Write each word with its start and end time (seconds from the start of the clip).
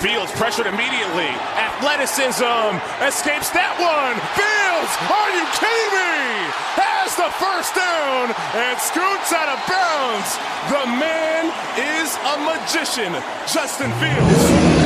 Fields 0.00 0.30
pressured 0.32 0.66
immediately. 0.66 1.26
Athleticism 1.58 2.70
escapes 3.02 3.50
that 3.50 3.74
one. 3.82 4.14
Fields, 4.38 4.92
are 5.10 5.30
you 5.34 5.42
kidding 5.58 5.90
me? 5.90 6.18
Has 6.78 7.18
the 7.18 7.26
first 7.42 7.74
down 7.74 8.30
and 8.54 8.78
scoots 8.78 9.34
out 9.34 9.50
of 9.50 9.58
bounds. 9.66 10.38
The 10.70 10.86
man 11.02 11.50
is 11.74 12.14
a 12.14 12.38
magician, 12.46 13.10
Justin 13.50 13.90
Fields. 13.98 14.77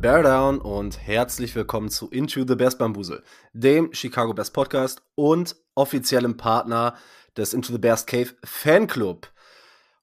Bear 0.00 0.22
Down 0.22 0.62
und 0.62 0.98
herzlich 1.06 1.54
willkommen 1.54 1.90
zu 1.90 2.08
Into 2.08 2.46
the 2.48 2.54
Best 2.54 2.78
Bambusel, 2.78 3.22
dem 3.52 3.92
Chicago 3.92 4.32
Best 4.32 4.54
Podcast 4.54 5.02
und 5.14 5.56
offiziellem 5.74 6.38
Partner 6.38 6.96
des 7.36 7.52
Into 7.52 7.70
the 7.70 7.78
Best 7.78 8.06
Cave 8.06 8.30
Fanclub. 8.42 9.30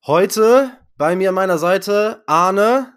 Heute 0.06 0.78
bei 0.98 1.16
mir 1.16 1.30
an 1.30 1.36
meiner 1.36 1.58
Seite 1.58 2.22
Arne. 2.28 2.94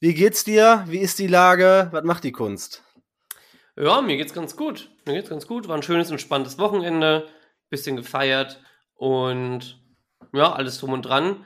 Wie 0.00 0.14
geht's 0.14 0.44
dir? 0.44 0.84
Wie 0.86 1.00
ist 1.00 1.18
die 1.18 1.26
Lage? 1.26 1.88
Was 1.92 2.04
macht 2.04 2.24
die 2.24 2.32
Kunst? 2.32 2.82
Ja, 3.76 4.00
mir 4.00 4.16
geht's 4.16 4.32
ganz 4.32 4.56
gut. 4.56 4.90
Mir 5.04 5.12
geht's 5.12 5.28
ganz 5.28 5.46
gut. 5.46 5.68
War 5.68 5.76
ein 5.76 5.82
schönes, 5.82 6.10
entspanntes 6.10 6.58
Wochenende. 6.58 7.28
Bisschen 7.68 7.96
gefeiert 7.96 8.62
und 8.94 9.78
ja, 10.32 10.50
alles 10.54 10.78
drum 10.78 10.94
und 10.94 11.02
dran. 11.02 11.44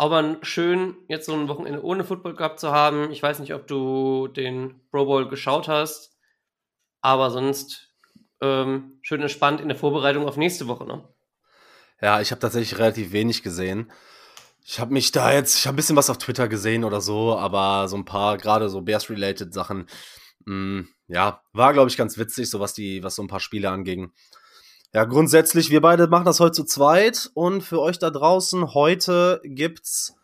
Aber 0.00 0.38
schön, 0.40 0.96
jetzt 1.08 1.26
so 1.26 1.34
ein 1.34 1.46
Wochenende 1.48 1.84
ohne 1.84 2.04
Football 2.04 2.34
gehabt 2.34 2.58
zu 2.58 2.72
haben. 2.72 3.10
Ich 3.10 3.22
weiß 3.22 3.38
nicht, 3.38 3.52
ob 3.52 3.66
du 3.66 4.28
den 4.28 4.80
Pro 4.90 5.04
Bowl 5.04 5.28
geschaut 5.28 5.68
hast, 5.68 6.16
aber 7.02 7.30
sonst 7.30 7.92
ähm, 8.40 8.98
schön 9.02 9.20
entspannt 9.20 9.60
in 9.60 9.68
der 9.68 9.76
Vorbereitung 9.76 10.26
auf 10.26 10.38
nächste 10.38 10.68
Woche. 10.68 10.86
Ne? 10.86 11.06
Ja, 12.00 12.22
ich 12.22 12.30
habe 12.30 12.40
tatsächlich 12.40 12.78
relativ 12.78 13.12
wenig 13.12 13.42
gesehen. 13.42 13.92
Ich 14.64 14.80
habe 14.80 14.94
mich 14.94 15.12
da 15.12 15.34
jetzt, 15.34 15.58
ich 15.58 15.66
habe 15.66 15.74
ein 15.74 15.76
bisschen 15.76 15.96
was 15.96 16.08
auf 16.08 16.16
Twitter 16.16 16.48
gesehen 16.48 16.84
oder 16.84 17.02
so, 17.02 17.36
aber 17.36 17.86
so 17.86 17.96
ein 17.96 18.06
paar, 18.06 18.38
gerade 18.38 18.70
so 18.70 18.80
Bears-related 18.80 19.52
Sachen, 19.52 19.86
mh, 20.46 20.84
ja, 21.08 21.42
war, 21.52 21.74
glaube 21.74 21.90
ich, 21.90 21.98
ganz 21.98 22.16
witzig, 22.16 22.48
so 22.48 22.58
was 22.58 22.72
die, 22.72 23.02
was 23.02 23.16
so 23.16 23.22
ein 23.22 23.28
paar 23.28 23.40
Spiele 23.40 23.68
anging. 23.68 24.12
Ja, 24.92 25.04
grundsätzlich, 25.04 25.70
wir 25.70 25.80
beide 25.80 26.08
machen 26.08 26.24
das 26.24 26.40
heute 26.40 26.52
zu 26.52 26.64
zweit 26.64 27.30
und 27.34 27.62
für 27.62 27.80
euch 27.80 28.00
da 28.00 28.10
draußen, 28.10 28.74
heute 28.74 29.40
gibt's 29.44 30.16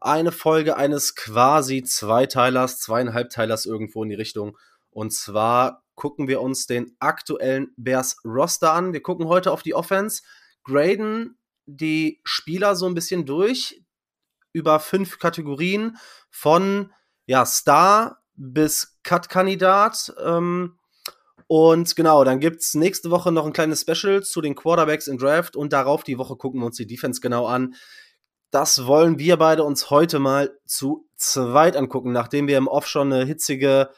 eine 0.00 0.32
Folge 0.32 0.78
eines 0.78 1.14
quasi 1.14 1.82
Zweiteilers, 1.82 2.80
zweieinhalbteilers 2.80 3.66
irgendwo 3.66 4.02
in 4.02 4.08
die 4.08 4.14
Richtung. 4.14 4.56
Und 4.90 5.12
zwar 5.12 5.82
gucken 5.94 6.26
wir 6.26 6.40
uns 6.40 6.66
den 6.66 6.96
aktuellen 7.00 7.74
Bears 7.76 8.16
Roster 8.24 8.72
an. 8.72 8.94
Wir 8.94 9.02
gucken 9.02 9.28
heute 9.28 9.52
auf 9.52 9.62
die 9.62 9.74
Offense, 9.74 10.22
graden 10.62 11.36
die 11.66 12.22
Spieler 12.24 12.76
so 12.76 12.86
ein 12.86 12.94
bisschen 12.94 13.26
durch 13.26 13.82
über 14.54 14.80
fünf 14.80 15.18
Kategorien 15.18 15.98
von 16.30 16.94
ja, 17.26 17.44
Star 17.44 18.22
bis 18.36 18.98
Cut-Kandidat. 19.02 20.14
Ähm, 20.18 20.78
und 21.46 21.94
genau, 21.96 22.24
dann 22.24 22.40
gibt's 22.40 22.74
nächste 22.74 23.10
Woche 23.10 23.32
noch 23.32 23.46
ein 23.46 23.52
kleines 23.52 23.82
Special 23.82 24.22
zu 24.22 24.40
den 24.40 24.54
Quarterbacks 24.54 25.06
im 25.06 25.18
Draft 25.18 25.56
und 25.56 25.72
darauf 25.72 26.02
die 26.04 26.18
Woche 26.18 26.36
gucken 26.36 26.60
wir 26.60 26.66
uns 26.66 26.76
die 26.76 26.86
Defense 26.86 27.20
genau 27.20 27.46
an. 27.46 27.74
Das 28.50 28.86
wollen 28.86 29.18
wir 29.18 29.36
beide 29.36 29.64
uns 29.64 29.90
heute 29.90 30.18
mal 30.18 30.56
zu 30.64 31.08
zweit 31.16 31.76
angucken, 31.76 32.12
nachdem 32.12 32.46
wir 32.46 32.56
im 32.56 32.68
Off 32.68 32.86
schon 32.86 33.12
eine 33.12 33.24
hitzige 33.24 33.90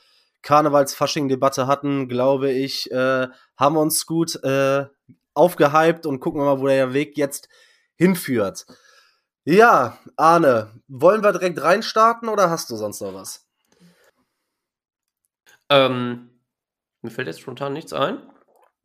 Karnevals-Fasching-Debatte 0.42 1.66
hatten, 1.66 2.08
glaube 2.08 2.50
ich, 2.50 2.90
äh, 2.90 3.26
haben 3.56 3.74
wir 3.74 3.80
uns 3.80 4.06
gut 4.06 4.42
äh, 4.44 4.86
aufgehypt 5.34 6.06
und 6.06 6.20
gucken 6.20 6.40
wir 6.40 6.44
mal, 6.44 6.60
wo 6.60 6.66
der 6.66 6.94
Weg 6.94 7.16
jetzt 7.16 7.48
hinführt. 7.96 8.66
Ja, 9.44 9.98
Arne, 10.16 10.72
wollen 10.88 11.22
wir 11.22 11.32
direkt 11.32 11.60
reinstarten 11.60 12.28
oder 12.28 12.50
hast 12.50 12.70
du 12.70 12.76
sonst 12.76 13.00
noch 13.00 13.14
was? 13.14 13.46
Ähm, 15.68 16.30
mir 17.06 17.10
fällt 17.10 17.28
jetzt 17.28 17.40
spontan 17.40 17.72
nichts 17.72 17.92
ein. 17.92 18.18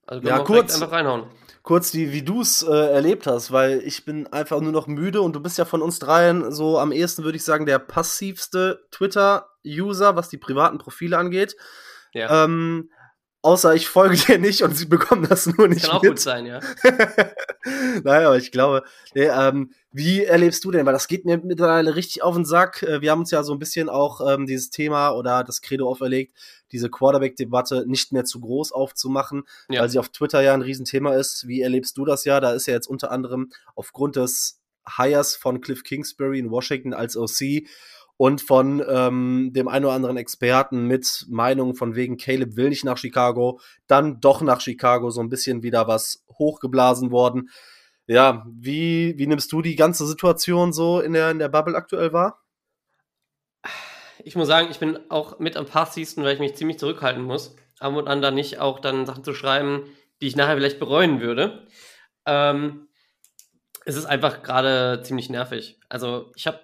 Also 0.05 0.27
ja, 0.27 0.39
kurz, 0.39 0.75
einfach 0.75 0.91
reinhauen. 0.91 1.25
Kurz, 1.63 1.91
die, 1.91 2.11
wie 2.11 2.21
du 2.21 2.41
es 2.41 2.63
äh, 2.63 2.71
erlebt 2.71 3.27
hast, 3.27 3.51
weil 3.51 3.79
ich 3.79 4.05
bin 4.05 4.27
einfach 4.27 4.59
nur 4.61 4.71
noch 4.71 4.87
müde 4.87 5.21
und 5.21 5.35
du 5.35 5.39
bist 5.39 5.57
ja 5.57 5.65
von 5.65 5.81
uns 5.81 5.99
dreien 5.99 6.51
so 6.51 6.79
am 6.79 6.91
ehesten, 6.91 7.23
würde 7.23 7.37
ich 7.37 7.43
sagen, 7.43 7.65
der 7.65 7.79
passivste 7.79 8.85
Twitter-User, 8.91 10.15
was 10.15 10.29
die 10.29 10.37
privaten 10.37 10.77
Profile 10.77 11.17
angeht. 11.17 11.55
Ja. 12.13 12.45
Ähm, 12.45 12.89
Außer 13.43 13.73
ich 13.73 13.87
folge 13.87 14.17
dir 14.17 14.37
nicht 14.37 14.61
und 14.61 14.77
sie 14.77 14.85
bekommen 14.85 15.25
das 15.27 15.47
nur 15.47 15.67
nicht. 15.67 15.85
Kann 15.85 15.97
auch 15.97 16.03
mit. 16.03 16.11
gut 16.11 16.19
sein, 16.19 16.45
ja. 16.45 16.59
naja, 18.03 18.27
aber 18.27 18.37
ich 18.37 18.51
glaube, 18.51 18.83
nee, 19.15 19.25
ähm, 19.25 19.71
wie 19.91 20.23
erlebst 20.23 20.63
du 20.63 20.69
denn? 20.69 20.85
Weil 20.85 20.93
das 20.93 21.07
geht 21.07 21.25
mir 21.25 21.39
mittlerweile 21.43 21.95
richtig 21.95 22.21
auf 22.21 22.35
den 22.35 22.45
Sack. 22.45 22.83
Äh, 22.83 23.01
wir 23.01 23.09
haben 23.09 23.21
uns 23.21 23.31
ja 23.31 23.41
so 23.41 23.53
ein 23.53 23.59
bisschen 23.59 23.89
auch 23.89 24.21
ähm, 24.27 24.45
dieses 24.45 24.69
Thema 24.69 25.09
oder 25.11 25.43
das 25.43 25.61
Credo 25.61 25.89
auferlegt, 25.89 26.37
diese 26.71 26.91
Quarterback-Debatte 26.91 27.85
nicht 27.87 28.11
mehr 28.11 28.25
zu 28.25 28.39
groß 28.41 28.71
aufzumachen, 28.73 29.43
ja. 29.69 29.81
weil 29.81 29.89
sie 29.89 29.97
auf 29.97 30.09
Twitter 30.09 30.41
ja 30.41 30.53
ein 30.53 30.61
Riesenthema 30.61 31.15
ist. 31.15 31.47
Wie 31.47 31.61
erlebst 31.61 31.97
du 31.97 32.05
das 32.05 32.25
ja? 32.25 32.39
Da 32.41 32.53
ist 32.53 32.67
ja 32.67 32.75
jetzt 32.75 32.87
unter 32.87 33.11
anderem 33.11 33.51
aufgrund 33.73 34.17
des 34.17 34.59
Hires 34.87 35.35
von 35.35 35.61
Cliff 35.61 35.83
Kingsbury 35.83 36.37
in 36.39 36.51
Washington 36.51 36.93
als 36.93 37.17
OC 37.17 37.63
und 38.21 38.39
von 38.39 38.85
ähm, 38.87 39.49
dem 39.51 39.67
einen 39.67 39.85
oder 39.85 39.95
anderen 39.95 40.15
Experten 40.15 40.85
mit 40.85 41.25
Meinungen 41.27 41.73
von 41.73 41.95
wegen 41.95 42.17
Caleb 42.17 42.55
will 42.55 42.69
nicht 42.69 42.85
nach 42.85 42.99
Chicago, 42.99 43.59
dann 43.87 44.19
doch 44.19 44.43
nach 44.43 44.61
Chicago 44.61 45.09
so 45.09 45.21
ein 45.21 45.29
bisschen 45.29 45.63
wieder 45.63 45.87
was 45.87 46.23
hochgeblasen 46.37 47.09
worden. 47.09 47.49
Ja, 48.05 48.45
wie, 48.47 49.17
wie 49.17 49.25
nimmst 49.25 49.51
du 49.51 49.63
die 49.63 49.75
ganze 49.75 50.05
Situation 50.05 50.71
so 50.71 50.99
in 50.99 51.13
der, 51.13 51.31
in 51.31 51.39
der 51.39 51.49
Bubble 51.49 51.75
aktuell 51.75 52.13
wahr? 52.13 52.43
Ich 54.23 54.35
muss 54.35 54.47
sagen, 54.47 54.67
ich 54.69 54.77
bin 54.77 54.99
auch 55.09 55.39
mit 55.39 55.57
am 55.57 55.65
passigsten, 55.65 56.23
weil 56.23 56.35
ich 56.35 56.39
mich 56.39 56.53
ziemlich 56.53 56.77
zurückhalten 56.77 57.23
muss, 57.23 57.55
ab 57.79 57.95
und 57.95 58.07
an 58.07 58.21
da 58.21 58.29
nicht 58.29 58.59
auch 58.59 58.79
dann 58.79 59.07
Sachen 59.07 59.23
zu 59.23 59.33
schreiben, 59.33 59.85
die 60.21 60.27
ich 60.27 60.35
nachher 60.35 60.57
vielleicht 60.57 60.77
bereuen 60.77 61.21
würde. 61.21 61.65
Ähm, 62.27 62.87
es 63.83 63.95
ist 63.95 64.05
einfach 64.05 64.43
gerade 64.43 65.01
ziemlich 65.01 65.31
nervig. 65.31 65.79
Also 65.89 66.31
ich 66.35 66.45
habe 66.45 66.59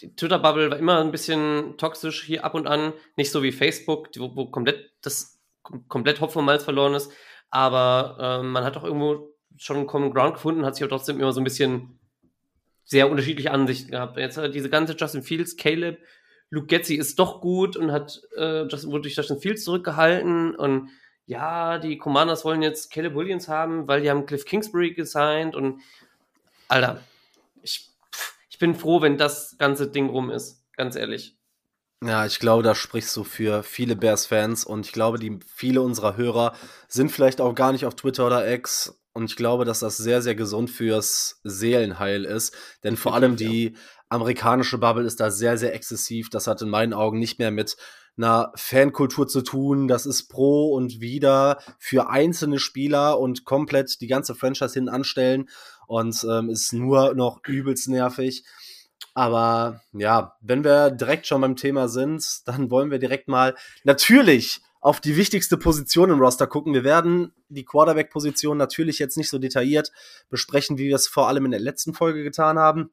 die 0.00 0.14
Twitter-Bubble 0.14 0.70
war 0.70 0.78
immer 0.78 1.00
ein 1.00 1.12
bisschen 1.12 1.76
toxisch 1.78 2.24
hier 2.24 2.44
ab 2.44 2.54
und 2.54 2.66
an. 2.66 2.92
Nicht 3.16 3.30
so 3.30 3.42
wie 3.42 3.52
Facebook, 3.52 4.08
wo, 4.18 4.34
wo 4.34 4.46
komplett 4.46 4.90
das 5.02 5.38
komplett 5.62 6.20
Hopfen 6.20 6.40
und 6.40 6.44
Malz 6.44 6.64
verloren 6.64 6.94
ist. 6.94 7.10
Aber 7.50 8.18
ähm, 8.20 8.50
man 8.50 8.64
hat 8.64 8.76
doch 8.76 8.84
irgendwo 8.84 9.30
schon 9.56 9.76
einen 9.76 9.86
Common 9.86 10.12
Ground 10.12 10.34
gefunden, 10.34 10.66
hat 10.66 10.76
sich 10.76 10.84
auch 10.84 10.88
trotzdem 10.88 11.20
immer 11.20 11.32
so 11.32 11.40
ein 11.40 11.44
bisschen 11.44 11.98
sehr 12.84 13.10
unterschiedliche 13.10 13.50
Ansichten 13.50 13.92
gehabt. 13.92 14.18
Jetzt 14.18 14.36
hat 14.36 14.54
diese 14.54 14.68
ganze 14.68 14.94
Justin 14.94 15.22
Fields, 15.22 15.56
Caleb, 15.56 15.98
Luke 16.50 16.66
Getzi 16.66 16.96
ist 16.96 17.18
doch 17.18 17.40
gut 17.40 17.76
und 17.76 17.92
hat 17.92 18.20
äh, 18.36 18.64
Justin, 18.64 18.90
wurde 18.90 19.02
durch 19.02 19.16
Justin 19.16 19.38
Fields 19.38 19.64
zurückgehalten 19.64 20.54
und 20.54 20.90
ja, 21.26 21.78
die 21.78 21.96
Commanders 21.96 22.44
wollen 22.44 22.60
jetzt 22.60 22.92
Caleb 22.92 23.14
Williams 23.14 23.48
haben, 23.48 23.88
weil 23.88 24.02
die 24.02 24.10
haben 24.10 24.26
Cliff 24.26 24.44
Kingsbury 24.44 24.92
gesigned 24.92 25.54
und 25.56 25.80
Alter, 26.68 27.00
ich 27.62 27.93
ich 28.54 28.60
bin 28.60 28.76
froh, 28.76 29.02
wenn 29.02 29.18
das 29.18 29.56
ganze 29.58 29.88
Ding 29.88 30.08
rum 30.08 30.30
ist, 30.30 30.62
ganz 30.76 30.94
ehrlich. 30.94 31.36
Ja, 32.04 32.24
ich 32.24 32.38
glaube, 32.38 32.62
da 32.62 32.76
sprichst 32.76 33.16
du 33.16 33.24
für 33.24 33.64
viele 33.64 33.96
Bears-Fans 33.96 34.64
und 34.64 34.86
ich 34.86 34.92
glaube, 34.92 35.18
die 35.18 35.40
viele 35.44 35.80
unserer 35.80 36.16
Hörer 36.16 36.54
sind 36.86 37.10
vielleicht 37.10 37.40
auch 37.40 37.56
gar 37.56 37.72
nicht 37.72 37.84
auf 37.84 37.96
Twitter 37.96 38.24
oder 38.24 38.48
X 38.48 38.96
und 39.12 39.24
ich 39.24 39.34
glaube, 39.34 39.64
dass 39.64 39.80
das 39.80 39.96
sehr, 39.96 40.22
sehr 40.22 40.36
gesund 40.36 40.70
fürs 40.70 41.40
Seelenheil 41.42 42.24
ist, 42.24 42.54
denn 42.84 42.96
vor 42.96 43.14
allem 43.14 43.34
die 43.34 43.76
amerikanische 44.08 44.78
Bubble 44.78 45.04
ist 45.04 45.18
da 45.18 45.32
sehr, 45.32 45.58
sehr 45.58 45.74
exzessiv. 45.74 46.30
Das 46.30 46.46
hat 46.46 46.62
in 46.62 46.68
meinen 46.68 46.94
Augen 46.94 47.18
nicht 47.18 47.40
mehr 47.40 47.50
mit 47.50 47.76
einer 48.16 48.52
Fankultur 48.54 49.26
zu 49.26 49.42
tun. 49.42 49.88
Das 49.88 50.06
ist 50.06 50.28
pro 50.28 50.72
und 50.72 51.00
wieder 51.00 51.58
für 51.80 52.08
einzelne 52.08 52.60
Spieler 52.60 53.18
und 53.18 53.44
komplett 53.44 54.00
die 54.00 54.06
ganze 54.06 54.36
Franchise 54.36 54.74
hin 54.74 54.88
anstellen 54.88 55.48
und 55.86 56.24
ähm, 56.28 56.50
ist 56.50 56.72
nur 56.72 57.14
noch 57.14 57.40
übelst 57.46 57.88
nervig. 57.88 58.44
Aber 59.14 59.80
ja, 59.92 60.36
wenn 60.40 60.64
wir 60.64 60.90
direkt 60.90 61.26
schon 61.26 61.40
beim 61.40 61.56
Thema 61.56 61.88
sind, 61.88 62.24
dann 62.46 62.70
wollen 62.70 62.90
wir 62.90 62.98
direkt 62.98 63.28
mal 63.28 63.54
natürlich 63.84 64.60
auf 64.80 65.00
die 65.00 65.16
wichtigste 65.16 65.56
Position 65.56 66.10
im 66.10 66.20
Roster 66.20 66.46
gucken. 66.46 66.74
Wir 66.74 66.84
werden 66.84 67.32
die 67.48 67.64
Quarterback-Position 67.64 68.58
natürlich 68.58 68.98
jetzt 68.98 69.16
nicht 69.16 69.30
so 69.30 69.38
detailliert 69.38 69.92
besprechen, 70.28 70.76
wie 70.76 70.88
wir 70.88 70.96
es 70.96 71.08
vor 71.08 71.28
allem 71.28 71.46
in 71.46 71.52
der 71.52 71.60
letzten 71.60 71.94
Folge 71.94 72.22
getan 72.22 72.58
haben. 72.58 72.90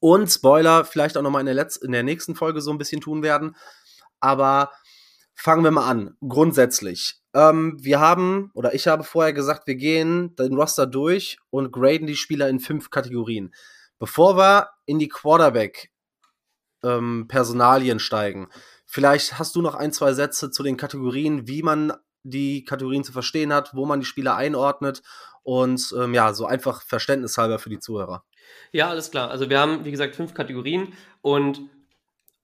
Und 0.00 0.28
Spoiler, 0.28 0.84
vielleicht 0.84 1.16
auch 1.18 1.22
nochmal 1.22 1.46
in, 1.46 1.58
in 1.82 1.92
der 1.92 2.02
nächsten 2.02 2.34
Folge 2.34 2.60
so 2.60 2.70
ein 2.70 2.78
bisschen 2.78 3.00
tun 3.00 3.22
werden. 3.22 3.56
Aber 4.20 4.70
fangen 5.38 5.62
wir 5.62 5.70
mal 5.70 5.88
an. 5.88 6.16
Grundsätzlich. 6.26 7.20
Ähm, 7.32 7.76
wir 7.80 8.00
haben, 8.00 8.50
oder 8.54 8.74
ich 8.74 8.88
habe 8.88 9.04
vorher 9.04 9.32
gesagt, 9.32 9.68
wir 9.68 9.76
gehen 9.76 10.34
den 10.36 10.54
Roster 10.54 10.86
durch 10.86 11.38
und 11.50 11.70
graden 11.70 12.08
die 12.08 12.16
Spieler 12.16 12.48
in 12.48 12.58
fünf 12.58 12.90
Kategorien. 12.90 13.54
Bevor 14.00 14.36
wir 14.36 14.70
in 14.86 14.98
die 14.98 15.06
Quarterback-Personalien 15.08 17.92
ähm, 17.92 18.00
steigen, 18.00 18.48
vielleicht 18.84 19.38
hast 19.38 19.54
du 19.54 19.62
noch 19.62 19.76
ein, 19.76 19.92
zwei 19.92 20.12
Sätze 20.12 20.50
zu 20.50 20.64
den 20.64 20.76
Kategorien, 20.76 21.46
wie 21.46 21.62
man 21.62 21.92
die 22.24 22.64
Kategorien 22.64 23.04
zu 23.04 23.12
verstehen 23.12 23.52
hat, 23.52 23.70
wo 23.74 23.86
man 23.86 24.00
die 24.00 24.06
Spieler 24.06 24.34
einordnet 24.34 25.02
und 25.44 25.94
ähm, 25.96 26.14
ja, 26.14 26.34
so 26.34 26.46
einfach 26.46 26.82
verständnishalber 26.82 27.60
für 27.60 27.70
die 27.70 27.78
Zuhörer. 27.78 28.24
Ja, 28.72 28.90
alles 28.90 29.12
klar. 29.12 29.30
Also 29.30 29.48
wir 29.48 29.60
haben, 29.60 29.84
wie 29.84 29.92
gesagt, 29.92 30.16
fünf 30.16 30.34
Kategorien 30.34 30.94
und 31.22 31.60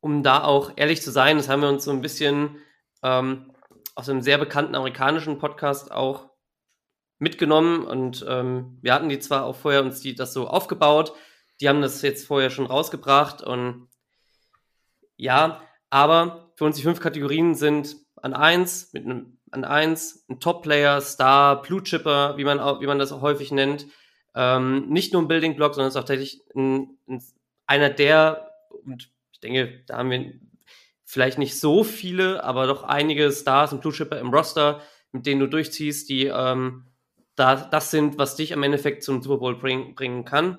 um 0.01 0.23
da 0.23 0.45
auch 0.45 0.71
ehrlich 0.77 1.03
zu 1.03 1.11
sein, 1.11 1.39
das 1.39 1.49
haben 1.49 1.63
wir 1.63 1.69
uns 1.69 1.83
so 1.85 1.91
ein 1.91 2.01
bisschen 2.01 2.61
ähm, 3.05 3.53
aus 3.95 4.09
einem 4.09 4.23
sehr 4.23 4.39
bekannten 4.39 4.75
amerikanischen 4.75 5.39
Podcast 5.39 5.93
auch 5.93 6.31
mitgenommen. 7.19 7.85
Und 7.85 8.25
ähm, 8.29 8.79
wir 8.83 8.93
hatten 8.93 9.09
die 9.09 9.21
zwar 9.21 9.45
auch 9.45 9.55
vorher 9.55 9.83
uns 9.83 10.01
die 10.01 10.17
das 10.17 10.33
so 10.33 10.49
aufgebaut, 10.49 11.15
die 11.61 11.69
haben 11.69 11.83
das 11.83 12.03
jetzt 12.03 12.27
vorher 12.27 12.51
schon 12.51 12.67
rausgebracht 12.67 13.43
und 13.43 13.89
ja, 15.17 15.63
aber 15.91 16.53
für 16.57 16.65
uns 16.65 16.77
die 16.77 16.83
fünf 16.83 16.99
Kategorien 16.99 17.55
sind 17.55 17.97
an 18.17 18.35
eins 18.35 18.93
mit 18.93 19.05
einem 19.05 19.39
an 19.53 19.65
eins 19.65 20.25
ein 20.29 20.41
Top-Player, 20.41 21.01
Star, 21.01 21.63
Blue 21.63 21.81
Chipper, 21.81 22.37
wie 22.37 22.45
man 22.45 22.59
auch, 22.59 22.81
wie 22.81 22.89
man 22.89 22.99
das 22.99 23.13
auch 23.13 23.21
häufig 23.21 23.53
nennt, 23.53 23.87
ähm, 24.35 24.89
nicht 24.89 25.13
nur 25.13 25.23
ein 25.23 25.29
Building 25.29 25.55
Block, 25.55 25.75
sondern 25.75 25.89
es 25.89 25.95
ist 25.95 25.99
auch 26.01 26.07
tatsächlich 26.07 26.43
ein, 26.57 26.99
ein, 27.09 27.23
einer 27.67 27.91
der 27.91 28.51
und 28.85 29.13
ich 29.31 29.39
denke, 29.39 29.85
da 29.87 29.99
haben 29.99 30.11
wir 30.11 30.35
vielleicht 31.15 31.39
nicht 31.39 31.61
so 31.61 31.85
viele, 31.85 32.43
aber 32.43 32.67
doch 32.67 32.83
einige 32.83 33.31
Stars 33.31 33.73
und 33.73 33.81
Blue 33.81 33.93
Chipper 33.93 34.19
im 34.19 34.35
Roster, 34.35 34.83
mit 35.13 35.27
denen 35.27 35.41
du 35.41 35.47
durchziehst, 35.47 36.09
die 36.09 36.27
ähm, 36.27 36.87
da, 37.37 37.55
das 37.55 37.93
sind, 37.93 38.19
was 38.19 38.35
dich 38.35 38.53
am 38.53 38.65
Endeffekt 38.65 39.05
zum 39.05 39.23
Super 39.23 39.39
Bowl 39.39 39.57
bring, 39.57 39.95
bringen 39.95 40.25
kann. 40.25 40.59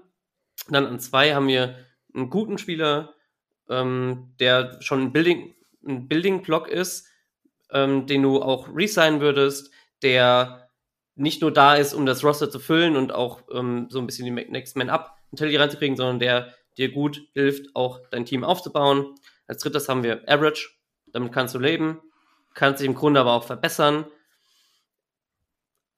Dann 0.69 0.85
an 0.85 1.01
zwei 1.01 1.35
haben 1.35 1.49
wir 1.49 1.75
einen 2.13 2.29
guten 2.29 2.57
Spieler, 2.57 3.15
ähm, 3.69 4.33
der 4.39 4.77
schon 4.81 5.01
ein 5.01 5.11
Building, 5.11 5.55
ein 5.85 6.07
Building-Block 6.07 6.69
ist, 6.69 7.05
ähm, 7.71 8.07
den 8.07 8.23
du 8.23 8.41
auch 8.41 8.69
resignen 8.73 9.19
würdest, 9.19 9.73
der 10.03 10.69
nicht 11.15 11.41
nur 11.41 11.51
da 11.51 11.75
ist, 11.75 11.93
um 11.93 12.05
das 12.05 12.23
Roster 12.23 12.49
zu 12.49 12.59
füllen 12.59 12.95
und 12.95 13.13
auch 13.13 13.41
ähm, 13.51 13.87
so 13.89 13.99
ein 13.99 14.05
bisschen 14.05 14.25
die 14.25 14.31
Next 14.31 14.77
Man 14.77 14.89
Up 14.89 15.17
Mentality 15.31 15.57
reinzukriegen, 15.57 15.97
sondern 15.97 16.19
der 16.19 16.53
dir 16.77 16.93
gut 16.93 17.27
hilft, 17.33 17.75
auch 17.75 17.99
dein 18.09 18.25
Team 18.25 18.45
aufzubauen. 18.45 19.15
Als 19.47 19.61
drittes 19.61 19.89
haben 19.89 20.03
wir 20.03 20.23
Average, 20.27 20.69
damit 21.07 21.31
kannst 21.31 21.55
du 21.55 21.59
leben, 21.59 22.01
kannst 22.53 22.81
dich 22.81 22.87
im 22.87 22.95
Grunde 22.95 23.19
aber 23.19 23.33
auch 23.33 23.43
verbessern. 23.43 24.05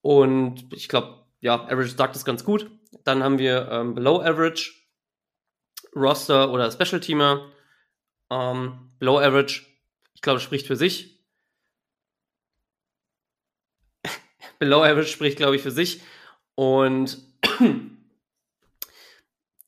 Und 0.01 0.71
ich 0.73 0.87
glaube, 0.87 1.25
ja, 1.39 1.55
Average 1.65 1.95
sagt 1.95 2.15
das 2.15 2.25
ganz 2.25 2.43
gut. 2.43 2.69
Dann 3.03 3.23
haben 3.23 3.39
wir 3.39 3.69
ähm, 3.71 3.95
Below 3.95 4.21
Average, 4.21 4.73
Roster 5.95 6.51
oder 6.51 6.71
Special 6.71 6.99
Teamer. 6.99 7.51
Ähm, 8.29 8.91
Below 8.99 9.19
Average, 9.19 9.65
ich 10.13 10.21
glaube, 10.21 10.39
spricht 10.39 10.67
für 10.67 10.75
sich. 10.75 11.23
Below 14.59 14.83
Average 14.83 15.09
spricht, 15.09 15.37
glaube 15.37 15.55
ich, 15.55 15.61
für 15.61 15.71
sich. 15.71 16.01
Und 16.55 17.17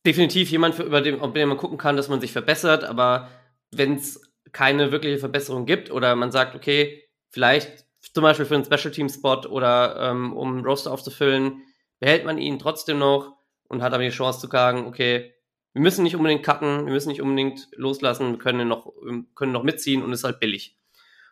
definitiv 0.06 0.50
jemand, 0.52 0.76
für, 0.76 0.84
über 0.84 1.02
den, 1.02 1.20
den 1.34 1.50
man 1.50 1.58
gucken 1.58 1.78
kann, 1.78 1.98
dass 1.98 2.10
man 2.10 2.22
sich 2.22 2.32
verbessert. 2.32 2.84
Aber 2.84 3.30
wenn 3.72 3.96
es 3.96 4.22
keine 4.52 4.92
wirkliche 4.92 5.20
Verbesserung 5.20 5.66
gibt 5.66 5.92
oder 5.92 6.16
man 6.16 6.32
sagt, 6.32 6.56
okay, 6.56 7.04
vielleicht 7.30 7.86
zum 8.14 8.24
Beispiel 8.24 8.46
für 8.46 8.56
einen 8.56 8.66
Special 8.66 8.92
Team 8.92 9.10
Spot 9.10 9.42
oder 9.48 10.10
ähm, 10.10 10.36
um 10.36 10.54
einen 10.54 10.66
Roster 10.66 10.92
aufzufüllen, 10.92 11.62
behält 12.00 12.26
man 12.26 12.38
ihn 12.38 12.60
trotzdem 12.60 12.98
noch 12.98 13.36
und 13.68 13.82
hat 13.82 13.94
aber 13.94 14.04
die 14.04 14.10
Chance 14.10 14.40
zu 14.40 14.48
sagen, 14.48 14.88
okay, 14.88 15.34
wir 15.74 15.82
müssen 15.82 16.04
nicht 16.04 16.16
unbedingt 16.16 16.44
cutten, 16.44 16.86
wir 16.86 16.94
müssen 16.94 17.10
nicht 17.10 17.22
unbedingt 17.22 17.68
loslassen, 17.76 18.32
wir 18.32 18.40
können 18.40 18.68
noch, 18.68 18.88
wir 19.04 19.24
können 19.36 19.52
noch 19.52 19.64
mitziehen 19.64 20.02
und 20.02 20.12
ist 20.12 20.24
halt 20.24 20.40
billig. 20.40 20.78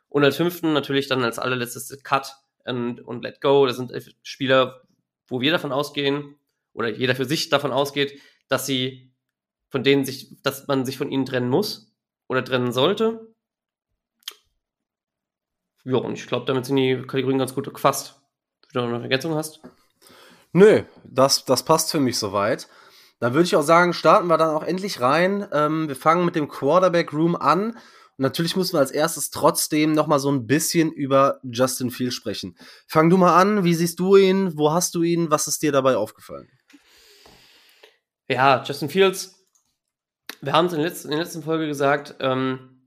Und 0.10 0.24
als 0.24 0.38
fünften 0.38 0.74
natürlich 0.74 1.08
dann 1.08 1.24
als 1.24 1.40
allerletztes 1.40 2.04
Cut 2.04 2.36
und, 2.66 3.02
und 3.02 3.24
Let 3.24 3.42
Go. 3.42 3.66
Das 3.66 3.78
sind 3.78 3.92
Spieler, 4.22 4.82
wo 5.28 5.42
wir 5.42 5.52
davon 5.52 5.72
ausgehen, 5.72 6.36
oder 6.74 6.90
jeder 6.90 7.16
für 7.16 7.26
sich 7.26 7.50
davon 7.50 7.72
ausgeht, 7.72 8.22
dass 8.48 8.68
sie 8.68 9.12
von 9.70 9.84
denen 9.84 10.06
sich, 10.06 10.42
dass 10.44 10.68
man 10.68 10.86
sich 10.86 10.98
von 10.98 11.12
ihnen 11.12 11.26
trennen 11.26 11.50
muss 11.50 11.87
oder 12.28 12.44
trennen 12.44 12.72
sollte. 12.72 13.34
Ja, 15.84 15.98
und 15.98 16.14
ich 16.14 16.28
glaube, 16.28 16.46
damit 16.46 16.66
sind 16.66 16.76
die 16.76 17.02
Kategorien 17.08 17.40
ganz 17.40 17.56
gut 17.56 17.74
gefasst. 17.74 18.22
Wenn 18.74 18.84
du 18.84 18.90
noch 18.90 18.96
eine 18.96 19.04
Ergänzung 19.06 19.36
hast? 19.36 19.62
Nö, 20.52 20.84
das, 21.06 21.46
das 21.46 21.64
passt 21.64 21.92
für 21.92 22.00
mich 22.00 22.18
soweit. 22.18 22.68
Dann 23.20 23.34
würde 23.34 23.46
ich 23.46 23.56
auch 23.56 23.64
sagen, 23.64 23.94
starten 23.94 24.28
wir 24.28 24.38
dann 24.38 24.54
auch 24.54 24.64
endlich 24.64 25.02
rein. 25.02 25.48
Ähm, 25.52 25.88
wir 25.88 25.96
fangen 25.96 26.26
mit 26.26 26.36
dem 26.36 26.48
Quarterback 26.48 27.14
Room 27.14 27.36
an. 27.36 27.72
Und 27.72 28.24
natürlich 28.24 28.56
müssen 28.56 28.74
wir 28.74 28.80
als 28.80 28.92
erstes 28.92 29.30
trotzdem 29.30 29.94
noch 29.94 30.08
mal 30.08 30.20
so 30.20 30.30
ein 30.30 30.46
bisschen 30.46 30.92
über 30.92 31.40
Justin 31.44 31.90
Fields 31.92 32.16
sprechen. 32.16 32.58
Fang 32.88 33.10
du 33.10 33.18
mal 33.18 33.40
an. 33.40 33.64
Wie 33.64 33.74
siehst 33.74 34.00
du 34.00 34.18
ihn? 34.18 34.58
Wo 34.58 34.72
hast 34.72 34.94
du 34.96 35.04
ihn? 35.04 35.32
Was 35.32 35.48
ist 35.48 35.62
dir 35.62 35.72
dabei 35.72 35.96
aufgefallen? 35.96 36.50
Ja, 38.28 38.64
Justin 38.64 38.90
Fields. 38.90 39.37
Wir 40.48 40.54
haben 40.54 40.68
es 40.68 40.74
in, 40.74 40.80
in, 40.80 41.10
der 41.10 41.20
letzten 41.20 41.44
Folge 41.44 41.68
gesagt. 41.68 42.16
Ähm, 42.22 42.80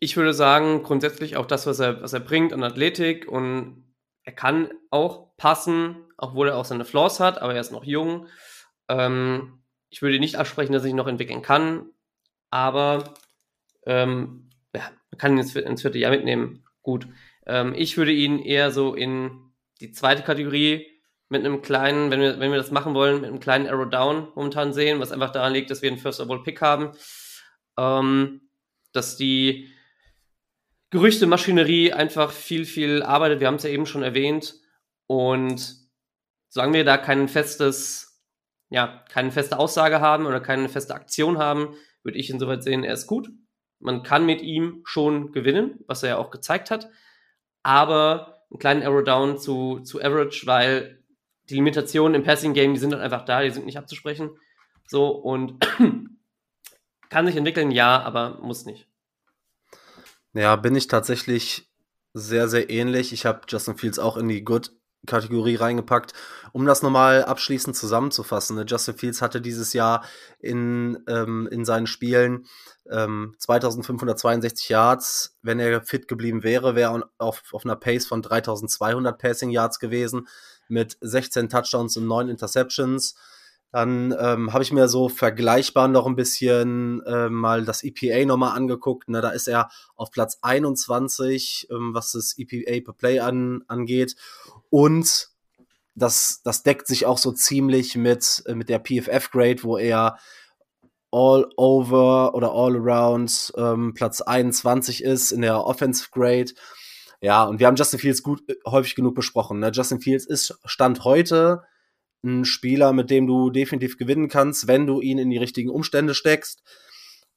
ich 0.00 0.16
würde 0.16 0.34
sagen, 0.34 0.82
grundsätzlich 0.82 1.36
auch 1.36 1.46
das, 1.46 1.64
was 1.68 1.78
er, 1.78 2.02
was 2.02 2.12
er 2.12 2.18
bringt 2.18 2.52
an 2.52 2.64
Athletik 2.64 3.28
und 3.28 3.84
er 4.24 4.32
kann 4.32 4.68
auch 4.90 5.36
passen, 5.36 5.94
obwohl 6.16 6.48
er 6.48 6.56
auch 6.56 6.64
seine 6.64 6.84
Flaws 6.84 7.20
hat, 7.20 7.40
aber 7.40 7.54
er 7.54 7.60
ist 7.60 7.70
noch 7.70 7.84
jung. 7.84 8.26
Ähm, 8.88 9.62
ich 9.90 10.02
würde 10.02 10.18
nicht 10.18 10.38
absprechen, 10.38 10.72
dass 10.72 10.82
er 10.82 10.86
sich 10.86 10.94
noch 10.94 11.06
entwickeln 11.06 11.42
kann, 11.42 11.88
aber 12.50 13.14
ähm, 13.86 14.50
ja, 14.74 14.90
man 15.12 15.18
kann 15.18 15.34
ihn 15.34 15.38
ins, 15.38 15.54
ins 15.54 15.82
vierte 15.82 16.00
Jahr 16.00 16.10
mitnehmen. 16.10 16.64
Gut. 16.82 17.06
Ähm, 17.46 17.74
ich 17.76 17.96
würde 17.96 18.10
ihn 18.10 18.40
eher 18.40 18.72
so 18.72 18.96
in 18.96 19.52
die 19.80 19.92
zweite 19.92 20.24
Kategorie 20.24 20.99
mit 21.30 21.44
einem 21.44 21.62
kleinen, 21.62 22.10
wenn 22.10 22.20
wir, 22.20 22.40
wenn 22.40 22.50
wir 22.50 22.58
das 22.58 22.72
machen 22.72 22.92
wollen, 22.92 23.20
mit 23.20 23.30
einem 23.30 23.40
kleinen 23.40 23.68
Arrow 23.68 23.88
Down 23.88 24.28
momentan 24.34 24.72
sehen, 24.72 24.98
was 25.00 25.12
einfach 25.12 25.30
daran 25.30 25.52
liegt, 25.52 25.70
dass 25.70 25.80
wir 25.80 25.88
einen 25.88 25.98
First 25.98 26.20
of 26.20 26.28
All 26.28 26.42
Pick 26.42 26.60
haben. 26.60 26.90
Ähm, 27.78 28.42
dass 28.92 29.16
die 29.16 29.72
Gerüchte-Maschinerie 30.90 31.92
einfach 31.92 32.32
viel, 32.32 32.64
viel 32.64 33.04
arbeitet. 33.04 33.38
Wir 33.38 33.46
haben 33.46 33.54
es 33.54 33.62
ja 33.62 33.70
eben 33.70 33.86
schon 33.86 34.02
erwähnt. 34.02 34.56
Und 35.06 35.76
solange 36.48 36.72
wir 36.74 36.84
da 36.84 36.98
kein 36.98 37.28
festes, 37.28 38.20
ja, 38.68 39.04
keine 39.08 39.30
feste 39.30 39.56
Aussage 39.56 40.00
haben 40.00 40.26
oder 40.26 40.40
keine 40.40 40.68
feste 40.68 40.94
Aktion 40.94 41.38
haben, 41.38 41.76
würde 42.02 42.18
ich 42.18 42.30
insoweit 42.30 42.64
sehen, 42.64 42.82
er 42.82 42.94
ist 42.94 43.06
gut. 43.06 43.30
Man 43.78 44.02
kann 44.02 44.26
mit 44.26 44.42
ihm 44.42 44.82
schon 44.84 45.30
gewinnen, 45.30 45.78
was 45.86 46.02
er 46.02 46.08
ja 46.08 46.16
auch 46.18 46.30
gezeigt 46.30 46.72
hat. 46.72 46.90
Aber 47.62 48.42
einen 48.50 48.58
kleinen 48.58 48.82
Arrow 48.82 49.04
Down 49.04 49.38
zu, 49.38 49.78
zu 49.80 50.00
Average, 50.00 50.44
weil 50.46 50.99
die 51.50 51.56
Limitationen 51.56 52.14
im 52.14 52.22
Passing 52.22 52.54
Game, 52.54 52.74
die 52.74 52.80
sind 52.80 52.90
dann 52.90 53.00
einfach 53.00 53.24
da, 53.24 53.42
die 53.42 53.50
sind 53.50 53.66
nicht 53.66 53.78
abzusprechen. 53.78 54.30
So 54.86 55.08
und 55.08 55.58
kann 57.10 57.26
sich 57.26 57.36
entwickeln, 57.36 57.70
ja, 57.70 58.00
aber 58.00 58.38
muss 58.40 58.64
nicht. 58.64 58.88
Ja, 60.32 60.54
bin 60.56 60.76
ich 60.76 60.86
tatsächlich 60.86 61.68
sehr, 62.14 62.48
sehr 62.48 62.70
ähnlich. 62.70 63.12
Ich 63.12 63.26
habe 63.26 63.40
Justin 63.48 63.76
Fields 63.76 63.98
auch 63.98 64.16
in 64.16 64.28
die 64.28 64.44
Good-Kategorie 64.44 65.56
reingepackt. 65.56 66.12
Um 66.52 66.66
das 66.66 66.82
nochmal 66.82 67.24
abschließend 67.24 67.76
zusammenzufassen, 67.76 68.56
ne? 68.56 68.64
Justin 68.66 68.96
Fields 68.96 69.22
hatte 69.22 69.40
dieses 69.40 69.72
Jahr 69.72 70.04
in, 70.38 70.98
ähm, 71.08 71.48
in 71.50 71.64
seinen 71.64 71.86
Spielen 71.86 72.46
ähm, 72.90 73.34
2562 73.38 74.68
Yards. 74.68 75.36
Wenn 75.42 75.58
er 75.58 75.82
fit 75.82 76.06
geblieben 76.06 76.42
wäre, 76.44 76.74
wäre 76.74 77.00
er 77.00 77.10
auf, 77.18 77.42
auf 77.52 77.64
einer 77.64 77.76
Pace 77.76 78.06
von 78.06 78.22
3200 78.22 79.18
Passing 79.18 79.50
Yards 79.50 79.78
gewesen 79.78 80.28
mit 80.70 80.96
16 81.00 81.48
Touchdowns 81.48 81.96
und 81.96 82.06
9 82.06 82.28
Interceptions. 82.28 83.14
Dann 83.72 84.14
ähm, 84.18 84.52
habe 84.52 84.64
ich 84.64 84.72
mir 84.72 84.88
so 84.88 85.08
vergleichbar 85.08 85.86
noch 85.86 86.06
ein 86.06 86.16
bisschen 86.16 87.02
äh, 87.04 87.28
mal 87.28 87.64
das 87.64 87.84
EPA 87.84 88.26
nochmal 88.26 88.56
angeguckt. 88.56 89.08
Ne? 89.08 89.20
Da 89.20 89.30
ist 89.30 89.46
er 89.46 89.70
auf 89.94 90.10
Platz 90.10 90.38
21, 90.42 91.68
ähm, 91.70 91.94
was 91.94 92.12
das 92.12 92.34
EPA 92.36 92.84
per 92.84 92.94
Play 92.94 93.20
an, 93.20 93.62
angeht. 93.68 94.16
Und 94.70 95.28
das, 95.94 96.40
das 96.42 96.64
deckt 96.64 96.88
sich 96.88 97.06
auch 97.06 97.18
so 97.18 97.30
ziemlich 97.30 97.96
mit, 97.96 98.42
äh, 98.46 98.54
mit 98.54 98.68
der 98.68 98.80
PFF-Grade, 98.80 99.62
wo 99.62 99.76
er 99.78 100.18
all 101.12 101.48
over 101.56 102.34
oder 102.34 102.52
all 102.52 102.76
around 102.76 103.52
ähm, 103.56 103.94
Platz 103.94 104.20
21 104.20 105.02
ist 105.02 105.32
in 105.32 105.42
der 105.42 105.64
Offensive 105.64 106.08
Grade. 106.12 106.52
Ja, 107.20 107.44
und 107.44 107.60
wir 107.60 107.66
haben 107.66 107.76
Justin 107.76 107.98
Fields 107.98 108.22
gut 108.22 108.42
äh, 108.48 108.54
häufig 108.66 108.94
genug 108.94 109.14
besprochen. 109.14 109.60
Ne? 109.60 109.70
Justin 109.72 110.00
Fields 110.00 110.26
ist 110.26 110.58
Stand 110.64 111.04
heute 111.04 111.62
ein 112.22 112.44
Spieler, 112.44 112.92
mit 112.92 113.10
dem 113.10 113.26
du 113.26 113.50
definitiv 113.50 113.96
gewinnen 113.96 114.28
kannst, 114.28 114.66
wenn 114.66 114.86
du 114.86 115.00
ihn 115.00 115.18
in 115.18 115.30
die 115.30 115.38
richtigen 115.38 115.70
Umstände 115.70 116.14
steckst. 116.14 116.62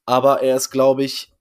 Aber 0.05 0.41
er 0.41 0.57
ist, 0.57 0.71
glaube 0.71 1.03
ich, 1.03 1.31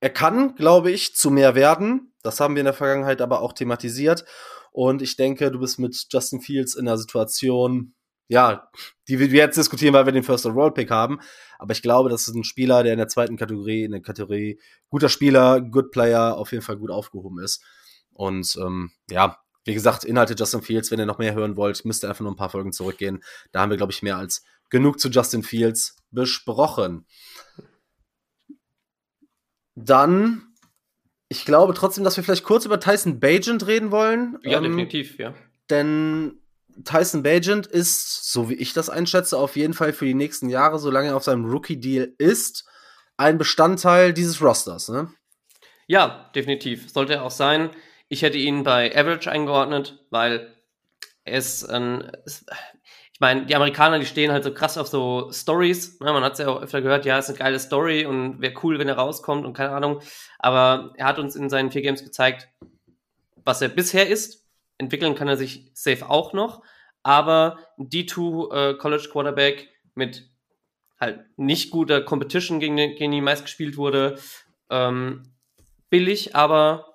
er 0.00 0.10
kann, 0.10 0.54
glaube 0.54 0.90
ich, 0.90 1.14
zu 1.14 1.30
mehr 1.30 1.54
werden. 1.54 2.12
Das 2.22 2.40
haben 2.40 2.54
wir 2.54 2.60
in 2.60 2.66
der 2.66 2.74
Vergangenheit 2.74 3.20
aber 3.20 3.40
auch 3.40 3.52
thematisiert. 3.52 4.24
Und 4.72 5.02
ich 5.02 5.16
denke, 5.16 5.50
du 5.50 5.58
bist 5.60 5.78
mit 5.78 6.06
Justin 6.10 6.40
Fields 6.40 6.74
in 6.74 6.86
einer 6.86 6.98
Situation, 6.98 7.94
ja, 8.28 8.70
die 9.08 9.18
wir 9.18 9.28
jetzt 9.28 9.56
diskutieren, 9.56 9.94
weil 9.94 10.06
wir 10.06 10.12
den 10.12 10.22
First 10.22 10.46
Overall 10.46 10.72
Pick 10.72 10.90
haben. 10.90 11.20
Aber 11.58 11.72
ich 11.72 11.82
glaube, 11.82 12.08
das 12.08 12.28
ist 12.28 12.34
ein 12.34 12.44
Spieler, 12.44 12.82
der 12.82 12.92
in 12.92 12.98
der 12.98 13.08
zweiten 13.08 13.36
Kategorie, 13.36 13.84
in 13.84 13.90
der 13.90 14.02
Kategorie 14.02 14.60
guter 14.88 15.08
Spieler, 15.08 15.60
Good 15.60 15.90
Player, 15.90 16.36
auf 16.36 16.52
jeden 16.52 16.62
Fall 16.62 16.76
gut 16.76 16.90
aufgehoben 16.90 17.40
ist. 17.40 17.62
Und 18.12 18.56
ähm, 18.60 18.90
ja, 19.08 19.38
wie 19.64 19.74
gesagt, 19.74 20.04
Inhalte 20.04 20.34
Justin 20.34 20.62
Fields, 20.62 20.90
wenn 20.90 20.98
ihr 20.98 21.06
noch 21.06 21.18
mehr 21.18 21.34
hören 21.34 21.56
wollt, 21.56 21.84
müsst 21.84 22.04
ihr 22.04 22.08
einfach 22.08 22.22
nur 22.22 22.32
ein 22.32 22.36
paar 22.36 22.50
Folgen 22.50 22.72
zurückgehen. 22.72 23.22
Da 23.52 23.60
haben 23.60 23.70
wir, 23.70 23.76
glaube 23.76 23.92
ich, 23.92 24.02
mehr 24.02 24.16
als 24.16 24.44
genug 24.70 25.00
zu 25.00 25.08
Justin 25.08 25.42
Fields 25.42 25.96
besprochen. 26.10 27.06
Dann, 29.74 30.54
ich 31.28 31.44
glaube 31.44 31.74
trotzdem, 31.74 32.04
dass 32.04 32.16
wir 32.16 32.24
vielleicht 32.24 32.44
kurz 32.44 32.64
über 32.64 32.80
Tyson 32.80 33.20
Bagent 33.20 33.66
reden 33.66 33.90
wollen. 33.90 34.38
Ja, 34.42 34.58
ähm, 34.58 34.64
definitiv, 34.64 35.18
ja. 35.18 35.34
Denn 35.68 36.40
Tyson 36.84 37.22
Bagent 37.22 37.66
ist, 37.66 38.32
so 38.32 38.48
wie 38.48 38.54
ich 38.54 38.72
das 38.72 38.90
einschätze, 38.90 39.36
auf 39.36 39.56
jeden 39.56 39.74
Fall 39.74 39.92
für 39.92 40.06
die 40.06 40.14
nächsten 40.14 40.48
Jahre, 40.48 40.78
solange 40.78 41.08
er 41.08 41.16
auf 41.16 41.24
seinem 41.24 41.44
Rookie-Deal 41.44 42.14
ist, 42.18 42.64
ein 43.16 43.38
Bestandteil 43.38 44.12
dieses 44.14 44.40
Rosters, 44.40 44.88
ne? 44.88 45.12
Ja, 45.86 46.30
definitiv. 46.34 46.90
Sollte 46.90 47.14
er 47.14 47.24
auch 47.24 47.30
sein. 47.30 47.70
Ich 48.12 48.22
hätte 48.22 48.38
ihn 48.38 48.64
bei 48.64 48.94
Average 48.94 49.30
eingeordnet, 49.30 50.04
weil 50.10 50.52
es, 51.24 51.66
ähm, 51.70 52.10
es 52.24 52.44
ich 53.12 53.20
meine, 53.20 53.46
die 53.46 53.54
Amerikaner, 53.54 54.00
die 54.00 54.06
stehen 54.06 54.32
halt 54.32 54.42
so 54.42 54.52
krass 54.52 54.76
auf 54.76 54.88
so 54.88 55.30
Stories. 55.30 56.00
Ne? 56.00 56.12
Man 56.12 56.24
hat 56.24 56.32
es 56.32 56.40
ja 56.40 56.48
auch 56.48 56.60
öfter 56.60 56.82
gehört, 56.82 57.04
ja, 57.04 57.18
ist 57.18 57.28
eine 57.28 57.38
geile 57.38 57.60
Story 57.60 58.04
und 58.04 58.40
wäre 58.40 58.54
cool, 58.64 58.80
wenn 58.80 58.88
er 58.88 58.96
rauskommt 58.96 59.46
und 59.46 59.52
keine 59.52 59.70
Ahnung. 59.70 60.00
Aber 60.40 60.92
er 60.96 61.06
hat 61.06 61.20
uns 61.20 61.36
in 61.36 61.48
seinen 61.48 61.70
vier 61.70 61.82
Games 61.82 62.02
gezeigt, 62.02 62.48
was 63.44 63.62
er 63.62 63.68
bisher 63.68 64.08
ist. 64.08 64.48
Entwickeln 64.76 65.14
kann 65.14 65.28
er 65.28 65.36
sich 65.36 65.70
safe 65.72 66.10
auch 66.10 66.32
noch. 66.32 66.62
Aber 67.04 67.58
D2 67.78 68.54
äh, 68.54 68.74
College 68.74 69.08
Quarterback 69.12 69.68
mit 69.94 70.28
halt 70.98 71.20
nicht 71.36 71.70
guter 71.70 72.02
Competition, 72.02 72.58
gegen, 72.58 72.76
den, 72.76 72.96
gegen 72.96 73.12
die 73.12 73.20
meist 73.20 73.44
gespielt 73.44 73.76
wurde. 73.76 74.18
Ähm, 74.68 75.22
billig, 75.90 76.34
aber 76.34 76.89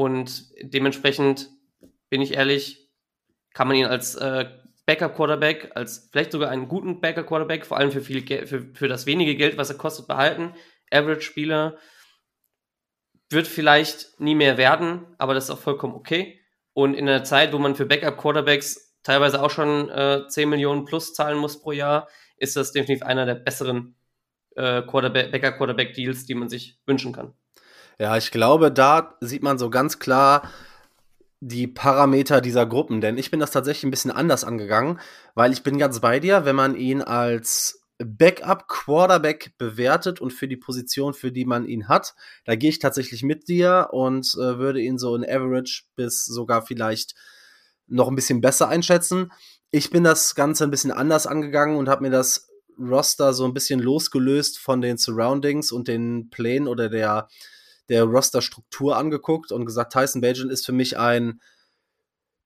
und 0.00 0.50
dementsprechend 0.62 1.50
bin 2.08 2.22
ich 2.22 2.32
ehrlich, 2.32 2.88
kann 3.52 3.68
man 3.68 3.76
ihn 3.76 3.84
als 3.84 4.14
äh, 4.14 4.46
Backup-Quarterback, 4.86 5.72
als 5.74 6.08
vielleicht 6.10 6.32
sogar 6.32 6.48
einen 6.48 6.68
guten 6.68 7.02
Backup-Quarterback, 7.02 7.66
vor 7.66 7.76
allem 7.76 7.92
für, 7.92 8.00
viel 8.00 8.26
für, 8.46 8.62
für 8.72 8.88
das 8.88 9.04
wenige 9.04 9.36
Geld, 9.36 9.58
was 9.58 9.68
er 9.68 9.76
kostet, 9.76 10.08
behalten. 10.08 10.54
Average-Spieler 10.90 11.76
wird 13.28 13.46
vielleicht 13.46 14.18
nie 14.18 14.34
mehr 14.34 14.56
werden, 14.56 15.04
aber 15.18 15.34
das 15.34 15.44
ist 15.44 15.50
auch 15.50 15.58
vollkommen 15.58 15.92
okay. 15.92 16.40
Und 16.72 16.94
in 16.94 17.06
einer 17.06 17.22
Zeit, 17.22 17.52
wo 17.52 17.58
man 17.58 17.76
für 17.76 17.84
Backup-Quarterbacks 17.84 18.98
teilweise 19.02 19.42
auch 19.42 19.50
schon 19.50 19.90
äh, 19.90 20.26
10 20.26 20.48
Millionen 20.48 20.86
plus 20.86 21.12
zahlen 21.12 21.36
muss 21.36 21.60
pro 21.60 21.72
Jahr, 21.72 22.08
ist 22.38 22.56
das 22.56 22.72
definitiv 22.72 23.02
einer 23.02 23.26
der 23.26 23.34
besseren 23.34 23.96
äh, 24.56 24.80
Quarterback, 24.80 25.30
Backup-Quarterback-Deals, 25.30 26.24
die 26.24 26.34
man 26.34 26.48
sich 26.48 26.80
wünschen 26.86 27.12
kann. 27.12 27.34
Ja, 28.00 28.16
ich 28.16 28.30
glaube, 28.30 28.72
da 28.72 29.14
sieht 29.20 29.42
man 29.42 29.58
so 29.58 29.68
ganz 29.68 29.98
klar 29.98 30.50
die 31.40 31.66
Parameter 31.66 32.40
dieser 32.40 32.64
Gruppen, 32.64 33.02
denn 33.02 33.18
ich 33.18 33.30
bin 33.30 33.40
das 33.40 33.50
tatsächlich 33.50 33.84
ein 33.84 33.90
bisschen 33.90 34.10
anders 34.10 34.42
angegangen, 34.42 34.98
weil 35.34 35.52
ich 35.52 35.62
bin 35.62 35.76
ganz 35.76 36.00
bei 36.00 36.18
dir, 36.18 36.46
wenn 36.46 36.56
man 36.56 36.76
ihn 36.76 37.02
als 37.02 37.84
Backup 37.98 38.68
Quarterback 38.68 39.52
bewertet 39.58 40.18
und 40.18 40.32
für 40.32 40.48
die 40.48 40.56
Position, 40.56 41.12
für 41.12 41.30
die 41.30 41.44
man 41.44 41.66
ihn 41.66 41.88
hat, 41.88 42.14
da 42.46 42.56
gehe 42.56 42.70
ich 42.70 42.78
tatsächlich 42.78 43.22
mit 43.22 43.48
dir 43.48 43.88
und 43.92 44.34
äh, 44.36 44.56
würde 44.56 44.80
ihn 44.80 44.96
so 44.96 45.14
in 45.14 45.22
Average 45.22 45.82
bis 45.94 46.24
sogar 46.24 46.62
vielleicht 46.62 47.14
noch 47.86 48.08
ein 48.08 48.16
bisschen 48.16 48.40
besser 48.40 48.68
einschätzen. 48.68 49.30
Ich 49.72 49.90
bin 49.90 50.04
das 50.04 50.34
Ganze 50.34 50.64
ein 50.64 50.70
bisschen 50.70 50.90
anders 50.90 51.26
angegangen 51.26 51.76
und 51.76 51.90
habe 51.90 52.04
mir 52.04 52.10
das 52.10 52.48
Roster 52.78 53.34
so 53.34 53.44
ein 53.44 53.52
bisschen 53.52 53.78
losgelöst 53.78 54.58
von 54.58 54.80
den 54.80 54.96
Surroundings 54.96 55.70
und 55.70 55.86
den 55.86 56.30
Plänen 56.30 56.66
oder 56.66 56.88
der 56.88 57.28
der 57.90 58.04
Roster-Struktur 58.04 58.96
angeguckt 58.96 59.52
und 59.52 59.66
gesagt, 59.66 59.92
Tyson 59.92 60.22
Bagent 60.22 60.50
ist 60.50 60.64
für 60.64 60.72
mich 60.72 60.96
ein 60.96 61.40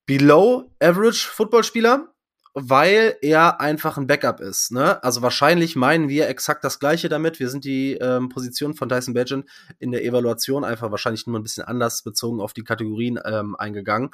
Below-Average 0.07 1.29
Footballspieler, 1.29 2.09
weil 2.55 3.17
er 3.21 3.61
einfach 3.61 3.99
ein 3.99 4.07
Backup 4.07 4.41
ist. 4.41 4.73
Ne? 4.73 5.03
Also 5.05 5.23
wahrscheinlich 5.23 5.77
meinen 5.77 6.09
wir 6.09 6.29
exakt 6.29 6.65
das 6.65 6.79
Gleiche 6.79 7.09
damit. 7.09 7.41
Wir 7.41 7.51
sind 7.51 7.65
die 7.65 7.95
ähm, 7.95 8.31
Position 8.31 8.75
von 8.75 8.89
Tyson 8.89 9.13
Bagent 9.13 9.47
in 9.79 9.93
der 9.93 10.05
Evaluation 10.05 10.65
einfach 10.65 10.91
wahrscheinlich 10.91 11.27
nur 11.27 11.39
ein 11.39 11.43
bisschen 11.43 11.65
anders 11.65 12.03
bezogen 12.03 12.41
auf 12.41 12.55
die 12.55 12.65
Kategorien 12.65 13.21
ähm, 13.25 13.55
eingegangen. 13.57 14.11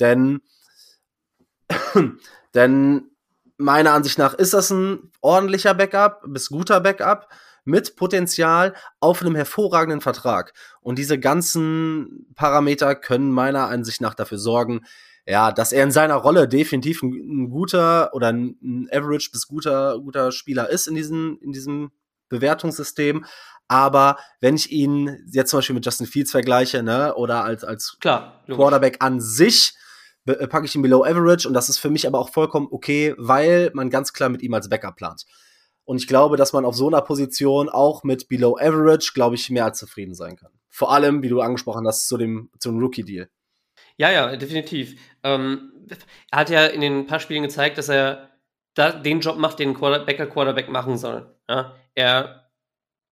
Denn, 0.00 0.40
denn 2.54 3.10
meiner 3.58 3.92
Ansicht 3.92 4.18
nach 4.18 4.34
ist 4.34 4.54
das 4.54 4.70
ein 4.70 5.12
ordentlicher 5.20 5.74
Backup, 5.74 6.22
bis 6.26 6.48
guter 6.48 6.80
Backup 6.80 7.28
mit 7.64 7.96
Potenzial 7.96 8.74
auf 9.00 9.22
einem 9.22 9.34
hervorragenden 9.34 10.00
Vertrag. 10.00 10.52
Und 10.80 10.98
diese 10.98 11.18
ganzen 11.18 12.26
Parameter 12.34 12.94
können 12.94 13.32
meiner 13.32 13.68
Ansicht 13.68 14.00
nach 14.00 14.14
dafür 14.14 14.38
sorgen, 14.38 14.82
ja, 15.26 15.52
dass 15.52 15.72
er 15.72 15.84
in 15.84 15.90
seiner 15.90 16.16
Rolle 16.16 16.46
definitiv 16.48 17.02
ein, 17.02 17.12
ein 17.12 17.50
guter 17.50 18.12
oder 18.12 18.28
ein, 18.28 18.56
ein, 18.62 18.88
Average 18.92 19.30
bis 19.32 19.46
guter, 19.46 19.98
guter 19.98 20.32
Spieler 20.32 20.68
ist 20.68 20.86
in 20.86 20.94
diesem, 20.94 21.38
in 21.40 21.52
diesem 21.52 21.92
Bewertungssystem. 22.28 23.24
Aber 23.66 24.18
wenn 24.40 24.56
ich 24.56 24.70
ihn 24.70 25.24
jetzt 25.32 25.50
zum 25.50 25.58
Beispiel 25.58 25.74
mit 25.74 25.86
Justin 25.86 26.06
Fields 26.06 26.30
vergleiche, 26.30 26.82
ne, 26.82 27.14
oder 27.14 27.44
als, 27.44 27.64
als 27.64 27.96
Klar, 28.00 28.44
Quarterback 28.46 28.98
an 29.00 29.20
sich, 29.20 29.72
äh, 30.26 30.46
packe 30.46 30.66
ich 30.66 30.74
ihn 30.74 30.82
below 30.82 31.04
average 31.04 31.48
und 31.48 31.54
das 31.54 31.70
ist 31.70 31.78
für 31.78 31.90
mich 31.90 32.06
aber 32.06 32.18
auch 32.18 32.28
vollkommen 32.28 32.68
okay, 32.70 33.14
weil 33.16 33.70
man 33.72 33.88
ganz 33.88 34.12
klar 34.12 34.28
mit 34.28 34.42
ihm 34.42 34.52
als 34.52 34.68
Backup 34.68 34.96
plant. 34.96 35.24
Und 35.84 35.98
ich 35.98 36.06
glaube, 36.06 36.36
dass 36.36 36.52
man 36.52 36.64
auf 36.64 36.74
so 36.74 36.88
einer 36.88 37.02
Position 37.02 37.68
auch 37.68 38.04
mit 38.04 38.28
Below 38.28 38.56
Average, 38.58 39.12
glaube 39.14 39.34
ich, 39.34 39.50
mehr 39.50 39.66
als 39.66 39.78
zufrieden 39.78 40.14
sein 40.14 40.36
kann. 40.36 40.52
Vor 40.70 40.92
allem, 40.92 41.22
wie 41.22 41.28
du 41.28 41.40
angesprochen 41.40 41.86
hast, 41.86 42.08
zu 42.08 42.16
dem, 42.16 42.50
zum 42.58 42.78
Rookie-Deal. 42.78 43.28
Ja, 43.96 44.10
ja, 44.10 44.36
definitiv. 44.36 44.98
Ähm, 45.22 45.72
er 46.30 46.38
hat 46.38 46.50
ja 46.50 46.66
in 46.66 46.80
den 46.80 47.06
paar 47.06 47.20
Spielen 47.20 47.42
gezeigt, 47.42 47.78
dass 47.78 47.88
er 47.88 48.30
da 48.74 48.90
den 48.92 49.20
Job 49.20 49.38
macht, 49.38 49.58
den 49.58 49.74
Quarterbacker 49.74 50.26
Quarterback 50.26 50.68
machen 50.68 50.98
soll. 50.98 51.36
Ja? 51.48 51.74
Er 51.94 52.50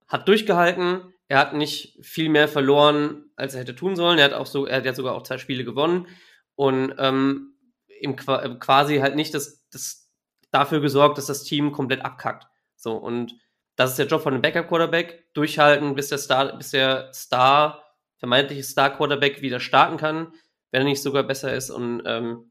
hat 0.08 0.26
durchgehalten, 0.26 1.12
er 1.28 1.38
hat 1.38 1.54
nicht 1.54 1.98
viel 2.04 2.28
mehr 2.28 2.48
verloren, 2.48 3.30
als 3.36 3.54
er 3.54 3.60
hätte 3.60 3.74
tun 3.74 3.96
sollen. 3.96 4.18
Er 4.18 4.26
hat 4.26 4.32
auch 4.32 4.46
so, 4.46 4.66
er 4.66 4.78
hat 4.78 4.84
ja 4.84 4.94
sogar 4.94 5.14
auch 5.14 5.22
zwei 5.22 5.38
Spiele 5.38 5.64
gewonnen 5.64 6.08
und 6.56 6.94
ähm, 6.98 7.54
im, 8.00 8.16
quasi 8.16 8.98
halt 8.98 9.14
nicht 9.14 9.34
das, 9.34 9.64
das 9.70 10.10
dafür 10.50 10.80
gesorgt, 10.80 11.16
dass 11.16 11.26
das 11.26 11.44
Team 11.44 11.72
komplett 11.72 12.04
abkackt. 12.04 12.46
So, 12.82 12.96
und 12.96 13.34
das 13.76 13.90
ist 13.90 13.98
der 13.98 14.06
Job 14.06 14.22
von 14.22 14.34
einem 14.34 14.42
Backup-Quarterback, 14.42 15.32
durchhalten, 15.34 15.94
bis 15.94 16.08
der 16.08 16.18
Star, 16.18 16.56
bis 16.56 16.70
der 16.70 17.12
Star, 17.14 17.84
vermeintliche 18.18 18.64
Star-Quarterback 18.64 19.40
wieder 19.40 19.60
starten 19.60 19.96
kann, 19.96 20.32
wenn 20.72 20.82
er 20.82 20.88
nicht 20.88 21.02
sogar 21.02 21.22
besser 21.22 21.54
ist. 21.54 21.70
Und 21.70 22.02
ähm, 22.04 22.50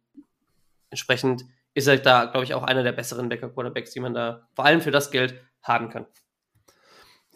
entsprechend 0.90 1.44
ist 1.74 1.88
er 1.88 1.98
da, 1.98 2.26
glaube 2.26 2.46
ich, 2.46 2.54
auch 2.54 2.64
einer 2.64 2.84
der 2.84 2.94
besseren 2.94 3.28
Backup-Quarterbacks, 3.28 3.92
die 3.92 4.00
man 4.00 4.14
da 4.14 4.48
vor 4.56 4.66
allem 4.66 4.82
für 4.82 4.92
das 4.92 5.12
Geld 5.12 5.36
haben 5.64 5.90
kann. 5.90 6.06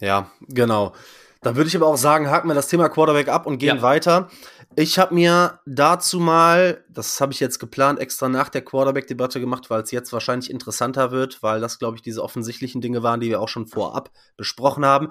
Ja, 0.00 0.30
genau. 0.40 0.94
Da 1.42 1.54
würde 1.54 1.68
ich 1.68 1.76
aber 1.76 1.86
auch 1.86 1.96
sagen, 1.96 2.30
haken 2.30 2.48
wir 2.48 2.54
das 2.54 2.68
Thema 2.68 2.88
Quarterback 2.88 3.28
ab 3.28 3.46
und 3.46 3.58
gehen 3.58 3.76
ja. 3.76 3.82
weiter. 3.82 4.30
Ich 4.74 4.98
habe 4.98 5.14
mir 5.14 5.60
dazu 5.64 6.20
mal, 6.20 6.84
das 6.88 7.20
habe 7.20 7.32
ich 7.32 7.40
jetzt 7.40 7.58
geplant, 7.58 7.98
extra 7.98 8.28
nach 8.28 8.48
der 8.48 8.62
Quarterback-Debatte 8.62 9.40
gemacht, 9.40 9.70
weil 9.70 9.82
es 9.82 9.90
jetzt 9.90 10.12
wahrscheinlich 10.12 10.50
interessanter 10.50 11.10
wird, 11.12 11.42
weil 11.42 11.60
das, 11.60 11.78
glaube 11.78 11.96
ich, 11.96 12.02
diese 12.02 12.22
offensichtlichen 12.22 12.80
Dinge 12.80 13.02
waren, 13.02 13.20
die 13.20 13.30
wir 13.30 13.40
auch 13.40 13.48
schon 13.48 13.66
vorab 13.66 14.10
besprochen 14.36 14.84
haben. 14.84 15.08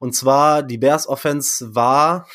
Und 0.00 0.14
zwar, 0.16 0.62
die 0.62 0.78
Bears 0.78 1.06
Offense 1.06 1.74
war, 1.74 2.26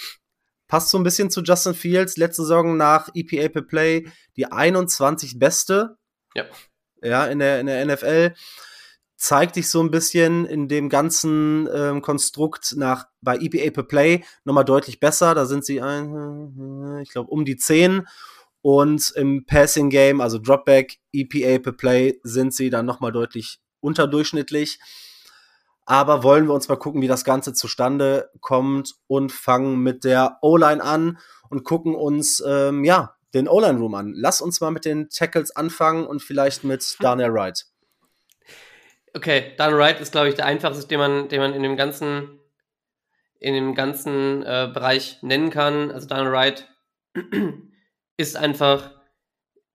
passt 0.68 0.90
so 0.90 0.98
ein 0.98 1.04
bisschen 1.04 1.30
zu 1.30 1.42
Justin 1.42 1.74
Fields, 1.74 2.16
letzte 2.16 2.44
Saison 2.44 2.78
nach 2.78 3.10
EPA 3.14 3.50
per 3.50 3.64
Play, 3.64 4.08
die 4.38 4.50
21 4.50 5.38
beste. 5.38 5.98
Ja. 6.34 6.46
Ja, 7.02 7.26
in 7.26 7.40
der, 7.40 7.60
in 7.60 7.66
der 7.66 7.86
NFL 7.86 8.34
zeigt 9.20 9.56
sich 9.56 9.70
so 9.70 9.82
ein 9.82 9.92
bisschen 9.92 10.46
in 10.46 10.70
dem 10.70 10.88
ganzen 10.88 11.68
ähm, 11.74 12.02
Konstrukt 12.02 12.74
nach 12.78 13.08
bei 13.22 13.38
EPA 13.38 13.70
per 13.72 13.84
Play 13.84 14.24
nochmal 14.46 14.64
deutlich 14.64 15.02
besser. 15.02 15.36
Da 15.36 15.46
sind 15.46 15.66
sie, 15.66 15.82
ein, 15.82 17.00
ich 17.04 17.10
glaube, 17.10 17.30
um 17.30 17.44
die 17.44 17.58
10. 17.58 18.08
Und 18.62 19.12
im 19.16 19.46
Passing 19.46 19.90
Game, 19.90 20.22
also 20.22 20.38
Dropback, 20.38 21.00
EPA 21.14 21.60
per 21.60 21.74
Play, 21.74 22.20
sind 22.24 22.54
sie 22.54 22.70
dann 22.70 22.86
nochmal 22.86 23.12
deutlich 23.12 23.60
unterdurchschnittlich. 23.82 24.80
Aber 25.86 26.24
wollen 26.24 26.48
wir 26.48 26.54
uns 26.54 26.70
mal 26.70 26.78
gucken, 26.78 27.02
wie 27.02 27.08
das 27.08 27.26
Ganze 27.26 27.54
zustande 27.54 28.30
kommt 28.40 28.96
und 29.08 29.32
fangen 29.34 29.80
mit 29.80 30.06
der 30.06 30.38
O-Line 30.42 30.84
an 30.84 31.18
und 31.50 31.66
gucken 31.66 31.94
uns, 31.94 32.42
ähm, 32.46 32.86
ja, 32.86 33.16
den 33.34 33.48
O-Line-Room 33.48 33.96
an. 33.96 34.14
Lass 34.16 34.40
uns 34.40 34.62
mal 34.62 34.72
mit 34.72 34.86
den 34.86 35.10
Tackles 35.10 35.56
anfangen 35.56 36.06
und 36.06 36.22
vielleicht 36.22 36.64
mit 36.64 36.96
Daniel 37.00 37.34
Wright. 37.34 37.66
Okay, 39.16 39.54
Dan 39.58 39.76
Wright 39.76 40.00
ist, 40.00 40.12
glaube 40.12 40.30
ich, 40.30 40.36
der 40.36 40.46
einfachste, 40.46 40.88
den 40.88 41.00
man, 41.00 41.30
den 41.30 41.40
man 41.40 41.54
in 41.54 41.64
dem 41.64 41.76
ganzen, 41.78 42.40
in 43.40 43.54
dem 43.54 43.74
ganzen 43.74 44.44
äh, 44.44 44.70
Bereich 44.74 45.22
nennen 45.22 45.50
kann. 45.50 45.92
Also 45.92 46.08
Dan 46.08 46.32
Wright 46.32 46.68
ist 48.18 48.38
einfach 48.38 48.92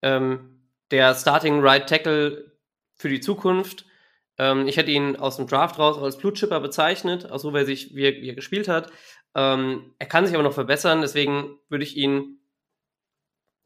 ähm, 0.02 0.68
der 0.90 1.14
Starting 1.14 1.60
Right 1.60 1.88
Tackle 1.88 2.52
für 2.94 3.08
die 3.08 3.20
Zukunft. 3.20 3.86
Ähm, 4.38 4.66
ich 4.68 4.76
hätte 4.76 4.90
ihn 4.90 5.16
aus 5.16 5.36
dem 5.36 5.46
Draft 5.46 5.78
raus 5.78 5.98
als 5.98 6.18
Blue 6.18 6.32
Chipper 6.32 6.60
bezeichnet, 6.60 7.30
auch 7.30 7.38
so, 7.38 7.54
wie 7.54 7.64
sich, 7.64 7.94
wie 7.94 8.04
er, 8.04 8.12
wie 8.12 8.28
er 8.28 8.34
gespielt 8.34 8.68
hat. 8.68 8.92
Ähm, 9.34 9.94
er 9.98 10.06
kann 10.06 10.26
sich 10.26 10.34
aber 10.34 10.44
noch 10.44 10.54
verbessern, 10.54 11.00
deswegen 11.00 11.58
würde 11.68 11.84
ich 11.84 11.96
ihn, 11.96 12.40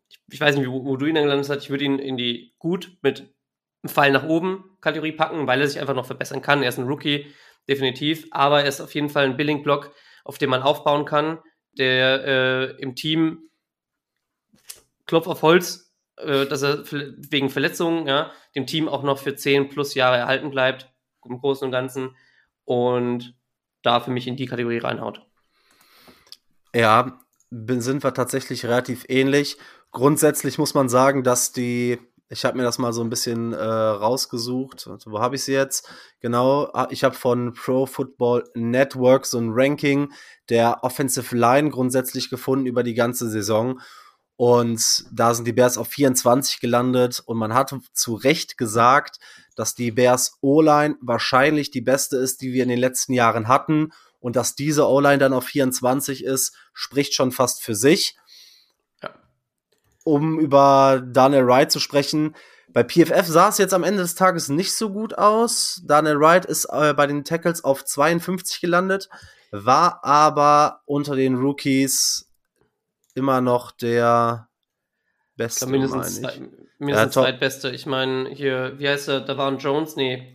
ich, 0.09 0.21
ich 0.31 0.41
weiß 0.41 0.57
nicht, 0.57 0.69
wo, 0.69 0.85
wo, 0.85 0.97
du 0.97 1.07
ihn 1.07 1.15
gelandet 1.15 1.49
hast, 1.49 1.63
ich 1.63 1.71
würde 1.71 1.85
ihn 1.85 1.99
in 1.99 2.17
die 2.17 2.55
gut 2.59 2.97
mit 3.03 3.35
einem 3.83 3.93
Fall 3.93 4.11
nach 4.11 4.25
oben 4.25 4.77
Kategorie 4.81 5.13
packen, 5.13 5.47
weil 5.47 5.61
er 5.61 5.69
sich 5.69 5.81
einfach 5.81 5.95
noch 5.95 6.07
verbessern 6.07 6.43
kann. 6.43 6.63
Er 6.63 6.69
ist 6.69 6.79
ein 6.79 6.87
Rookie, 6.87 7.27
definitiv, 7.69 8.27
aber 8.31 8.63
er 8.63 8.69
ist 8.69 8.81
auf 8.81 8.95
jeden 8.95 9.09
Fall 9.09 9.25
ein 9.25 9.37
Billing-Block, 9.37 9.93
auf 10.25 10.39
dem 10.39 10.51
man 10.51 10.63
aufbauen 10.63 11.05
kann, 11.05 11.39
der 11.73 12.25
äh, 12.27 12.83
im 12.83 12.95
Team 12.95 13.51
Klopf 15.07 15.27
auf 15.27 15.43
Holz, 15.43 15.95
äh, 16.17 16.47
dass 16.47 16.63
er 16.63 16.85
wegen 16.91 17.51
Verletzungen, 17.51 18.07
ja, 18.07 18.33
dem 18.55 18.67
Team 18.67 18.89
auch 18.89 19.03
noch 19.03 19.19
für 19.19 19.37
10 19.37 19.69
plus 19.69 19.95
Jahre 19.95 20.17
erhalten 20.17 20.51
bleibt, 20.51 20.91
im 21.25 21.39
Großen 21.39 21.65
und 21.65 21.73
Ganzen. 21.73 22.17
Und 22.65 23.35
da 23.83 24.01
für 24.01 24.11
mich 24.11 24.27
in 24.27 24.37
die 24.37 24.47
Kategorie 24.47 24.79
reinhaut. 24.79 25.23
Ja, 26.75 27.19
sind 27.51 28.05
wir 28.05 28.13
tatsächlich 28.13 28.65
relativ 28.67 29.07
ähnlich. 29.09 29.57
Grundsätzlich 29.91 30.59
muss 30.59 30.75
man 30.75 30.89
sagen, 30.89 31.23
dass 31.23 31.53
die, 31.53 31.99
ich 32.31 32.45
habe 32.45 32.57
mir 32.59 32.65
das 32.65 32.79
mal 32.79 32.93
so 32.93 33.03
ein 33.03 33.11
bisschen 33.11 33.53
äh, 33.53 33.63
rausgesucht. 33.63 34.89
Wo 35.07 35.21
habe 35.21 35.37
ich 35.37 35.45
sie 35.45 35.53
jetzt? 35.53 35.89
Genau, 36.21 36.65
ah, 36.75 36.89
ich 36.91 37.05
habe 37.05 37.15
von 37.15 37.55
Pro 37.55 37.87
Football 37.87 38.45
Network 38.55 39.25
so 39.27 39.39
ein 39.39 39.51
Ranking 39.53 40.13
der 40.49 40.85
Offensive 40.85 41.35
Line 41.35 41.71
grundsätzlich 41.71 42.29
gefunden 42.29 42.67
über 42.67 42.83
die 42.83 42.95
ganze 42.95 43.31
Saison. 43.31 43.81
Und 44.37 45.05
da 45.11 45.35
sind 45.35 45.47
die 45.47 45.53
Bears 45.53 45.79
auf 45.79 45.89
24 45.89 46.61
gelandet 46.61 47.21
und 47.25 47.39
man 47.39 47.55
hat 47.55 47.75
zu 47.93 48.15
Recht 48.15 48.57
gesagt, 48.57 49.19
dass 49.57 49.75
die 49.75 49.91
Bears 49.91 50.39
O-Line 50.41 50.97
wahrscheinlich 51.01 51.73
die 51.73 51.81
beste 51.81 52.19
ist, 52.19 52.41
die 52.43 52.53
wir 52.53 52.63
in 52.63 52.69
den 52.69 52.79
letzten 52.79 53.15
Jahren 53.15 53.49
hatten 53.49 53.91
und 54.21 54.37
dass 54.37 54.55
diese 54.55 54.87
O-Line 54.87 55.19
dann 55.19 55.33
auf 55.33 55.45
24 55.45 56.25
ist, 56.25 56.55
spricht 56.73 57.15
schon 57.15 57.33
fast 57.33 57.63
für 57.63 57.75
sich. 57.75 58.17
Um 60.09 60.41
über 60.41 61.03
Daniel 61.05 61.47
Wright 61.47 61.71
zu 61.71 61.81
sprechen, 61.81 62.35
bei 62.73 62.83
PFF 62.83 63.27
sah 63.27 63.51
es 63.51 63.59
jetzt 63.59 63.75
am 63.75 63.85
Ende 63.85 64.01
des 64.01 64.15
Tages 64.15 64.49
nicht 64.49 64.73
so 64.73 64.89
gut 64.89 65.19
aus. 65.19 65.83
Daniel 65.85 66.19
Wright 66.19 66.47
ist 66.47 66.65
äh, 66.65 66.95
bei 66.95 67.07
den 67.07 67.25
Tackles 67.25 67.63
auf 67.63 67.85
52 67.85 68.63
gelandet, 68.63 69.11
war 69.51 70.03
aber 70.03 70.81
unter 70.87 71.15
den 71.15 71.35
Rookies 71.35 72.33
immer 73.15 73.43
noch 73.43 73.71
der 73.71 74.49
beste. 75.37 75.67
Ich 75.67 75.73
glaub, 75.73 75.91
mindestens, 75.91 76.19
ich. 76.21 76.41
mindestens 76.79 77.15
ja, 77.15 77.23
zweitbeste. 77.23 77.71
Ich 77.73 77.85
meine, 77.85 78.31
hier, 78.31 78.79
wie 78.79 78.89
heißt 78.89 79.09
er? 79.09 79.21
Da 79.21 79.37
war 79.37 79.51
ein 79.51 79.59
Jones, 79.59 79.95
nee. 79.97 80.33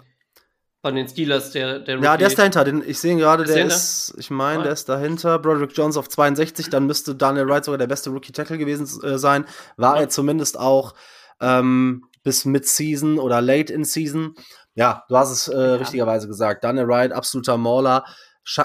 Von 0.83 0.95
den 0.95 1.07
Steelers, 1.07 1.51
der, 1.51 1.79
der 1.79 1.95
Rookie. 1.95 2.05
Ja, 2.05 2.17
der 2.17 2.27
ist 2.27 2.37
dahinter. 2.37 2.65
Den, 2.65 2.83
ich 2.85 2.99
sehe 2.99 3.15
gerade, 3.15 3.45
der 3.45 3.67
ist, 3.67 4.13
ich 4.17 4.29
meine, 4.29 4.63
der 4.63 4.73
ist 4.73 4.89
dahinter. 4.89 5.39
Broderick 5.39 5.71
Jones 5.77 5.95
auf 5.95 6.09
62, 6.09 6.69
dann 6.69 6.87
müsste 6.87 7.15
Daniel 7.15 7.47
Wright 7.47 7.63
sogar 7.63 7.77
der 7.77 7.87
beste 7.87 8.09
Rookie-Tackle 8.09 8.57
gewesen 8.57 9.01
äh, 9.01 9.17
sein. 9.17 9.45
War 9.77 9.95
ja. 9.95 10.01
er 10.01 10.09
zumindest 10.09 10.59
auch 10.59 10.93
ähm, 11.39 12.03
bis 12.23 12.43
Mid-Season 12.43 13.17
oder 13.17 13.39
Late 13.39 13.71
in 13.71 13.85
Season. 13.85 14.35
Ja, 14.75 15.05
du 15.07 15.15
hast 15.15 15.31
es 15.31 15.47
äh, 15.47 15.55
ja. 15.57 15.75
richtigerweise 15.75 16.27
gesagt. 16.27 16.65
Daniel 16.65 16.89
Wright, 16.89 17.13
absoluter 17.13 17.55
Mauler. 17.55 18.03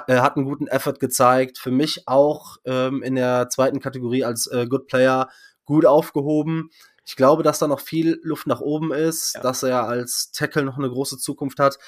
Äh, 0.09 0.17
hat 0.17 0.35
einen 0.35 0.45
guten 0.45 0.67
Effort 0.67 0.99
gezeigt. 0.99 1.59
Für 1.59 1.71
mich 1.71 2.09
auch 2.09 2.57
ähm, 2.65 3.01
in 3.05 3.15
der 3.15 3.49
zweiten 3.49 3.79
Kategorie 3.79 4.25
als 4.25 4.49
äh, 4.49 4.67
Good 4.67 4.89
Player 4.89 5.29
gut 5.65 5.87
aufgehoben. 5.87 6.71
Ich 7.07 7.15
glaube, 7.15 7.45
dass 7.45 7.61
da 7.61 7.69
noch 7.69 7.79
viel 7.79 8.19
Luft 8.25 8.49
nach 8.49 8.61
oben 8.61 8.93
ist, 8.93 9.37
ja. 9.37 9.41
dass 9.41 9.63
er 9.63 9.85
als 9.85 10.33
Tackle 10.33 10.65
noch 10.65 10.79
eine 10.79 10.91
große 10.91 11.19
Zukunft 11.19 11.61
hat 11.61 11.79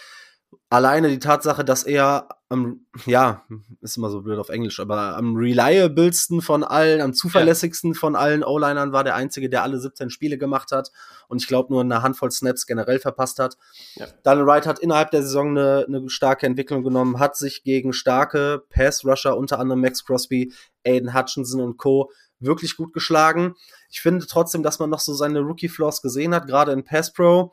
alleine 0.71 1.09
die 1.09 1.19
Tatsache, 1.19 1.65
dass 1.65 1.83
er 1.83 2.29
am, 2.49 2.87
ja, 3.07 3.45
ist 3.81 3.97
immer 3.97 4.11
so 4.11 4.23
blöd 4.23 4.39
auf 4.39 4.49
Englisch, 4.49 4.81
aber 4.81 5.17
am 5.17 5.37
reliablesten 5.37 6.43
von 6.43 6.65
allen, 6.65 7.01
am 7.01 7.13
zuverlässigsten 7.13 7.95
von 7.95 8.17
allen 8.17 8.43
O-Linern 8.43 8.93
war 8.93 9.05
der 9.05 9.15
einzige, 9.15 9.49
der 9.49 9.63
alle 9.63 9.79
17 9.79 10.11
Spiele 10.11 10.39
gemacht 10.39 10.73
hat 10.73 10.91
und 11.29 11.41
ich 11.41 11.47
glaube 11.47 11.73
nur 11.73 11.83
eine 11.83 12.03
Handvoll 12.03 12.31
Snaps 12.31 12.67
generell 12.67 12.99
verpasst 12.99 13.39
hat. 13.39 13.57
Ja. 13.95 14.07
Daniel 14.25 14.47
Wright 14.47 14.67
hat 14.67 14.81
innerhalb 14.81 15.11
der 15.13 15.23
Saison 15.23 15.51
eine, 15.51 15.85
eine 15.87 16.09
starke 16.09 16.47
Entwicklung 16.47 16.83
genommen, 16.83 17.21
hat 17.21 17.37
sich 17.37 17.63
gegen 17.63 17.93
starke 17.93 18.65
Pass-Rusher, 18.71 19.37
unter 19.37 19.61
anderem 19.61 19.81
Max 19.81 20.05
Crosby, 20.05 20.53
Aiden 20.85 21.15
Hutchinson 21.15 21.61
und 21.61 21.77
Co., 21.77 22.11
wirklich 22.41 22.77
gut 22.77 22.93
geschlagen. 22.95 23.55
Ich 23.91 24.01
finde 24.01 24.27
trotzdem, 24.27 24.63
dass 24.63 24.79
man 24.79 24.89
noch 24.89 25.01
so 25.01 25.13
seine 25.13 25.41
Rookie-Flaws 25.41 26.01
gesehen 26.01 26.35
hat, 26.35 26.47
gerade 26.47 26.73
in 26.73 26.85
Pass 26.85 27.13
Pro. 27.13 27.53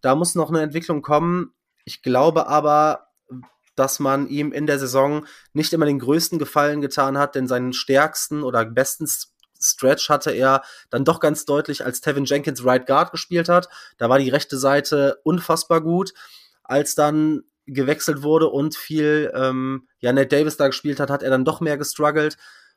Da 0.00 0.16
muss 0.16 0.34
noch 0.34 0.50
eine 0.50 0.60
Entwicklung 0.60 1.02
kommen 1.02 1.54
ich 1.84 2.02
glaube 2.02 2.46
aber, 2.46 3.08
dass 3.76 3.98
man 3.98 4.28
ihm 4.28 4.52
in 4.52 4.66
der 4.66 4.78
Saison 4.78 5.26
nicht 5.52 5.72
immer 5.72 5.86
den 5.86 5.98
größten 5.98 6.38
Gefallen 6.38 6.80
getan 6.80 7.18
hat, 7.18 7.34
denn 7.34 7.48
seinen 7.48 7.72
stärksten 7.72 8.42
oder 8.42 8.64
besten 8.64 9.06
Stretch 9.60 10.08
hatte 10.08 10.30
er 10.30 10.62
dann 10.90 11.04
doch 11.04 11.20
ganz 11.20 11.44
deutlich, 11.44 11.84
als 11.84 12.00
Tevin 12.00 12.24
Jenkins 12.24 12.64
Right 12.64 12.86
Guard 12.86 13.10
gespielt 13.10 13.48
hat. 13.48 13.68
Da 13.98 14.08
war 14.08 14.18
die 14.18 14.28
rechte 14.28 14.58
Seite 14.58 15.20
unfassbar 15.24 15.80
gut. 15.80 16.12
Als 16.62 16.94
dann 16.94 17.42
gewechselt 17.66 18.22
wurde 18.22 18.48
und 18.48 18.76
viel 18.76 19.32
ähm, 19.34 19.88
ja, 19.98 20.12
Davis 20.12 20.56
da 20.56 20.66
gespielt 20.66 21.00
hat, 21.00 21.10
hat 21.10 21.22
er 21.22 21.30
dann 21.30 21.44
doch 21.44 21.60
mehr 21.60 21.78
gestruggelt. 21.78 22.36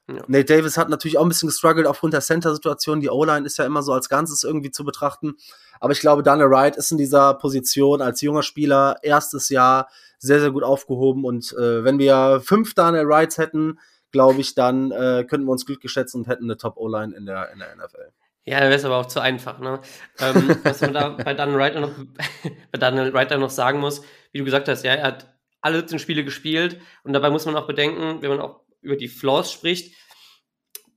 Ja. 0.09 0.23
Nate 0.27 0.45
Davis 0.45 0.77
hat 0.77 0.89
natürlich 0.89 1.17
auch 1.17 1.23
ein 1.23 1.29
bisschen 1.29 1.49
gestruggelt 1.49 1.85
aufgrund 1.85 2.13
der 2.13 2.21
Center-Situation. 2.21 3.01
Die 3.01 3.09
O-Line 3.09 3.45
ist 3.45 3.57
ja 3.57 3.65
immer 3.65 3.83
so 3.83 3.91
als 3.91 4.07
Ganzes 4.07 4.43
irgendwie 4.43 4.71
zu 4.71 4.85
betrachten. 4.85 5.35
Aber 5.79 5.91
ich 5.91 5.99
glaube, 5.99 6.23
Daniel 6.23 6.49
Wright 6.49 6.77
ist 6.77 6.91
in 6.91 6.97
dieser 6.97 7.33
Position 7.33 8.01
als 8.01 8.21
junger 8.21 8.43
Spieler 8.43 8.97
erstes 9.03 9.49
Jahr 9.49 9.89
sehr, 10.17 10.39
sehr 10.39 10.51
gut 10.51 10.63
aufgehoben. 10.63 11.25
Und 11.25 11.53
äh, 11.53 11.83
wenn 11.83 11.99
wir 11.99 12.41
fünf 12.43 12.73
Daniel 12.73 13.07
Wrights 13.07 13.37
hätten, 13.37 13.79
glaube 14.11 14.39
ich, 14.39 14.55
dann 14.55 14.91
äh, 14.91 15.25
könnten 15.27 15.45
wir 15.45 15.51
uns 15.51 15.65
glücklich 15.65 15.91
schätzen 15.91 16.19
und 16.19 16.27
hätten 16.27 16.45
eine 16.45 16.57
Top-O-Line 16.57 17.15
in 17.15 17.25
der, 17.25 17.51
in 17.51 17.59
der 17.59 17.75
NFL. 17.75 18.11
Ja, 18.45 18.61
dann 18.61 18.69
wäre 18.69 18.79
es 18.79 18.85
aber 18.85 18.95
auch 18.95 19.07
zu 19.07 19.19
einfach. 19.19 19.59
Ne? 19.59 19.81
ähm, 20.19 20.57
was 20.63 20.79
man 20.79 20.93
da 20.93 21.09
bei 21.23 21.33
Daniel 21.33 21.57
Wright 21.57 21.75
noch, 21.75 21.91
bei 22.71 22.79
Daniel 22.79 23.13
Wright 23.13 23.37
noch 23.37 23.49
sagen 23.49 23.79
muss, 23.79 24.01
wie 24.31 24.39
du 24.39 24.45
gesagt 24.45 24.69
hast, 24.69 24.85
ja, 24.85 24.93
er 24.93 25.03
hat 25.03 25.33
alle 25.59 25.79
17 25.79 25.99
Spiele 25.99 26.23
gespielt 26.23 26.79
und 27.03 27.11
dabei 27.11 27.29
muss 27.29 27.45
man 27.45 27.57
auch 27.57 27.67
bedenken, 27.67 28.21
wenn 28.21 28.29
man 28.29 28.39
auch 28.39 28.61
über 28.87 28.95
die 28.95 29.09
Flaws 29.09 29.51
spricht, 29.51 29.95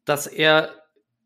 dass 0.05 0.27
er 0.27 0.71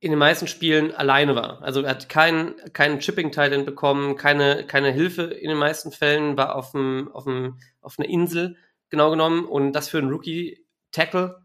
in 0.00 0.10
den 0.10 0.18
meisten 0.18 0.48
Spielen 0.48 0.94
alleine 0.94 1.34
war. 1.34 1.62
Also 1.62 1.82
er 1.82 1.90
hat 1.90 2.08
keinen 2.08 2.56
keinen 2.72 2.98
Chipping 2.98 3.30
Titan 3.30 3.64
bekommen, 3.64 4.16
keine 4.16 4.66
keine 4.66 4.90
Hilfe 4.90 5.22
in 5.22 5.48
den 5.50 5.58
meisten 5.58 5.92
Fällen, 5.92 6.36
war 6.36 6.56
auf 6.56 6.72
dem 6.72 7.10
auf 7.12 7.24
dem 7.24 7.58
auf 7.80 7.98
einer 7.98 8.08
Insel 8.08 8.56
genau 8.90 9.10
genommen. 9.10 9.46
Und 9.46 9.72
das 9.72 9.88
für 9.88 9.98
einen 9.98 10.10
Rookie 10.10 10.66
Tackle 10.92 11.42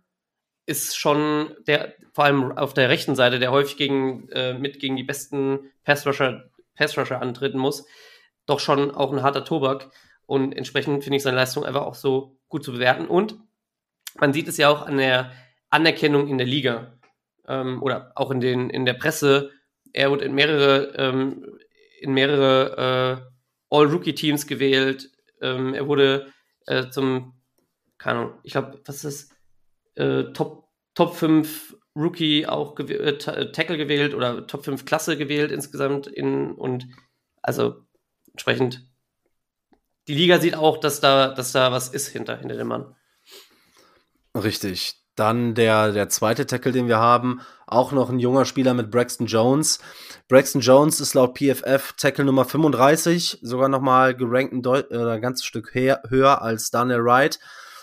ist 0.66 0.98
schon 0.98 1.56
der 1.68 1.94
vor 2.12 2.26
allem 2.26 2.58
auf 2.58 2.74
der 2.74 2.90
rechten 2.90 3.16
Seite, 3.16 3.40
der 3.40 3.52
häufig 3.52 3.78
gegen 3.78 4.28
äh, 4.30 4.54
mit 4.54 4.80
gegen 4.80 4.96
die 4.96 5.04
besten 5.04 5.72
Pass 5.84 6.06
Rusher 6.06 6.50
Pass 6.76 6.98
Rusher 6.98 7.22
antreten 7.22 7.60
muss, 7.60 7.86
doch 8.46 8.60
schon 8.60 8.92
auch 8.92 9.12
ein 9.12 9.24
harter 9.24 9.46
Tobak. 9.46 9.92
Und 10.26 10.52
entsprechend 10.52 11.04
finde 11.04 11.18
ich 11.18 11.24
seine 11.24 11.38
Leistung 11.38 11.66
einfach 11.66 11.84
auch 11.84 11.96
so 11.96 12.38
gut 12.50 12.64
zu 12.64 12.74
bewerten. 12.74 13.08
Und 13.08 13.40
man 14.20 14.34
sieht 14.34 14.48
es 14.48 14.58
ja 14.58 14.70
auch 14.70 14.86
an 14.86 14.98
der 14.98 15.32
Anerkennung 15.70 16.28
in 16.28 16.38
der 16.38 16.48
Liga 16.48 16.98
ähm, 17.48 17.82
oder 17.82 18.12
auch 18.16 18.32
in, 18.32 18.40
den, 18.40 18.70
in 18.70 18.86
der 18.86 18.94
Presse. 18.94 19.52
Er 19.94 20.12
wurde 20.12 20.26
in 20.26 20.34
mehrere, 20.34 20.94
ähm, 20.98 21.58
in 22.02 22.14
mehrere 22.14 23.22
äh, 23.72 23.76
All-Rookie-Teams 23.76 24.48
gewählt. 24.48 25.12
Ähm, 25.42 25.74
er 25.74 25.88
wurde 25.88 26.32
äh, 26.68 26.90
zum, 26.90 27.42
keine 27.98 28.20
Ahnung, 28.20 28.40
ich 28.44 28.54
glaube, 28.54 28.82
was 28.86 29.04
ist 29.04 29.32
das? 29.96 30.06
Äh, 30.06 30.34
Top, 30.34 30.70
Top 30.94 31.16
5 31.16 31.76
Rookie 31.96 32.46
auch 32.46 32.76
gew 32.76 32.94
äh, 32.94 33.10
äh, 33.10 33.52
Tackle 33.52 33.78
gewählt 33.78 34.14
oder 34.14 34.48
Top 34.48 34.64
5 34.64 34.86
Klasse 34.86 35.18
gewählt 35.18 35.52
insgesamt 35.52 36.08
in 36.08 36.52
und 36.52 36.88
also 37.42 37.84
entsprechend 38.32 38.88
die 40.08 40.16
Liga 40.16 40.40
sieht 40.40 40.56
auch, 40.56 40.78
dass 40.78 41.02
da, 41.02 41.28
dass 41.28 41.52
da 41.52 41.72
was 41.72 41.90
ist 41.90 42.08
hinter, 42.08 42.38
hinter 42.38 42.56
dem 42.56 42.68
Mann. 42.68 42.96
Richtig. 44.44 44.96
Dann 45.16 45.54
der, 45.54 45.92
der 45.92 46.08
zweite 46.08 46.46
Tackle, 46.46 46.72
den 46.72 46.88
wir 46.88 47.00
haben, 47.00 47.42
auch 47.68 47.92
noch 47.92 48.10
ein 48.10 48.20
junger 48.20 48.46
Spieler 48.46 48.74
mit 48.74 48.90
Braxton 48.90 49.28
Jones. 49.28 49.80
Braxton 50.30 50.62
Jones 50.62 51.02
ist 51.02 51.14
laut 51.14 51.38
PFF 51.38 51.94
Tackle 51.98 52.24
Nummer 52.24 52.46
35, 52.46 53.40
sogar 53.42 53.68
nochmal 53.68 54.16
gerankt 54.16 54.54
ein, 54.54 54.62
Deut 54.62 54.90
äh, 54.92 54.98
ein 54.98 55.22
ganzes 55.22 55.46
Stück 55.46 55.74
höher, 55.74 56.42
als 56.42 56.72
Daniel 56.72 57.04
Wright. 57.04 57.40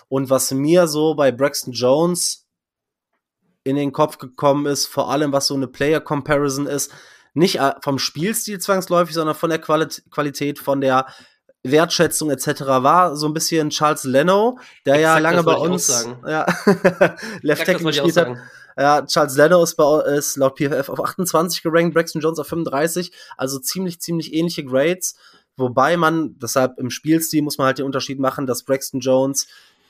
Und 0.09 0.31
was 0.31 0.51
mir 0.53 0.87
so 0.87 1.15
bei 1.15 1.31
Braxton 1.31 1.75
Jones 1.75 2.47
in 3.65 3.77
den 3.77 3.93
Kopf 3.93 4.17
gekommen 4.17 4.65
ist, 4.67 4.87
vor 4.87 5.11
allem 5.11 5.33
was 5.33 5.49
so 5.49 5.55
eine 5.55 5.67
Player 5.67 6.01
Comparison 6.01 6.67
ist, 6.67 6.91
nicht 7.35 7.59
äh, 7.59 7.75
vom 7.83 7.99
Spielstil 7.99 8.61
zwangsläufig, 8.61 9.15
sondern 9.15 9.35
von 9.35 9.51
der 9.51 9.59
Quali 9.59 9.87
Qualität, 10.11 10.59
von 10.59 10.81
der 10.81 11.07
Wertschätzung 11.71 12.31
etc. 12.31 12.63
war 12.67 13.17
so 13.17 13.27
ein 13.27 13.35
bisschen 13.35 13.71
Charles 13.71 14.05
Leno, 14.05 14.59
der 14.85 14.95
Exakt, 14.95 15.15
ja 15.15 15.19
lange 15.19 15.43
bei 15.43 15.55
uns 15.55 16.07
ja, 16.27 16.47
Left 17.43 17.67
Tackle 17.67 17.87
gespielt 17.87 18.17
hat. 18.17 18.37
Ja, 18.79 19.07
Charles 19.07 19.37
Leno 19.37 19.63
ist, 19.63 19.75
bei, 19.77 20.03
ist 20.17 20.37
laut 20.37 20.59
PFF 20.59 20.91
auf 20.91 21.03
28 21.03 21.63
gerankt, 21.63 21.95
Braxton 21.95 22.21
Jones 22.21 22.39
auf 22.39 22.47
35, 22.49 23.11
also 23.37 23.59
ziemlich, 23.59 24.01
ziemlich 24.01 24.35
ähnliche 24.35 24.65
Grades. 24.65 25.17
Wobei 25.57 25.97
man, 25.97 26.39
deshalb 26.39 26.79
im 26.79 26.91
Spielstil 26.91 27.41
muss 27.41 27.57
man 27.57 27.69
halt 27.69 27.79
den 27.79 27.87
Unterschied 27.87 28.21
machen, 28.21 28.47
dass 28.47 28.65
Braxton 28.65 29.01
Jones 29.01 29.47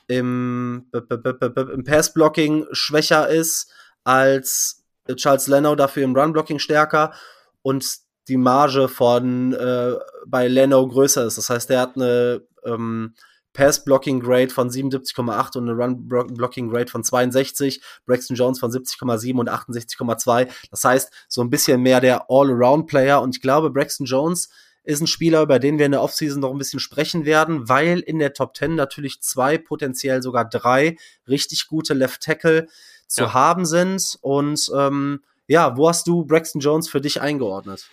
im, 0.07 0.89
im 0.93 1.83
Pass-Blocking 1.83 2.67
schwächer 2.71 3.27
ist 3.27 3.69
als 4.05 4.85
Charles 5.15 5.47
Leno, 5.47 5.75
dafür 5.75 6.03
im 6.03 6.15
Run-Blocking 6.15 6.59
stärker 6.59 7.13
und 7.61 8.06
die 8.27 8.37
Marge 8.37 8.87
von 8.87 9.53
äh, 9.53 9.93
bei 10.25 10.47
Leno 10.47 10.87
größer 10.87 11.25
ist. 11.25 11.37
Das 11.37 11.49
heißt, 11.49 11.69
er 11.69 11.81
hat 11.81 11.95
eine 11.95 12.43
ähm, 12.65 13.13
Pass-Blocking-Grade 13.53 14.49
von 14.49 14.69
77,8 14.69 15.57
und 15.57 15.69
eine 15.69 15.77
Run-Blocking-Grade 15.77 16.91
von 16.91 17.03
62, 17.03 17.81
Braxton 18.05 18.35
Jones 18.35 18.59
von 18.59 18.71
70,7 18.71 19.39
und 19.39 19.49
68,2. 19.49 20.47
Das 20.69 20.83
heißt, 20.83 21.11
so 21.27 21.41
ein 21.41 21.49
bisschen 21.49 21.81
mehr 21.81 21.99
der 21.99 22.29
All-Around-Player 22.29 23.21
und 23.21 23.35
ich 23.35 23.41
glaube, 23.41 23.71
Braxton 23.71 24.05
Jones 24.05 24.49
ist 24.83 25.01
ein 25.01 25.07
Spieler, 25.07 25.41
über 25.41 25.59
den 25.59 25.79
wir 25.79 25.85
in 25.85 25.91
der 25.91 26.01
Offseason 26.01 26.39
noch 26.39 26.51
ein 26.51 26.57
bisschen 26.57 26.79
sprechen 26.79 27.25
werden, 27.25 27.67
weil 27.67 27.99
in 27.99 28.19
der 28.19 28.33
Top 28.33 28.55
10 28.55 28.75
natürlich 28.75 29.21
zwei, 29.21 29.57
potenziell 29.57 30.21
sogar 30.21 30.47
drei 30.47 30.95
richtig 31.27 31.67
gute 31.67 31.93
Left 31.93 32.21
Tackle 32.21 32.67
zu 33.07 33.23
ja. 33.23 33.33
haben 33.33 33.65
sind. 33.65 34.17
Und 34.21 34.71
ähm, 34.73 35.21
ja, 35.47 35.75
wo 35.75 35.89
hast 35.89 36.07
du 36.07 36.25
Braxton 36.25 36.61
Jones 36.61 36.87
für 36.87 37.01
dich 37.01 37.21
eingeordnet? 37.21 37.89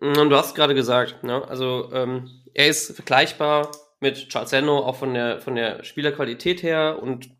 Und 0.00 0.30
du 0.30 0.36
hast 0.36 0.54
gerade 0.54 0.74
gesagt, 0.74 1.24
ne? 1.24 1.46
also 1.48 1.90
ähm, 1.92 2.30
er 2.54 2.68
ist 2.68 2.94
vergleichbar 2.94 3.72
mit 4.00 4.28
Charles 4.28 4.52
Leno, 4.52 4.78
auch 4.78 4.96
von 4.96 5.12
der, 5.12 5.40
von 5.40 5.56
der 5.56 5.82
Spielerqualität 5.82 6.62
her 6.62 7.00
und 7.02 7.30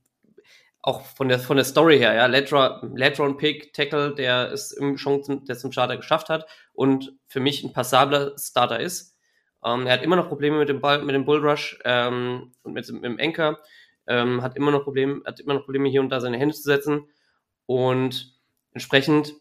auch 0.83 1.03
von 1.03 1.29
der, 1.29 1.39
von 1.39 1.57
der 1.57 1.65
Story 1.65 1.99
her, 1.99 2.15
ja, 2.15 2.27
Ledron 2.27 3.37
Pick, 3.37 3.73
Tackle, 3.75 4.15
der 4.15 4.53
es 4.53 4.73
im, 4.73 4.97
zum, 4.97 5.45
der 5.45 5.57
zum 5.57 5.71
Starter 5.71 5.97
geschafft 5.97 6.29
hat 6.29 6.47
und 6.73 7.13
für 7.27 7.41
mich 7.41 7.63
ein 7.63 7.73
passabler 7.73 8.37
Starter 8.39 8.81
ist. 8.81 9.17
Ähm, 9.65 9.87
er 9.87 9.93
hat 9.93 10.03
immer 10.03 10.17
noch 10.17 10.29
Probleme 10.29 10.59
mit 10.59 10.69
dem 10.69 10.81
Ball, 10.81 11.03
mit 11.03 11.15
dem 11.15 11.25
Bullrush 11.25 11.79
ähm, 11.85 12.53
und 12.63 12.73
mit, 12.73 12.91
mit 12.91 13.05
dem 13.05 13.21
Anchor, 13.21 13.59
ähm, 14.07 14.43
hat 14.43 14.57
immer 14.57 14.71
noch 14.71 14.83
Probleme, 14.83 15.23
hat 15.25 15.41
immer 15.41 15.55
noch 15.55 15.65
Probleme 15.65 15.89
hier 15.89 16.01
und 16.01 16.11
da 16.11 16.21
seine 16.21 16.39
Hände 16.39 16.55
zu 16.55 16.63
setzen 16.63 17.09
und 17.67 18.35
entsprechend 18.73 19.35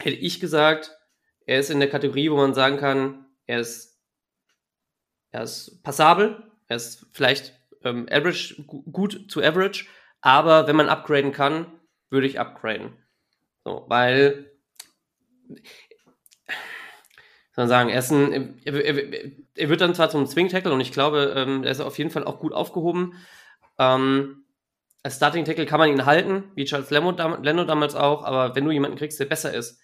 hätte 0.00 0.16
ich 0.16 0.40
gesagt, 0.40 0.96
er 1.50 1.58
ist 1.58 1.70
in 1.70 1.80
der 1.80 1.90
Kategorie, 1.90 2.30
wo 2.30 2.36
man 2.36 2.54
sagen 2.54 2.76
kann, 2.76 3.26
er 3.46 3.58
ist, 3.58 4.00
er 5.32 5.42
ist 5.42 5.82
passabel, 5.82 6.44
er 6.68 6.76
ist 6.76 7.08
vielleicht 7.10 7.58
ähm, 7.82 8.06
average, 8.08 8.62
gut 8.66 9.28
zu 9.28 9.42
average, 9.42 9.86
aber 10.20 10.68
wenn 10.68 10.76
man 10.76 10.88
upgraden 10.88 11.32
kann, 11.32 11.66
würde 12.08 12.28
ich 12.28 12.38
upgraden. 12.38 12.92
So, 13.64 13.84
weil, 13.88 14.52
soll 17.56 17.64
man 17.64 17.68
sagen, 17.68 17.90
er, 17.90 17.98
ist 17.98 18.12
ein, 18.12 18.60
er, 18.64 18.84
er, 18.84 19.32
er 19.56 19.68
wird 19.68 19.80
dann 19.80 19.96
zwar 19.96 20.08
zum 20.08 20.28
Swing-Tackle 20.28 20.72
und 20.72 20.80
ich 20.80 20.92
glaube, 20.92 21.34
ähm, 21.36 21.64
er 21.64 21.72
ist 21.72 21.80
auf 21.80 21.98
jeden 21.98 22.10
Fall 22.10 22.22
auch 22.22 22.38
gut 22.38 22.52
aufgehoben. 22.52 23.14
Ähm, 23.76 24.44
als 25.02 25.16
Starting-Tackle 25.16 25.66
kann 25.66 25.80
man 25.80 25.90
ihn 25.90 26.06
halten, 26.06 26.44
wie 26.54 26.64
Charles 26.64 26.90
Leno, 26.90 27.10
Leno 27.42 27.64
damals 27.64 27.96
auch, 27.96 28.22
aber 28.22 28.54
wenn 28.54 28.66
du 28.66 28.70
jemanden 28.70 28.98
kriegst, 28.98 29.18
der 29.18 29.24
besser 29.24 29.52
ist, 29.52 29.79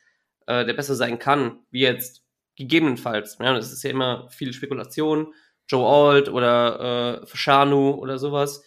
äh, 0.47 0.65
der 0.65 0.75
besser 0.75 0.95
sein 0.95 1.19
kann, 1.19 1.61
wie 1.71 1.81
jetzt 1.81 2.23
gegebenenfalls, 2.57 3.39
ja, 3.41 3.53
das 3.55 3.73
ist 3.73 3.83
ja 3.83 3.91
immer 3.91 4.29
viel 4.31 4.53
Spekulation, 4.53 5.35
Joe 5.69 5.87
Alt 5.87 6.29
oder 6.29 7.23
äh, 7.23 7.27
Fashanu 7.27 7.91
oder 7.91 8.19
sowas, 8.19 8.63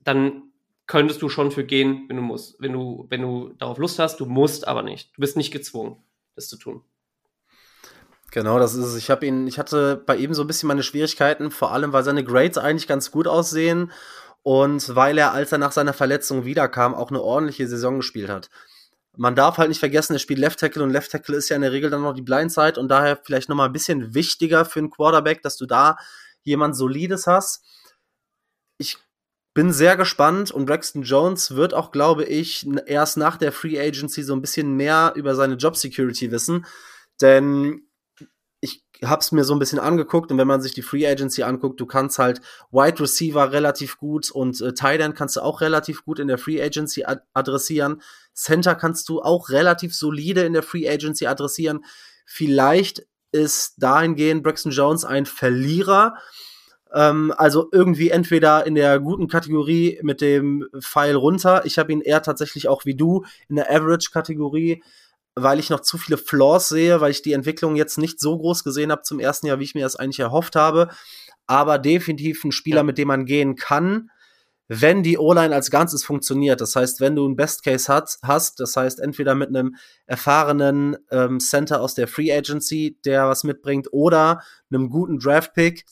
dann 0.00 0.50
könntest 0.86 1.22
du 1.22 1.28
schon 1.28 1.52
für 1.52 1.64
gehen, 1.64 2.06
wenn 2.08 2.16
du 2.16 2.22
musst, 2.22 2.60
wenn 2.60 2.72
du, 2.72 3.06
wenn 3.10 3.22
du 3.22 3.52
darauf 3.58 3.78
Lust 3.78 3.98
hast, 3.98 4.18
du 4.18 4.26
musst 4.26 4.66
aber 4.66 4.82
nicht. 4.82 5.16
Du 5.16 5.20
bist 5.20 5.36
nicht 5.36 5.52
gezwungen, 5.52 6.02
das 6.34 6.48
zu 6.48 6.56
tun. 6.56 6.82
Genau, 8.32 8.58
das 8.58 8.74
ist 8.74 8.84
es. 8.84 8.96
Ich 8.96 9.10
habe 9.10 9.26
ihn, 9.26 9.46
ich 9.46 9.58
hatte 9.58 10.02
bei 10.04 10.16
ihm 10.16 10.34
so 10.34 10.42
ein 10.42 10.46
bisschen 10.46 10.66
meine 10.66 10.82
Schwierigkeiten, 10.82 11.50
vor 11.50 11.72
allem 11.72 11.92
weil 11.92 12.04
seine 12.04 12.24
Grades 12.24 12.58
eigentlich 12.58 12.88
ganz 12.88 13.10
gut 13.10 13.28
aussehen 13.28 13.92
und 14.42 14.94
weil 14.94 15.18
er, 15.18 15.32
als 15.32 15.52
er 15.52 15.58
nach 15.58 15.72
seiner 15.72 15.92
Verletzung 15.92 16.44
wiederkam, 16.44 16.94
auch 16.94 17.10
eine 17.10 17.22
ordentliche 17.22 17.68
Saison 17.68 17.96
gespielt 17.96 18.28
hat. 18.28 18.50
Man 19.16 19.34
darf 19.34 19.58
halt 19.58 19.68
nicht 19.68 19.80
vergessen, 19.80 20.14
er 20.14 20.18
spielt 20.18 20.38
Left 20.38 20.60
Tackle 20.60 20.82
und 20.82 20.90
Left 20.90 21.10
Tackle 21.10 21.36
ist 21.36 21.48
ja 21.48 21.56
in 21.56 21.62
der 21.62 21.72
Regel 21.72 21.90
dann 21.90 22.02
noch 22.02 22.14
die 22.14 22.22
Blindside 22.22 22.78
und 22.78 22.88
daher 22.88 23.20
vielleicht 23.22 23.48
noch 23.48 23.56
mal 23.56 23.66
ein 23.66 23.72
bisschen 23.72 24.14
wichtiger 24.14 24.64
für 24.64 24.78
einen 24.78 24.90
Quarterback, 24.90 25.42
dass 25.42 25.56
du 25.56 25.66
da 25.66 25.96
jemand 26.42 26.76
solides 26.76 27.26
hast. 27.26 27.64
Ich 28.78 28.98
bin 29.52 29.72
sehr 29.72 29.96
gespannt 29.96 30.52
und 30.52 30.66
Braxton 30.66 31.02
Jones 31.02 31.56
wird 31.56 31.74
auch, 31.74 31.90
glaube 31.90 32.24
ich, 32.24 32.66
erst 32.86 33.16
nach 33.16 33.36
der 33.36 33.52
Free 33.52 33.80
Agency 33.80 34.22
so 34.22 34.32
ein 34.32 34.40
bisschen 34.40 34.76
mehr 34.76 35.12
über 35.16 35.34
seine 35.34 35.56
Job 35.56 35.76
Security 35.76 36.30
wissen, 36.30 36.64
denn 37.20 37.89
habe 39.04 39.20
es 39.20 39.32
mir 39.32 39.44
so 39.44 39.54
ein 39.54 39.58
bisschen 39.58 39.78
angeguckt 39.78 40.30
und 40.30 40.38
wenn 40.38 40.46
man 40.46 40.60
sich 40.60 40.74
die 40.74 40.82
Free 40.82 41.06
Agency 41.06 41.42
anguckt, 41.42 41.80
du 41.80 41.86
kannst 41.86 42.18
halt 42.18 42.40
Wide 42.70 43.00
Receiver 43.00 43.52
relativ 43.52 43.98
gut 43.98 44.30
und 44.30 44.60
äh, 44.60 44.74
Tight 44.74 45.00
End 45.00 45.16
kannst 45.16 45.36
du 45.36 45.40
auch 45.40 45.60
relativ 45.60 46.04
gut 46.04 46.18
in 46.18 46.28
der 46.28 46.38
Free 46.38 46.62
Agency 46.62 47.04
ad 47.04 47.22
adressieren. 47.32 48.02
Center 48.34 48.74
kannst 48.74 49.08
du 49.08 49.22
auch 49.22 49.48
relativ 49.50 49.94
solide 49.94 50.42
in 50.42 50.52
der 50.52 50.62
Free 50.62 50.88
Agency 50.88 51.26
adressieren. 51.26 51.84
Vielleicht 52.26 53.06
ist 53.32 53.74
dahingehend 53.78 54.42
Braxton 54.42 54.72
Jones 54.72 55.04
ein 55.04 55.26
Verlierer, 55.26 56.16
ähm, 56.92 57.32
also 57.36 57.68
irgendwie 57.72 58.10
entweder 58.10 58.66
in 58.66 58.74
der 58.74 58.98
guten 59.00 59.28
Kategorie 59.28 59.98
mit 60.02 60.20
dem 60.20 60.66
Pfeil 60.80 61.14
runter. 61.14 61.64
Ich 61.64 61.78
habe 61.78 61.92
ihn 61.92 62.00
eher 62.00 62.22
tatsächlich 62.22 62.68
auch 62.68 62.84
wie 62.84 62.96
du 62.96 63.24
in 63.48 63.56
der 63.56 63.70
Average-Kategorie, 63.70 64.82
weil 65.42 65.58
ich 65.58 65.70
noch 65.70 65.80
zu 65.80 65.98
viele 65.98 66.18
Flaws 66.18 66.68
sehe, 66.68 67.00
weil 67.00 67.10
ich 67.10 67.22
die 67.22 67.32
Entwicklung 67.32 67.76
jetzt 67.76 67.98
nicht 67.98 68.20
so 68.20 68.38
groß 68.38 68.64
gesehen 68.64 68.92
habe 68.92 69.02
zum 69.02 69.20
ersten 69.20 69.46
Jahr, 69.46 69.58
wie 69.58 69.64
ich 69.64 69.74
mir 69.74 69.84
das 69.84 69.96
eigentlich 69.96 70.20
erhofft 70.20 70.56
habe. 70.56 70.88
Aber 71.46 71.78
definitiv 71.78 72.44
ein 72.44 72.52
Spieler, 72.52 72.82
mit 72.82 72.98
dem 72.98 73.08
man 73.08 73.26
gehen 73.26 73.56
kann 73.56 74.10
wenn 74.72 75.02
die 75.02 75.18
O-Line 75.18 75.52
als 75.52 75.72
Ganzes 75.72 76.04
funktioniert, 76.04 76.60
das 76.60 76.76
heißt, 76.76 77.00
wenn 77.00 77.16
du 77.16 77.28
ein 77.28 77.34
Best 77.34 77.64
Case 77.64 77.92
hat, 77.92 78.18
hast, 78.22 78.60
das 78.60 78.76
heißt, 78.76 79.00
entweder 79.00 79.34
mit 79.34 79.48
einem 79.48 79.74
erfahrenen 80.06 80.96
ähm, 81.10 81.40
Center 81.40 81.80
aus 81.80 81.96
der 81.96 82.06
Free 82.06 82.32
Agency, 82.32 82.96
der 83.04 83.26
was 83.26 83.42
mitbringt, 83.42 83.88
oder 83.90 84.42
einem 84.70 84.88
guten 84.88 85.18
Draft 85.18 85.54
Pick, 85.54 85.86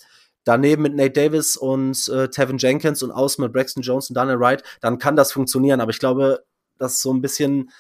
daneben 0.45 0.83
mit 0.83 0.95
Nate 0.95 1.11
Davis 1.11 1.57
und 1.57 2.07
äh, 2.07 2.29
Tevin 2.29 2.59
Jenkins 2.59 3.03
und 3.03 3.11
außen 3.11 3.43
mit 3.43 3.53
Braxton 3.53 3.83
Jones 3.83 4.11
und 4.11 4.15
Daniel 4.15 4.39
Wright, 4.39 4.63
dann 4.81 4.99
kann 4.99 5.17
das 5.17 5.33
funktionieren. 5.33 5.81
Aber 5.81 5.91
ich 5.91 5.99
glaube, 5.99 6.45
das 6.79 6.95
ist 6.95 7.03
so 7.03 7.13
ein 7.13 7.21
bisschen 7.21 7.71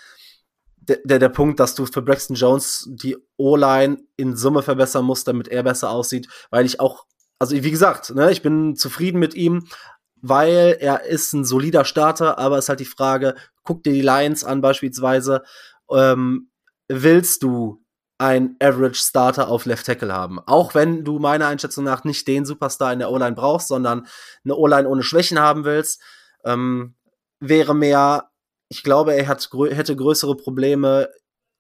der, 0.89 1.19
der, 1.19 1.29
Punkt, 1.29 1.61
dass 1.61 1.75
du 1.75 1.87
für 1.87 2.03
Braxton 2.03 2.37
Jones 2.37 2.89
die 2.91 3.17
O-Line 3.37 3.99
in 4.17 4.37
Summe 4.37 4.63
verbessern 4.63 5.05
musst, 5.05 5.29
damit 5.29 5.49
er 5.49 5.63
besser 5.63 5.91
aussieht, 5.91 6.29
weil 6.51 6.65
ich 6.67 6.81
auch, 6.81 7.05
also 7.39 7.55
wie 7.55 7.71
gesagt, 7.71 8.15
ne, 8.15 8.31
ich 8.31 8.43
bin 8.43 8.75
zufrieden 8.75 9.19
mit 9.19 9.35
ihm, 9.35 9.67
weil 10.21 10.77
er 10.81 11.05
ist 11.05 11.33
ein 11.33 11.45
solider 11.45 11.85
Starter, 11.85 12.39
aber 12.39 12.59
ist 12.59 12.69
halt 12.69 12.81
die 12.81 12.85
Frage, 12.85 13.35
guck 13.63 13.83
dir 13.83 13.93
die 13.93 14.03
Lions 14.03 14.45
an 14.45 14.61
beispielsweise, 14.61 15.43
ähm, 15.91 16.51
willst 16.89 17.43
du 17.43 17.85
ein 18.19 18.57
Average 18.61 19.01
Starter 19.01 19.49
auf 19.49 19.65
Left 19.65 19.87
Tackle 19.87 20.13
haben. 20.13 20.41
Auch 20.41 20.75
wenn 20.75 21.05
du 21.05 21.21
meiner 21.21 21.47
Einschätzung 21.47 21.85
nach 21.85 22.03
nicht 22.03 22.27
den 22.27 22.45
Superstar 22.45 22.93
in 22.93 22.99
der 22.99 23.13
O-Line 23.13 23.37
brauchst, 23.37 23.69
sondern 23.69 24.09
eine 24.45 24.57
O-Line 24.57 24.89
ohne 24.89 25.05
Schwächen 25.05 25.39
haben 25.39 25.65
willst, 25.65 26.03
ähm, 26.45 26.97
wäre 27.39 27.77
mehr, 27.77 28.31
ich 28.69 28.83
glaube, 28.83 29.15
er 29.15 29.27
hat, 29.29 29.49
hätte 29.71 29.97
größere 29.97 30.37
Probleme, 30.37 31.09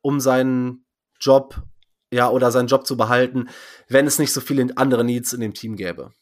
um 0.02 0.20
seinen 0.20 0.84
Job, 1.20 1.62
ja, 2.12 2.30
oder 2.30 2.50
seinen 2.50 2.68
Job 2.68 2.86
zu 2.86 2.96
behalten, 2.96 3.48
wenn 3.88 4.06
es 4.06 4.18
nicht 4.18 4.32
so 4.32 4.40
viele 4.40 4.66
andere 4.76 5.04
Needs 5.04 5.32
in 5.32 5.40
dem 5.40 5.54
Team 5.54 5.76
gäbe. 5.76 6.12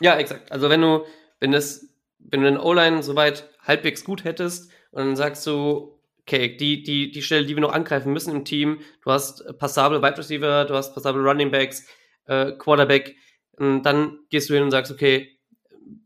Ja, 0.00 0.16
exakt. 0.16 0.52
Also 0.52 0.68
wenn 0.68 0.82
du, 0.82 1.04
wenn 1.40 1.52
das, 1.52 1.88
wenn 2.18 2.42
du 2.42 2.50
den 2.50 2.58
O-Line 2.58 3.02
soweit 3.02 3.48
halbwegs 3.62 4.04
gut 4.04 4.24
hättest 4.24 4.70
und 4.90 5.04
dann 5.04 5.16
sagst 5.16 5.46
du, 5.46 5.98
okay, 6.22 6.56
die, 6.56 6.82
die, 6.82 7.10
die 7.10 7.22
Stelle, 7.22 7.46
die 7.46 7.54
wir 7.54 7.62
noch 7.62 7.72
angreifen 7.72 8.12
müssen 8.12 8.34
im 8.34 8.44
Team, 8.44 8.80
du 9.02 9.10
hast 9.10 9.44
passable 9.58 10.02
Wide 10.02 10.18
Receiver, 10.18 10.64
du 10.64 10.74
hast 10.74 10.92
passable 10.92 11.22
Running 11.22 11.50
Backs, 11.50 11.86
äh, 12.26 12.52
Quarterback, 12.52 13.16
und 13.58 13.82
dann 13.84 14.18
gehst 14.28 14.50
du 14.50 14.54
hin 14.54 14.64
und 14.64 14.70
sagst, 14.70 14.92
okay, 14.92 15.38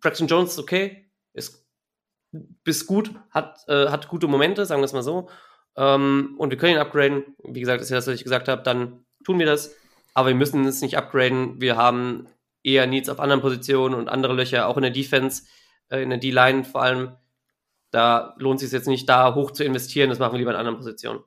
Braxton 0.01 0.29
Jones 0.29 0.53
ist 0.53 0.59
okay, 0.59 1.11
ist 1.33 1.67
bis 2.33 2.87
gut, 2.87 3.11
hat, 3.31 3.65
äh, 3.69 3.89
hat 3.89 4.09
gute 4.09 4.29
Momente, 4.29 4.67
sagen 4.67 4.81
wir 4.81 4.87
es 4.87 4.93
mal 4.93 5.03
so. 5.03 5.29
Ähm, 5.77 6.35
und 6.39 6.51
wir 6.51 6.59
können 6.59 6.75
ihn 6.75 6.81
upgraden. 6.81 7.37
Wie 7.45 7.61
gesagt, 7.61 7.81
ist 7.81 7.91
ja 7.91 7.97
das, 7.97 8.07
was 8.07 8.15
ich 8.15 8.25
gesagt 8.25 8.49
habe, 8.49 8.63
dann 8.63 9.05
tun 9.25 9.39
wir 9.39 9.47
das. 9.47 9.75
Aber 10.15 10.29
wir 10.29 10.35
müssen 10.35 10.65
es 10.65 10.81
nicht 10.83 10.97
upgraden. 10.97 11.61
Wir 11.61 11.77
haben 11.77 12.27
eher 12.63 12.87
Needs 12.87 13.09
auf 13.09 13.21
anderen 13.21 13.41
Positionen 13.41 13.95
und 13.95 14.09
andere 14.09 14.35
Löcher, 14.35 14.67
auch 14.67 14.77
in 14.77 14.83
der 14.83 14.91
Defense, 14.91 15.45
äh, 15.89 16.03
in 16.03 16.11
der 16.11 16.19
D-Line 16.19 16.65
vor 16.65 16.83
allem. 16.83 17.17
Da 17.91 18.35
lohnt 18.39 18.63
es 18.63 18.71
sich 18.71 18.73
jetzt 18.73 18.87
nicht, 18.87 19.09
da 19.09 19.35
hoch 19.35 19.51
zu 19.51 19.65
investieren, 19.65 20.11
das 20.11 20.19
machen 20.19 20.33
wir 20.33 20.39
lieber 20.39 20.53
in 20.53 20.57
anderen 20.57 20.77
Positionen. 20.77 21.21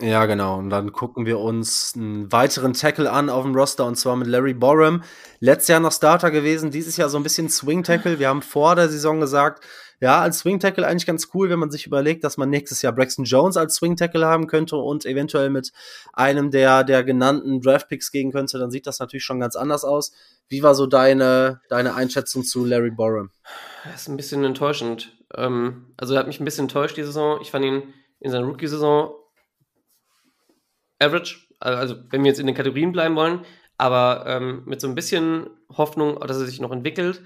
Ja, 0.00 0.26
genau. 0.26 0.58
Und 0.58 0.70
dann 0.70 0.92
gucken 0.92 1.26
wir 1.26 1.38
uns 1.38 1.92
einen 1.94 2.32
weiteren 2.32 2.72
Tackle 2.72 3.10
an 3.10 3.28
auf 3.28 3.44
dem 3.44 3.54
Roster 3.54 3.84
und 3.84 3.96
zwar 3.96 4.16
mit 4.16 4.26
Larry 4.26 4.54
Borum. 4.54 5.02
Letztes 5.40 5.68
Jahr 5.68 5.80
noch 5.80 5.92
Starter 5.92 6.30
gewesen, 6.30 6.70
dieses 6.70 6.96
Jahr 6.96 7.08
so 7.08 7.18
ein 7.18 7.22
bisschen 7.22 7.48
Swing 7.48 7.82
Tackle. 7.82 8.18
Wir 8.18 8.28
haben 8.28 8.42
vor 8.42 8.74
der 8.74 8.88
Saison 8.88 9.20
gesagt, 9.20 9.64
ja, 10.00 10.20
als 10.20 10.40
Swing 10.40 10.58
Tackle 10.58 10.84
eigentlich 10.84 11.06
ganz 11.06 11.28
cool, 11.32 11.48
wenn 11.48 11.60
man 11.60 11.70
sich 11.70 11.86
überlegt, 11.86 12.24
dass 12.24 12.36
man 12.36 12.50
nächstes 12.50 12.82
Jahr 12.82 12.92
Braxton 12.92 13.24
Jones 13.24 13.56
als 13.56 13.76
Swing 13.76 13.96
Tackle 13.96 14.26
haben 14.26 14.48
könnte 14.48 14.76
und 14.76 15.06
eventuell 15.06 15.48
mit 15.48 15.72
einem 16.12 16.50
der, 16.50 16.82
der 16.82 17.04
genannten 17.04 17.60
Draft 17.60 17.88
Picks 17.88 18.10
gehen 18.10 18.32
könnte, 18.32 18.58
dann 18.58 18.72
sieht 18.72 18.88
das 18.88 18.98
natürlich 18.98 19.24
schon 19.24 19.38
ganz 19.38 19.54
anders 19.54 19.84
aus. 19.84 20.12
Wie 20.48 20.64
war 20.64 20.74
so 20.74 20.86
deine, 20.86 21.60
deine 21.68 21.94
Einschätzung 21.94 22.42
zu 22.42 22.64
Larry 22.64 22.90
Borum? 22.90 23.30
Das 23.84 24.02
ist 24.02 24.08
ein 24.08 24.16
bisschen 24.16 24.42
enttäuschend. 24.42 25.16
Ähm, 25.36 25.94
also 25.96 26.14
er 26.14 26.20
hat 26.20 26.26
mich 26.26 26.40
ein 26.40 26.44
bisschen 26.44 26.64
enttäuscht 26.64 26.96
die 26.96 27.04
Saison. 27.04 27.38
Ich 27.40 27.52
fand 27.52 27.64
ihn 27.64 27.94
in 28.18 28.32
seiner 28.32 28.46
Rookie-Saison 28.46 29.12
average, 31.02 31.46
also 31.60 31.96
wenn 32.10 32.22
wir 32.22 32.30
jetzt 32.30 32.40
in 32.40 32.46
den 32.46 32.56
Kategorien 32.56 32.92
bleiben 32.92 33.16
wollen, 33.16 33.44
aber 33.78 34.24
ähm, 34.26 34.62
mit 34.64 34.80
so 34.80 34.88
ein 34.88 34.94
bisschen 34.94 35.50
Hoffnung, 35.68 36.20
dass 36.20 36.38
er 36.38 36.46
sich 36.46 36.60
noch 36.60 36.72
entwickelt. 36.72 37.22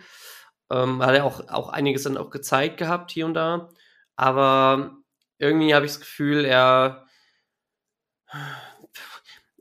Ähm, 0.70 1.04
hat 1.04 1.14
er 1.14 1.24
auch, 1.24 1.48
auch 1.48 1.68
einiges 1.68 2.04
dann 2.04 2.16
auch 2.16 2.30
gezeigt 2.30 2.78
gehabt 2.78 3.10
hier 3.10 3.26
und 3.26 3.34
da. 3.34 3.68
Aber 4.16 4.96
irgendwie 5.38 5.74
habe 5.74 5.86
ich 5.86 5.92
das 5.92 6.00
Gefühl, 6.00 6.44
er, 6.44 7.06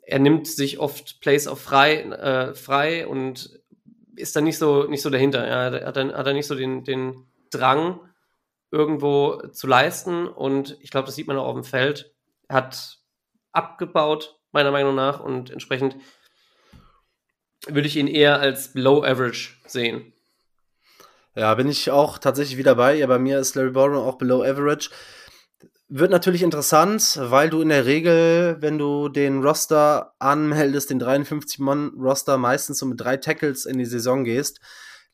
er 0.03 0.19
nimmt 0.19 0.47
sich 0.47 0.79
oft 0.79 1.19
Plays 1.19 1.47
auf 1.47 1.61
frei, 1.61 2.03
äh, 2.03 2.53
frei 2.55 3.05
und 3.07 3.59
ist 4.15 4.35
dann 4.35 4.45
nicht 4.45 4.57
so, 4.57 4.85
nicht 4.85 5.01
so 5.01 5.09
dahinter. 5.09 5.45
Er 5.45 5.85
hat 5.85 5.97
dann, 5.97 6.13
hat 6.13 6.25
dann 6.25 6.35
nicht 6.35 6.47
so 6.47 6.55
den, 6.55 6.83
den 6.83 7.27
Drang, 7.51 7.99
irgendwo 8.71 9.41
zu 9.51 9.67
leisten. 9.67 10.27
Und 10.27 10.77
ich 10.81 10.91
glaube, 10.91 11.05
das 11.05 11.15
sieht 11.15 11.27
man 11.27 11.37
auch 11.37 11.47
auf 11.47 11.55
dem 11.55 11.63
Feld. 11.63 12.13
Er 12.47 12.57
hat 12.57 12.99
abgebaut, 13.55 14.39
meiner 14.51 14.71
Meinung 14.71 14.95
nach, 14.95 15.19
und 15.19 15.49
entsprechend 15.49 15.95
würde 17.67 17.87
ich 17.87 17.95
ihn 17.95 18.07
eher 18.07 18.39
als 18.39 18.73
Below 18.73 19.03
Average 19.03 19.51
sehen. 19.65 20.13
Ja, 21.35 21.53
bin 21.55 21.67
ich 21.67 21.91
auch 21.91 22.17
tatsächlich 22.17 22.57
wieder 22.57 22.75
bei 22.75 22.97
ihr. 22.97 23.07
Bei 23.07 23.19
mir 23.19 23.39
ist 23.39 23.55
Larry 23.55 23.71
Borum 23.71 23.97
auch 23.97 24.17
Below 24.17 24.43
Average. 24.43 24.89
Wird 25.87 26.09
natürlich 26.09 26.41
interessant, 26.41 27.19
weil 27.21 27.49
du 27.49 27.61
in 27.61 27.69
der 27.69 27.85
Regel, 27.85 28.57
wenn 28.59 28.77
du 28.77 29.09
den 29.09 29.43
Roster 29.43 30.13
anmeldest, 30.17 30.89
den 30.89 31.01
53-Mann-Roster, 31.01 32.37
meistens 32.37 32.79
so 32.79 32.85
mit 32.85 32.99
drei 33.01 33.17
Tackles 33.17 33.65
in 33.65 33.77
die 33.77 33.85
Saison 33.85 34.23
gehst. 34.23 34.59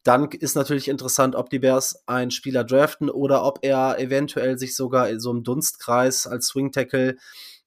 Dann 0.03 0.29
ist 0.31 0.55
natürlich 0.55 0.87
interessant, 0.87 1.35
ob 1.35 1.49
die 1.49 1.59
Bears 1.59 2.07
einen 2.07 2.31
Spieler 2.31 2.63
draften 2.63 3.09
oder 3.09 3.43
ob 3.43 3.59
er 3.63 3.99
eventuell 3.99 4.57
sich 4.57 4.75
sogar 4.75 5.09
in 5.09 5.19
so 5.19 5.29
einem 5.31 5.43
Dunstkreis 5.43 6.25
als 6.25 6.47
Swing 6.47 6.71
Tackle 6.71 7.17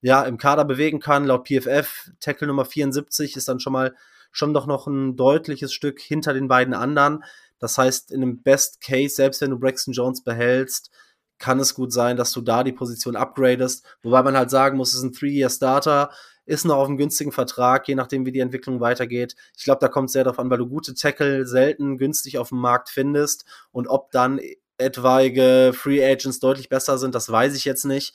ja 0.05 0.23
im 0.23 0.37
Kader 0.37 0.65
bewegen 0.65 1.01
kann. 1.01 1.25
Laut 1.25 1.49
PFF 1.49 2.11
Tackle 2.21 2.47
Nummer 2.47 2.65
74 2.65 3.37
ist 3.37 3.49
dann 3.49 3.61
schon 3.61 3.73
mal 3.73 3.95
schon 4.33 4.53
doch 4.53 4.67
noch 4.67 4.87
ein 4.87 5.17
deutliches 5.17 5.73
Stück 5.73 6.01
hinter 6.01 6.35
den 6.35 6.49
beiden 6.49 6.75
anderen. 6.75 7.25
Das 7.59 7.79
heißt, 7.79 8.11
in 8.11 8.23
einem 8.23 8.43
Best 8.43 8.81
Case, 8.81 9.15
selbst 9.15 9.41
wenn 9.41 9.51
du 9.51 9.59
Braxton 9.59 9.95
Jones 9.95 10.23
behältst, 10.23 10.91
kann 11.39 11.59
es 11.59 11.75
gut 11.75 11.93
sein, 11.93 12.17
dass 12.17 12.33
du 12.33 12.41
da 12.41 12.65
die 12.65 12.73
Position 12.73 13.17
upgradest. 13.17 13.85
Wobei 14.03 14.23
man 14.23 14.37
halt 14.37 14.51
sagen 14.51 14.77
muss, 14.77 14.91
es 14.91 14.97
ist 14.97 15.05
ein 15.05 15.13
Three-Year-Starter 15.13 16.11
ist 16.47 16.67
noch 16.67 16.77
auf 16.77 16.89
einem 16.89 16.99
günstigen 16.99 17.33
Vertrag, 17.33 17.89
je 17.89 17.95
nachdem, 17.95 18.27
wie 18.27 18.33
die 18.33 18.41
Entwicklung 18.41 18.81
weitergeht. 18.81 19.35
Ich 19.57 19.65
glaube, 19.65 19.81
da 19.81 19.89
kommt 19.89 20.09
es 20.09 20.13
sehr 20.13 20.25
darauf 20.25 20.39
an, 20.39 20.51
weil 20.51 20.59
du 20.59 20.69
gute 20.69 20.95
Tackle 20.95 21.47
selten 21.47 21.97
günstig 21.97 22.37
auf 22.37 22.51
dem 22.51 22.59
Markt 22.59 22.91
findest 22.91 23.47
und 23.73 23.89
ob 23.89 24.11
dann 24.11 24.39
etwaige 24.77 25.73
Free 25.75 26.05
Agents 26.05 26.41
deutlich 26.41 26.69
besser 26.69 26.99
sind, 26.99 27.15
das 27.15 27.31
weiß 27.31 27.57
ich 27.57 27.65
jetzt 27.65 27.85
nicht. 27.85 28.15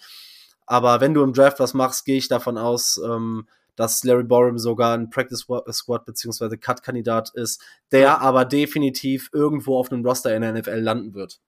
Aber 0.69 1.01
wenn 1.01 1.15
du 1.15 1.23
im 1.23 1.33
Draft 1.33 1.59
was 1.59 1.73
machst, 1.73 2.05
gehe 2.05 2.17
ich 2.17 2.27
davon 2.27 2.55
aus, 2.59 3.01
ähm, 3.03 3.47
dass 3.75 4.03
Larry 4.03 4.23
Borum 4.23 4.59
sogar 4.59 4.95
ein 4.95 5.09
Practice 5.09 5.47
Squad 5.71 6.05
bzw. 6.05 6.57
Cut-Kandidat 6.57 7.31
ist, 7.33 7.63
der 7.91 8.21
aber 8.21 8.45
definitiv 8.45 9.31
irgendwo 9.33 9.79
auf 9.79 9.91
einem 9.91 10.05
Roster 10.05 10.35
in 10.35 10.43
der 10.43 10.53
NFL 10.53 10.75
landen 10.75 11.15
wird. 11.15 11.39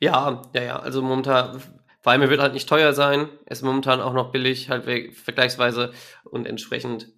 Ja, 0.00 0.42
ja, 0.54 0.62
ja. 0.62 0.78
Also 0.80 1.02
momentan 1.02 1.62
vor 2.00 2.10
allem, 2.10 2.22
er 2.22 2.30
wird 2.30 2.40
halt 2.40 2.54
nicht 2.54 2.68
teuer 2.68 2.94
sein. 2.94 3.28
Er 3.44 3.52
ist 3.52 3.62
momentan 3.62 4.00
auch 4.00 4.14
noch 4.14 4.32
billig, 4.32 4.70
halt 4.70 5.14
vergleichsweise. 5.14 5.92
Und 6.24 6.46
entsprechend 6.46 7.12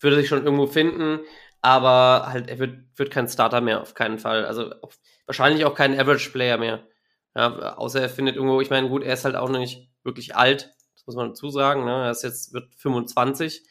würde 0.00 0.16
sich 0.16 0.28
schon 0.28 0.44
irgendwo 0.44 0.66
finden. 0.66 1.20
Aber 1.60 2.26
halt, 2.26 2.48
er 2.48 2.58
wird, 2.58 2.80
wird 2.96 3.12
kein 3.12 3.28
Starter 3.28 3.60
mehr, 3.60 3.82
auf 3.82 3.94
keinen 3.94 4.18
Fall. 4.18 4.46
Also 4.46 4.72
auf, 4.80 4.98
wahrscheinlich 5.26 5.64
auch 5.64 5.76
kein 5.76 5.98
Average-Player 5.98 6.58
mehr. 6.58 6.88
Ja, 7.36 7.76
außer 7.76 8.00
er 8.00 8.08
findet 8.08 8.34
irgendwo, 8.34 8.60
ich 8.60 8.70
meine, 8.70 8.88
gut, 8.88 9.04
er 9.04 9.14
ist 9.14 9.24
halt 9.24 9.36
auch 9.36 9.48
noch 9.48 9.60
nicht 9.60 9.91
wirklich 10.04 10.36
alt. 10.36 10.74
Das 10.94 11.06
muss 11.06 11.16
man 11.16 11.28
dazu 11.28 11.50
sagen. 11.50 11.84
Ne? 11.84 12.04
Er 12.04 12.10
ist 12.10 12.22
jetzt, 12.22 12.52
wird 12.52 12.74
25 12.76 13.62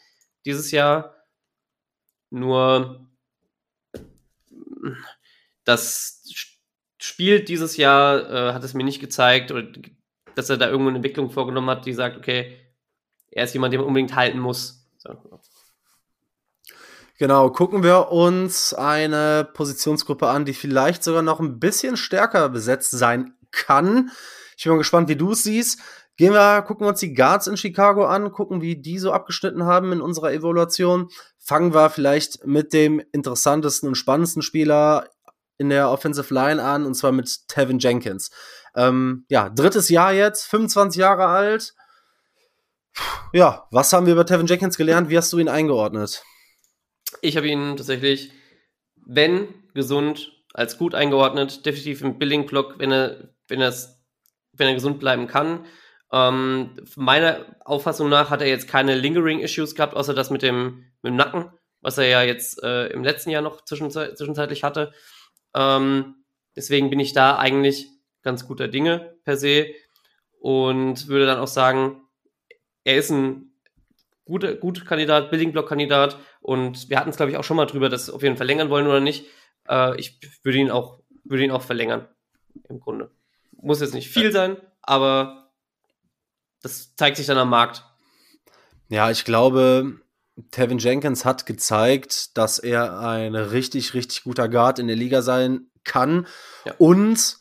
dieses 0.45 0.71
Jahr. 0.71 1.15
Nur 2.29 3.07
das 5.63 6.23
Spiel 6.99 7.43
dieses 7.43 7.77
Jahr 7.77 8.29
äh, 8.29 8.53
hat 8.53 8.63
es 8.63 8.73
mir 8.73 8.83
nicht 8.83 8.99
gezeigt 8.99 9.51
dass 10.35 10.49
er 10.49 10.57
da 10.57 10.69
irgendwo 10.69 10.89
eine 10.89 10.97
Entwicklung 10.97 11.29
vorgenommen 11.29 11.69
hat, 11.69 11.85
die 11.85 11.93
sagt, 11.93 12.15
okay, 12.15 12.57
er 13.31 13.43
ist 13.43 13.53
jemand, 13.53 13.73
den 13.73 13.81
man 13.81 13.87
unbedingt 13.87 14.15
halten 14.15 14.39
muss. 14.39 14.87
So. 14.97 15.17
Genau, 17.17 17.49
gucken 17.49 17.83
wir 17.83 18.11
uns 18.11 18.73
eine 18.73 19.47
Positionsgruppe 19.53 20.27
an, 20.27 20.45
die 20.45 20.53
vielleicht 20.53 21.03
sogar 21.03 21.21
noch 21.21 21.39
ein 21.39 21.59
bisschen 21.59 21.97
stärker 21.97 22.49
besetzt 22.49 22.91
sein 22.91 23.35
kann. 23.51 24.11
Ich 24.57 24.63
bin 24.63 24.71
mal 24.73 24.79
gespannt, 24.79 25.09
wie 25.09 25.15
du 25.15 25.31
es 25.31 25.43
siehst. 25.43 25.79
Gehen 26.21 26.33
wir, 26.33 26.61
gucken 26.61 26.85
wir 26.85 26.89
uns 26.89 26.99
die 26.99 27.15
Guards 27.15 27.47
in 27.47 27.57
Chicago 27.57 28.05
an, 28.05 28.31
gucken, 28.31 28.61
wie 28.61 28.79
die 28.79 28.99
so 28.99 29.11
abgeschnitten 29.11 29.65
haben 29.65 29.91
in 29.91 30.01
unserer 30.01 30.31
Evaluation. 30.31 31.09
Fangen 31.39 31.73
wir 31.73 31.89
vielleicht 31.89 32.45
mit 32.45 32.73
dem 32.73 33.01
interessantesten 33.11 33.89
und 33.89 33.95
spannendsten 33.95 34.43
Spieler 34.43 35.09
in 35.57 35.69
der 35.69 35.89
Offensive 35.89 36.31
Line 36.31 36.61
an, 36.61 36.85
und 36.85 36.93
zwar 36.93 37.11
mit 37.11 37.47
Tevin 37.47 37.79
Jenkins. 37.79 38.29
Ähm, 38.75 39.25
ja, 39.29 39.49
drittes 39.49 39.89
Jahr 39.89 40.13
jetzt, 40.13 40.45
25 40.45 40.99
Jahre 40.99 41.25
alt. 41.25 41.73
Ja, 43.33 43.67
was 43.71 43.91
haben 43.91 44.05
wir 44.05 44.13
über 44.13 44.27
Tevin 44.27 44.45
Jenkins 44.45 44.77
gelernt? 44.77 45.09
Wie 45.09 45.17
hast 45.17 45.33
du 45.33 45.39
ihn 45.39 45.49
eingeordnet? 45.49 46.23
Ich 47.21 47.35
habe 47.35 47.47
ihn 47.47 47.77
tatsächlich, 47.77 48.31
wenn 49.07 49.47
gesund, 49.73 50.31
als 50.53 50.77
gut 50.77 50.93
eingeordnet, 50.93 51.65
definitiv 51.65 52.01
im 52.01 52.19
Billing-Block, 52.19 52.77
wenn 52.77 52.91
er, 52.91 53.33
wenn, 53.47 53.59
wenn 53.59 54.67
er 54.67 54.75
gesund 54.75 54.99
bleiben 54.99 55.25
kann. 55.25 55.65
Ähm, 56.11 56.71
meiner 56.95 57.45
Auffassung 57.63 58.09
nach 58.09 58.29
hat 58.29 58.41
er 58.41 58.47
jetzt 58.47 58.67
keine 58.67 58.95
Lingering-Issues 58.95 59.75
gehabt, 59.75 59.95
außer 59.95 60.13
das 60.13 60.29
mit 60.29 60.41
dem, 60.41 60.85
mit 61.01 61.11
dem 61.11 61.15
Nacken, 61.15 61.51
was 61.79 61.97
er 61.97 62.07
ja 62.07 62.21
jetzt 62.21 62.61
äh, 62.63 62.87
im 62.87 63.03
letzten 63.03 63.29
Jahr 63.29 63.41
noch 63.41 63.63
zwischenzei 63.63 64.13
zwischenzeitlich 64.13 64.63
hatte. 64.63 64.91
Ähm, 65.55 66.15
deswegen 66.55 66.89
bin 66.89 66.99
ich 66.99 67.13
da 67.13 67.37
eigentlich 67.37 67.87
ganz 68.23 68.45
guter 68.45 68.67
Dinge 68.67 69.15
per 69.23 69.37
se 69.37 69.67
und 70.39 71.07
würde 71.07 71.25
dann 71.25 71.39
auch 71.39 71.47
sagen, 71.47 72.01
er 72.83 72.97
ist 72.97 73.09
ein 73.09 73.53
guter, 74.25 74.55
guter 74.55 74.83
Kandidat, 74.83 75.29
Building 75.29 75.53
Block 75.53 75.69
Kandidat 75.69 76.17
und 76.41 76.89
wir 76.89 76.99
hatten 76.99 77.09
es 77.09 77.17
glaube 77.17 77.31
ich 77.31 77.37
auch 77.37 77.43
schon 77.43 77.57
mal 77.57 77.65
drüber, 77.65 77.89
dass 77.89 78.07
wir 78.07 78.15
auf 78.15 78.21
jeden 78.21 78.35
Fall 78.35 78.45
verlängern 78.45 78.69
wollen 78.69 78.87
oder 78.87 78.99
nicht. 78.99 79.27
Äh, 79.67 79.97
ich 79.99 80.19
würde 80.43 80.57
ihn 80.57 80.71
auch 80.71 80.99
würde 81.23 81.43
ihn 81.43 81.51
auch 81.51 81.61
verlängern 81.61 82.07
im 82.67 82.79
Grunde. 82.79 83.11
Muss 83.53 83.79
jetzt 83.79 83.93
nicht 83.93 84.09
viel 84.09 84.31
sein, 84.31 84.57
aber 84.81 85.40
das 86.61 86.95
zeigt 86.95 87.17
sich 87.17 87.27
dann 87.27 87.37
am 87.37 87.49
Markt. 87.49 87.85
Ja, 88.89 89.09
ich 89.09 89.25
glaube, 89.25 89.99
Tevin 90.51 90.79
Jenkins 90.79 91.25
hat 91.25 91.45
gezeigt, 91.45 92.37
dass 92.37 92.59
er 92.59 92.99
ein 92.99 93.35
richtig, 93.35 93.93
richtig 93.93 94.23
guter 94.23 94.49
Guard 94.49 94.79
in 94.79 94.87
der 94.87 94.95
Liga 94.95 95.21
sein 95.21 95.67
kann 95.83 96.27
ja. 96.65 96.73
und 96.77 97.37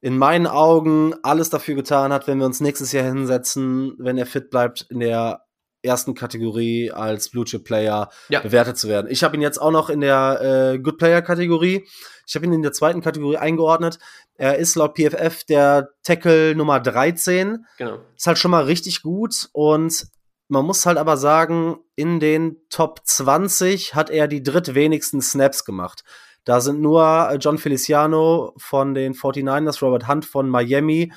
in 0.00 0.16
meinen 0.16 0.46
Augen 0.46 1.14
alles 1.22 1.50
dafür 1.50 1.74
getan 1.74 2.12
hat, 2.12 2.26
wenn 2.26 2.38
wir 2.38 2.46
uns 2.46 2.60
nächstes 2.60 2.92
Jahr 2.92 3.04
hinsetzen, 3.04 3.94
wenn 3.98 4.18
er 4.18 4.26
fit 4.26 4.50
bleibt, 4.50 4.86
in 4.90 5.00
der 5.00 5.44
ersten 5.88 6.14
Kategorie 6.14 6.92
als 6.92 7.30
Blue 7.30 7.44
Chip 7.44 7.64
Player 7.64 8.10
ja. 8.28 8.40
bewertet 8.40 8.78
zu 8.78 8.88
werden. 8.88 9.08
Ich 9.10 9.24
habe 9.24 9.34
ihn 9.34 9.42
jetzt 9.42 9.60
auch 9.60 9.72
noch 9.72 9.90
in 9.90 10.00
der 10.00 10.74
äh, 10.74 10.78
Good 10.78 10.98
Player 10.98 11.22
Kategorie. 11.22 11.88
Ich 12.26 12.36
habe 12.36 12.46
ihn 12.46 12.52
in 12.52 12.62
der 12.62 12.72
zweiten 12.72 13.00
Kategorie 13.00 13.38
eingeordnet. 13.38 13.98
Er 14.36 14.58
ist 14.58 14.76
laut 14.76 14.96
PFF 14.96 15.44
der 15.44 15.88
Tackle 16.04 16.54
Nummer 16.54 16.78
13. 16.78 17.64
Genau. 17.78 17.98
Ist 18.16 18.26
halt 18.26 18.38
schon 18.38 18.52
mal 18.52 18.64
richtig 18.64 19.02
gut 19.02 19.48
und 19.52 20.06
man 20.48 20.64
muss 20.64 20.86
halt 20.86 20.96
aber 20.96 21.16
sagen, 21.16 21.78
in 21.94 22.20
den 22.20 22.56
Top 22.70 23.00
20 23.04 23.94
hat 23.94 24.10
er 24.10 24.28
die 24.28 24.42
drittwenigsten 24.42 25.20
Snaps 25.20 25.64
gemacht. 25.64 26.04
Da 26.44 26.60
sind 26.60 26.80
nur 26.80 27.28
äh, 27.30 27.36
John 27.36 27.58
Feliciano 27.58 28.54
von 28.56 28.94
den 28.94 29.14
49ers, 29.14 29.82
Robert 29.82 30.08
Hunt 30.08 30.24
von 30.24 30.48
Miami 30.48 31.12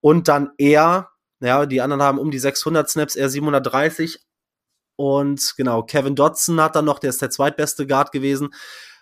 und 0.00 0.28
dann 0.28 0.50
er. 0.56 1.10
Ja, 1.40 1.66
die 1.66 1.80
anderen 1.80 2.02
haben 2.02 2.18
um 2.18 2.30
die 2.30 2.38
600 2.38 2.88
Snaps, 2.88 3.16
er 3.16 3.28
730. 3.28 4.20
Und 4.96 5.54
genau, 5.56 5.82
Kevin 5.82 6.16
Dodson 6.16 6.60
hat 6.60 6.74
dann 6.76 6.86
noch, 6.86 6.98
der 6.98 7.10
ist 7.10 7.20
der 7.20 7.30
zweitbeste 7.30 7.86
Guard 7.86 8.12
gewesen. 8.12 8.54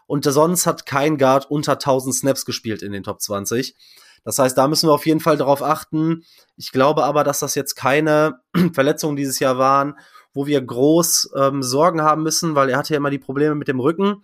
Und 0.07 0.25
sonst 0.25 0.67
hat 0.67 0.87
kein 0.87 1.17
Guard 1.19 1.51
unter 1.51 1.73
1000 1.73 2.15
Snaps 2.15 2.45
gespielt 2.45 2.83
in 2.83 2.93
den 2.93 3.05
Top 3.05 3.21
20. 3.21 3.77
Das 4.25 4.39
heißt, 4.39 4.57
da 4.57 4.69
müssen 4.69 4.89
wir 4.89 4.95
auf 4.95 5.07
jeden 5.07 5.21
Fall 5.21 5.37
darauf 5.37 5.63
achten. 5.63 6.25
Ich 6.57 6.73
glaube 6.73 7.05
aber, 7.05 7.25
dass 7.25 7.41
das 7.41 7.55
jetzt 7.55 7.75
keine 7.75 8.41
Verletzungen 8.73 9.17
dieses 9.17 9.39
Jahr 9.39 9.59
waren, 9.59 9.97
wo 10.33 10.47
wir 10.47 10.61
groß 10.61 11.31
ähm, 11.37 11.63
Sorgen 11.63 12.03
haben 12.03 12.23
müssen, 12.23 12.55
weil 12.55 12.71
er 12.71 12.79
hatte 12.79 12.95
ja 12.95 12.99
immer 12.99 13.11
die 13.11 13.19
Probleme 13.19 13.55
mit 13.55 13.69
dem 13.69 13.81
Rücken 13.81 14.23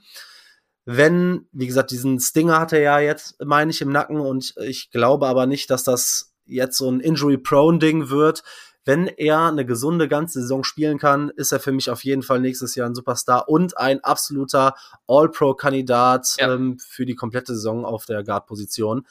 wenn, 0.92 1.46
wie 1.52 1.66
gesagt, 1.66 1.90
diesen 1.90 2.18
Stinger 2.18 2.58
hat 2.58 2.72
er 2.72 2.80
ja 2.80 2.98
jetzt, 2.98 3.36
meine 3.44 3.70
ich, 3.70 3.80
im 3.80 3.90
Nacken 3.90 4.18
und 4.18 4.54
ich 4.62 4.90
glaube 4.90 5.28
aber 5.28 5.46
nicht, 5.46 5.70
dass 5.70 5.84
das 5.84 6.29
jetzt 6.50 6.78
so 6.78 6.90
ein 6.90 7.00
Injury-Prone-Ding 7.00 8.10
wird. 8.10 8.42
Wenn 8.84 9.06
er 9.06 9.46
eine 9.48 9.66
gesunde 9.66 10.08
ganze 10.08 10.40
Saison 10.40 10.64
spielen 10.64 10.98
kann, 10.98 11.30
ist 11.36 11.52
er 11.52 11.60
für 11.60 11.72
mich 11.72 11.90
auf 11.90 12.02
jeden 12.02 12.22
Fall 12.22 12.40
nächstes 12.40 12.74
Jahr 12.74 12.88
ein 12.88 12.94
Superstar 12.94 13.48
und 13.48 13.76
ein 13.76 14.02
absoluter 14.02 14.74
All-Pro-Kandidat 15.06 16.36
ja. 16.38 16.54
ähm, 16.54 16.78
für 16.78 17.04
die 17.04 17.14
komplette 17.14 17.54
Saison 17.54 17.84
auf 17.84 18.06
der 18.06 18.24
Guard-Position. 18.24 19.06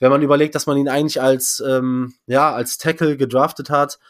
Wenn 0.00 0.10
man 0.10 0.22
überlegt, 0.22 0.56
dass 0.56 0.66
man 0.66 0.76
ihn 0.76 0.88
eigentlich 0.88 1.22
als, 1.22 1.62
ähm, 1.64 2.14
ja, 2.26 2.52
als 2.52 2.76
Tackle 2.76 3.16
gedraftet 3.16 3.70
hat, 3.70 4.00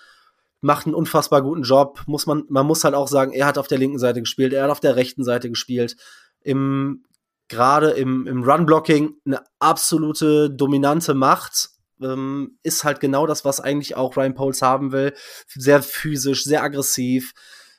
macht 0.63 0.87
einen 0.87 0.95
unfassbar 0.95 1.43
guten 1.43 1.63
Job. 1.63 2.03
Muss 2.07 2.27
man, 2.27 2.45
man 2.49 2.67
muss 2.67 2.83
halt 2.83 2.95
auch 2.95 3.09
sagen, 3.09 3.33
er 3.33 3.47
hat 3.47 3.59
auf 3.59 3.69
der 3.69 3.79
linken 3.79 3.99
Seite 3.99 4.21
gespielt, 4.21 4.55
er 4.55 4.65
hat 4.65 4.71
auf 4.71 4.81
der 4.81 4.97
rechten 4.97 5.23
Seite 5.23 5.51
gespielt 5.51 5.97
im 6.41 7.05
gerade 7.49 7.91
im, 7.91 8.27
im 8.27 8.43
Run-Blocking 8.43 9.17
eine 9.27 9.43
absolute 9.59 10.51
dominante 10.51 11.13
Macht. 11.13 11.72
Ähm, 12.03 12.59
ist 12.63 12.85
halt 12.85 13.01
genau 13.01 13.27
das, 13.27 13.45
was 13.45 13.61
eigentlich 13.61 13.97
auch 13.97 14.17
Ryan 14.17 14.35
Poles 14.35 14.63
haben 14.63 14.93
will. 14.93 15.15
Sehr 15.49 15.83
physisch, 15.83 16.45
sehr 16.45 16.63
aggressiv. 16.63 17.33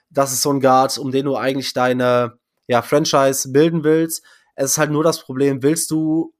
Das 0.10 0.32
ist 0.32 0.42
so 0.42 0.52
ein 0.52 0.60
Guard, 0.60 0.98
um 0.98 1.12
den 1.12 1.26
du 1.26 1.36
eigentlich 1.36 1.74
deine 1.74 2.38
ja, 2.68 2.82
Franchise 2.82 3.52
bilden 3.52 3.84
willst. 3.84 4.24
Es 4.56 4.72
ist 4.72 4.78
halt 4.78 4.92
nur 4.92 5.04
das 5.04 5.22
Problem, 5.22 5.64
willst 5.64 5.92
du, 5.92 6.34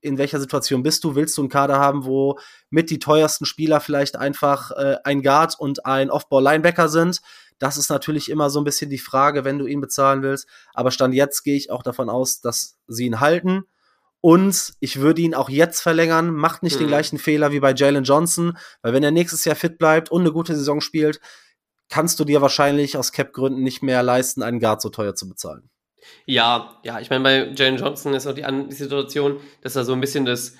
in 0.00 0.18
welcher 0.18 0.40
Situation 0.40 0.82
bist 0.82 1.04
du? 1.04 1.14
Willst 1.14 1.36
du 1.36 1.42
einen 1.42 1.50
Kader 1.50 1.78
haben, 1.78 2.04
wo 2.04 2.38
mit 2.70 2.90
die 2.90 2.98
teuersten 2.98 3.44
Spieler 3.44 3.80
vielleicht 3.80 4.16
einfach 4.16 4.70
äh, 4.72 4.96
ein 5.04 5.22
Guard 5.22 5.58
und 5.58 5.84
ein 5.86 6.10
Off-Ball-Linebacker 6.10 6.88
sind? 6.88 7.20
Das 7.58 7.76
ist 7.76 7.90
natürlich 7.90 8.30
immer 8.30 8.48
so 8.48 8.60
ein 8.60 8.64
bisschen 8.64 8.90
die 8.90 8.98
Frage, 8.98 9.44
wenn 9.44 9.58
du 9.58 9.66
ihn 9.66 9.82
bezahlen 9.82 10.22
willst. 10.22 10.48
Aber 10.72 10.90
Stand 10.90 11.14
jetzt 11.14 11.42
gehe 11.42 11.56
ich 11.56 11.70
auch 11.70 11.82
davon 11.82 12.08
aus, 12.08 12.40
dass 12.40 12.78
sie 12.88 13.04
ihn 13.04 13.20
halten. 13.20 13.64
Und 14.20 14.74
ich 14.80 15.00
würde 15.00 15.22
ihn 15.22 15.34
auch 15.34 15.48
jetzt 15.48 15.80
verlängern. 15.80 16.34
Macht 16.34 16.62
nicht 16.62 16.76
mhm. 16.76 16.80
den 16.80 16.88
gleichen 16.88 17.18
Fehler 17.18 17.52
wie 17.52 17.60
bei 17.60 17.72
Jalen 17.72 18.04
Johnson, 18.04 18.56
weil 18.82 18.92
wenn 18.92 19.02
er 19.02 19.10
nächstes 19.10 19.44
Jahr 19.44 19.56
fit 19.56 19.78
bleibt 19.78 20.10
und 20.10 20.22
eine 20.22 20.32
gute 20.32 20.54
Saison 20.54 20.80
spielt, 20.80 21.20
kannst 21.88 22.20
du 22.20 22.24
dir 22.24 22.40
wahrscheinlich 22.40 22.96
aus 22.96 23.12
Cap-Gründen 23.12 23.62
nicht 23.62 23.82
mehr 23.82 24.02
leisten, 24.02 24.42
einen 24.42 24.60
Guard 24.60 24.82
so 24.82 24.90
teuer 24.90 25.14
zu 25.14 25.28
bezahlen. 25.28 25.70
Ja, 26.26 26.80
ja, 26.84 27.00
ich 27.00 27.10
meine, 27.10 27.24
bei 27.24 27.52
Jalen 27.54 27.76
Johnson 27.76 28.14
ist 28.14 28.26
auch 28.26 28.34
die, 28.34 28.44
die 28.68 28.74
Situation, 28.74 29.40
dass 29.62 29.76
er 29.76 29.84
so 29.84 29.92
ein 29.92 30.00
bisschen 30.00 30.24
das 30.24 30.54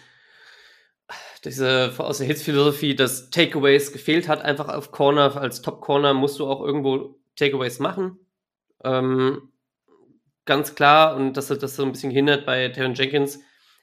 diese 1.44 1.92
aus 1.96 2.18
der 2.18 2.26
Hits-Philosophie, 2.26 2.94
dass 2.94 3.30
Takeaways 3.30 3.92
gefehlt 3.92 4.28
hat, 4.28 4.42
einfach 4.42 4.68
auf 4.68 4.92
Corner, 4.92 5.36
als 5.36 5.62
Top-Corner 5.62 6.14
musst 6.14 6.38
du 6.38 6.46
auch 6.46 6.60
irgendwo 6.60 7.18
Takeaways 7.36 7.78
machen. 7.78 8.18
Ähm, 8.84 9.50
ganz 10.44 10.74
klar, 10.74 11.16
und 11.16 11.34
das 11.34 11.50
hat 11.50 11.62
das 11.62 11.76
so 11.76 11.82
ein 11.84 11.92
bisschen 11.92 12.10
gehindert 12.10 12.44
bei 12.44 12.68
Taron 12.68 12.94
Jenkins. 12.94 13.40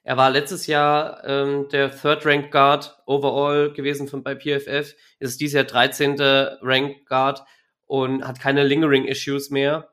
Er 0.07 0.15
war 0.15 0.29
letztes 0.29 0.67
Jahr 0.67 1.21
ähm, 1.25 1.67
der 1.67 1.91
Third-Ranked 1.91 2.49
Guard 2.49 2.97
overall 3.05 3.73
gewesen 3.73 4.07
von, 4.07 4.23
bei 4.23 4.37
PFF, 4.37 4.95
ist 5.19 5.41
dieses 5.41 5.53
Jahr 5.55 5.65
13. 5.65 6.15
Ranked 6.61 7.05
Guard 7.07 7.43
und 7.87 8.25
hat 8.25 8.39
keine 8.39 8.63
Lingering-Issues 8.63 9.49
mehr, 9.49 9.91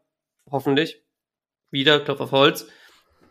hoffentlich. 0.49 1.03
Wieder, 1.73 1.99
Klopf 1.99 2.21
auf 2.21 2.31
Holz. 2.31 2.69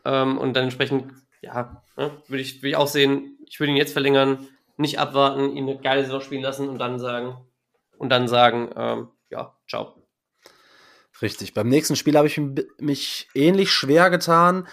Ähm, 0.03 0.37
und 0.37 0.57
dann 0.57 0.65
entsprechend, 0.65 1.13
ja, 1.41 1.81
ne, 1.95 2.21
würde 2.27 2.41
ich, 2.41 2.61
würd 2.61 2.71
ich 2.71 2.75
auch 2.75 2.89
sehen, 2.89 3.37
ich 3.47 3.61
würde 3.61 3.71
ihn 3.71 3.77
jetzt 3.77 3.93
verlängern, 3.93 4.49
nicht 4.75 4.99
abwarten, 4.99 5.55
ihn 5.55 5.69
eine 5.69 5.79
geile 5.79 6.03
Saison 6.03 6.19
spielen 6.19 6.41
lassen 6.41 6.67
und 6.67 6.79
dann 6.79 6.99
sagen, 6.99 7.37
und 7.97 8.09
dann 8.09 8.27
sagen, 8.27 8.71
ähm, 8.75 9.07
ja, 9.29 9.57
ciao. 9.69 10.03
Richtig. 11.21 11.53
Beim 11.53 11.69
nächsten 11.69 11.95
Spiel 11.95 12.17
habe 12.17 12.27
ich 12.27 12.41
mich 12.79 13.29
ähnlich 13.33 13.71
schwer 13.71 14.09
getan, 14.09 14.67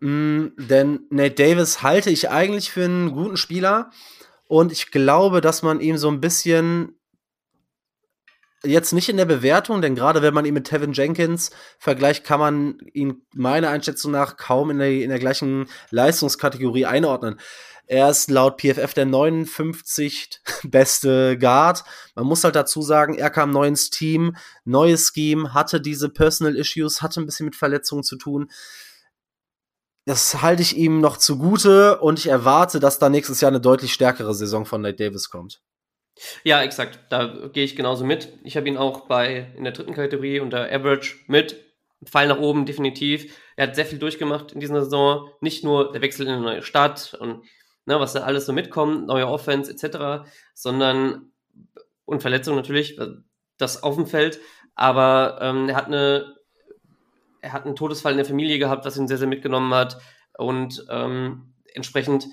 mm, 0.00 0.46
denn 0.56 1.00
Nate 1.10 1.34
Davis 1.34 1.82
halte 1.82 2.10
ich 2.10 2.30
eigentlich 2.30 2.70
für 2.70 2.84
einen 2.84 3.12
guten 3.12 3.36
Spieler 3.36 3.90
und 4.46 4.72
ich 4.72 4.90
glaube, 4.90 5.40
dass 5.40 5.62
man 5.62 5.80
ihm 5.80 5.98
so 5.98 6.08
ein 6.08 6.20
bisschen 6.20 6.98
jetzt 8.64 8.92
nicht 8.92 9.08
in 9.08 9.16
der 9.16 9.24
Bewertung, 9.24 9.82
denn 9.82 9.94
gerade 9.94 10.22
wenn 10.22 10.34
man 10.34 10.44
ihn 10.44 10.54
mit 10.54 10.66
Tevin 10.66 10.92
Jenkins 10.92 11.50
vergleicht, 11.78 12.24
kann 12.24 12.40
man 12.40 12.78
ihn 12.92 13.22
meiner 13.34 13.70
Einschätzung 13.70 14.10
nach 14.12 14.36
kaum 14.36 14.70
in 14.70 14.78
der, 14.78 14.90
in 14.90 15.10
der 15.10 15.18
gleichen 15.18 15.68
Leistungskategorie 15.90 16.86
einordnen. 16.86 17.38
Er 17.86 18.10
ist 18.10 18.30
laut 18.30 18.60
PFF 18.60 18.92
der 18.92 19.06
59 19.06 20.40
beste 20.64 21.38
Guard. 21.38 21.84
Man 22.14 22.26
muss 22.26 22.44
halt 22.44 22.54
dazu 22.54 22.82
sagen, 22.82 23.14
er 23.14 23.30
kam 23.30 23.50
neu 23.50 23.66
ins 23.66 23.90
Team, 23.90 24.36
neues 24.64 25.12
Scheme, 25.14 25.54
hatte 25.54 25.80
diese 25.80 26.10
Personal 26.10 26.56
Issues, 26.56 27.00
hatte 27.00 27.20
ein 27.20 27.26
bisschen 27.26 27.46
mit 27.46 27.56
Verletzungen 27.56 28.02
zu 28.02 28.16
tun. 28.16 28.50
Das 30.08 30.40
halte 30.40 30.62
ich 30.62 30.74
ihm 30.74 31.02
noch 31.02 31.18
zugute 31.18 31.98
und 31.98 32.18
ich 32.18 32.28
erwarte, 32.28 32.80
dass 32.80 32.98
da 32.98 33.10
nächstes 33.10 33.42
Jahr 33.42 33.50
eine 33.50 33.60
deutlich 33.60 33.92
stärkere 33.92 34.32
Saison 34.32 34.64
von 34.64 34.80
Nate 34.80 35.04
Davis 35.04 35.28
kommt. 35.28 35.60
Ja, 36.44 36.62
exakt. 36.62 36.98
Da 37.10 37.26
gehe 37.52 37.64
ich 37.64 37.76
genauso 37.76 38.06
mit. 38.06 38.32
Ich 38.42 38.56
habe 38.56 38.66
ihn 38.68 38.78
auch 38.78 39.06
bei 39.06 39.52
in 39.54 39.64
der 39.64 39.74
dritten 39.74 39.92
Kategorie 39.92 40.40
unter 40.40 40.72
Average 40.72 41.16
mit. 41.26 41.62
Fall 42.06 42.26
nach 42.26 42.38
oben, 42.38 42.64
definitiv. 42.64 43.36
Er 43.56 43.66
hat 43.66 43.76
sehr 43.76 43.84
viel 43.84 43.98
durchgemacht 43.98 44.52
in 44.52 44.60
dieser 44.60 44.82
Saison. 44.82 45.28
Nicht 45.42 45.62
nur 45.62 45.92
der 45.92 46.00
Wechsel 46.00 46.26
in 46.26 46.32
eine 46.32 46.42
neue 46.42 46.62
Stadt 46.62 47.12
und 47.20 47.44
ne, 47.84 48.00
was 48.00 48.14
da 48.14 48.20
alles 48.20 48.46
so 48.46 48.54
mitkommt, 48.54 49.08
neue 49.08 49.28
Offense 49.28 49.70
etc., 49.70 50.26
sondern 50.54 51.32
und 52.06 52.22
Verletzungen 52.22 52.56
natürlich, 52.56 52.98
das 53.58 53.82
auf 53.82 53.96
dem 53.96 54.06
Feld, 54.06 54.40
aber 54.74 55.38
ähm, 55.42 55.68
er 55.68 55.76
hat 55.76 55.88
eine 55.88 56.37
er 57.40 57.52
hat 57.52 57.64
einen 57.64 57.76
Todesfall 57.76 58.12
in 58.12 58.18
der 58.18 58.26
Familie 58.26 58.58
gehabt, 58.58 58.84
was 58.84 58.96
ihn 58.96 59.08
sehr, 59.08 59.18
sehr 59.18 59.28
mitgenommen 59.28 59.72
hat 59.74 59.98
und 60.38 60.86
ähm, 60.88 61.52
entsprechend 61.74 62.28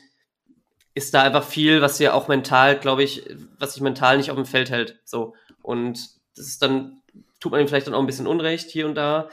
ist 0.94 1.14
da 1.14 1.24
einfach 1.24 1.44
viel, 1.44 1.82
was 1.82 2.00
ja 2.00 2.14
auch 2.14 2.28
mental, 2.28 2.80
glaube 2.80 3.04
ich, 3.04 3.24
was 3.60 3.74
sich 3.74 3.82
mental 3.82 4.18
nicht 4.18 4.32
auf 4.32 4.38
dem 4.38 4.46
Feld 4.46 4.70
hält. 4.70 5.00
So. 5.04 5.36
Und 5.62 6.10
das 6.38 6.48
ist 6.48 6.62
dann, 6.62 7.02
tut 7.40 7.52
man 7.52 7.60
ihm 7.60 7.68
vielleicht 7.68 7.88
dann 7.88 7.94
auch 7.94 8.00
ein 8.00 8.06
bisschen 8.06 8.28
Unrecht 8.28 8.70
hier 8.70 8.88
und 8.88 8.96
da. 8.96 9.30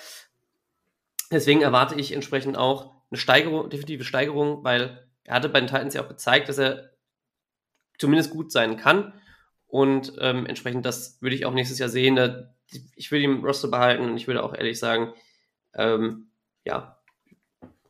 Deswegen 1.31 1.63
erwarte 1.63 1.95
ich 1.95 2.13
entsprechend 2.13 2.59
auch 2.59 2.93
eine 3.11 3.19
Steigerung, 3.19 3.71
definitive 3.71 4.05
Steigerung, 4.05 4.65
weil 4.65 5.07
er 5.25 5.37
hatte 5.37 5.49
bei 5.49 5.61
den 5.61 5.69
Titans 5.69 5.95
ja 5.95 6.03
auch 6.03 6.09
gezeigt, 6.09 6.49
dass 6.49 6.59
er 6.59 6.91
zumindest 7.97 8.31
gut 8.31 8.51
sein 8.51 8.77
kann. 8.77 9.13
Und 9.69 10.15
ähm, 10.19 10.47
entsprechend, 10.47 10.85
das 10.85 11.23
würde 11.23 11.37
ich 11.37 11.47
auch 11.47 11.55
nächstes 11.55 11.79
Jahr 11.79 11.89
sehen. 11.89 12.17
Da, 12.17 12.53
ich 12.97 13.11
würde 13.13 13.25
ihn 13.25 13.39
im 13.39 13.45
Roster 13.45 13.69
behalten 13.69 14.05
und 14.05 14.17
ich 14.17 14.27
würde 14.27 14.43
auch 14.43 14.55
ehrlich 14.55 14.79
sagen, 14.79 15.13
ähm, 15.75 16.31
ja, 16.65 16.99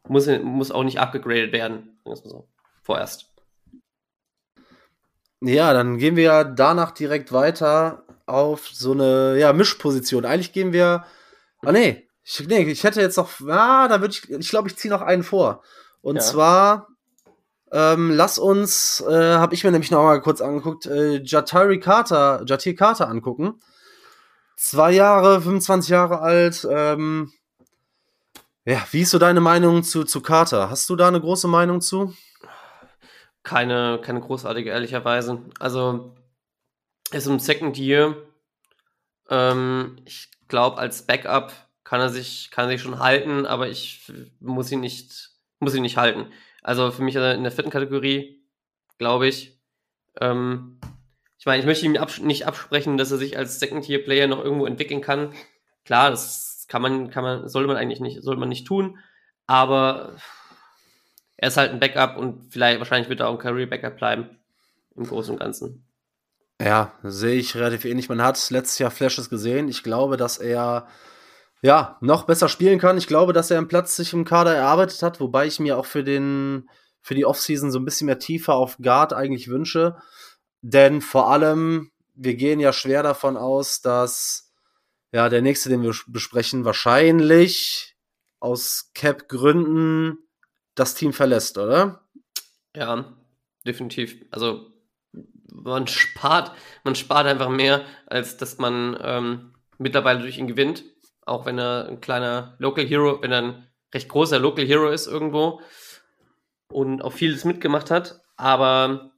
muss, 0.09 0.27
muss 0.43 0.71
auch 0.71 0.85
nicht 0.85 1.01
abgegradet 1.01 1.53
werden. 1.53 1.99
So. 2.05 2.49
Vorerst. 2.83 3.33
Ja, 5.41 5.73
dann 5.73 5.99
gehen 5.99 6.17
wir 6.17 6.45
danach 6.45 6.93
direkt 6.93 7.33
weiter 7.33 8.05
auf 8.27 8.69
so 8.69 8.93
eine 8.93 9.39
ja, 9.39 9.53
Mischposition. 9.53 10.25
Eigentlich 10.25 10.53
gehen 10.53 10.73
wir. 10.73 11.05
Ah, 11.65 11.73
nee. 11.73 12.09
Ich, 12.25 12.47
nee, 12.47 12.63
ich 12.63 12.85
hätte 12.85 13.01
jetzt 13.01 13.17
noch. 13.17 13.41
Ah, 13.49 13.89
da 13.89 14.01
würde 14.01 14.15
ich. 14.15 14.31
Ich 14.31 14.51
glaube, 14.51 14.69
ich 14.69 14.77
ziehe 14.77 14.93
noch 14.93 15.03
einen 15.03 15.25
vor. 15.25 15.63
Und 16.01 16.17
ja. 16.17 16.23
zwar 16.23 16.89
ähm, 17.73 18.11
lass 18.11 18.39
uns, 18.39 19.03
äh, 19.09 19.37
habe 19.37 19.55
ich 19.55 19.65
mir 19.65 19.73
nämlich 19.73 19.91
noch 19.91 20.03
mal 20.03 20.21
kurz 20.21 20.43
angeguckt, 20.43 20.85
äh, 20.87 21.23
Jatari 21.23 21.81
Carter, 21.81 22.43
Jatir 22.47 22.77
Carter 22.77 23.09
angucken. 23.09 23.61
Zwei 24.57 24.93
Jahre, 24.93 25.41
25 25.41 25.91
Jahre 25.91 26.21
alt. 26.21 26.69
Ähm, 26.71 27.33
ja, 28.65 28.87
wie 28.91 29.01
ist 29.01 29.11
so 29.11 29.19
deine 29.19 29.41
Meinung 29.41 29.83
zu, 29.83 30.05
zu 30.05 30.21
Carter? 30.21 30.71
Hast 30.71 30.89
du 30.89 30.97
da 30.97 31.09
eine 31.09 31.21
große 31.21 31.49
Meinung 31.49 31.81
zu? 31.81 32.15
Keine, 33.43 34.01
keine 34.03 34.21
großartige, 34.21 34.71
ehrlicherweise. 34.71 35.43
Also, 35.59 36.15
er 37.11 37.19
ist 37.19 37.27
im 37.27 37.41
Second 37.41 37.77
Year. 37.77 38.17
Ähm, 39.29 39.97
ich 40.05 40.31
glaube, 40.47 40.79
als 40.79 41.07
Backup 41.07 41.53
kann 41.83 42.01
er 42.01 42.09
sich, 42.09 42.51
kann 42.51 42.67
er 42.67 42.71
sich 42.71 42.83
schon 42.83 43.01
halten, 43.01 43.47
aber 43.47 43.69
ich 43.69 44.11
muss 44.41 44.71
ihn 44.71 44.81
nicht, 44.81 45.31
muss 45.59 45.75
ihn 45.75 45.83
nicht 45.83 45.97
halten. 45.97 46.27
Also 46.63 46.91
für 46.93 47.03
mich 47.03 47.17
in 47.17 47.43
der 47.43 47.53
vierten 47.53 47.71
Kategorie, 47.71 48.45
glaube 48.99 49.27
ich. 49.27 49.59
Ähm, 50.21 50.81
ich 51.39 51.47
meine, 51.47 51.59
ich 51.59 51.67
möchte 51.67 51.85
ihm 51.85 51.97
abs 51.97 52.21
nicht 52.21 52.47
absprechen, 52.47 52.97
dass 52.97 53.11
er 53.11 53.19
sich 53.19 53.37
als 53.37 53.59
Second-Tier-Player 53.59 54.29
noch 54.29 54.45
irgendwo 54.45 54.67
entwickeln 54.67 55.01
kann. 55.01 55.35
Klar, 55.85 56.11
das 56.11 56.52
kann 56.73 56.81
man, 56.81 57.11
kann 57.11 57.23
man, 57.23 57.49
sollte 57.51 57.69
man 57.69 57.77
eigentlich 57.77 58.01
nicht, 58.01 58.23
sollte 58.23 58.41
man 58.41 58.49
nicht 58.49 58.67
tun. 58.67 58.99
Aber 59.47 60.17
er 61.37 61.49
ist 61.49 61.59
halt 61.59 61.71
ein 61.71 61.81
Backup 61.81 62.17
und 62.17 62.51
vielleicht, 62.51 62.79
wahrscheinlich 62.79 63.11
wird 63.11 63.21
er 63.21 63.29
auch 63.29 63.35
ein 63.35 63.39
Career-Backup 63.39 63.99
bleiben. 63.99 64.39
Im 64.97 65.05
Großen 65.05 65.35
und 65.35 65.41
Ganzen. 65.41 65.87
Ja, 66.63 66.93
sehe 67.03 67.35
ich 67.35 67.55
relativ 67.57 67.85
ähnlich. 67.85 68.09
Man 68.09 68.23
hat 68.23 68.51
letztes 68.51 68.79
Jahr 68.79 68.91
Flashes 68.91 69.29
gesehen. 69.29 69.69
Ich 69.69 69.83
glaube, 69.83 70.17
dass 70.17 70.39
er 70.39 70.87
ja, 71.61 71.99
noch 72.01 72.25
besser 72.25 72.49
spielen 72.49 72.79
kann. 72.79 72.97
Ich 72.97 73.07
glaube, 73.07 73.35
dass 73.35 73.51
er 73.51 73.59
einen 73.59 73.69
Platz 73.69 73.95
sich 73.95 74.15
im 74.15 74.25
Kader 74.25 74.55
erarbeitet 74.55 75.03
hat, 75.03 75.21
wobei 75.21 75.47
ich 75.47 75.61
mir 75.61 75.77
auch 75.77 75.87
für 75.87 76.03
den 76.03 76.71
für 77.03 77.15
die 77.15 77.27
Offseason 77.27 77.71
so 77.71 77.81
ein 77.81 77.85
bisschen 77.85 78.07
mehr 78.07 78.19
tiefer 78.19 78.55
auf 78.55 78.79
Guard 78.79 79.13
eigentlich 79.13 79.49
wünsche. 79.49 79.97
Denn 80.63 81.03
vor 81.03 81.31
allem, 81.31 81.91
wir 82.15 82.35
gehen 82.35 82.61
ja 82.61 82.73
schwer 82.73 83.03
davon 83.03 83.37
aus, 83.37 83.83
dass 83.83 84.42
ja 85.13 85.29
der 85.29 85.43
nächste, 85.43 85.69
den 85.69 85.83
wir 85.83 85.95
besprechen, 86.07 86.65
wahrscheinlich 86.65 87.97
aus 88.41 88.91
Cap-Gründen 88.95 90.19
das 90.75 90.95
Team 90.95 91.13
verlässt, 91.13 91.59
oder? 91.59 92.09
Ja, 92.75 93.17
definitiv. 93.65 94.25
Also 94.31 94.73
man 95.53 95.87
spart, 95.87 96.53
man 96.83 96.95
spart 96.95 97.27
einfach 97.27 97.51
mehr, 97.51 97.85
als 98.07 98.37
dass 98.37 98.59
man 98.59 98.99
ähm, 99.01 99.55
mittlerweile 99.79 100.21
durch 100.21 100.39
ihn 100.39 100.49
gewinnt. 100.49 100.85
Auch 101.25 101.47
wenn 101.47 101.59
er 101.59 101.87
ein 101.89 102.01
kleiner 102.01 102.57
Local 102.59 102.85
Hero, 102.85 103.23
wenn 103.23 103.33
er 103.33 103.43
ein 103.43 103.69
recht 103.95 104.09
großer 104.09 104.39
Local 104.39 104.67
Hero 104.67 104.89
ist 104.89 105.07
irgendwo 105.07 105.61
und 106.69 107.03
auch 107.03 107.13
vieles 107.13 107.45
mitgemacht 107.45 107.91
hat. 107.91 108.21
Aber 108.37 109.13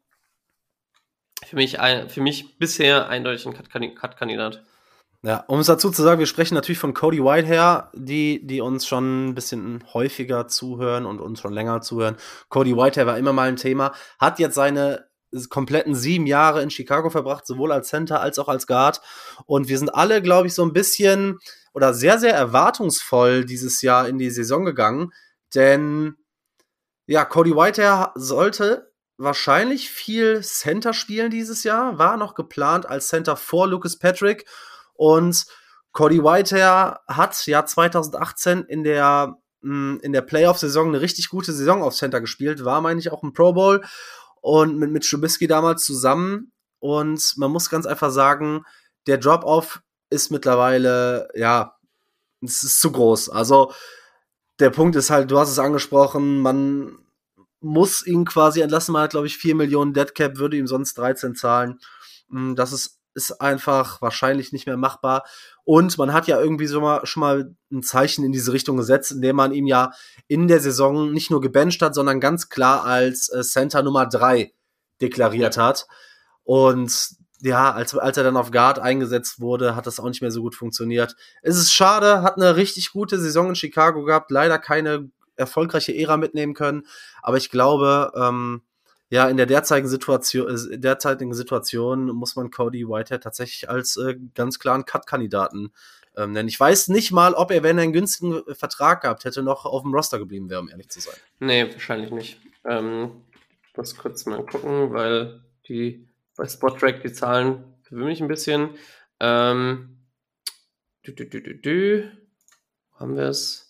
für 1.45 1.57
mich, 1.57 1.79
für 2.09 2.21
mich 2.21 2.59
bisher 2.59 3.09
eindeutig 3.09 3.47
ein 3.47 3.95
Cut-Kandidat. 3.95 4.65
Ja, 5.27 5.43
um 5.49 5.59
es 5.59 5.69
dazu 5.69 5.91
zu 5.91 6.03
sagen, 6.03 6.19
wir 6.19 6.27
sprechen 6.27 6.55
natürlich 6.55 6.79
von 6.79 6.93
Cody 6.93 7.25
Whitehair, 7.25 7.91
die, 7.95 8.47
die 8.47 8.61
uns 8.61 8.87
schon 8.87 9.31
ein 9.31 9.35
bisschen 9.35 9.83
häufiger 9.95 10.49
zuhören 10.49 11.07
und 11.07 11.19
uns 11.19 11.41
schon 11.41 11.55
länger 11.55 11.81
zuhören. 11.81 12.17
Cody 12.51 12.77
Whitehair 12.77 13.07
war 13.07 13.17
immer 13.17 13.33
mal 13.33 13.49
ein 13.49 13.57
Thema, 13.57 13.95
hat 14.19 14.39
jetzt 14.39 14.55
seine 14.55 15.09
kompletten 15.49 15.95
sieben 15.95 16.27
Jahre 16.27 16.61
in 16.61 16.69
Chicago 16.69 17.09
verbracht, 17.09 17.47
sowohl 17.47 17.73
als 17.73 17.89
Center 17.89 18.21
als 18.21 18.39
auch 18.39 18.49
als 18.49 18.67
Guard. 18.67 19.01
Und 19.47 19.69
wir 19.69 19.79
sind 19.79 19.95
alle, 19.95 20.21
glaube 20.21 20.49
ich, 20.49 20.55
so 20.55 20.63
ein 20.63 20.75
bisschen 20.75 21.39
oder 21.73 21.95
sehr, 21.95 22.19
sehr 22.19 22.35
erwartungsvoll 22.35 23.47
dieses 23.47 23.81
Jahr 23.81 24.07
in 24.07 24.19
die 24.19 24.31
Saison 24.31 24.67
gegangen. 24.67 25.11
Denn 25.55 26.17
ja, 27.07 27.25
Cody 27.25 27.57
Whitehair 27.57 28.13
sollte 28.15 28.93
wahrscheinlich 29.17 29.89
viel 29.89 30.43
Center 30.43 30.93
spielen 30.93 31.31
dieses 31.31 31.65
Jahr, 31.65 31.99
war 31.99 32.19
noch 32.19 32.35
geplant 32.35 32.85
als 32.85 33.09
Center 33.09 33.37
vor 33.37 33.67
Lucas 33.67 33.99
Patrick. 33.99 34.45
Und 34.95 35.45
Cody 35.93 36.23
Whitehair 36.23 37.01
hat 37.07 37.47
ja 37.47 37.65
2018 37.65 38.65
in 38.65 38.85
der, 38.85 39.37
mm, 39.61 39.99
in 40.03 40.13
der 40.13 40.23
Playoff-Saison 40.23 40.89
eine 40.89 41.01
richtig 41.01 41.29
gute 41.29 41.53
Saison 41.53 41.83
auf 41.83 41.95
Center 41.95 42.21
gespielt, 42.21 42.65
war, 42.65 42.81
meine 42.81 43.01
ich, 43.01 43.13
auch 43.13 43.23
im 43.23 43.33
Pro 43.33 43.53
Bowl 43.53 43.85
und 44.41 44.79
mit, 44.79 44.91
mit 44.91 45.09
Trubisky 45.09 45.47
damals 45.47 45.85
zusammen. 45.85 46.53
Und 46.81 47.35
man 47.37 47.51
muss 47.51 47.71
ganz 47.71 47.87
einfach 47.87 48.11
sagen, 48.11 48.65
der 49.07 49.19
Drop-Off 49.19 49.81
ist 50.11 50.31
mittlerweile, 50.31 51.29
ja, 51.35 51.77
es 52.43 52.63
ist 52.63 52.81
zu 52.81 52.93
groß. 52.93 53.31
Also, 53.31 53.73
der 54.59 54.71
Punkt 54.71 54.97
ist 54.97 55.11
halt, 55.11 55.31
du 55.31 55.39
hast 55.39 55.51
es 55.51 55.59
angesprochen, 55.59 56.41
man 56.41 56.99
muss 57.61 58.07
ihn 58.07 58.25
quasi 58.25 58.61
entlassen. 58.61 58.93
Man 58.93 59.03
hat, 59.03 59.11
glaube 59.11 59.27
ich, 59.27 59.39
4 59.39 59.55
Millionen 59.55 59.95
Deadcap, 59.95 60.37
würde 60.37 60.57
ihm 60.57 60.67
sonst 60.67 60.99
13 60.99 61.35
zahlen. 61.35 61.81
Mm, 62.29 62.55
das 62.55 62.73
ist 62.73 63.01
ist 63.15 63.41
einfach 63.41 64.03
wahrscheinlich 64.03 64.53
nicht 64.53 64.67
mehr 64.67 64.77
machbar. 64.77 65.25
Und 65.65 65.97
man 65.99 66.13
hat 66.13 66.27
ja 66.27 66.41
irgendwie 66.41 66.67
so 66.67 66.81
mal, 66.81 67.07
schon 67.07 67.21
mal 67.21 67.55
ein 67.73 67.83
Zeichen 67.83 68.25
in 68.25 68.33
diese 68.33 68.53
Richtung 68.53 68.77
gesetzt, 68.77 69.13
indem 69.13 69.37
man 69.37 69.53
ihn 69.53 69.67
ja 69.67 69.93
in 70.29 70.49
der 70.49 70.61
Saison 70.61 71.13
nicht 71.13 71.31
nur 71.31 71.41
gebencht 71.41 71.83
hat, 71.83 71.95
sondern 71.95 72.21
ganz 72.21 72.49
klar 72.49 72.85
als 72.85 73.29
äh, 73.31 73.43
Center 73.43 73.83
Nummer 73.83 74.07
drei 74.07 74.53
deklariert 75.01 75.57
hat. 75.57 75.87
Und 76.43 77.17
ja, 77.41 77.73
als, 77.73 77.95
als 77.95 78.17
er 78.17 78.25
dann 78.25 78.37
auf 78.37 78.51
Guard 78.51 78.79
eingesetzt 78.79 79.41
wurde, 79.41 79.77
hat 79.77 79.87
das 79.87 80.01
auch 80.01 80.09
nicht 80.09 80.23
mehr 80.23 80.31
so 80.31 80.41
gut 80.41 80.55
funktioniert. 80.55 81.15
Es 81.43 81.57
ist 81.57 81.73
schade, 81.73 82.23
hat 82.23 82.37
eine 82.37 82.57
richtig 82.57 82.93
gute 82.93 83.19
Saison 83.19 83.51
in 83.51 83.55
Chicago 83.55 84.05
gehabt, 84.05 84.31
leider 84.31 84.59
keine 84.59 85.11
erfolgreiche 85.37 85.95
Ära 85.95 86.17
mitnehmen 86.17 86.55
können. 86.55 86.87
Aber 87.23 87.37
ich 87.37 87.51
glaube, 87.51 88.13
ähm, 88.17 88.63
ja, 89.11 89.29
in 89.29 89.37
der 89.37 89.47
derzeitigen 89.47 89.89
Situation, 89.89 90.49
äh, 90.49 90.79
derzeitigen 90.79 91.35
Situation 91.35 92.07
muss 92.07 92.37
man 92.37 92.51
Cody 92.51 92.89
Whitehead 92.89 93.23
tatsächlich 93.23 93.69
als 93.69 93.97
äh, 93.97 94.17
ganz 94.35 94.59
klaren 94.59 94.85
Cut-Kandidaten 94.85 95.73
ähm, 96.17 96.33
nennen. 96.33 96.49
Ich 96.49 96.59
weiß 96.59 96.89
nicht 96.89 97.13
mal, 97.13 97.35
ob 97.35 97.51
er, 97.51 97.63
wenn 97.63 97.79
er 97.79 97.85
einen 97.85 97.93
günstigen 97.93 98.43
äh, 98.47 98.55
Vertrag 98.55 99.03
gehabt 99.03 99.25
hätte, 99.25 99.43
noch 99.43 99.65
auf 99.65 99.83
dem 99.83 99.95
Roster 99.95 100.19
geblieben 100.19 100.49
wäre, 100.51 100.61
um 100.61 100.69
ehrlich 100.69 100.89
zu 100.89 101.01
sein. 101.01 101.15
Nee, 101.41 101.71
wahrscheinlich 101.71 102.11
nicht. 102.11 102.41
Ähm, 102.65 103.23
muss 103.77 103.97
kurz 103.97 104.25
mal 104.27 104.45
gucken, 104.45 104.93
weil 104.93 105.43
die 105.69 106.09
bei 106.37 106.49
Spottrack 106.49 107.03
die 107.03 107.13
Zahlen 107.13 107.65
verwirren 107.83 108.09
mich 108.09 108.21
ein 108.21 108.29
bisschen. 108.29 108.71
Ähm, 109.21 109.99
dü, 111.07 111.15
dü, 111.15 111.29
dü, 111.29 111.43
dü, 111.43 111.61
dü. 111.61 112.11
Haben 112.93 113.17
wir 113.17 113.25
es? 113.25 113.64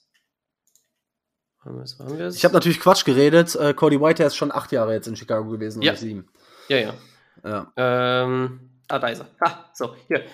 Haben 1.64 1.78
wir's, 1.78 1.98
haben 1.98 2.18
wir's? 2.18 2.36
Ich 2.36 2.44
habe 2.44 2.54
natürlich 2.54 2.80
Quatsch 2.80 3.04
geredet. 3.04 3.54
Äh, 3.54 3.74
Cody 3.74 4.00
White 4.00 4.22
ist 4.22 4.36
schon 4.36 4.52
acht 4.52 4.72
Jahre 4.72 4.92
jetzt 4.92 5.06
in 5.06 5.16
Chicago 5.16 5.48
gewesen, 5.48 5.80
ja. 5.82 5.96
sieben. 5.96 6.28
Ja, 6.68 6.78
ja. 6.78 6.94
ja. 7.42 7.72
Ähm, 7.76 8.70
ah, 8.88 8.98
da 8.98 9.08
ist 9.08 9.20
er. 9.20 9.28
Ah, 9.40 9.64
so, 9.72 9.94
hier. 10.08 10.24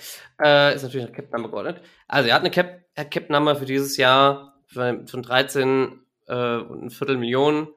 Äh, 0.42 0.74
ist 0.74 0.82
natürlich 0.82 1.06
eine 1.06 1.14
Cap-Number 1.14 1.50
geordnet. 1.50 1.80
Also, 2.08 2.28
er 2.28 2.34
hat 2.34 2.42
eine 2.42 2.50
Cap, 2.50 2.84
Cap-Number 2.94 3.56
für 3.56 3.64
dieses 3.64 3.96
Jahr 3.96 4.54
von 4.66 5.22
13 5.22 6.00
äh, 6.26 6.56
und 6.56 6.84
ein 6.84 6.90
Viertel 6.90 7.16
Millionen. 7.16 7.68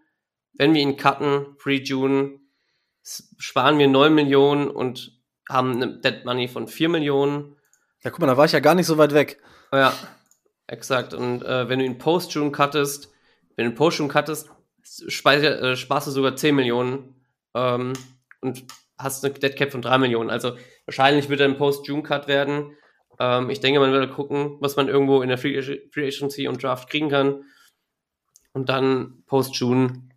Wenn 0.54 0.74
wir 0.74 0.82
ihn 0.82 0.98
cutten, 0.98 1.56
Free 1.58 1.82
June, 1.82 2.40
sparen 3.04 3.80
wir 3.80 3.88
9 3.88 4.14
Millionen 4.14 4.70
und 4.70 5.12
haben 5.50 5.74
eine 5.74 6.00
Dead 6.00 6.26
Money 6.26 6.48
von 6.48 6.68
4 6.68 6.90
Millionen. 6.90 7.56
Ja, 8.04 8.12
guck 8.12 8.20
mal, 8.20 8.28
da 8.28 8.38
war 8.38 8.46
ich 8.46 8.52
ja 8.52 8.60
gar 8.60 8.76
nicht 8.76 8.88
so 8.88 8.98
weit 8.98 9.14
weg. 9.14 9.42
Ja, 9.72 9.94
exakt. 10.68 11.14
Und 11.14 11.44
äh, 11.44 11.70
wenn 11.70 11.80
du 11.80 11.86
ihn 11.86 11.98
Post-June 11.98 12.52
cuttest, 12.52 13.13
wenn 13.56 13.66
du 13.66 13.70
einen 13.70 13.76
Post-June 13.76 14.10
cuttest, 14.10 14.50
äh, 15.26 15.76
sparst 15.76 16.08
du 16.08 16.12
sogar 16.12 16.36
10 16.36 16.56
Millionen 16.56 17.16
ähm, 17.54 17.94
und 18.42 18.66
hast 18.98 19.24
eine 19.24 19.34
Dead 19.34 19.56
Cap 19.56 19.72
von 19.72 19.82
3 19.82 19.98
Millionen. 19.98 20.30
Also 20.30 20.58
wahrscheinlich 20.86 21.30
wird 21.30 21.40
er 21.40 21.48
ein 21.48 21.58
Post-June-Cut 21.58 22.28
werden. 22.28 22.76
Ähm, 23.20 23.50
ich 23.50 23.60
denke, 23.60 23.80
man 23.80 23.92
wird 23.92 24.12
gucken, 24.14 24.58
was 24.60 24.76
man 24.76 24.88
irgendwo 24.88 25.22
in 25.22 25.30
der 25.30 25.38
Free, 25.38 25.62
Free 25.92 26.08
Agency 26.08 26.48
und 26.48 26.62
Draft 26.62 26.90
kriegen 26.90 27.10
kann. 27.10 27.44
Und 28.54 28.70
dann 28.70 29.24
Post-June 29.28 30.10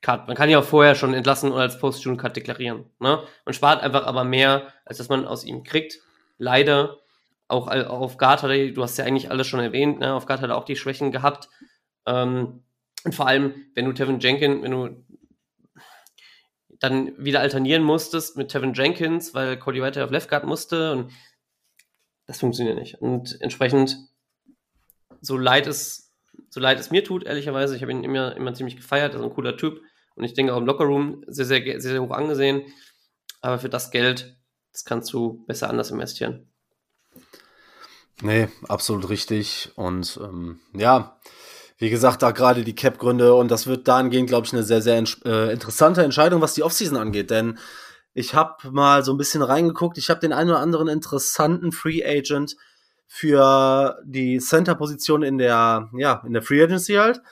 Cut. 0.00 0.26
Man 0.26 0.36
kann 0.36 0.48
ja 0.48 0.60
auch 0.60 0.64
vorher 0.64 0.94
schon 0.94 1.14
entlassen 1.14 1.50
und 1.50 1.60
als 1.60 1.78
Post-June-Cut 1.78 2.36
deklarieren. 2.36 2.84
Ne? 3.00 3.22
Man 3.44 3.54
spart 3.54 3.82
einfach 3.82 4.06
aber 4.06 4.24
mehr, 4.24 4.72
als 4.84 4.98
dass 4.98 5.08
man 5.08 5.26
aus 5.26 5.44
ihm 5.44 5.64
kriegt. 5.64 5.98
Leider. 6.38 6.98
Auch 7.50 7.66
auf 7.68 8.18
Guard 8.18 8.42
hat 8.42 8.50
er, 8.50 8.72
du 8.72 8.82
hast 8.82 8.98
ja 8.98 9.06
eigentlich 9.06 9.30
alles 9.30 9.46
schon 9.46 9.60
erwähnt, 9.60 10.00
ne? 10.00 10.12
auf 10.12 10.26
Guard 10.26 10.42
hat 10.42 10.50
er 10.50 10.56
auch 10.58 10.66
die 10.66 10.76
Schwächen 10.76 11.12
gehabt. 11.12 11.48
Ähm, 12.08 12.64
und 13.04 13.14
vor 13.14 13.28
allem, 13.28 13.66
wenn 13.74 13.84
du 13.84 13.92
Tevin 13.92 14.18
Jenkins, 14.18 14.62
wenn 14.62 14.70
du 14.70 15.04
dann 16.80 17.12
wieder 17.22 17.40
alternieren 17.40 17.82
musstest 17.82 18.36
mit 18.36 18.50
Tevin 18.50 18.74
Jenkins, 18.74 19.34
weil 19.34 19.58
Cody 19.58 19.82
weiter 19.82 20.04
auf 20.04 20.10
Left 20.10 20.28
Guard 20.28 20.44
musste 20.44 20.92
und 20.92 21.12
das 22.26 22.40
funktioniert 22.40 22.78
nicht. 22.78 23.00
Und 23.00 23.40
entsprechend, 23.40 23.98
so 25.20 25.36
leid 25.36 25.66
es, 25.66 26.14
so 26.50 26.60
leid 26.60 26.78
es 26.78 26.90
mir 26.90 27.04
tut, 27.04 27.24
ehrlicherweise, 27.24 27.74
ich 27.76 27.82
habe 27.82 27.92
ihn 27.92 28.04
immer, 28.04 28.36
immer 28.36 28.54
ziemlich 28.54 28.76
gefeiert, 28.76 29.14
er 29.14 29.20
ist 29.20 29.24
ein 29.24 29.34
cooler 29.34 29.56
Typ 29.56 29.80
und 30.14 30.24
ich 30.24 30.34
denke 30.34 30.54
auch 30.54 30.58
im 30.58 30.66
Lockerroom 30.66 31.24
sehr, 31.26 31.46
sehr, 31.46 31.62
sehr, 31.62 31.80
sehr 31.80 32.02
hoch 32.02 32.10
angesehen. 32.10 32.62
Aber 33.40 33.58
für 33.58 33.68
das 33.68 33.90
Geld, 33.90 34.36
das 34.72 34.84
kannst 34.84 35.12
du 35.12 35.44
besser 35.46 35.70
anders 35.70 35.90
investieren. 35.90 36.48
Nee, 38.20 38.48
absolut 38.66 39.08
richtig. 39.08 39.70
Und 39.76 40.18
ähm, 40.22 40.60
ja, 40.74 41.18
wie 41.78 41.90
gesagt, 41.90 42.22
da 42.22 42.32
gerade 42.32 42.64
die 42.64 42.74
Cap-Gründe 42.74 43.34
und 43.34 43.50
das 43.50 43.66
wird 43.66 43.88
dahingehend, 43.88 44.28
glaube 44.28 44.46
ich, 44.46 44.52
eine 44.52 44.64
sehr, 44.64 44.82
sehr 44.82 45.02
äh, 45.24 45.52
interessante 45.52 46.02
Entscheidung, 46.02 46.40
was 46.40 46.54
die 46.54 46.62
Offseason 46.62 46.96
angeht, 46.98 47.30
denn 47.30 47.58
ich 48.14 48.34
habe 48.34 48.70
mal 48.70 49.04
so 49.04 49.12
ein 49.12 49.16
bisschen 49.16 49.42
reingeguckt, 49.42 49.96
ich 49.96 50.10
habe 50.10 50.18
den 50.20 50.32
einen 50.32 50.50
oder 50.50 50.58
anderen 50.58 50.88
interessanten 50.88 51.70
Free 51.70 52.04
Agent 52.04 52.56
für 53.06 53.96
die 54.04 54.38
Center-Position 54.38 55.22
in 55.22 55.38
der, 55.38 55.88
ja, 55.96 56.22
in 56.26 56.32
der 56.32 56.42
Free 56.42 56.62
Agency 56.62 56.94
halt. 56.94 57.22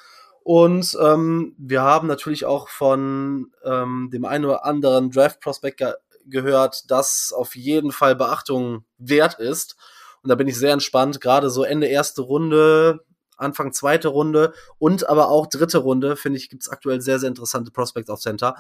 Und 0.43 0.97
ähm, 1.03 1.57
wir 1.59 1.83
haben 1.83 2.07
natürlich 2.07 2.45
auch 2.45 2.69
von 2.69 3.51
ähm, 3.65 4.11
dem 4.13 4.25
einen 4.25 4.45
oder 4.45 4.65
anderen 4.65 5.11
Draft-Prospect 5.11 5.79
ge 5.79 5.93
gehört, 6.29 6.91
das 6.91 7.33
auf 7.37 7.55
jeden 7.55 7.93
Fall 7.93 8.17
Beachtung 8.17 8.85
wert 8.99 9.39
ist. 9.39 9.77
Und 10.23 10.29
da 10.29 10.35
bin 10.35 10.49
ich 10.49 10.57
sehr 10.57 10.73
entspannt, 10.73 11.21
gerade 11.21 11.51
so 11.51 11.63
Ende 11.63 11.87
erste 11.87 12.23
Runde, 12.23 13.05
Anfang 13.37 13.73
zweite 13.73 14.09
Runde 14.09 14.53
und 14.79 15.09
aber 15.09 15.29
auch 15.29 15.47
dritte 15.47 15.79
Runde, 15.79 16.17
finde 16.17 16.39
ich, 16.39 16.49
gibt 16.49 16.63
es 16.63 16.69
aktuell 16.69 17.01
sehr, 17.01 17.19
sehr 17.19 17.29
interessante 17.29 17.71
Prospects 17.71 18.11
auf 18.11 18.21
Center. 18.21 18.57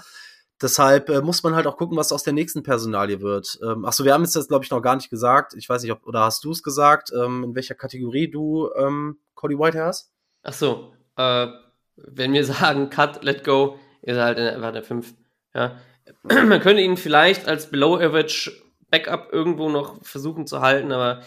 Deshalb 0.60 1.10
äh, 1.10 1.20
muss 1.20 1.42
man 1.42 1.54
halt 1.54 1.66
auch 1.66 1.76
gucken, 1.76 1.98
was 1.98 2.12
aus 2.12 2.22
der 2.22 2.32
nächsten 2.32 2.62
Personalie 2.62 3.20
wird. 3.20 3.58
Ähm, 3.62 3.84
achso, 3.84 4.04
wir 4.04 4.14
haben 4.14 4.22
es 4.22 4.34
jetzt, 4.34 4.48
glaube 4.48 4.64
ich, 4.64 4.70
noch 4.70 4.80
gar 4.80 4.96
nicht 4.96 5.10
gesagt. 5.10 5.52
Ich 5.54 5.68
weiß 5.68 5.82
nicht, 5.82 5.92
ob, 5.92 6.06
oder 6.06 6.20
hast 6.20 6.44
du 6.44 6.50
es 6.50 6.62
gesagt, 6.62 7.12
ähm, 7.14 7.44
in 7.44 7.54
welcher 7.54 7.74
Kategorie 7.74 8.30
du 8.30 8.70
ähm, 8.74 9.18
Cody 9.34 9.58
White 9.58 9.82
hast? 9.82 10.12
Achso, 10.42 10.94
äh, 11.16 11.48
wenn 11.96 12.32
wir 12.32 12.44
sagen 12.46 12.88
Cut, 12.88 13.22
Let 13.22 13.44
Go, 13.44 13.78
ist 14.00 14.16
er 14.16 14.24
halt 14.24 14.38
in 14.38 14.62
der 14.62 14.82
5. 14.82 15.14
Ja. 15.54 15.76
man 16.22 16.60
könnte 16.60 16.80
ihn 16.80 16.96
vielleicht 16.96 17.48
als 17.48 17.70
Below 17.70 17.96
Average 17.96 18.52
Backup 18.90 19.32
irgendwo 19.32 19.68
noch 19.68 20.02
versuchen 20.02 20.46
zu 20.46 20.60
halten, 20.60 20.92
aber 20.92 21.22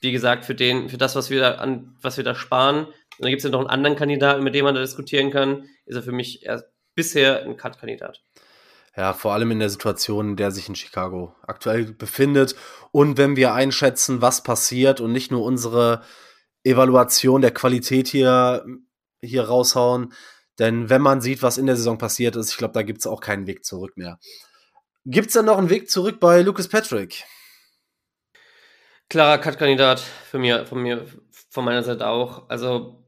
wie 0.00 0.12
gesagt, 0.12 0.44
für 0.44 0.54
den, 0.54 0.88
für 0.88 0.98
das, 0.98 1.14
was 1.14 1.30
wir 1.30 1.40
da 1.40 1.50
an, 1.56 1.96
was 2.00 2.16
wir 2.16 2.24
da 2.24 2.34
sparen. 2.34 2.86
Und 2.86 2.94
dann 3.18 3.30
gibt 3.30 3.40
es 3.40 3.44
ja 3.44 3.50
noch 3.50 3.60
einen 3.60 3.68
anderen 3.68 3.96
Kandidaten, 3.96 4.42
mit 4.42 4.54
dem 4.54 4.64
man 4.64 4.74
da 4.74 4.80
diskutieren 4.80 5.30
kann, 5.30 5.68
ist 5.86 5.96
er 5.96 6.02
für 6.02 6.12
mich 6.12 6.46
bisher 6.94 7.42
ein 7.42 7.56
Cut-Kandidat. 7.56 8.22
Ja, 8.96 9.12
vor 9.12 9.32
allem 9.32 9.50
in 9.52 9.60
der 9.60 9.70
Situation, 9.70 10.30
in 10.30 10.36
der 10.36 10.50
sich 10.50 10.68
in 10.68 10.74
Chicago 10.74 11.34
aktuell 11.46 11.92
befindet. 11.92 12.56
Und 12.90 13.18
wenn 13.18 13.36
wir 13.36 13.54
einschätzen, 13.54 14.20
was 14.20 14.42
passiert 14.42 15.00
und 15.00 15.12
nicht 15.12 15.30
nur 15.30 15.44
unsere 15.44 16.02
Evaluation 16.64 17.40
der 17.40 17.52
Qualität 17.52 18.08
hier, 18.08 18.64
hier 19.22 19.44
raushauen. 19.44 20.12
Denn 20.58 20.90
wenn 20.90 21.00
man 21.00 21.20
sieht, 21.20 21.42
was 21.42 21.56
in 21.56 21.66
der 21.66 21.76
Saison 21.76 21.98
passiert 21.98 22.36
ist, 22.36 22.50
ich 22.50 22.58
glaube, 22.58 22.74
da 22.74 22.82
gibt 22.82 23.00
es 23.00 23.06
auch 23.06 23.20
keinen 23.20 23.46
Weg 23.46 23.64
zurück 23.64 23.96
mehr. 23.96 24.18
Gibt 25.06 25.28
es 25.28 25.32
denn 25.32 25.46
noch 25.46 25.56
einen 25.56 25.70
Weg 25.70 25.90
zurück 25.90 26.20
bei 26.20 26.42
Lucas 26.42 26.68
Patrick? 26.68 27.24
Klarer 29.10 29.38
Cut-Kandidat 29.38 29.98
für 29.98 30.38
mir, 30.38 30.66
von 30.66 30.82
mir, 30.82 31.04
von 31.50 31.64
meiner 31.64 31.82
Seite 31.82 32.06
auch. 32.06 32.48
Also 32.48 33.04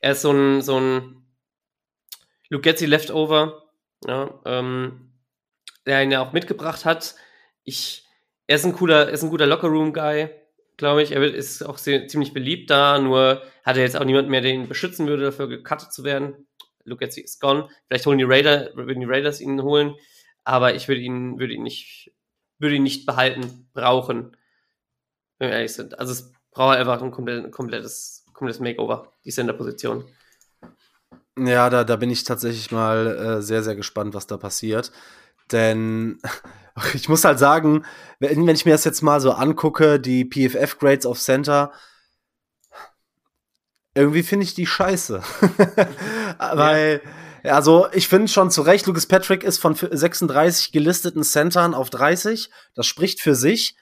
er 0.00 0.12
ist 0.12 0.20
so 0.20 0.30
ein, 0.30 0.60
so 0.60 0.78
ein 0.78 1.24
Lugetzi 2.50 2.84
Leftover, 2.84 3.64
ja, 4.06 4.40
ähm, 4.44 5.10
der 5.86 6.02
ihn 6.02 6.10
ja 6.10 6.20
auch 6.20 6.32
mitgebracht 6.32 6.84
hat. 6.84 7.14
Ich, 7.64 8.04
er 8.46 8.56
ist 8.56 8.66
ein 8.66 8.74
cooler, 8.74 9.08
ist 9.08 9.22
ein 9.22 9.30
guter 9.30 9.46
Lockerroom-Guy, 9.46 10.28
glaube 10.76 11.02
ich. 11.02 11.12
Er 11.12 11.22
ist 11.22 11.62
auch 11.62 11.78
sehr, 11.78 12.08
ziemlich 12.08 12.34
beliebt 12.34 12.70
da, 12.70 12.98
nur 12.98 13.42
hat 13.64 13.78
er 13.78 13.84
jetzt 13.84 13.96
auch 13.96 14.04
niemand 14.04 14.28
mehr, 14.28 14.42
der 14.42 14.52
ihn 14.52 14.68
beschützen 14.68 15.06
würde, 15.06 15.24
dafür 15.24 15.48
gecuttet 15.48 15.94
zu 15.94 16.04
werden. 16.04 16.46
Lugetzi 16.84 17.22
ist 17.22 17.40
gone. 17.40 17.70
Vielleicht 17.86 18.04
holen 18.04 18.18
die 18.18 18.24
Raider, 18.24 18.70
würden 18.74 19.00
die 19.00 19.06
Raiders 19.06 19.40
ihn 19.40 19.62
holen, 19.62 19.94
aber 20.44 20.74
ich 20.74 20.88
würde 20.88 21.00
ihn, 21.00 21.38
würde 21.38 21.54
ihn 21.54 21.62
nicht, 21.62 22.12
würde 22.58 22.76
ihn 22.76 22.82
nicht 22.82 23.06
behalten, 23.06 23.68
brauchen, 23.72 24.36
wenn 25.38 25.50
wir 25.50 25.56
ehrlich 25.56 25.74
sind. 25.74 25.98
Also 25.98 26.12
es 26.12 26.32
braucht 26.50 26.76
einfach 26.76 27.00
ein 27.02 27.10
komplettes, 27.10 27.50
komplettes, 27.50 28.24
komplettes 28.32 28.60
Makeover, 28.60 29.12
die 29.24 29.30
Center-Position. 29.30 30.04
Ja, 31.38 31.70
da, 31.70 31.84
da 31.84 31.96
bin 31.96 32.10
ich 32.10 32.24
tatsächlich 32.24 32.72
mal 32.72 33.06
äh, 33.06 33.42
sehr, 33.42 33.62
sehr 33.62 33.76
gespannt, 33.76 34.14
was 34.14 34.26
da 34.26 34.36
passiert. 34.36 34.90
Denn 35.52 36.20
ich 36.94 37.08
muss 37.08 37.24
halt 37.24 37.38
sagen, 37.38 37.84
wenn, 38.18 38.46
wenn 38.46 38.56
ich 38.56 38.64
mir 38.64 38.72
das 38.72 38.84
jetzt 38.84 39.02
mal 39.02 39.20
so 39.20 39.32
angucke, 39.32 40.00
die 40.00 40.24
PFF-Grades 40.24 41.06
auf 41.06 41.20
Center, 41.20 41.72
irgendwie 43.94 44.22
finde 44.22 44.44
ich 44.44 44.54
die 44.54 44.66
scheiße. 44.66 45.22
Weil, 46.38 47.00
ja. 47.04 47.10
Also 47.48 47.88
ich 47.92 48.08
finde 48.08 48.28
schon 48.28 48.50
zu 48.50 48.62
Recht, 48.62 48.86
Lucas 48.86 49.06
Patrick 49.06 49.42
ist 49.42 49.58
von 49.58 49.74
36 49.74 50.72
gelisteten 50.72 51.22
Centern 51.22 51.74
auf 51.74 51.90
30. 51.90 52.50
Das 52.74 52.86
spricht 52.86 53.20
für 53.20 53.34
sich. 53.34 53.76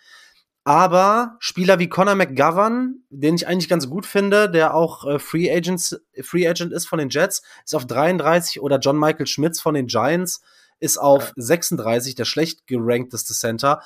Aber 0.65 1.37
Spieler 1.39 1.79
wie 1.79 1.89
Conor 1.89 2.17
McGovern, 2.17 3.05
den 3.09 3.37
ich 3.37 3.47
eigentlich 3.47 3.69
ganz 3.69 3.89
gut 3.89 4.05
finde, 4.05 4.51
der 4.51 4.75
auch 4.75 5.07
äh, 5.07 5.21
Free, 5.21 5.49
Agents, 5.49 6.01
Free 6.23 6.49
Agent 6.49 6.73
ist 6.73 6.89
von 6.89 6.99
den 6.99 7.09
Jets, 7.09 7.43
ist 7.65 7.75
auf 7.75 7.87
33 7.87 8.61
oder 8.61 8.79
John 8.79 8.99
Michael 8.99 9.29
Schmitz 9.29 9.61
von 9.61 9.75
den 9.75 9.87
Giants 9.87 10.43
ist 10.81 10.99
auf 10.99 11.29
ja. 11.29 11.33
36, 11.37 12.17
der 12.17 12.25
schlecht 12.25 12.67
gerankteste 12.67 13.33
Center. 13.33 13.81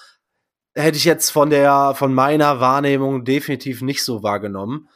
Hätte 0.75 0.97
ich 0.97 1.05
jetzt 1.05 1.31
von 1.31 1.51
der, 1.51 1.95
von 1.95 2.15
meiner 2.15 2.61
Wahrnehmung 2.61 3.25
definitiv 3.25 3.83
nicht 3.83 4.03
so 4.03 4.23
wahrgenommen 4.23 4.89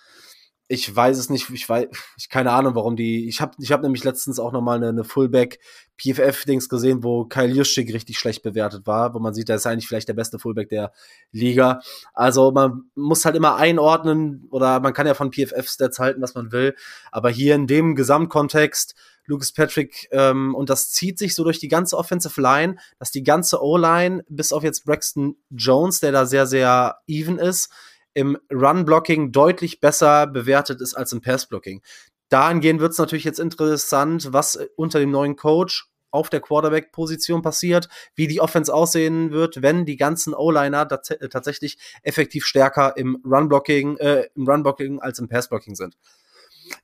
ich 0.67 0.95
weiß 0.95 1.19
es 1.19 1.29
nicht, 1.29 1.51
ich 1.51 1.69
weiß, 1.69 1.89
ich 2.17 2.29
keine 2.31 2.53
Ahnung, 2.53 2.75
warum 2.75 2.97
die. 2.97 3.29
Ich 3.29 3.41
habe 3.41 3.53
ich 3.59 3.71
hab 3.71 3.83
nämlich 3.83 4.03
letztens 4.03 4.39
auch 4.39 4.53
noch 4.53 4.63
mal 4.63 4.77
eine, 4.77 4.89
eine 4.89 5.05
Fullback 5.05 5.59
PFF 5.99 6.45
Dings 6.47 6.69
gesehen, 6.69 7.05
wo 7.05 7.27
Kyle 7.27 7.53
Juszczyk 7.53 7.93
richtig 7.93 8.19
schlecht 8.19 8.43
bewertet 8.43 8.87
war, 8.87 9.15
wo 9.15 9.19
man 9.19 9.35
sieht, 9.35 9.49
der 9.49 9.57
ist 9.57 9.67
eigentlich 9.67 9.87
vielleicht 9.87 10.09
der 10.09 10.15
beste 10.15 10.39
Fullback 10.39 10.71
der 10.71 10.93
Liga. 11.33 11.81
Also 12.15 12.51
man 12.51 12.85
muss 12.95 13.25
halt 13.25 13.37
immer 13.37 13.57
einordnen 13.57 14.47
oder 14.51 14.81
man 14.81 14.95
kann 14.95 15.07
ja 15.07 15.15
von 15.15 15.33
PFF 15.33 15.69
Stats 15.69 15.99
halten, 15.99 16.23
was 16.23 16.35
man 16.35 16.51
will, 16.51 16.75
aber 17.13 17.31
hier 17.31 17.55
in 17.55 17.67
dem 17.67 17.95
Gesamtkontext 17.95 18.95
Lucas 19.27 19.53
Patrick 19.53 20.09
ähm, 20.13 20.55
und 20.55 20.69
das 20.69 20.91
zieht 20.91 21.19
sich 21.19 21.35
so 21.35 21.45
durch 21.45 21.59
die 21.59 21.69
ganze 21.69 21.97
Offensive 21.97 22.41
Line, 22.41 22.77
dass 22.99 23.11
die 23.11 23.23
ganze 23.23 23.63
O-Line 23.63 24.23
bis 24.29 24.53
auf 24.53 24.63
jetzt 24.63 24.85
Braxton 24.85 25.37
Jones, 25.51 26.01
der 26.01 26.13
da 26.13 26.27
sehr 26.27 26.47
sehr 26.47 26.99
even 27.07 27.39
ist, 27.39 27.71
im 28.15 28.39
Run-Blocking 28.53 29.33
deutlich 29.33 29.81
besser 29.81 30.27
bewertet 30.27 30.81
ist 30.81 30.95
als 30.95 31.13
im 31.13 31.21
Pass-Blocking. 31.21 31.83
Dahingehend 32.31 32.81
wird 32.81 32.93
es 32.93 32.99
natürlich 32.99 33.25
jetzt 33.25 33.41
interessant, 33.41 34.33
was 34.33 34.59
unter 34.77 34.99
dem 34.99 35.11
neuen 35.11 35.37
Coach 35.37 35.89
auf 36.11 36.31
der 36.31 36.41
Quarterback-Position 36.41 37.43
passiert, 37.43 37.89
wie 38.15 38.29
die 38.29 38.41
Offense 38.41 38.73
aussehen 38.73 39.33
wird, 39.33 39.63
wenn 39.63 39.85
die 39.85 39.97
ganzen 39.97 40.33
O-Liner 40.33 40.89
tatsächlich 40.89 41.77
effektiv 42.03 42.47
stärker 42.47 42.97
im 42.97 43.21
Run-Blocking, 43.25 43.97
äh, 43.99 44.29
Run-Blocking 44.37 45.01
als 45.01 45.19
im 45.19 45.29
Pass-Blocking 45.29 45.75
sind. 45.75 45.97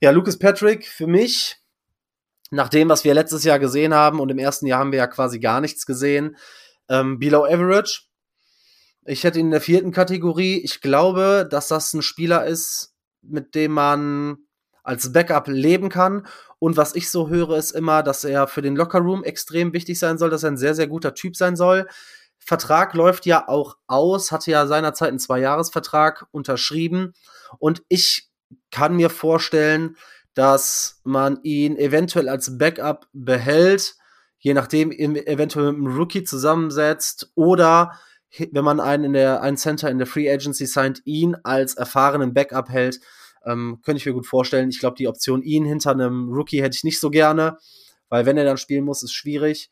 Ja, 0.01 0.11
Lucas 0.11 0.37
Patrick 0.37 0.85
für 0.85 1.07
mich, 1.07 1.57
nach 2.51 2.67
dem, 2.67 2.89
was 2.89 3.05
wir 3.05 3.13
letztes 3.13 3.45
Jahr 3.45 3.57
gesehen 3.57 3.93
haben, 3.93 4.19
und 4.19 4.29
im 4.29 4.37
ersten 4.37 4.67
Jahr 4.67 4.79
haben 4.79 4.91
wir 4.91 4.99
ja 4.99 5.07
quasi 5.07 5.39
gar 5.39 5.61
nichts 5.61 5.85
gesehen, 5.85 6.35
ähm, 6.89 7.17
below 7.17 7.45
average. 7.45 8.01
Ich 9.05 9.23
hätte 9.23 9.39
ihn 9.39 9.47
in 9.47 9.51
der 9.51 9.61
vierten 9.61 9.91
Kategorie. 9.91 10.57
Ich 10.57 10.81
glaube, 10.81 11.47
dass 11.49 11.67
das 11.67 11.93
ein 11.93 12.03
Spieler 12.03 12.45
ist, 12.45 12.93
mit 13.21 13.55
dem 13.55 13.71
man 13.71 14.37
als 14.83 15.11
Backup 15.11 15.47
leben 15.47 15.89
kann. 15.89 16.27
Und 16.59 16.77
was 16.77 16.95
ich 16.95 17.09
so 17.09 17.29
höre, 17.29 17.57
ist 17.57 17.71
immer, 17.71 18.03
dass 18.03 18.23
er 18.23 18.47
für 18.47 18.61
den 18.61 18.75
Lockerroom 18.75 19.23
extrem 19.23 19.73
wichtig 19.73 19.97
sein 19.97 20.17
soll, 20.17 20.29
dass 20.29 20.43
er 20.43 20.51
ein 20.51 20.57
sehr, 20.57 20.75
sehr 20.75 20.87
guter 20.87 21.15
Typ 21.15 21.35
sein 21.35 21.55
soll. 21.55 21.87
Vertrag 22.37 22.93
läuft 22.93 23.25
ja 23.25 23.47
auch 23.47 23.77
aus, 23.87 24.31
hatte 24.31 24.51
ja 24.51 24.67
seinerzeit 24.67 25.09
einen 25.09 25.19
Zweijahresvertrag 25.19 26.27
unterschrieben. 26.31 27.13
Und 27.57 27.83
ich 27.87 28.29
kann 28.71 28.95
mir 28.95 29.09
vorstellen, 29.09 29.97
dass 30.33 31.01
man 31.03 31.39
ihn 31.43 31.77
eventuell 31.77 32.29
als 32.29 32.57
Backup 32.57 33.07
behält, 33.13 33.95
je 34.39 34.53
nachdem 34.53 34.91
eventuell 34.91 35.71
mit 35.71 35.85
einem 35.87 35.97
Rookie 35.97 36.23
zusammensetzt 36.23 37.31
oder 37.35 37.99
wenn 38.51 38.63
man 38.63 38.79
einen 38.79 39.05
in 39.05 39.13
der 39.13 39.41
einen 39.41 39.57
Center 39.57 39.89
in 39.89 39.97
der 39.97 40.07
Free 40.07 40.31
Agency 40.31 40.65
signed, 40.65 41.01
ihn 41.05 41.35
als 41.43 41.75
erfahrenen 41.75 42.33
Backup 42.33 42.69
hält, 42.69 42.99
ähm, 43.45 43.79
könnte 43.83 43.97
ich 43.97 44.05
mir 44.05 44.13
gut 44.13 44.27
vorstellen. 44.27 44.69
Ich 44.69 44.79
glaube, 44.79 44.95
die 44.97 45.07
Option 45.07 45.41
ihn 45.41 45.65
hinter 45.65 45.91
einem 45.91 46.29
Rookie 46.31 46.61
hätte 46.61 46.75
ich 46.75 46.83
nicht 46.83 46.99
so 46.99 47.09
gerne, 47.09 47.57
weil 48.09 48.25
wenn 48.25 48.37
er 48.37 48.45
dann 48.45 48.57
spielen 48.57 48.85
muss, 48.85 49.03
ist 49.03 49.13
schwierig. 49.13 49.71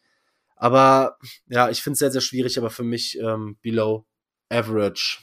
Aber 0.56 1.18
ja, 1.48 1.70
ich 1.70 1.82
finde 1.82 1.94
es 1.94 2.00
sehr, 2.00 2.12
sehr 2.12 2.22
schwierig, 2.22 2.58
aber 2.58 2.70
für 2.70 2.84
mich 2.84 3.18
ähm, 3.20 3.58
below 3.62 4.06
average. 4.50 5.20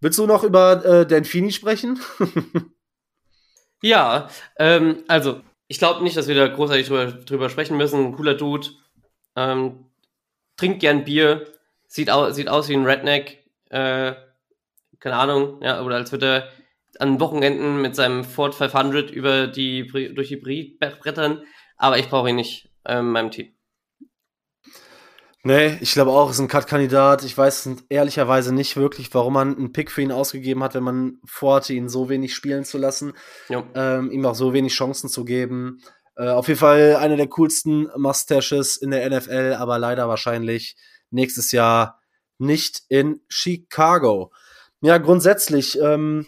Willst 0.00 0.18
du 0.18 0.26
noch 0.26 0.44
über 0.44 0.84
äh, 0.84 1.06
Danfini 1.06 1.50
sprechen? 1.50 1.98
ja, 3.82 4.28
ähm, 4.58 5.02
also 5.08 5.40
ich 5.66 5.78
glaube 5.78 6.04
nicht, 6.04 6.16
dass 6.16 6.28
wir 6.28 6.36
da 6.36 6.46
großartig 6.46 6.86
drüber, 6.86 7.06
drüber 7.06 7.50
sprechen 7.50 7.76
müssen. 7.76 8.12
Cooler 8.14 8.34
Dude. 8.34 8.68
Ähm, 9.34 9.87
trinkt 10.58 10.80
gern 10.80 11.04
Bier, 11.04 11.46
sieht, 11.86 12.10
au 12.10 12.30
sieht 12.30 12.48
aus 12.48 12.68
wie 12.68 12.74
ein 12.74 12.84
Redneck, 12.84 13.44
äh, 13.70 14.12
keine 15.00 15.16
Ahnung, 15.16 15.62
ja, 15.62 15.80
oder 15.82 15.96
als 15.96 16.12
würde 16.12 16.26
er 16.26 16.48
an 16.98 17.20
Wochenenden 17.20 17.80
mit 17.80 17.96
seinem 17.96 18.24
Ford 18.24 18.54
500 18.54 19.10
über 19.10 19.46
die, 19.46 19.86
durch 19.86 20.28
die 20.28 20.36
Brie 20.36 20.78
brettern, 20.80 21.42
aber 21.76 21.98
ich 21.98 22.08
brauche 22.08 22.28
ihn 22.28 22.36
nicht 22.36 22.68
äh, 22.84 22.98
in 22.98 23.10
meinem 23.10 23.30
Team. 23.30 23.52
Nee, 25.44 25.78
ich 25.80 25.92
glaube 25.92 26.10
auch, 26.10 26.30
ist 26.30 26.40
ein 26.40 26.48
Cut-Kandidat. 26.48 27.22
Ich 27.24 27.38
weiß 27.38 27.70
ehrlicherweise 27.88 28.52
nicht 28.52 28.76
wirklich, 28.76 29.14
warum 29.14 29.34
man 29.34 29.56
einen 29.56 29.72
Pick 29.72 29.90
für 29.90 30.02
ihn 30.02 30.10
ausgegeben 30.10 30.64
hat, 30.64 30.74
wenn 30.74 30.82
man 30.82 31.20
vorhatte, 31.24 31.72
ihn 31.72 31.88
so 31.88 32.08
wenig 32.08 32.34
spielen 32.34 32.64
zu 32.64 32.76
lassen, 32.76 33.12
ähm, 33.48 34.10
ihm 34.10 34.26
auch 34.26 34.34
so 34.34 34.52
wenig 34.52 34.74
Chancen 34.74 35.08
zu 35.08 35.24
geben. 35.24 35.80
Äh, 36.18 36.30
auf 36.30 36.48
jeden 36.48 36.58
Fall 36.58 36.96
eine 36.96 37.16
der 37.16 37.28
coolsten 37.28 37.88
Mustaches 37.96 38.76
in 38.76 38.90
der 38.90 39.08
NFL, 39.08 39.54
aber 39.56 39.78
leider 39.78 40.08
wahrscheinlich 40.08 40.76
nächstes 41.10 41.52
Jahr 41.52 42.00
nicht 42.38 42.82
in 42.88 43.20
Chicago. 43.28 44.32
Ja, 44.80 44.98
grundsätzlich, 44.98 45.78
ähm, 45.80 46.26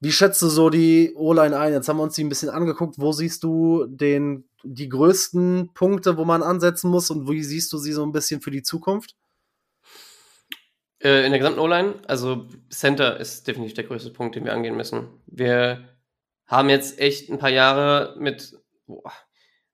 wie 0.00 0.12
schätzt 0.12 0.40
du 0.42 0.48
so 0.48 0.70
die 0.70 1.12
O-Line 1.16 1.56
ein? 1.56 1.72
Jetzt 1.72 1.88
haben 1.88 1.96
wir 1.96 2.04
uns 2.04 2.14
die 2.14 2.24
ein 2.24 2.28
bisschen 2.28 2.48
angeguckt. 2.48 2.96
Wo 2.98 3.12
siehst 3.12 3.42
du 3.42 3.86
den, 3.86 4.48
die 4.62 4.88
größten 4.88 5.70
Punkte, 5.74 6.16
wo 6.16 6.24
man 6.24 6.42
ansetzen 6.42 6.88
muss 6.88 7.10
und 7.10 7.28
wie 7.28 7.42
siehst 7.42 7.72
du 7.72 7.78
sie 7.78 7.92
so 7.92 8.04
ein 8.04 8.12
bisschen 8.12 8.40
für 8.40 8.50
die 8.52 8.62
Zukunft? 8.62 9.16
Äh, 11.00 11.24
in 11.24 11.32
der 11.32 11.40
gesamten 11.40 11.60
O-Line, 11.60 11.94
also 12.06 12.46
Center 12.70 13.18
ist 13.18 13.48
definitiv 13.48 13.74
der 13.74 13.84
größte 13.84 14.10
Punkt, 14.10 14.36
den 14.36 14.44
wir 14.44 14.52
angehen 14.52 14.76
müssen. 14.76 15.08
Wir 15.26 15.88
haben 16.46 16.68
jetzt 16.68 17.00
echt 17.00 17.30
ein 17.30 17.38
paar 17.38 17.50
Jahre 17.50 18.14
mit 18.18 18.61
boah, 18.86 19.12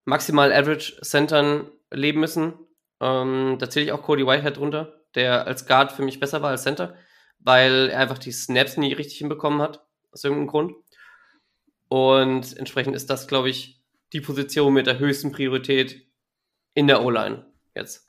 maximal 0.04 0.52
Average 0.52 1.00
Centern 1.02 1.70
leben 1.90 2.20
müssen. 2.20 2.54
Ähm, 3.00 3.56
da 3.58 3.70
zähle 3.70 3.86
ich 3.86 3.92
auch 3.92 4.02
Cody 4.02 4.26
Whitehead 4.26 4.56
drunter, 4.56 5.00
der 5.14 5.46
als 5.46 5.66
Guard 5.66 5.92
für 5.92 6.02
mich 6.02 6.20
besser 6.20 6.42
war 6.42 6.50
als 6.50 6.62
Center, 6.62 6.96
weil 7.38 7.90
er 7.90 8.00
einfach 8.00 8.18
die 8.18 8.32
Snaps 8.32 8.76
nie 8.76 8.92
richtig 8.92 9.18
hinbekommen 9.18 9.62
hat, 9.62 9.86
aus 10.10 10.24
irgendeinem 10.24 10.48
Grund. 10.48 10.74
Und 11.88 12.56
entsprechend 12.56 12.96
ist 12.96 13.08
das, 13.08 13.28
glaube 13.28 13.48
ich, 13.48 13.82
die 14.12 14.20
Position 14.20 14.72
mit 14.72 14.86
der 14.86 14.98
höchsten 14.98 15.32
Priorität 15.32 16.06
in 16.74 16.86
der 16.86 17.04
O-Line 17.04 17.46
jetzt. 17.74 18.07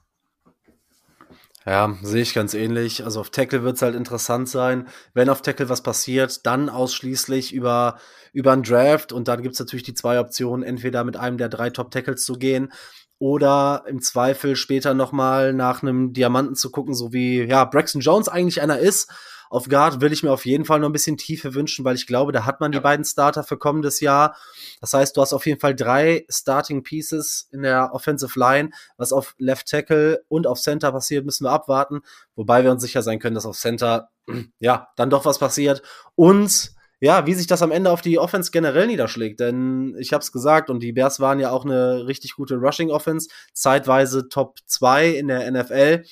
Ja, 1.65 1.97
sehe 2.01 2.21
ich 2.21 2.33
ganz 2.33 2.53
ähnlich. 2.53 3.03
Also 3.03 3.19
auf 3.19 3.29
Tackle 3.29 3.63
wird 3.63 3.75
es 3.75 3.81
halt 3.81 3.95
interessant 3.95 4.49
sein. 4.49 4.87
Wenn 5.13 5.29
auf 5.29 5.41
Tackle 5.41 5.69
was 5.69 5.83
passiert, 5.83 6.45
dann 6.45 6.69
ausschließlich 6.69 7.53
über, 7.53 7.99
über 8.31 8.53
einen 8.53 8.63
Draft. 8.63 9.11
Und 9.11 9.27
dann 9.27 9.43
gibt 9.43 9.53
es 9.53 9.59
natürlich 9.59 9.83
die 9.83 9.93
zwei 9.93 10.19
Optionen, 10.19 10.63
entweder 10.63 11.03
mit 11.03 11.17
einem 11.17 11.37
der 11.37 11.49
drei 11.49 11.69
Top-Tackles 11.69 12.23
zu 12.23 12.33
gehen 12.33 12.71
oder 13.19 13.83
im 13.87 14.01
Zweifel 14.01 14.55
später 14.55 14.93
nochmal 14.93 15.53
nach 15.53 15.83
einem 15.83 16.13
Diamanten 16.13 16.55
zu 16.55 16.71
gucken, 16.71 16.93
so 16.93 17.11
wie 17.11 17.43
ja, 17.43 17.65
Braxton 17.65 18.01
Jones 18.01 18.29
eigentlich 18.29 18.61
einer 18.61 18.79
ist. 18.79 19.11
Auf 19.49 19.67
Guard 19.67 19.99
will 19.99 20.13
ich 20.13 20.21
mir 20.21 20.31
auf 20.31 20.45
jeden 20.45 20.63
Fall 20.63 20.79
noch 20.79 20.89
ein 20.89 20.93
bisschen 20.93 21.17
Tiefe 21.17 21.55
wünschen, 21.55 21.83
weil 21.83 21.95
ich 21.95 22.05
glaube, 22.05 22.31
da 22.31 22.45
hat 22.45 22.59
man 22.59 22.71
ja. 22.71 22.79
die 22.79 22.83
beiden 22.83 23.03
Starter 23.03 23.43
für 23.43 23.57
kommendes 23.57 23.99
Jahr. 23.99 24.35
Das 24.79 24.93
heißt, 24.93 25.17
du 25.17 25.21
hast 25.21 25.33
auf 25.33 25.47
jeden 25.47 25.59
Fall 25.59 25.75
drei 25.75 26.25
Starting 26.29 26.83
Pieces 26.83 27.49
in 27.51 27.63
der 27.63 27.89
Offensive 27.93 28.39
Line. 28.39 28.69
Was 28.97 29.11
auf 29.11 29.33
Left 29.39 29.67
Tackle 29.67 30.23
und 30.27 30.45
auf 30.45 30.59
Center 30.59 30.91
passiert, 30.91 31.25
müssen 31.25 31.45
wir 31.45 31.51
abwarten. 31.51 32.01
Wobei 32.35 32.63
wir 32.63 32.71
uns 32.71 32.83
sicher 32.83 33.01
sein 33.01 33.19
können, 33.19 33.35
dass 33.35 33.47
auf 33.47 33.57
Center, 33.57 34.09
ja, 34.59 34.89
dann 34.95 35.09
doch 35.09 35.25
was 35.25 35.39
passiert. 35.39 35.81
Und 36.13 36.73
ja, 37.01 37.25
wie 37.25 37.33
sich 37.33 37.47
das 37.47 37.61
am 37.61 37.71
Ende 37.71 37.91
auf 37.91 38.01
die 38.01 38.19
Offense 38.19 38.51
generell 38.51 38.87
niederschlägt. 38.87 39.39
Denn 39.39 39.95
ich 39.97 40.13
habe 40.13 40.21
es 40.21 40.31
gesagt, 40.31 40.69
und 40.69 40.81
die 40.81 40.91
Bears 40.91 41.19
waren 41.19 41.39
ja 41.39 41.49
auch 41.49 41.65
eine 41.65 42.05
richtig 42.07 42.35
gute 42.35 42.55
Rushing-Offense, 42.55 43.29
zeitweise 43.53 44.27
Top 44.27 44.57
2 44.65 45.07
in 45.07 45.27
der 45.29 45.49
NFL. 45.49 46.03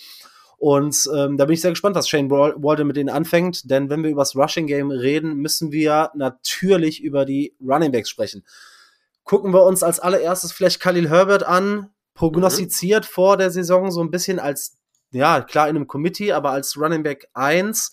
Und 0.57 1.07
ähm, 1.15 1.37
da 1.37 1.45
bin 1.45 1.53
ich 1.53 1.61
sehr 1.61 1.71
gespannt, 1.71 1.95
was 1.95 2.09
Shane 2.09 2.31
Walden 2.31 2.87
mit 2.87 2.97
denen 2.97 3.09
anfängt. 3.09 3.69
Denn 3.69 3.89
wenn 3.89 4.03
wir 4.03 4.09
über 4.09 4.21
das 4.21 4.35
Rushing-Game 4.35 4.89
reden, 4.89 5.35
müssen 5.35 5.71
wir 5.71 6.11
natürlich 6.15 7.01
über 7.01 7.25
die 7.25 7.55
Running 7.61 7.91
Backs 7.91 8.09
sprechen. 8.09 8.43
Gucken 9.23 9.53
wir 9.53 9.63
uns 9.63 9.83
als 9.83 9.99
allererstes 9.99 10.51
vielleicht 10.51 10.79
Khalil 10.79 11.09
Herbert 11.09 11.43
an, 11.43 11.89
prognostiziert 12.15 13.03
mhm. 13.03 13.09
vor 13.09 13.37
der 13.37 13.51
Saison 13.51 13.91
so 13.91 14.01
ein 14.01 14.09
bisschen 14.09 14.39
als, 14.39 14.77
ja, 15.11 15.41
klar 15.41 15.69
in 15.69 15.75
einem 15.75 15.87
Committee, 15.87 16.31
aber 16.31 16.51
als 16.51 16.77
Running 16.77 17.03
Back 17.03 17.27
1. 17.33 17.91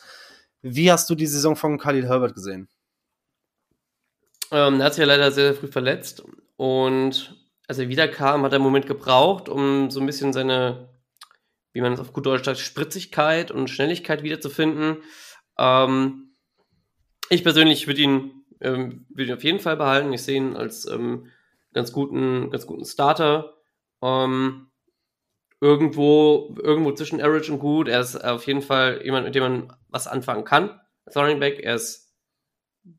Wie 0.62 0.90
hast 0.90 1.10
du 1.10 1.14
die 1.14 1.26
Saison 1.26 1.56
von 1.56 1.78
Khalil 1.78 2.08
Herbert 2.08 2.34
gesehen? 2.34 2.68
Ähm, 4.50 4.80
er 4.80 4.86
hat 4.86 4.94
sich 4.94 5.02
ja 5.02 5.06
leider 5.06 5.30
sehr, 5.30 5.52
sehr 5.52 5.60
früh 5.60 5.66
verletzt 5.66 6.22
und 6.56 7.36
als 7.66 7.78
er 7.78 7.88
wiederkam, 7.88 8.42
hat 8.42 8.52
er 8.52 8.56
einen 8.56 8.64
Moment 8.64 8.86
gebraucht, 8.86 9.48
um 9.48 9.90
so 9.90 10.00
ein 10.00 10.06
bisschen 10.06 10.32
seine, 10.32 10.88
wie 11.74 11.82
man 11.82 11.92
es 11.92 12.00
auf 12.00 12.14
gut 12.14 12.24
Deutsch 12.24 12.44
sagt, 12.44 12.58
Spritzigkeit 12.58 13.50
und 13.50 13.68
Schnelligkeit 13.68 14.22
wiederzufinden. 14.22 15.02
Ähm, 15.58 16.34
ich 17.28 17.42
persönlich 17.42 17.86
würde 17.86 18.00
ihn, 18.00 18.44
ähm, 18.62 19.04
würd 19.10 19.28
ihn 19.28 19.34
auf 19.34 19.44
jeden 19.44 19.60
Fall 19.60 19.76
behalten. 19.76 20.12
Ich 20.14 20.22
sehe 20.22 20.38
ihn 20.38 20.56
als 20.56 20.86
ähm, 20.86 21.26
ganz 21.74 21.92
guten, 21.92 22.50
ganz 22.50 22.66
guten 22.66 22.86
Starter. 22.86 23.54
Ähm, 24.00 24.70
irgendwo, 25.60 26.56
irgendwo 26.62 26.92
zwischen 26.92 27.20
Average 27.20 27.52
und 27.52 27.58
gut. 27.58 27.88
Er 27.88 28.00
ist 28.00 28.16
auf 28.16 28.46
jeden 28.46 28.62
Fall 28.62 29.02
jemand, 29.04 29.26
mit 29.26 29.34
dem 29.34 29.42
man 29.42 29.76
was 29.88 30.06
anfangen 30.06 30.44
kann. 30.44 30.80
Als 31.04 31.16
Running 31.16 31.40
Back. 31.40 31.58
Er 31.60 31.74
ist 31.74 32.04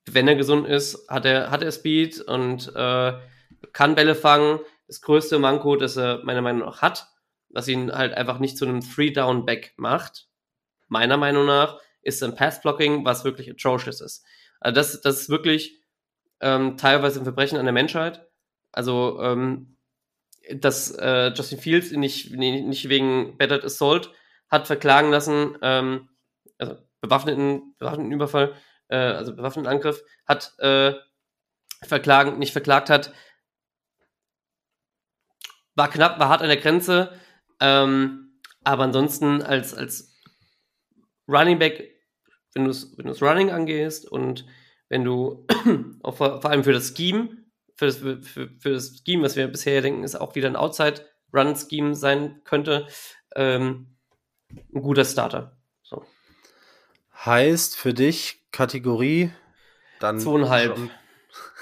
wenn 0.06 0.28
er 0.28 0.36
gesund 0.36 0.68
ist, 0.68 1.08
hat 1.10 1.26
er, 1.26 1.52
hat 1.52 1.62
er 1.62 1.72
Speed 1.72 2.22
und 2.22 2.76
äh, 2.76 3.14
kann 3.72 3.96
Bälle 3.96 4.16
fangen. 4.16 4.60
Das 4.88 5.02
größte 5.02 5.40
Manko, 5.40 5.76
das 5.76 5.98
er 5.98 6.24
meiner 6.24 6.42
Meinung 6.42 6.62
nach 6.62 6.82
hat, 6.82 7.08
was 7.56 7.70
ihn 7.70 7.92
halt 7.92 8.14
einfach 8.14 8.40
nicht 8.40 8.58
zu 8.58 8.66
einem 8.66 8.82
Three-Down-Back 8.82 9.74
macht, 9.78 10.28
meiner 10.90 11.18
Meinung 11.18 11.46
nach, 11.46 11.80
ist 12.02 12.22
ein 12.22 12.36
Pass-Blocking, 12.36 13.06
was 13.06 13.24
wirklich 13.24 13.50
atrocious 13.50 14.02
ist. 14.02 14.26
Also 14.60 14.76
das, 14.76 15.02
das 15.02 15.22
ist 15.22 15.30
wirklich 15.30 15.80
ähm, 16.42 16.78
teilweise 16.78 17.20
ein 17.20 17.24
Verbrechen 17.24 17.58
an 17.58 17.66
der 17.66 17.74
Menschheit. 17.74 18.28
Also, 18.74 19.20
ähm, 19.22 19.78
dass 20.54 20.92
äh, 20.92 21.32
Justin 21.34 21.58
Fields 21.58 21.92
nicht, 21.92 22.32
nicht 22.32 22.90
wegen 22.90 23.38
Battered 23.38 23.64
Assault 23.64 24.12
hat 24.50 24.68
verklagen 24.68 25.10
lassen, 25.10 25.58
ähm, 25.62 26.10
also 26.58 26.76
bewaffneten, 27.00 27.74
bewaffneten 27.80 28.12
Überfall, 28.12 28.54
äh, 28.90 28.98
also 28.98 29.34
bewaffneten 29.34 29.72
Angriff, 29.72 30.04
hat 30.28 30.54
äh, 30.60 30.94
verklagen, 31.84 32.38
nicht 32.38 32.52
verklagt 32.52 32.90
hat, 32.90 33.14
war 35.74 35.90
knapp, 35.90 36.20
war 36.20 36.30
hart 36.30 36.42
an 36.42 36.50
der 36.50 36.58
Grenze, 36.58 37.18
ähm, 37.60 38.40
aber 38.64 38.84
ansonsten 38.84 39.42
als, 39.42 39.74
als 39.74 40.16
Running 41.28 41.60
Back, 41.60 41.92
wenn 42.54 42.66
du 42.66 42.72
es 42.72 42.98
wenn 42.98 43.10
Running 43.10 43.52
angehst 43.52 44.10
und 44.10 44.46
wenn 44.90 45.04
du 45.04 45.46
auch 46.04 46.16
vor, 46.16 46.42
vor 46.42 46.52
allem 46.52 46.64
für 46.64 46.74
das 46.74 46.94
Scheme, 46.96 47.30
für 47.76 47.86
das, 47.86 47.98
für, 47.98 48.22
für 48.22 48.72
das 48.72 49.02
Scheme, 49.06 49.24
was 49.24 49.36
wir 49.36 49.48
bisher 49.48 49.82
denken, 49.82 50.04
ist 50.04 50.16
auch 50.16 50.36
wieder 50.36 50.48
ein 50.48 50.56
Outside-Run-Scheme 50.56 51.96
sein 51.96 52.42
könnte, 52.44 52.88
ähm, 53.36 53.98
ein 54.74 54.82
guter 54.82 55.06
Starter. 55.06 55.58
So. 55.84 56.06
Heißt 57.26 57.76
für 57.76 57.94
dich 57.94 58.46
Kategorie 58.52 59.32
dann. 60.00 60.20
Zweieinhalb. 60.20 60.78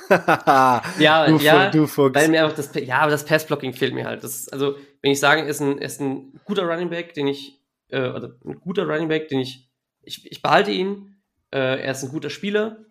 ja, 1.00 1.26
du, 1.28 1.38
ja, 1.38 1.70
du 1.70 1.88
Fuchs. 1.88 2.14
weil 2.14 2.28
mir 2.28 2.46
auch 2.46 2.52
das, 2.52 2.72
ja, 2.76 3.00
aber 3.00 3.12
das 3.12 3.26
Passblocking 3.26 3.74
fehlt 3.74 3.94
mir 3.94 4.06
halt. 4.06 4.24
Das, 4.24 4.50
also, 4.50 4.78
wenn 5.04 5.12
ich 5.12 5.20
sage, 5.20 5.42
ist 5.42 5.62
ein, 5.62 5.78
ist 5.78 6.02
ein 6.02 6.40
guter 6.46 6.64
Running 6.64 6.90
Back, 6.90 7.14
den 7.14 7.28
ich, 7.28 7.62
äh, 7.90 8.00
also 8.00 8.30
ein 8.46 8.60
guter 8.62 8.88
Running 8.88 9.10
Back, 9.10 9.28
den 9.28 9.40
ich, 9.40 9.70
ich, 10.02 10.32
ich 10.32 10.42
behalte 10.42 10.72
ihn. 10.72 11.22
Äh, 11.52 11.82
er 11.84 11.92
ist 11.92 12.04
ein 12.04 12.10
guter 12.10 12.30
Spieler, 12.30 12.86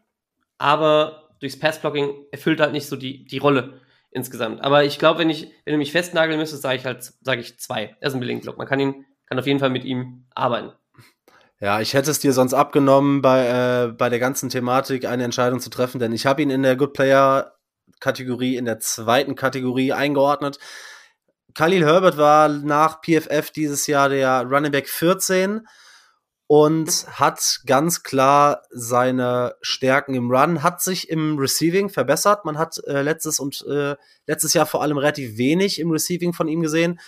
aber 0.58 1.30
durchs 1.40 1.58
Passblocking 1.58 2.26
erfüllt 2.30 2.60
halt 2.60 2.72
nicht 2.72 2.86
so 2.86 2.96
die, 2.96 3.24
die 3.24 3.38
Rolle 3.38 3.80
insgesamt. 4.10 4.62
Aber 4.62 4.84
ich 4.84 4.98
glaube, 4.98 5.20
wenn 5.20 5.30
ich, 5.30 5.50
wenn 5.64 5.72
du 5.72 5.78
mich 5.78 5.90
festnageln 5.90 6.38
müsstest, 6.38 6.62
sage 6.62 6.76
ich 6.76 6.84
halt, 6.84 7.12
sage 7.22 7.40
ich 7.40 7.58
zwei. 7.58 7.96
Er 8.00 8.08
ist 8.08 8.14
ein 8.14 8.20
Building 8.20 8.42
Block. 8.42 8.58
Man 8.58 8.66
kann 8.66 8.78
ihn, 8.78 9.06
kann 9.26 9.38
auf 9.38 9.46
jeden 9.46 9.58
Fall 9.58 9.70
mit 9.70 9.84
ihm 9.84 10.26
arbeiten. 10.34 10.72
Ja, 11.60 11.80
ich 11.80 11.94
hätte 11.94 12.10
es 12.10 12.18
dir 12.18 12.34
sonst 12.34 12.52
abgenommen, 12.52 13.22
bei, 13.22 13.46
äh, 13.46 13.92
bei 13.92 14.10
der 14.10 14.18
ganzen 14.18 14.50
Thematik 14.50 15.06
eine 15.06 15.24
Entscheidung 15.24 15.60
zu 15.60 15.70
treffen, 15.70 15.98
denn 15.98 16.12
ich 16.12 16.26
habe 16.26 16.42
ihn 16.42 16.50
in 16.50 16.62
der 16.62 16.76
Good 16.76 16.92
Player 16.92 17.54
Kategorie, 18.00 18.56
in 18.56 18.66
der 18.66 18.80
zweiten 18.80 19.34
Kategorie 19.34 19.92
eingeordnet. 19.92 20.58
Khalil 21.54 21.84
Herbert 21.84 22.16
war 22.16 22.48
nach 22.48 23.00
PFF 23.02 23.50
dieses 23.50 23.86
Jahr 23.86 24.08
der 24.08 24.42
Running 24.42 24.72
Back 24.72 24.88
14 24.88 25.66
und 26.46 27.06
hat 27.08 27.60
ganz 27.66 28.02
klar 28.02 28.62
seine 28.70 29.54
Stärken 29.62 30.14
im 30.14 30.30
Run, 30.30 30.62
hat 30.62 30.82
sich 30.82 31.08
im 31.08 31.38
Receiving 31.38 31.88
verbessert. 31.88 32.44
Man 32.44 32.58
hat 32.58 32.78
äh, 32.86 33.02
letztes 33.02 33.40
und 33.40 33.64
äh, 33.66 33.96
letztes 34.26 34.52
Jahr 34.54 34.66
vor 34.66 34.82
allem 34.82 34.98
relativ 34.98 35.38
wenig 35.38 35.78
im 35.78 35.90
Receiving 35.90 36.32
von 36.32 36.48
ihm 36.48 36.60
gesehen. 36.60 37.00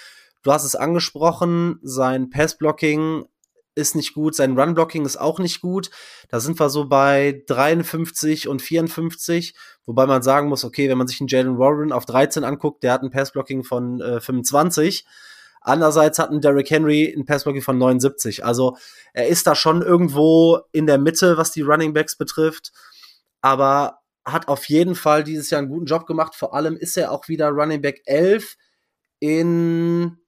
Du 0.43 0.53
hast 0.53 0.65
es 0.65 0.77
angesprochen, 0.77 1.79
sein 1.83 2.31
Passblocking 2.31 3.27
ist 3.75 3.97
nicht 3.97 4.15
gut, 4.15 4.35
sein 4.35 4.59
Run-Blocking 4.59 5.05
ist 5.05 5.17
auch 5.17 5.39
nicht 5.39 5.61
gut. 5.61 5.91
Da 6.29 6.41
sind 6.41 6.59
wir 6.61 6.71
so 6.71 6.87
bei 6.89 7.43
53 7.47 8.49
und 8.49 8.63
54, 8.63 9.55
wobei 9.87 10.07
man 10.07 10.23
sagen 10.23 10.49
muss, 10.49 10.65
okay, 10.65 10.89
wenn 10.89 10.99
man 10.99 11.07
sich 11.09 11.21
einen 11.21 11.29
Jalen 11.29 11.59
Warren 11.59 11.93
auf 11.93 12.07
13 12.07 12.45
anguckt, 12.45 12.83
der 12.83 12.93
hat 12.93 13.03
ein 13.03 13.11
Pass-Blocking 13.11 13.65
von 13.65 14.01
äh, 14.01 14.21
25. 14.21 15.05
Andererseits 15.61 16.19
hat 16.19 16.31
ein 16.31 16.41
Derrick 16.41 16.71
Henry 16.71 17.13
ein 17.17 17.25
Pass-Blocking 17.25 17.63
von 17.63 17.79
79. 17.79 18.45
Also 18.45 18.77
er 19.13 19.29
ist 19.29 19.47
da 19.47 19.55
schon 19.55 19.83
irgendwo 19.83 20.61
in 20.73 20.87
der 20.87 20.99
Mitte, 20.99 21.37
was 21.37 21.53
die 21.53 21.63
Running 21.63 21.95
Backs 21.95 22.17
betrifft, 22.17 22.73
aber 23.41 24.01
hat 24.27 24.49
auf 24.49 24.67
jeden 24.69 24.95
Fall 24.95 25.25
dieses 25.25 25.51
Jahr 25.51 25.61
einen 25.61 25.71
guten 25.71 25.87
Job 25.87 26.07
gemacht. 26.07 26.35
Vor 26.35 26.55
allem 26.55 26.77
ist 26.77 26.97
er 26.97 27.13
auch 27.13 27.29
wieder 27.29 27.49
Running 27.49 27.83
Back 27.83 28.03
11 28.07 28.57
in 29.21 30.19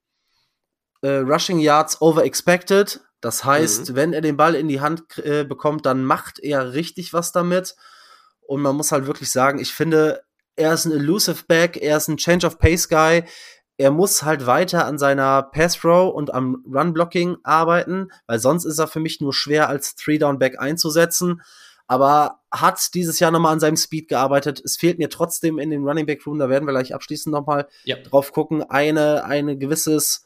äh, 1.03 1.19
Rushing 1.19 1.59
Yards 1.59 2.01
over 2.01 2.25
expected. 2.25 3.01
Das 3.27 3.45
heißt, 3.45 3.91
mhm. 3.91 3.97
wenn 3.97 4.13
er 4.13 4.21
den 4.21 4.37
Ball 4.37 4.55
in 4.55 4.69
die 4.69 4.81
Hand 4.81 5.19
äh, 5.19 5.43
bekommt, 5.43 5.85
dann 5.85 6.05
macht 6.05 6.39
er 6.39 6.75
richtig 6.75 7.13
was 7.13 7.33
damit. 7.33 7.75
Und 8.47 8.63
man 8.63 8.77
muss 8.77 8.93
halt 8.93 9.09
wirklich 9.09 9.33
sagen, 9.33 9.59
ich 9.59 9.75
finde, 9.75 10.23
er 10.55 10.73
ist 10.73 10.85
ein 10.85 10.93
elusive 10.93 11.43
Back, 11.49 11.77
er 11.77 11.97
ist 11.97 12.07
ein 12.07 12.19
Change 12.19 12.47
of 12.47 12.61
Pace 12.61 12.89
Guy. 12.89 13.25
Er 13.79 13.91
muss 13.91 14.23
halt 14.23 14.47
weiter 14.47 14.87
an 14.87 14.97
seiner 14.97 15.43
Pass 15.43 15.75
Throw 15.75 16.15
und 16.15 16.33
am 16.33 16.65
Run 16.73 16.93
Blocking 16.93 17.37
arbeiten, 17.43 18.13
weil 18.29 18.39
sonst 18.39 18.65
ist 18.65 18.79
er 18.79 18.87
für 18.87 19.01
mich 19.01 19.21
nur 19.21 19.35
schwer 19.35 19.69
als 19.69 19.97
Three 19.97 20.19
Down 20.19 20.39
Back 20.39 20.61
einzusetzen. 20.61 21.43
Aber 21.89 22.43
hat 22.53 22.95
dieses 22.95 23.19
Jahr 23.19 23.33
nochmal 23.33 23.55
an 23.55 23.61
seinem 23.61 23.77
Speed 23.77 24.07
gearbeitet. 24.07 24.63
Es 24.65 24.77
fehlt 24.77 24.99
mir 24.99 25.11
trotzdem 25.11 25.59
in 25.59 25.71
den 25.71 25.83
Running 25.83 26.07
Back 26.07 26.25
Room, 26.29 26.39
da 26.39 26.49
werden 26.49 26.65
wir 26.65 26.73
gleich 26.73 26.95
abschließend 26.95 27.33
nochmal 27.33 27.67
ja. 27.83 27.97
drauf 27.97 28.31
gucken, 28.31 28.63
eine, 28.63 29.25
eine 29.25 29.59
gewisses 29.59 30.26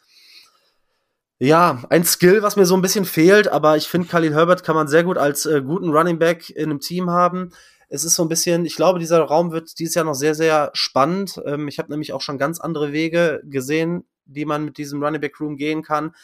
ja, 1.42 1.82
ein 1.88 2.04
Skill, 2.04 2.42
was 2.42 2.56
mir 2.56 2.66
so 2.66 2.74
ein 2.74 2.82
bisschen 2.82 3.06
fehlt, 3.06 3.48
aber 3.48 3.78
ich 3.78 3.88
finde, 3.88 4.08
Khalil 4.08 4.34
Herbert 4.34 4.62
kann 4.62 4.76
man 4.76 4.88
sehr 4.88 5.04
gut 5.04 5.16
als 5.16 5.46
äh, 5.46 5.62
guten 5.62 5.88
Running 5.88 6.18
Back 6.18 6.50
in 6.50 6.64
einem 6.64 6.80
Team 6.80 7.08
haben. 7.08 7.50
Es 7.88 8.04
ist 8.04 8.14
so 8.14 8.22
ein 8.22 8.28
bisschen, 8.28 8.66
ich 8.66 8.76
glaube, 8.76 8.98
dieser 8.98 9.22
Raum 9.22 9.50
wird 9.50 9.78
dieses 9.78 9.94
Jahr 9.94 10.04
noch 10.04 10.14
sehr, 10.14 10.34
sehr 10.34 10.70
spannend. 10.74 11.40
Ähm, 11.46 11.66
ich 11.66 11.78
habe 11.78 11.90
nämlich 11.90 12.12
auch 12.12 12.20
schon 12.20 12.36
ganz 12.36 12.60
andere 12.60 12.92
Wege 12.92 13.40
gesehen, 13.44 14.04
die 14.26 14.44
man 14.44 14.66
mit 14.66 14.76
diesem 14.76 15.02
Running 15.02 15.22
Back 15.22 15.40
Room 15.40 15.56
gehen 15.56 15.82
kann. 15.82 16.14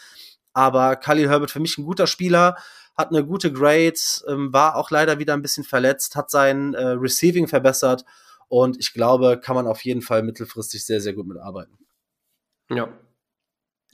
Aber 0.52 0.96
Khalil 0.96 1.30
Herbert 1.30 1.50
für 1.50 1.60
mich 1.60 1.78
ein 1.78 1.86
guter 1.86 2.06
Spieler, 2.06 2.56
hat 2.94 3.08
eine 3.08 3.24
gute 3.24 3.50
Grade, 3.50 3.94
ähm, 4.28 4.52
war 4.52 4.76
auch 4.76 4.90
leider 4.90 5.18
wieder 5.18 5.32
ein 5.32 5.42
bisschen 5.42 5.64
verletzt, 5.64 6.14
hat 6.14 6.30
sein 6.30 6.74
äh, 6.74 6.88
Receiving 6.88 7.48
verbessert 7.48 8.04
und 8.48 8.78
ich 8.78 8.92
glaube, 8.92 9.40
kann 9.42 9.56
man 9.56 9.66
auf 9.66 9.82
jeden 9.82 10.02
Fall 10.02 10.22
mittelfristig 10.22 10.84
sehr, 10.84 11.00
sehr 11.00 11.14
gut 11.14 11.26
mitarbeiten. 11.26 11.78
Ja, 12.68 12.88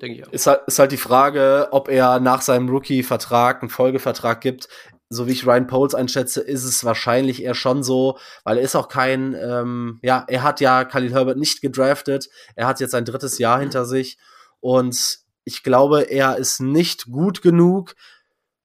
denke 0.03 0.19
ich 0.19 0.27
auch. 0.27 0.33
Ist 0.33 0.47
halt, 0.47 0.63
ist 0.67 0.79
halt 0.79 0.93
die 0.93 0.97
Frage, 0.97 1.69
ob 1.71 1.89
er 1.89 2.21
nach 2.21 2.43
seinem 2.43 2.69
Rookie-Vertrag 2.69 3.63
einen 3.63 3.71
Folgevertrag 3.71 4.41
gibt. 4.41 4.69
So 5.09 5.27
wie 5.27 5.33
ich 5.33 5.47
Ryan 5.47 5.67
Poles 5.67 5.95
einschätze, 5.95 6.41
ist 6.41 6.65
es 6.65 6.85
wahrscheinlich 6.85 7.43
eher 7.43 7.55
schon 7.55 7.83
so, 7.83 8.19
weil 8.45 8.59
er 8.59 8.65
ist 8.65 8.75
auch 8.77 8.89
kein, 8.89 9.35
ähm, 9.35 9.99
ja, 10.03 10.25
er 10.27 10.43
hat 10.43 10.61
ja 10.61 10.85
Khalil 10.85 11.13
Herbert 11.13 11.39
nicht 11.39 11.61
gedraftet. 11.61 12.29
Er 12.57 12.67
hat 12.67 12.81
jetzt 12.81 12.93
sein 12.93 13.05
drittes 13.05 13.39
Jahr 13.39 13.61
hinter 13.61 13.85
sich 13.85 14.19
und 14.61 15.19
ich 15.45 15.63
glaube, 15.63 16.03
er 16.03 16.39
ist 16.39 16.61
nicht 16.61 17.07
gut 17.11 17.43
genug, 17.43 17.95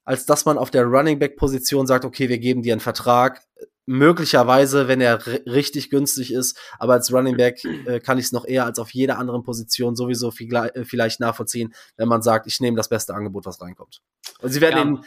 als 0.06 0.26
dass 0.26 0.46
man 0.46 0.58
auf 0.58 0.72
der 0.72 0.86
Running 0.86 1.20
Back 1.20 1.36
Position 1.36 1.86
sagt, 1.86 2.06
okay, 2.06 2.30
wir 2.30 2.40
geben 2.40 2.62
dir 2.62 2.74
einen 2.74 2.80
Vertrag, 2.80 3.42
möglicherweise, 3.88 4.88
wenn 4.88 5.02
er 5.02 5.26
richtig 5.26 5.90
günstig 5.90 6.32
ist, 6.32 6.60
aber 6.78 6.94
als 6.94 7.12
Running 7.12 7.38
Back 7.38 7.64
äh, 7.64 8.00
kann 8.00 8.20
ich 8.20 8.26
es 8.26 8.32
noch 8.34 8.46
eher 8.46 8.66
als 8.66 8.80
auf 8.80 8.92
jeder 8.92 9.18
anderen 9.18 9.44
Position 9.44 9.96
sowieso 9.96 10.30
viel, 10.30 10.54
äh, 10.54 10.84
vielleicht 10.84 11.20
nachvollziehen, 11.20 11.74
wenn 11.96 12.10
man 12.10 12.22
sagt, 12.22 12.48
ich 12.48 12.60
nehme 12.60 12.78
das 12.78 12.90
beste 12.90 13.16
Angebot, 13.16 13.46
was 13.46 13.62
reinkommt. 13.62 14.02
Und 14.42 14.52
sie 14.52 14.62
werden 14.62 14.76
ja. 14.76 14.84
ihn 14.84 15.06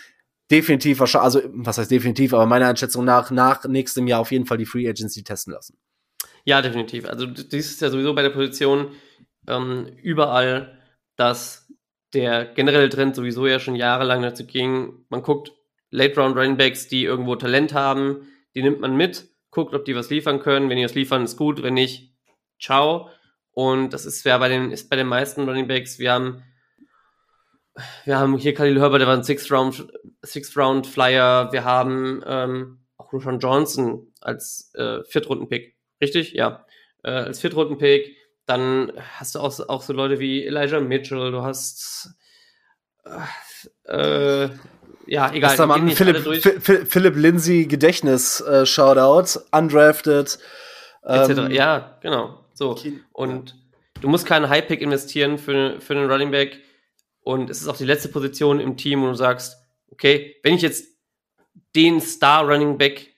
definitiv 0.51 0.99
wahrscheinlich, 0.99 1.25
also 1.25 1.51
was 1.53 1.77
heißt 1.77 1.91
definitiv, 1.91 2.33
aber 2.33 2.47
meiner 2.47 2.69
Einschätzung 2.69 3.05
nach 3.05 3.31
nach 3.31 3.65
nächstem 3.67 4.07
Jahr 4.07 4.21
auf 4.21 4.33
jeden 4.33 4.47
Fall 4.47 4.59
die 4.59 4.67
Free 4.67 4.89
Agency 4.89 5.23
testen 5.23 5.53
lassen. 5.53 5.77
Ja, 6.45 6.63
definitiv. 6.63 7.05
Also 7.05 7.27
dies 7.27 7.71
ist 7.71 7.83
ja 7.83 7.91
sowieso 7.91 8.15
bei 8.15 8.23
der 8.23 8.31
Position 8.31 8.93
ähm, 9.47 9.87
überall, 10.03 10.79
dass 11.17 11.71
der 12.15 12.47
generelle 12.47 12.89
Trend 12.89 13.15
sowieso 13.15 13.47
ja 13.47 13.61
schon 13.61 13.77
jahrelang 13.77 14.23
dazu 14.23 14.47
ging, 14.47 15.05
man 15.11 15.23
guckt 15.23 15.53
Late 15.91 16.19
Round 16.19 16.37
Running 16.37 16.57
Backs, 16.57 16.89
die 16.89 17.05
irgendwo 17.05 17.37
Talent 17.37 17.75
haben, 17.75 18.27
die 18.55 18.63
nimmt 18.63 18.81
man 18.81 18.97
mit, 18.97 19.29
guckt, 19.51 19.75
ob 19.75 19.85
die 19.85 19.95
was 19.95 20.11
liefern 20.11 20.41
können. 20.41 20.69
Wenn 20.69 20.77
die 20.77 20.85
was 20.85 20.95
liefern, 20.95 21.25
ist 21.25 21.37
gut. 21.37 21.63
Wenn 21.63 21.75
nicht, 21.75 22.15
ciao. 22.61 23.09
Und 23.53 23.91
das 23.91 24.07
ist 24.07 24.25
ja 24.25 24.39
bei 24.39 24.49
den, 24.49 24.71
ist 24.71 24.89
bei 24.89 24.97
den 24.97 25.07
meisten 25.07 25.45
Running 25.45 25.69
Backs. 25.69 25.99
Wir 25.99 26.13
haben, 26.13 26.43
wir 28.05 28.19
haben 28.19 28.37
hier 28.37 28.55
Khalil 28.55 28.81
Herbert, 28.81 29.01
der 29.01 29.09
war 29.09 29.17
ein 29.17 29.25
Sixth 29.25 29.51
Round, 29.51 29.89
Sixth 30.25 30.57
Round 30.57 30.87
Flyer. 30.87 31.53
Wir 31.53 31.65
haben 31.65 32.23
ähm, 32.27 32.81
auch 32.97 33.13
Roshan 33.13 33.41
Johnson 33.41 34.13
als 34.21 34.73
äh, 34.75 35.03
Viertrunden-Pick. 35.05 35.77
Richtig? 36.01 36.33
Ja. 36.33 36.65
Äh, 37.03 37.11
als 37.11 37.41
Viertrunden-Pick. 37.41 38.17
Dann 38.47 38.93
hast 39.17 39.35
du 39.35 39.41
auch, 39.41 39.59
auch 39.69 39.83
so 39.83 39.93
Leute 39.93 40.19
wie 40.19 40.45
Elijah 40.45 40.81
Mitchell. 40.81 41.31
Du 41.31 41.43
hast 41.43 42.15
äh, 43.85 44.49
ja, 45.11 45.33
egal. 45.33 45.57
Da 45.57 45.67
mal 45.67 45.91
Philipp, 45.91 46.63
Philipp 46.63 47.17
Lindsay 47.17 47.67
Gedächtnis 47.67 48.41
äh, 48.43 48.65
Shoutout, 48.65 49.41
undrafted. 49.51 50.39
Ähm, 51.05 51.51
ja, 51.51 51.99
genau. 52.01 52.45
So. 52.55 52.79
Und 53.13 53.57
du 54.01 54.09
musst 54.09 54.25
keinen 54.25 54.49
High-Pick 54.49 54.81
investieren 54.81 55.39
für, 55.39 55.81
für 55.81 55.95
einen 55.97 56.09
Running 56.09 56.31
Back. 56.31 56.61
Und 57.23 57.51
es 57.51 57.61
ist 57.61 57.67
auch 57.67 57.77
die 57.77 57.87
letzte 57.87 58.09
Position 58.09 58.61
im 58.61 58.77
Team, 58.77 59.03
wo 59.03 59.09
du 59.09 59.15
sagst, 59.15 59.57
okay, 59.91 60.37
wenn 60.45 60.55
ich 60.55 60.63
jetzt 60.63 60.87
den 61.75 62.01
Star 62.01 62.45
Running 62.49 62.79
Back 62.79 63.09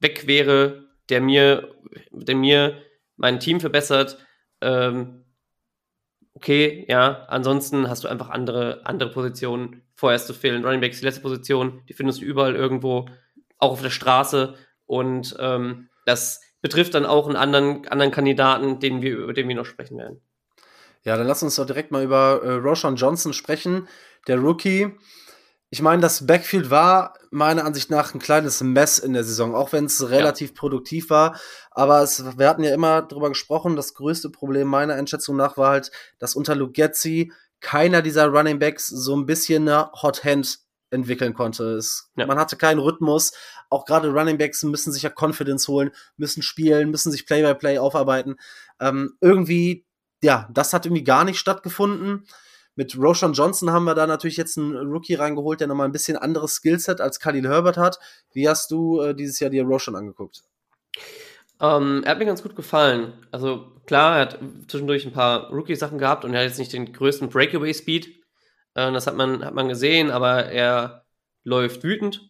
weg 0.00 0.26
wäre, 0.26 0.88
der 1.10 1.20
mir, 1.20 1.74
der 2.12 2.34
mir 2.34 2.78
mein 3.16 3.40
Team 3.40 3.60
verbessert, 3.60 4.16
ähm, 4.62 5.21
okay, 6.34 6.84
ja, 6.88 7.24
ansonsten 7.28 7.88
hast 7.88 8.04
du 8.04 8.08
einfach 8.08 8.30
andere, 8.30 8.82
andere 8.84 9.10
Positionen 9.10 9.82
vorerst 9.94 10.26
zu 10.26 10.34
fehlen. 10.34 10.64
Running 10.64 10.80
Backs 10.80 10.98
die 10.98 11.04
letzte 11.04 11.22
Position, 11.22 11.82
die 11.88 11.94
findest 11.94 12.20
du 12.20 12.24
überall 12.24 12.56
irgendwo, 12.56 13.06
auch 13.58 13.72
auf 13.72 13.82
der 13.82 13.90
Straße. 13.90 14.54
Und 14.86 15.36
ähm, 15.38 15.88
das 16.06 16.40
betrifft 16.60 16.94
dann 16.94 17.06
auch 17.06 17.26
einen 17.26 17.36
anderen, 17.36 17.86
anderen 17.88 18.12
Kandidaten, 18.12 18.80
den 18.80 19.02
wir, 19.02 19.16
über 19.16 19.32
den 19.32 19.48
wir 19.48 19.54
noch 19.54 19.66
sprechen 19.66 19.98
werden. 19.98 20.20
Ja, 21.04 21.16
dann 21.16 21.26
lass 21.26 21.42
uns 21.42 21.56
doch 21.56 21.66
direkt 21.66 21.90
mal 21.90 22.04
über 22.04 22.40
äh, 22.42 22.52
Roshan 22.52 22.96
Johnson 22.96 23.32
sprechen, 23.32 23.88
der 24.28 24.38
Rookie. 24.38 24.92
Ich 25.70 25.82
meine, 25.82 26.02
das 26.02 26.26
Backfield 26.26 26.70
war 26.70 27.14
meiner 27.30 27.64
Ansicht 27.64 27.90
nach 27.90 28.14
ein 28.14 28.20
kleines 28.20 28.60
Mess 28.60 28.98
in 28.98 29.14
der 29.14 29.24
Saison, 29.24 29.54
auch 29.54 29.72
wenn 29.72 29.86
es 29.86 30.10
relativ 30.10 30.50
ja. 30.50 30.56
produktiv 30.56 31.10
war. 31.10 31.40
Aber 31.74 32.02
es, 32.02 32.38
wir 32.38 32.48
hatten 32.48 32.64
ja 32.64 32.74
immer 32.74 33.02
darüber 33.02 33.28
gesprochen, 33.28 33.76
das 33.76 33.94
größte 33.94 34.30
Problem 34.30 34.68
meiner 34.68 34.94
Einschätzung 34.94 35.36
nach 35.36 35.56
war 35.56 35.70
halt, 35.70 35.90
dass 36.18 36.34
unter 36.34 36.54
Lugetzi 36.54 37.32
keiner 37.60 38.02
dieser 38.02 38.26
Running 38.26 38.58
Backs 38.58 38.86
so 38.88 39.16
ein 39.16 39.26
bisschen 39.26 39.68
eine 39.68 39.90
Hot 40.02 40.24
Hand 40.24 40.58
entwickeln 40.90 41.34
konnte. 41.34 41.76
Es, 41.76 42.10
ja. 42.16 42.26
Man 42.26 42.38
hatte 42.38 42.56
keinen 42.56 42.78
Rhythmus. 42.78 43.32
Auch 43.70 43.86
gerade 43.86 44.12
Running 44.12 44.38
Backs 44.38 44.62
müssen 44.62 44.92
sich 44.92 45.02
ja 45.02 45.10
Confidence 45.10 45.66
holen, 45.68 45.90
müssen 46.16 46.42
spielen, 46.42 46.90
müssen 46.90 47.10
sich 47.10 47.26
Play-by-Play 47.26 47.76
-play 47.76 47.80
aufarbeiten. 47.80 48.36
Ähm, 48.78 49.16
irgendwie, 49.20 49.86
ja, 50.22 50.48
das 50.52 50.72
hat 50.72 50.84
irgendwie 50.84 51.04
gar 51.04 51.24
nicht 51.24 51.38
stattgefunden. 51.38 52.26
Mit 52.74 52.96
Roshan 52.96 53.32
Johnson 53.34 53.70
haben 53.70 53.84
wir 53.84 53.94
da 53.94 54.06
natürlich 54.06 54.36
jetzt 54.36 54.56
einen 54.56 54.76
Rookie 54.76 55.14
reingeholt, 55.14 55.60
der 55.60 55.68
nochmal 55.68 55.88
ein 55.88 55.92
bisschen 55.92 56.16
anderes 56.16 56.54
Skillset 56.54 57.00
als 57.00 57.20
Khalil 57.20 57.48
Herbert 57.48 57.76
hat. 57.76 57.98
Wie 58.32 58.48
hast 58.48 58.70
du 58.70 59.00
äh, 59.00 59.14
dieses 59.14 59.40
Jahr 59.40 59.50
dir 59.50 59.64
Roshan 59.64 59.96
angeguckt? 59.96 60.42
Ähm, 61.62 62.02
er 62.04 62.10
hat 62.10 62.18
mir 62.18 62.26
ganz 62.26 62.42
gut 62.42 62.56
gefallen. 62.56 63.12
Also 63.30 63.72
klar, 63.86 64.16
er 64.16 64.20
hat 64.22 64.38
zwischendurch 64.66 65.06
ein 65.06 65.12
paar 65.12 65.48
Rookie-Sachen 65.50 65.98
gehabt 65.98 66.24
und 66.24 66.34
er 66.34 66.40
hat 66.40 66.48
jetzt 66.48 66.58
nicht 66.58 66.72
den 66.72 66.92
größten 66.92 67.28
Breakaway-Speed. 67.28 68.08
Äh, 68.74 68.92
das 68.92 69.06
hat 69.06 69.16
man, 69.16 69.44
hat 69.44 69.54
man 69.54 69.68
gesehen, 69.68 70.10
aber 70.10 70.46
er 70.46 71.04
läuft 71.44 71.84
wütend. 71.84 72.28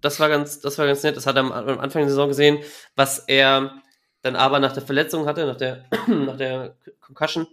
Das 0.00 0.18
war 0.20 0.28
ganz, 0.28 0.60
das 0.60 0.78
war 0.78 0.86
ganz 0.86 1.02
nett. 1.02 1.16
Das 1.16 1.26
hat 1.26 1.36
er 1.36 1.40
am, 1.40 1.52
am 1.52 1.78
Anfang 1.78 2.02
der 2.02 2.08
Saison 2.08 2.28
gesehen, 2.28 2.58
was 2.96 3.18
er 3.18 3.82
dann 4.22 4.36
aber 4.36 4.58
nach 4.58 4.72
der 4.72 4.82
Verletzung 4.82 5.26
hatte, 5.26 5.46
nach 5.46 5.56
der, 5.56 5.84
nach 6.06 6.36
der 6.36 6.76
Concussion 7.00 7.46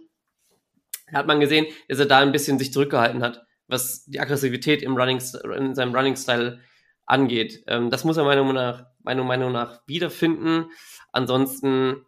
hat 1.12 1.26
man 1.26 1.40
gesehen, 1.40 1.66
dass 1.88 1.98
er 1.98 2.06
da 2.06 2.18
ein 2.18 2.32
bisschen 2.32 2.58
sich 2.58 2.72
zurückgehalten 2.72 3.22
hat, 3.22 3.44
was 3.68 4.04
die 4.06 4.20
Aggressivität 4.20 4.82
im 4.82 4.96
Running, 4.96 5.20
in 5.56 5.74
seinem 5.74 5.94
Running-Style 5.94 6.60
angeht. 7.06 7.62
Ähm, 7.66 7.90
das 7.90 8.04
muss 8.04 8.16
er 8.16 8.24
meiner 8.24 8.42
Meinung 8.42 8.54
nach, 8.54 8.86
meiner 9.04 9.24
Meinung 9.24 9.52
nach 9.52 9.80
wiederfinden. 9.86 10.66
Ansonsten 11.12 12.04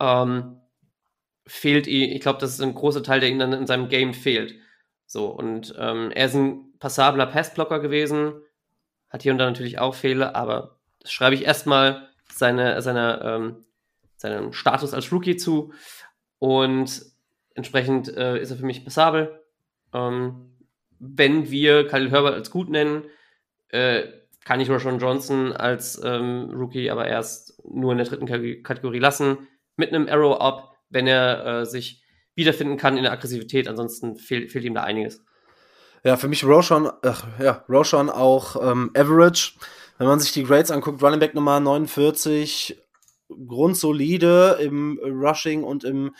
ähm, 0.00 0.60
fehlt 1.46 1.86
ihm, 1.86 2.10
ich 2.12 2.20
glaube, 2.20 2.38
das 2.38 2.54
ist 2.54 2.62
ein 2.62 2.74
großer 2.74 3.02
Teil, 3.02 3.20
der 3.20 3.28
ihm 3.28 3.38
dann 3.38 3.52
in 3.52 3.66
seinem 3.66 3.88
Game 3.88 4.14
fehlt. 4.14 4.54
So, 5.06 5.26
und 5.26 5.74
ähm, 5.78 6.10
er 6.12 6.26
ist 6.26 6.34
ein 6.34 6.78
passabler 6.78 7.26
Passblocker 7.26 7.80
gewesen, 7.80 8.34
hat 9.08 9.22
hier 9.22 9.32
und 9.32 9.38
da 9.38 9.46
natürlich 9.46 9.78
auch 9.78 9.94
Fehler, 9.94 10.36
aber 10.36 10.78
das 11.00 11.12
schreibe 11.12 11.34
ich 11.34 11.44
erstmal 11.44 12.08
seine, 12.32 12.80
seine, 12.80 13.20
ähm, 13.24 13.64
seinem 14.16 14.52
Status 14.52 14.94
als 14.94 15.12
Rookie 15.12 15.36
zu. 15.36 15.72
Und 16.38 17.10
Entsprechend 17.54 18.08
äh, 18.16 18.40
ist 18.40 18.50
er 18.50 18.56
für 18.56 18.64
mich 18.64 18.84
passabel. 18.84 19.38
Ähm, 19.92 20.50
wenn 20.98 21.50
wir 21.50 21.86
Khalil 21.86 22.10
Herbert 22.10 22.34
als 22.34 22.50
gut 22.50 22.70
nennen, 22.70 23.04
äh, 23.68 24.04
kann 24.50 24.58
ich 24.58 24.68
Roshan 24.68 24.98
Johnson 24.98 25.52
als 25.52 26.00
ähm, 26.02 26.50
Rookie 26.52 26.90
aber 26.90 27.06
erst 27.06 27.62
nur 27.64 27.92
in 27.92 27.98
der 27.98 28.06
dritten 28.08 28.26
Kategorie 28.64 28.98
lassen. 28.98 29.46
Mit 29.76 29.90
einem 29.90 30.08
Arrow-Up, 30.08 30.74
wenn 30.88 31.06
er 31.06 31.46
äh, 31.46 31.66
sich 31.66 32.02
wiederfinden 32.34 32.76
kann 32.76 32.96
in 32.96 33.04
der 33.04 33.12
Aggressivität. 33.12 33.68
Ansonsten 33.68 34.16
fehlt, 34.16 34.50
fehlt 34.50 34.64
ihm 34.64 34.74
da 34.74 34.82
einiges. 34.82 35.22
Ja, 36.02 36.16
für 36.16 36.26
mich 36.26 36.42
Roshan, 36.42 36.90
ach, 37.02 37.28
ja, 37.40 37.64
Roshan 37.68 38.10
auch 38.10 38.56
ähm, 38.60 38.90
Average. 38.96 39.52
Wenn 39.98 40.08
man 40.08 40.18
sich 40.18 40.32
die 40.32 40.42
Grades 40.42 40.72
anguckt, 40.72 41.00
Running 41.00 41.20
Back 41.20 41.36
Nummer 41.36 41.60
49, 41.60 42.76
grundsolide 43.46 44.58
im 44.60 44.98
Rushing 45.00 45.62
und 45.62 45.84
im 45.84 46.12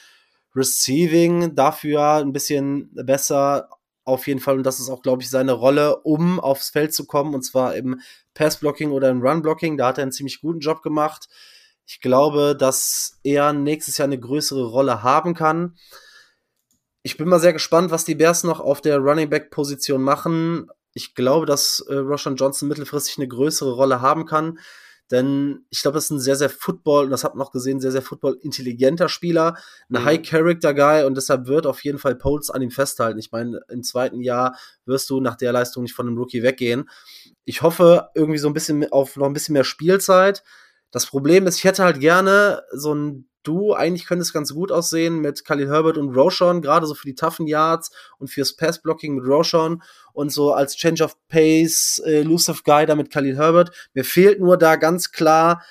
Receiving 0.55 1.57
dafür 1.57 2.19
ein 2.19 2.33
bisschen 2.33 2.95
besser 2.95 3.69
auf 4.05 4.27
jeden 4.27 4.41
Fall. 4.41 4.57
Und 4.57 4.65
das 4.65 4.81
ist 4.81 4.89
auch, 4.89 5.03
glaube 5.03 5.23
ich, 5.23 5.31
seine 5.31 5.53
Rolle, 5.53 5.97
um 6.03 6.41
aufs 6.41 6.71
Feld 6.71 6.95
zu 6.95 7.07
kommen. 7.07 7.35
Und 7.35 7.43
zwar 7.43 7.77
im 7.77 8.01
Passblocking 8.35 8.91
oder 8.91 9.11
im 9.11 9.23
Runblocking. 9.23 9.77
Da 9.77 9.89
hat 9.89 9.99
er 9.99 10.03
einen 10.03 10.13
ziemlich 10.13 10.41
guten 10.41 10.61
Job 10.61 10.83
gemacht. 10.83 11.29
Ich 11.87 12.01
glaube, 12.01 12.57
dass 12.57 13.19
er 13.25 13.53
nächstes 13.53 13.99
Jahr 13.99 14.07
eine 14.07 14.19
größere 14.19 14.65
Rolle 14.65 15.03
haben 15.03 15.35
kann. 15.35 15.77
Ich 17.03 17.17
bin 17.17 17.29
mal 17.29 17.41
sehr 17.41 17.53
gespannt, 17.53 17.91
was 17.91 18.05
die 18.05 18.15
Bears 18.15 18.45
noch 18.45 18.61
auf 18.61 18.81
der 18.81 18.99
Running 18.99 19.31
Back 19.31 19.51
Position 19.51 20.03
machen. 20.03 20.69
Ich 20.93 21.15
glaube, 21.15 21.47
dass 21.47 21.81
äh, 21.89 21.95
Roshan 21.95 22.37
Johnson 22.37 22.69
mittelfristig 22.69 23.19
eine 23.19 23.29
größere 23.29 23.73
Rolle 23.73 24.01
haben 24.01 24.27
kann. 24.27 24.59
Denn 25.11 25.65
ich 25.71 25.83
glaube, 25.83 25.97
das 25.97 26.05
ist 26.05 26.11
ein 26.11 26.21
sehr, 26.21 26.37
sehr 26.37 26.51
Football, 26.51 27.05
und 27.05 27.11
das 27.11 27.25
hat 27.25 27.35
man 27.35 27.47
auch 27.47 27.51
gesehen, 27.51 27.81
sehr, 27.81 27.91
sehr 27.91 28.03
Football-intelligenter 28.03 29.09
Spieler, 29.09 29.57
ein 29.89 30.01
mhm. 30.01 30.05
High-Character-Guy 30.05 31.05
und 31.05 31.17
deshalb 31.17 31.47
wird 31.47 31.67
auf 31.67 31.83
jeden 31.83 31.99
Fall 31.99 32.15
Poles 32.15 32.51
an 32.51 32.63
ihm 32.63 32.71
festhalten. 32.71 33.19
Ich 33.19 33.33
meine, 33.33 33.61
im 33.69 33.83
zweiten 33.83 34.21
Jahr 34.21 34.57
wirst 34.85 35.11
du 35.11 35.21
nach 35.21 35.37
der 35.37 35.53
Leistung 35.53 35.83
nicht 35.83 35.95
von 35.95 36.07
einem 36.07 36.17
Rookie 36.19 36.43
weggehen. 36.43 36.89
Ich 37.45 37.63
hoffe 37.63 38.11
irgendwie 38.15 38.39
so 38.39 38.49
ein 38.49 38.55
bisschen 38.55 38.91
auf 38.93 39.17
noch 39.17 39.27
ein 39.27 39.33
bisschen 39.33 39.55
mehr 39.55 39.65
Spielzeit. 39.65 40.45
Das 40.93 41.07
Problem 41.07 41.47
ist, 41.47 41.57
ich 41.57 41.65
hätte 41.65 41.85
halt 41.85 42.01
gerne 42.01 42.63
so 42.73 42.95
ein 42.95 43.30
du, 43.43 43.75
eigentlich 43.75 44.07
könnte 44.07 44.23
es 44.23 44.33
ganz 44.33 44.55
gut 44.55 44.73
aussehen 44.73 45.21
mit 45.21 45.45
Khalil 45.45 45.69
Herbert 45.69 45.99
und 45.99 46.15
Roshan, 46.15 46.63
gerade 46.63 46.87
so 46.87 46.95
für 46.95 47.07
die 47.07 47.15
toughen 47.15 47.47
Yards 47.47 47.91
und 48.19 48.29
fürs 48.29 48.57
Passblocking 48.57 49.17
mit 49.17 49.25
Roshan 49.27 49.83
und 50.13 50.33
so 50.33 50.53
als 50.53 50.77
Change 50.77 51.05
of 51.05 51.17
Pace, 51.29 52.03
äh, 52.05 52.21
Elusive 52.21 52.63
Guy 52.65 52.87
da 52.87 52.95
mit 52.95 53.11
Khalil 53.11 53.37
Herbert. 53.37 53.91
Mir 53.95 54.05
fehlt 54.05 54.41
nur 54.41 54.57
da 54.57 54.77
ganz 54.77 55.13
klar 55.13 55.63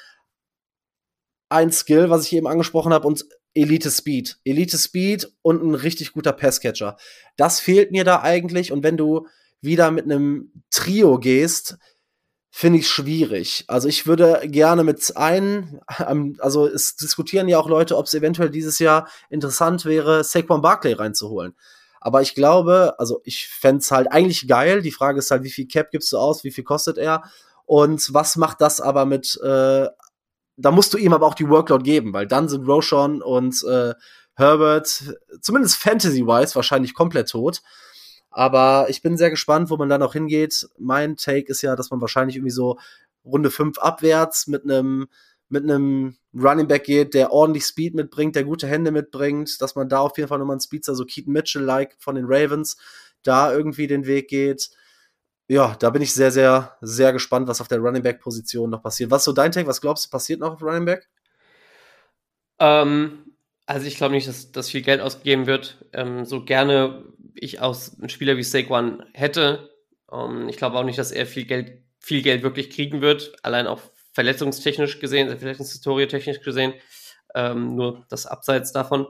ein 1.49 1.71
Skill, 1.71 2.09
was 2.09 2.25
ich 2.25 2.33
eben 2.33 2.47
angesprochen 2.47 2.93
habe, 2.93 3.07
und 3.07 3.25
Elite 3.53 3.89
Speed. 3.89 4.39
Elite 4.43 4.77
Speed 4.77 5.31
und 5.41 5.63
ein 5.63 5.75
richtig 5.75 6.13
guter 6.13 6.33
Passcatcher. 6.33 6.97
Das 7.35 7.59
fehlt 7.59 7.91
mir 7.91 8.03
da 8.03 8.21
eigentlich. 8.21 8.71
Und 8.71 8.83
wenn 8.83 8.97
du 8.97 9.27
wieder 9.61 9.91
mit 9.91 10.05
einem 10.05 10.51
Trio 10.69 11.19
gehst, 11.19 11.77
finde 12.51 12.79
ich 12.79 12.87
schwierig. 12.87 13.65
Also 13.67 13.87
ich 13.87 14.07
würde 14.07 14.41
gerne 14.45 14.83
mit 14.83 15.15
ein, 15.15 15.81
also 16.39 16.67
es 16.67 16.95
diskutieren 16.95 17.47
ja 17.47 17.59
auch 17.59 17.69
Leute, 17.69 17.97
ob 17.97 18.07
es 18.07 18.13
eventuell 18.13 18.49
dieses 18.49 18.79
Jahr 18.79 19.07
interessant 19.29 19.85
wäre, 19.85 20.23
Saquon 20.23 20.61
Barkley 20.61 20.93
reinzuholen. 20.93 21.55
Aber 22.01 22.21
ich 22.21 22.33
glaube, 22.33 22.95
also 22.97 23.21
ich 23.23 23.47
fände 23.47 23.79
es 23.79 23.91
halt 23.91 24.11
eigentlich 24.11 24.47
geil. 24.47 24.81
Die 24.81 24.91
Frage 24.91 25.19
ist 25.19 25.31
halt, 25.31 25.43
wie 25.43 25.51
viel 25.51 25.67
Cap 25.67 25.91
gibst 25.91 26.11
du 26.11 26.17
aus, 26.17 26.43
wie 26.43 26.51
viel 26.51 26.63
kostet 26.63 26.97
er? 26.97 27.23
Und 27.65 28.13
was 28.13 28.35
macht 28.35 28.61
das 28.61 28.81
aber 28.81 29.05
mit, 29.05 29.39
äh, 29.43 29.87
da 30.57 30.71
musst 30.71 30.93
du 30.93 30.97
ihm 30.97 31.13
aber 31.13 31.27
auch 31.27 31.35
die 31.35 31.49
Workload 31.49 31.83
geben, 31.83 32.13
weil 32.13 32.25
dann 32.25 32.49
sind 32.49 32.67
Roshan 32.67 33.21
und 33.21 33.63
äh, 33.63 33.93
Herbert, 34.35 35.15
zumindest 35.41 35.75
Fantasy-wise, 35.75 36.55
wahrscheinlich 36.55 36.93
komplett 36.93 37.29
tot. 37.29 37.61
Aber 38.31 38.87
ich 38.89 39.01
bin 39.01 39.17
sehr 39.17 39.29
gespannt, 39.29 39.69
wo 39.69 39.77
man 39.77 39.89
dann 39.89 40.03
auch 40.03 40.13
hingeht. 40.13 40.67
Mein 40.77 41.17
Take 41.17 41.47
ist 41.49 41.61
ja, 41.61 41.75
dass 41.75 41.89
man 41.89 42.01
wahrscheinlich 42.01 42.35
irgendwie 42.37 42.51
so 42.51 42.77
Runde 43.25 43.51
5 43.51 43.79
abwärts 43.79 44.47
mit 44.47 44.63
einem 44.63 45.07
mit 45.49 45.63
einem 45.63 46.15
Running 46.33 46.67
Back 46.67 46.83
geht, 46.83 47.15
der 47.15 47.31
ordentlich 47.31 47.65
Speed 47.65 47.95
mitbringt, 47.95 48.35
der 48.35 48.43
gute 48.43 48.67
Hände 48.67 48.91
mitbringt, 48.91 49.61
dass 49.61 49.75
man 49.75 49.89
da 49.89 49.99
auf 49.99 50.15
jeden 50.17 50.29
Fall 50.29 50.37
nochmal 50.37 50.53
einen 50.53 50.61
Speedster, 50.61 50.93
so 50.93 51.05
Keaton 51.05 51.33
Mitchell-like 51.33 51.95
von 51.97 52.15
den 52.15 52.25
Ravens, 52.27 52.77
da 53.23 53.51
irgendwie 53.51 53.87
den 53.87 54.05
Weg 54.05 54.29
geht. 54.29 54.69
Ja, 55.47 55.75
da 55.79 55.89
bin 55.89 56.03
ich 56.03 56.13
sehr, 56.13 56.31
sehr, 56.31 56.77
sehr 56.81 57.11
gespannt, 57.11 57.47
was 57.47 57.61
auf 57.61 57.67
der 57.67 57.79
Running 57.79 58.03
Back-Position 58.03 58.69
noch 58.69 58.83
passiert. 58.83 59.09
Was 59.09 59.21
ist 59.21 59.25
so 59.25 59.33
dein 59.33 59.51
Take? 59.51 59.67
Was 59.67 59.81
glaubst 59.81 60.05
du, 60.05 60.09
passiert 60.11 60.39
noch 60.39 60.53
auf 60.53 60.61
Running 60.61 60.85
Back? 60.85 61.09
Ähm, 62.59 63.28
also 63.69 63.85
ich 63.85 63.97
glaube 63.97 64.15
nicht, 64.15 64.27
dass, 64.27 64.51
dass 64.51 64.71
viel 64.71 64.81
Geld 64.81 64.99
ausgegeben 64.99 65.45
wird. 65.45 65.77
Ähm, 65.93 66.25
so 66.25 66.43
gerne 66.43 67.05
ich 67.35 67.61
aus 67.61 67.99
einem 67.99 68.09
Spieler 68.09 68.35
wie 68.35 68.41
Saquon 68.41 69.03
hätte. 69.13 69.69
Ähm, 70.11 70.49
ich 70.49 70.57
glaube 70.57 70.75
auch 70.75 70.83
nicht, 70.83 70.97
dass 70.97 71.11
er 71.11 71.27
viel 71.27 71.45
Geld, 71.45 71.83
viel 71.99 72.23
Geld 72.23 72.41
wirklich 72.41 72.71
kriegen 72.71 73.01
wird. 73.01 73.31
Allein 73.43 73.67
auch 73.67 73.79
verletzungstechnisch 74.13 74.99
gesehen, 74.99 75.29
Verletzungshistorie 75.37 76.07
technisch 76.07 76.41
gesehen, 76.41 76.73
ähm, 77.35 77.75
nur 77.75 78.07
das 78.09 78.25
Abseits 78.25 78.71
davon. 78.71 79.05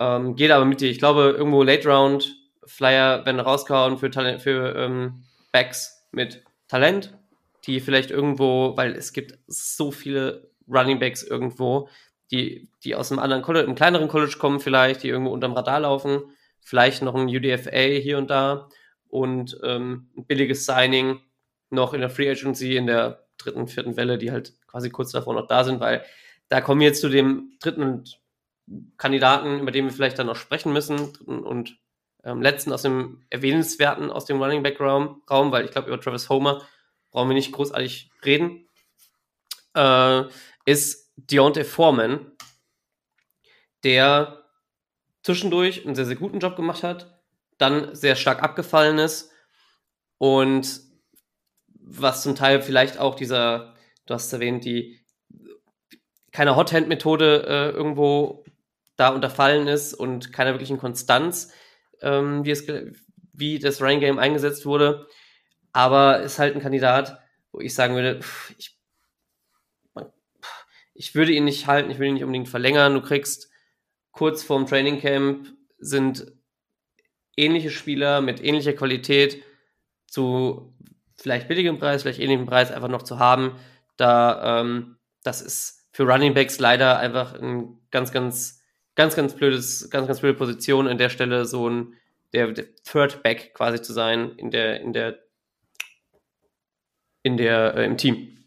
Ähm, 0.00 0.34
geht 0.34 0.50
aber 0.50 0.64
mit 0.64 0.80
dir. 0.80 0.90
Ich 0.90 0.98
glaube, 0.98 1.32
irgendwo 1.38 1.62
Late 1.62 1.88
Round, 1.88 2.34
Flyer 2.66 3.24
werden 3.24 3.38
rausgehauen 3.38 3.98
für, 3.98 4.10
Talent, 4.10 4.42
für 4.42 4.74
ähm, 4.74 5.22
Backs 5.52 6.08
mit 6.10 6.42
Talent, 6.66 7.16
die 7.66 7.78
vielleicht 7.78 8.10
irgendwo, 8.10 8.76
weil 8.76 8.96
es 8.96 9.12
gibt 9.12 9.38
so 9.46 9.92
viele 9.92 10.50
Running 10.68 10.98
Backs 10.98 11.22
irgendwo, 11.22 11.88
die, 12.30 12.68
die 12.84 12.94
aus 12.94 13.10
einem 13.10 13.18
anderen 13.18 13.42
College, 13.42 13.66
einem 13.66 13.74
kleineren 13.74 14.08
College 14.08 14.36
kommen 14.38 14.60
vielleicht, 14.60 15.02
die 15.02 15.08
irgendwo 15.08 15.32
unterm 15.32 15.52
Radar 15.52 15.80
laufen, 15.80 16.22
vielleicht 16.60 17.02
noch 17.02 17.14
ein 17.14 17.28
UDFA 17.28 18.00
hier 18.00 18.18
und 18.18 18.30
da 18.30 18.68
und 19.08 19.58
ähm, 19.62 20.10
ein 20.16 20.26
billiges 20.26 20.66
Signing 20.66 21.20
noch 21.70 21.94
in 21.94 22.00
der 22.00 22.10
Free 22.10 22.30
Agency 22.30 22.76
in 22.76 22.86
der 22.86 23.26
dritten, 23.38 23.66
vierten 23.66 23.96
Welle, 23.96 24.18
die 24.18 24.30
halt 24.30 24.54
quasi 24.66 24.90
kurz 24.90 25.12
davor 25.12 25.34
noch 25.34 25.46
da 25.46 25.64
sind, 25.64 25.80
weil 25.80 26.04
da 26.48 26.60
kommen 26.60 26.80
wir 26.80 26.88
jetzt 26.88 27.00
zu 27.00 27.08
dem 27.08 27.52
dritten 27.60 28.04
Kandidaten, 28.96 29.60
über 29.60 29.70
den 29.70 29.86
wir 29.86 29.92
vielleicht 29.92 30.18
dann 30.18 30.26
noch 30.26 30.36
sprechen 30.36 30.72
müssen, 30.72 31.12
dritten 31.12 31.40
und 31.40 31.78
ähm, 32.24 32.42
letzten 32.42 32.72
aus 32.72 32.82
dem 32.82 33.22
erwähnenswerten 33.30 34.10
aus 34.10 34.26
dem 34.26 34.42
Running 34.42 34.62
Back 34.62 34.80
Raum, 34.80 35.22
Raum 35.30 35.52
weil 35.52 35.64
ich 35.64 35.70
glaube, 35.70 35.88
über 35.88 36.00
Travis 36.00 36.28
Homer 36.28 36.62
brauchen 37.10 37.30
wir 37.30 37.34
nicht 37.34 37.52
großartig 37.52 38.10
reden, 38.24 38.68
äh, 39.74 40.24
ist 40.66 40.99
Deontay 41.26 41.64
Foreman, 41.64 42.32
der 43.84 44.44
zwischendurch 45.22 45.84
einen 45.84 45.94
sehr, 45.94 46.06
sehr 46.06 46.16
guten 46.16 46.38
Job 46.38 46.56
gemacht 46.56 46.82
hat, 46.82 47.20
dann 47.58 47.94
sehr 47.94 48.16
stark 48.16 48.42
abgefallen 48.42 48.98
ist 48.98 49.30
und 50.18 50.80
was 51.74 52.22
zum 52.22 52.34
Teil 52.34 52.62
vielleicht 52.62 52.98
auch 52.98 53.14
dieser, 53.14 53.74
du 54.06 54.14
hast 54.14 54.32
erwähnt, 54.32 54.64
die 54.64 55.00
keine 56.32 56.56
Hot-Hand-Methode 56.56 57.44
äh, 57.46 57.76
irgendwo 57.76 58.44
da 58.96 59.08
unterfallen 59.08 59.66
ist 59.66 59.94
und 59.94 60.32
keiner 60.32 60.52
wirklichen 60.52 60.78
Konstanz, 60.78 61.52
ähm, 62.02 62.44
wie, 62.44 62.50
es, 62.50 62.66
wie 63.32 63.58
das 63.58 63.80
Running 63.80 64.00
Game 64.00 64.18
eingesetzt 64.18 64.66
wurde. 64.66 65.06
Aber 65.72 66.20
ist 66.20 66.38
halt 66.38 66.54
ein 66.54 66.62
Kandidat, 66.62 67.18
wo 67.52 67.60
ich 67.60 67.74
sagen 67.74 67.94
würde, 67.94 68.20
ich, 68.58 68.79
ich 71.00 71.14
würde 71.14 71.32
ihn 71.32 71.46
nicht 71.46 71.66
halten, 71.66 71.90
ich 71.90 71.98
will 71.98 72.08
ihn 72.08 72.14
nicht 72.14 72.24
unbedingt 72.24 72.50
verlängern. 72.50 72.92
Du 72.92 73.00
kriegst 73.00 73.50
kurz 74.10 74.42
vorm 74.42 74.66
Training 74.66 75.00
Camp 75.00 75.48
sind 75.78 76.30
ähnliche 77.38 77.70
Spieler 77.70 78.20
mit 78.20 78.44
ähnlicher 78.44 78.74
Qualität 78.74 79.42
zu 80.06 80.74
vielleicht 81.16 81.48
billigem 81.48 81.78
Preis, 81.78 82.02
vielleicht 82.02 82.20
ähnlichem 82.20 82.44
Preis 82.44 82.70
einfach 82.70 82.90
noch 82.90 83.02
zu 83.02 83.18
haben. 83.18 83.56
Da, 83.96 84.60
ähm, 84.60 84.98
das 85.22 85.40
ist 85.40 85.88
für 85.90 86.02
Running 86.02 86.34
Backs 86.34 86.58
leider 86.58 86.98
einfach 86.98 87.32
ein 87.32 87.78
ganz, 87.90 88.12
ganz, 88.12 88.62
ganz, 88.94 89.16
ganz 89.16 89.34
blödes, 89.34 89.88
ganz, 89.88 90.06
ganz 90.06 90.20
blöde 90.20 90.36
Position 90.36 90.86
an 90.86 90.98
der 90.98 91.08
Stelle 91.08 91.46
so 91.46 91.66
ein 91.66 91.94
der, 92.34 92.52
der 92.52 92.66
Third 92.84 93.22
Back 93.22 93.54
quasi 93.54 93.80
zu 93.80 93.94
sein 93.94 94.32
in 94.36 94.50
der, 94.50 94.82
in 94.82 94.92
der, 94.92 95.18
in 97.22 97.38
der, 97.38 97.74
äh, 97.74 97.86
im 97.86 97.96
Team. 97.96 98.39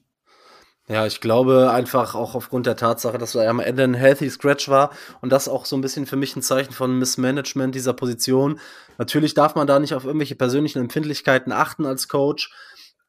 Ja, 0.89 1.05
ich 1.05 1.21
glaube 1.21 1.71
einfach 1.71 2.13
auch 2.13 2.35
aufgrund 2.35 2.65
der 2.65 2.75
Tatsache, 2.75 3.17
dass 3.17 3.35
er 3.35 3.49
am 3.49 3.61
Ende 3.61 3.83
ein 3.83 3.93
healthy 3.93 4.29
Scratch 4.29 4.67
war 4.67 4.91
und 5.21 5.31
das 5.31 5.47
auch 5.47 5.65
so 5.65 5.77
ein 5.77 5.81
bisschen 5.81 6.05
für 6.05 6.17
mich 6.17 6.35
ein 6.35 6.41
Zeichen 6.41 6.73
von 6.73 6.99
Missmanagement 6.99 7.73
dieser 7.73 7.93
Position. 7.93 8.59
Natürlich 8.97 9.33
darf 9.33 9.55
man 9.55 9.65
da 9.65 9.79
nicht 9.79 9.93
auf 9.93 10.03
irgendwelche 10.03 10.35
persönlichen 10.35 10.79
Empfindlichkeiten 10.79 11.53
achten 11.53 11.85
als 11.85 12.09
Coach, 12.09 12.51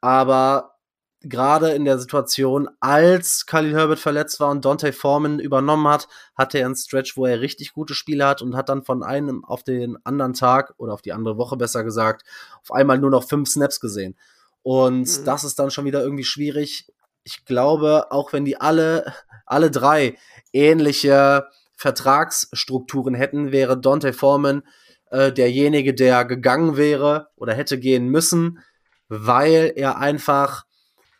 aber 0.01 0.75
gerade 1.20 1.70
in 1.70 1.85
der 1.85 1.99
Situation, 1.99 2.68
als 2.79 3.47
Khalil 3.47 3.75
Herbert 3.75 3.99
verletzt 3.99 4.39
war 4.39 4.51
und 4.51 4.64
Dante 4.64 4.93
Foreman 4.93 5.41
übernommen 5.41 5.89
hat, 5.89 6.07
hatte 6.37 6.59
er 6.59 6.66
einen 6.66 6.77
Stretch, 6.77 7.16
wo 7.16 7.27
er 7.27 7.41
richtig 7.41 7.72
gute 7.72 7.95
Spiele 7.95 8.27
hat 8.27 8.41
und 8.41 8.55
hat 8.55 8.68
dann 8.68 8.85
von 8.85 9.03
einem 9.03 9.45
auf 9.45 9.64
den 9.64 9.97
anderen 10.05 10.35
Tag 10.35 10.75
oder 10.77 10.93
auf 10.93 11.03
die 11.03 11.12
andere 11.12 11.39
Woche 11.39 11.57
besser 11.57 11.83
gesagt, 11.83 12.22
auf 12.62 12.70
einmal 12.72 12.99
nur 12.99 13.11
noch 13.11 13.27
fünf 13.27 13.49
Snaps 13.49 13.81
gesehen. 13.81 14.16
Und 14.62 15.20
mhm. 15.20 15.25
das 15.25 15.45
ist 15.45 15.59
dann 15.59 15.70
schon 15.70 15.85
wieder 15.85 16.03
irgendwie 16.03 16.25
schwierig 16.25 16.87
ich 17.25 17.45
glaube, 17.45 18.12
auch 18.12 18.33
wenn 18.33 18.45
die 18.45 18.61
alle, 18.61 19.12
alle 19.47 19.70
drei 19.70 20.16
ähnliche 20.53 21.49
Vertragsstrukturen 21.77 23.14
hätten, 23.14 23.51
wäre 23.51 23.81
Dante 23.81 24.12
Foreman 24.12 24.62
äh, 25.11 25.33
derjenige, 25.33 25.95
der 25.95 26.25
gegangen 26.25 26.77
wäre 26.77 27.29
oder 27.37 27.55
hätte 27.55 27.79
gehen 27.79 28.09
müssen, 28.09 28.61
weil 29.09 29.72
er 29.75 29.99
einfach, 29.99 30.64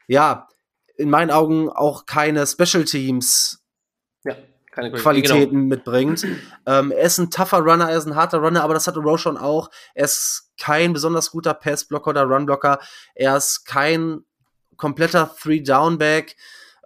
ja, 0.07 0.49
in 0.97 1.11
meinen 1.11 1.31
Augen 1.31 1.69
auch 1.69 2.07
keine 2.07 2.47
Special 2.47 2.85
Teams 2.85 3.63
ja, 4.25 4.37
Qualitäten 4.71 5.55
genau. 5.55 5.69
mitbringt. 5.69 6.27
Ähm, 6.67 6.93
er 6.93 7.03
ist 7.03 7.19
ein 7.19 7.31
tougher 7.31 7.59
Runner, 7.59 7.91
er 7.91 7.99
ist 7.99 8.07
ein 8.07 8.15
harter 8.15 8.39
Runner, 8.39 8.63
aber 8.63 8.75
das 8.75 8.87
hatte 8.87 9.01
Roshan 9.01 9.37
auch. 9.37 9.71
Er 9.95 10.05
ist 10.05 10.53
kein 10.61 10.93
besonders 10.93 11.31
guter 11.31 11.55
Passblocker 11.55 12.11
oder 12.11 12.25
Runblocker. 12.25 12.79
Er 13.15 13.37
ist 13.37 13.65
kein 13.65 14.25
kompletter 14.77 15.35
Three-Down-Back. 15.41 16.37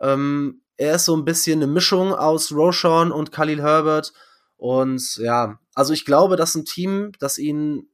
Ähm, 0.00 0.62
er 0.76 0.94
ist 0.94 1.04
so 1.04 1.16
ein 1.16 1.24
bisschen 1.24 1.62
eine 1.62 1.70
Mischung 1.70 2.14
aus 2.14 2.52
Roshan 2.52 3.12
und 3.12 3.32
Khalil 3.32 3.62
Herbert. 3.62 4.12
Und 4.56 5.16
ja, 5.16 5.58
also 5.74 5.92
ich 5.92 6.04
glaube, 6.04 6.36
dass 6.36 6.54
ein 6.54 6.64
Team, 6.64 7.12
das 7.18 7.38
ihn 7.38 7.88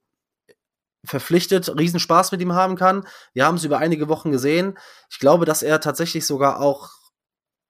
verpflichtet, 1.05 1.69
Riesenspaß 1.79 2.33
mit 2.33 2.41
ihm 2.41 2.55
haben 2.55 2.77
kann. 2.77 3.07
Wir 3.33 3.47
haben 3.47 3.57
es 3.57 3.65
über 3.65 3.79
einige 3.79 4.09
Wochen 4.09 4.33
gesehen. 4.33 4.79
Ich 5.11 5.19
glaube, 5.19 5.45
dass 5.45 5.63
er 5.63 5.81
tatsächlich 5.81 6.27
sogar 6.27 6.61
auch 6.61 6.91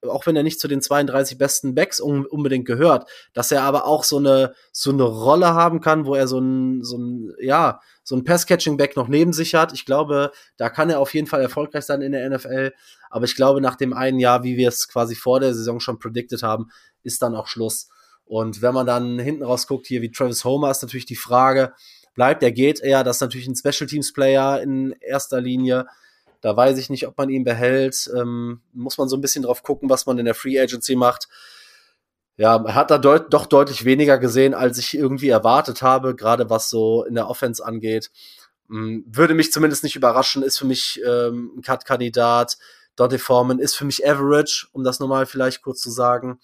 auch 0.08 0.26
wenn 0.26 0.36
er 0.36 0.42
nicht 0.42 0.60
zu 0.60 0.68
den 0.68 0.82
32 0.82 1.38
besten 1.38 1.74
Backs 1.74 2.00
un 2.00 2.26
unbedingt 2.26 2.66
gehört, 2.66 3.08
dass 3.32 3.50
er 3.50 3.62
aber 3.62 3.86
auch 3.86 4.04
so 4.04 4.18
eine, 4.18 4.54
so 4.72 4.90
eine 4.90 5.04
Rolle 5.04 5.54
haben 5.54 5.80
kann, 5.80 6.06
wo 6.06 6.14
er 6.14 6.26
so 6.28 6.38
ein, 6.38 6.82
so 6.82 6.98
ein, 6.98 7.32
ja, 7.40 7.80
so 8.02 8.14
ein 8.14 8.24
Pass-Catching-Back 8.24 8.96
noch 8.96 9.08
neben 9.08 9.32
sich 9.32 9.54
hat. 9.54 9.72
Ich 9.72 9.86
glaube, 9.86 10.30
da 10.56 10.68
kann 10.68 10.90
er 10.90 11.00
auf 11.00 11.14
jeden 11.14 11.26
Fall 11.26 11.40
erfolgreich 11.40 11.84
sein 11.84 12.02
in 12.02 12.12
der 12.12 12.28
NFL. 12.28 12.72
Aber 13.10 13.24
ich 13.24 13.34
glaube, 13.34 13.60
nach 13.60 13.76
dem 13.76 13.92
einen 13.92 14.18
Jahr, 14.18 14.44
wie 14.44 14.56
wir 14.56 14.68
es 14.68 14.88
quasi 14.88 15.14
vor 15.14 15.40
der 15.40 15.54
Saison 15.54 15.80
schon 15.80 15.98
predicted 15.98 16.42
haben, 16.42 16.70
ist 17.02 17.22
dann 17.22 17.34
auch 17.34 17.46
Schluss. 17.46 17.88
Und 18.24 18.62
wenn 18.62 18.74
man 18.74 18.86
dann 18.86 19.18
hinten 19.18 19.42
raus 19.42 19.66
guckt, 19.66 19.86
hier 19.86 20.02
wie 20.02 20.10
Travis 20.10 20.44
Homer, 20.44 20.70
ist 20.70 20.82
natürlich 20.82 21.06
die 21.06 21.16
Frage, 21.16 21.72
bleibt 22.14 22.42
er, 22.42 22.52
geht 22.52 22.80
er, 22.80 23.04
das 23.04 23.16
ist 23.16 23.20
natürlich 23.20 23.48
ein 23.48 23.56
Special 23.56 23.88
Teams 23.88 24.12
Player 24.12 24.60
in 24.62 24.94
erster 25.00 25.40
Linie. 25.40 25.86
Da 26.44 26.54
weiß 26.54 26.76
ich 26.76 26.90
nicht, 26.90 27.06
ob 27.06 27.16
man 27.16 27.30
ihn 27.30 27.42
behält. 27.42 28.10
Ähm, 28.14 28.60
muss 28.74 28.98
man 28.98 29.08
so 29.08 29.16
ein 29.16 29.22
bisschen 29.22 29.44
drauf 29.44 29.62
gucken, 29.62 29.88
was 29.88 30.04
man 30.04 30.18
in 30.18 30.26
der 30.26 30.34
Free 30.34 30.60
Agency 30.60 30.94
macht. 30.94 31.26
Ja, 32.36 32.62
er 32.62 32.74
hat 32.74 32.90
da 32.90 32.98
deut 32.98 33.32
doch 33.32 33.46
deutlich 33.46 33.86
weniger 33.86 34.18
gesehen, 34.18 34.52
als 34.52 34.76
ich 34.76 34.92
irgendwie 34.92 35.30
erwartet 35.30 35.80
habe, 35.80 36.14
gerade 36.14 36.50
was 36.50 36.68
so 36.68 37.02
in 37.04 37.14
der 37.14 37.30
Offense 37.30 37.64
angeht. 37.64 38.10
Ähm, 38.70 39.06
würde 39.06 39.32
mich 39.32 39.52
zumindest 39.52 39.84
nicht 39.84 39.96
überraschen, 39.96 40.42
ist 40.42 40.58
für 40.58 40.66
mich 40.66 41.00
ähm, 41.08 41.52
ein 41.56 41.62
Cut-Kandidat. 41.62 42.58
Dante 42.94 43.18
Foreman 43.18 43.58
ist 43.58 43.74
für 43.74 43.86
mich 43.86 44.06
average, 44.06 44.66
um 44.72 44.84
das 44.84 45.00
nochmal 45.00 45.24
vielleicht 45.24 45.62
kurz 45.62 45.80
zu 45.80 45.90
sagen. 45.90 46.40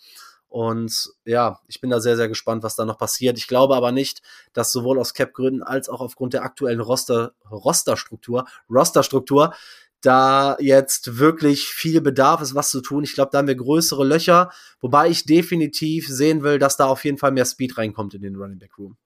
Und 0.49 1.11
ja, 1.27 1.61
ich 1.69 1.83
bin 1.83 1.91
da 1.91 2.01
sehr, 2.01 2.17
sehr 2.17 2.29
gespannt, 2.29 2.63
was 2.63 2.75
da 2.75 2.87
noch 2.87 2.97
passiert. 2.97 3.37
Ich 3.37 3.49
glaube 3.49 3.77
aber 3.77 3.93
nicht, 3.93 4.23
dass 4.55 4.73
sowohl 4.73 4.99
aus 4.99 5.13
Cap-Gründen 5.13 5.63
als 5.63 5.91
auch 5.91 6.01
aufgrund 6.01 6.33
der 6.33 6.43
aktuellen 6.43 6.81
Roster, 6.81 7.35
Rosterstruktur, 7.51 8.47
Rosterstruktur 8.71 9.53
da 10.01 10.57
jetzt 10.61 11.19
wirklich 11.19 11.67
viel 11.67 12.01
Bedarf 12.01 12.41
ist, 12.41 12.55
was 12.55 12.71
zu 12.71 12.81
tun. 12.81 13.05
Ich 13.05 13.15
glaube, 13.15 13.31
da 13.33 13.39
haben 13.39 13.49
wir 13.49 13.55
größere 13.55 14.05
Löcher, 14.05 14.51
wobei 14.81 15.09
ich 15.09 15.25
definitiv 15.25 16.09
sehen 16.09 16.43
will, 16.43 16.59
dass 16.59 16.77
da 16.77 16.87
auf 16.87 17.05
jeden 17.05 17.19
Fall 17.19 17.33
mehr 17.33 17.45
Speed 17.45 17.77
reinkommt 17.77 18.15
in 18.15 18.23
den 18.23 18.37
Running 18.37 18.59
Back 18.59 18.79
Room. 18.79 18.97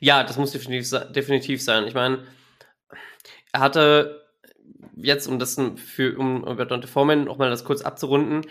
Ja, 0.00 0.24
das 0.24 0.36
muss 0.36 0.52
definitiv, 0.52 0.90
definitiv 1.12 1.62
sein. 1.62 1.86
Ich 1.86 1.94
meine, 1.94 2.24
er 3.52 3.60
hatte 3.60 4.22
jetzt, 4.96 5.26
um 5.26 5.38
das 5.38 5.60
für 5.76 6.18
um 6.18 6.44
über 6.46 6.66
Dante 6.66 6.88
Foreman 6.88 7.24
nochmal 7.24 7.50
das 7.50 7.64
kurz 7.64 7.82
abzurunden, 7.82 8.46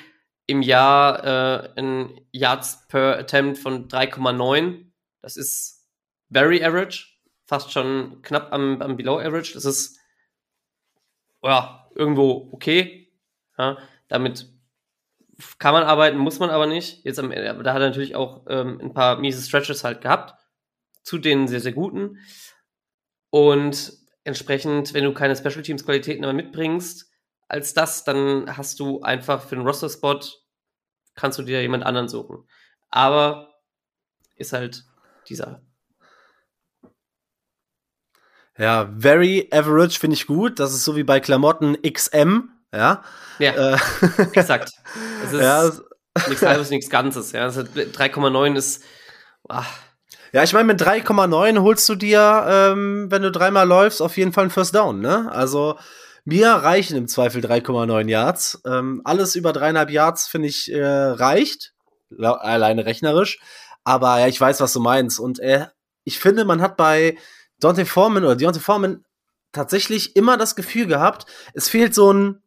im 0.47 0.61
Jahr 0.61 1.23
äh, 1.23 1.69
ein 1.79 2.21
Yards 2.31 2.87
per 2.87 3.17
Attempt 3.17 3.57
von 3.57 3.87
3,9. 3.87 4.85
Das 5.21 5.37
ist 5.37 5.87
very 6.31 6.63
average, 6.63 7.07
fast 7.45 7.71
schon 7.71 8.21
knapp 8.21 8.51
am, 8.51 8.81
am 8.81 8.97
Below 8.97 9.19
Average. 9.19 9.53
Das 9.53 9.65
ist 9.65 9.97
ja, 11.43 11.89
irgendwo 11.95 12.49
okay. 12.51 13.11
Ja, 13.57 13.77
damit 14.07 14.47
kann 15.57 15.73
man 15.73 15.83
arbeiten, 15.83 16.17
muss 16.17 16.39
man 16.39 16.49
aber 16.49 16.67
nicht. 16.67 17.03
Jetzt 17.03 17.19
am, 17.19 17.31
da 17.31 17.73
hat 17.73 17.81
er 17.81 17.89
natürlich 17.89 18.15
auch 18.15 18.45
ähm, 18.47 18.79
ein 18.81 18.93
paar 18.93 19.17
miese 19.17 19.41
Stretches 19.41 19.83
halt 19.83 20.01
gehabt. 20.01 20.39
Zu 21.03 21.17
den 21.17 21.47
sehr, 21.47 21.59
sehr 21.61 21.73
guten. 21.73 22.19
Und 23.31 23.93
entsprechend, 24.23 24.93
wenn 24.93 25.03
du 25.03 25.13
keine 25.13 25.35
Special 25.35 25.63
Teams 25.63 25.85
Qualitäten 25.85 26.21
mehr 26.21 26.33
mitbringst, 26.33 27.11
als 27.47 27.73
das, 27.73 28.03
dann 28.03 28.55
hast 28.55 28.79
du 28.79 29.01
einfach 29.01 29.43
für 29.43 29.55
den 29.55 29.65
Roster-Spot, 29.65 30.19
kannst 31.15 31.39
du 31.39 31.43
dir 31.43 31.61
jemand 31.61 31.85
anderen 31.85 32.07
suchen. 32.07 32.47
Aber 32.89 33.53
ist 34.35 34.53
halt 34.53 34.85
dieser. 35.27 35.61
Ja, 38.57 38.89
very 38.97 39.47
average 39.51 39.99
finde 39.99 40.15
ich 40.15 40.27
gut. 40.27 40.59
Das 40.59 40.73
ist 40.73 40.83
so 40.83 40.95
wie 40.95 41.03
bei 41.03 41.19
Klamotten 41.19 41.77
XM. 41.81 42.49
Ja, 42.73 43.03
ja 43.39 43.73
äh. 43.73 43.77
exakt. 44.33 44.71
Es 45.23 45.33
ist 45.33 45.41
ja, 45.41 45.71
nichts 46.27 46.45
halbes, 46.45 46.69
nichts 46.69 46.89
Ganzes. 46.89 47.31
Ja, 47.31 47.47
3,9 47.47 48.55
ist. 48.55 48.83
Ach. 49.47 49.67
Ja, 50.33 50.43
ich 50.43 50.53
meine, 50.53 50.65
mit 50.65 50.81
3,9 50.81 51.61
holst 51.61 51.89
du 51.89 51.95
dir, 51.95 52.45
ähm, 52.47 53.07
wenn 53.09 53.21
du 53.21 53.31
dreimal 53.31 53.67
läufst, 53.67 54.01
auf 54.01 54.15
jeden 54.15 54.31
Fall 54.31 54.45
einen 54.45 54.51
First 54.51 54.73
Down, 54.73 55.01
ne? 55.01 55.29
Also, 55.29 55.77
mir 56.23 56.51
reichen 56.51 56.95
im 56.95 57.07
Zweifel 57.07 57.43
3,9 57.43 58.07
Yards. 58.07 58.61
Ähm, 58.65 59.01
alles 59.03 59.35
über 59.35 59.51
dreieinhalb 59.51 59.89
Yards, 59.89 60.27
finde 60.27 60.47
ich, 60.47 60.71
äh, 60.71 60.85
reicht. 60.85 61.73
Alleine 62.17 62.85
rechnerisch. 62.85 63.39
Aber 63.83 64.19
ja, 64.19 64.27
ich 64.27 64.39
weiß, 64.39 64.61
was 64.61 64.73
du 64.73 64.79
meinst. 64.79 65.19
Und 65.19 65.39
äh, 65.39 65.67
ich 66.03 66.19
finde, 66.19 66.45
man 66.45 66.61
hat 66.61 66.77
bei 66.77 67.17
Dante 67.61 67.85
Foreman 67.85 68.23
oder 68.25 68.35
Deontay 68.35 68.59
Foreman 68.59 69.05
tatsächlich 69.51 70.15
immer 70.15 70.37
das 70.37 70.55
Gefühl 70.55 70.87
gehabt, 70.87 71.25
es 71.53 71.69
fehlt 71.69 71.93
so 71.93 72.11
ein 72.11 72.41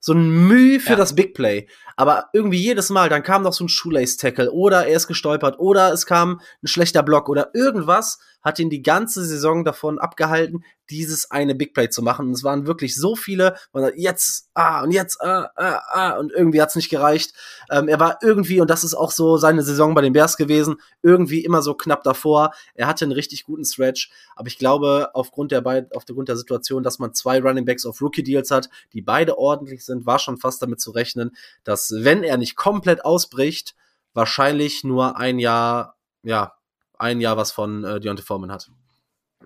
so 0.00 0.12
ein 0.12 0.46
Mühe 0.48 0.80
für 0.80 0.90
ja. 0.90 0.96
das 0.96 1.14
Big 1.14 1.32
Play. 1.32 1.66
Aber 1.96 2.28
irgendwie 2.32 2.58
jedes 2.58 2.90
Mal, 2.90 3.08
dann 3.08 3.22
kam 3.22 3.42
noch 3.42 3.52
so 3.52 3.64
ein 3.64 3.68
Shoelace-Tackle 3.68 4.50
oder 4.50 4.86
er 4.86 4.96
ist 4.96 5.06
gestolpert 5.06 5.58
oder 5.58 5.92
es 5.92 6.06
kam 6.06 6.40
ein 6.62 6.66
schlechter 6.66 7.02
Block 7.02 7.28
oder 7.28 7.50
irgendwas 7.54 8.18
hat 8.44 8.58
ihn 8.58 8.68
die 8.68 8.82
ganze 8.82 9.24
Saison 9.24 9.64
davon 9.64 9.98
abgehalten, 9.98 10.64
dieses 10.90 11.30
eine 11.30 11.54
Big 11.54 11.72
Play 11.72 11.88
zu 11.88 12.02
machen. 12.02 12.26
Und 12.26 12.34
es 12.34 12.44
waren 12.44 12.66
wirklich 12.66 12.94
so 12.94 13.16
viele, 13.16 13.56
man 13.72 13.84
sagt, 13.84 13.98
jetzt, 13.98 14.50
ah, 14.52 14.82
und 14.82 14.90
jetzt, 14.90 15.20
ah, 15.22 15.50
ah, 15.56 15.80
ah, 15.90 16.18
und 16.18 16.30
irgendwie 16.30 16.60
hat's 16.60 16.76
nicht 16.76 16.90
gereicht. 16.90 17.32
Ähm, 17.70 17.88
er 17.88 17.98
war 17.98 18.18
irgendwie, 18.22 18.60
und 18.60 18.68
das 18.68 18.84
ist 18.84 18.94
auch 18.94 19.10
so 19.10 19.38
seine 19.38 19.62
Saison 19.62 19.94
bei 19.94 20.02
den 20.02 20.12
Bears 20.12 20.36
gewesen, 20.36 20.76
irgendwie 21.02 21.42
immer 21.42 21.62
so 21.62 21.72
knapp 21.72 22.02
davor. 22.02 22.52
Er 22.74 22.86
hatte 22.86 23.06
einen 23.06 23.12
richtig 23.12 23.44
guten 23.44 23.64
Stretch, 23.64 24.10
aber 24.36 24.48
ich 24.48 24.58
glaube, 24.58 25.10
aufgrund 25.14 25.50
der, 25.50 25.64
aufgrund 25.94 26.28
der 26.28 26.36
Situation, 26.36 26.82
dass 26.82 26.98
man 26.98 27.14
zwei 27.14 27.40
Running 27.40 27.64
Backs 27.64 27.86
auf 27.86 28.02
Rookie-Deals 28.02 28.50
hat, 28.50 28.68
die 28.92 29.00
beide 29.00 29.38
ordentlich 29.38 29.86
sind, 29.86 30.04
war 30.04 30.18
schon 30.18 30.36
fast 30.36 30.60
damit 30.60 30.80
zu 30.80 30.90
rechnen, 30.90 31.34
dass 31.64 31.83
wenn 31.90 32.22
er 32.22 32.36
nicht 32.36 32.56
komplett 32.56 33.04
ausbricht, 33.04 33.74
wahrscheinlich 34.12 34.84
nur 34.84 35.18
ein 35.18 35.38
Jahr, 35.38 35.96
ja, 36.22 36.54
ein 36.98 37.20
Jahr 37.20 37.36
was 37.36 37.52
von 37.52 37.84
äh, 37.84 38.00
Deontay 38.00 38.22
Foreman 38.22 38.52
hat. 38.52 38.70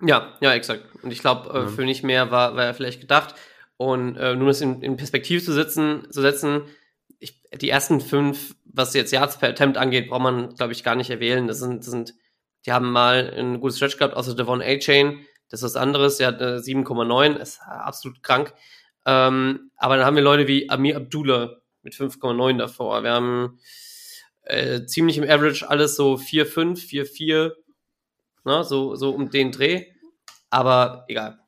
Ja, 0.01 0.37
ja, 0.39 0.53
exakt. 0.53 0.85
Und 1.03 1.11
ich 1.11 1.19
glaube, 1.19 1.49
äh, 1.49 1.61
mhm. 1.63 1.69
für 1.69 1.83
nicht 1.83 2.03
mehr 2.03 2.31
war, 2.31 2.55
war 2.55 2.65
er 2.65 2.73
vielleicht 2.73 3.01
gedacht. 3.01 3.35
Und 3.77 4.17
äh, 4.17 4.35
nur 4.35 4.47
das 4.47 4.61
in, 4.61 4.81
in 4.81 4.97
Perspektive 4.97 5.43
zu 5.43 5.53
setzen, 5.53 6.07
zu 6.11 6.21
setzen 6.21 6.63
ich, 7.19 7.41
die 7.59 7.69
ersten 7.69 8.01
fünf, 8.01 8.55
was 8.65 8.93
jetzt 8.93 9.11
Yards 9.11 9.39
per 9.39 9.49
Attempt 9.49 9.77
angeht, 9.77 10.09
braucht 10.09 10.21
man, 10.21 10.55
glaube 10.55 10.73
ich, 10.73 10.83
gar 10.83 10.95
nicht 10.95 11.09
erwähnen. 11.09 11.47
Das 11.47 11.59
sind, 11.59 11.79
das 11.79 11.91
sind, 11.91 12.13
die 12.65 12.71
haben 12.71 12.91
mal 12.91 13.33
ein 13.35 13.59
gutes 13.59 13.77
Stretch 13.77 13.97
gehabt, 13.97 14.15
außer 14.15 14.35
Devon 14.35 14.61
A-Chain. 14.61 15.25
Das 15.49 15.61
ist 15.61 15.63
was 15.63 15.75
anderes. 15.75 16.17
Der 16.17 16.27
hat 16.27 16.41
äh, 16.41 16.57
7,9, 16.57 17.35
ist 17.35 17.61
absolut 17.61 18.23
krank. 18.23 18.53
Ähm, 19.05 19.71
aber 19.77 19.97
dann 19.97 20.05
haben 20.05 20.15
wir 20.15 20.23
Leute 20.23 20.47
wie 20.47 20.69
Amir 20.69 20.97
Abdullah 20.97 21.57
mit 21.81 21.93
5,9 21.93 22.57
davor. 22.57 23.03
Wir 23.03 23.11
haben 23.11 23.59
äh, 24.43 24.85
ziemlich 24.85 25.17
im 25.17 25.23
Average 25.23 25.69
alles 25.69 25.95
so 25.95 26.17
4, 26.17 26.45
5, 26.45 26.83
4, 26.83 27.05
4, 27.05 27.55
ne, 28.45 28.63
so, 28.63 28.95
so 28.95 29.11
um 29.11 29.29
den 29.29 29.51
Dreh. 29.51 29.85
Aber 30.49 31.05
egal. 31.07 31.39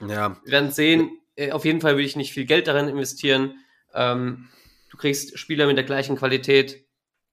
Ja. 0.00 0.36
Wir 0.44 0.52
werden 0.52 0.70
sehen. 0.70 1.10
Äh, 1.36 1.52
auf 1.52 1.64
jeden 1.64 1.80
Fall 1.80 1.96
will 1.96 2.04
ich 2.04 2.16
nicht 2.16 2.32
viel 2.32 2.44
Geld 2.44 2.66
darin 2.68 2.88
investieren. 2.88 3.54
Ähm, 3.94 4.48
du 4.90 4.96
kriegst 4.96 5.38
Spieler 5.38 5.66
mit 5.66 5.76
der 5.76 5.84
gleichen 5.84 6.16
Qualität 6.16 6.84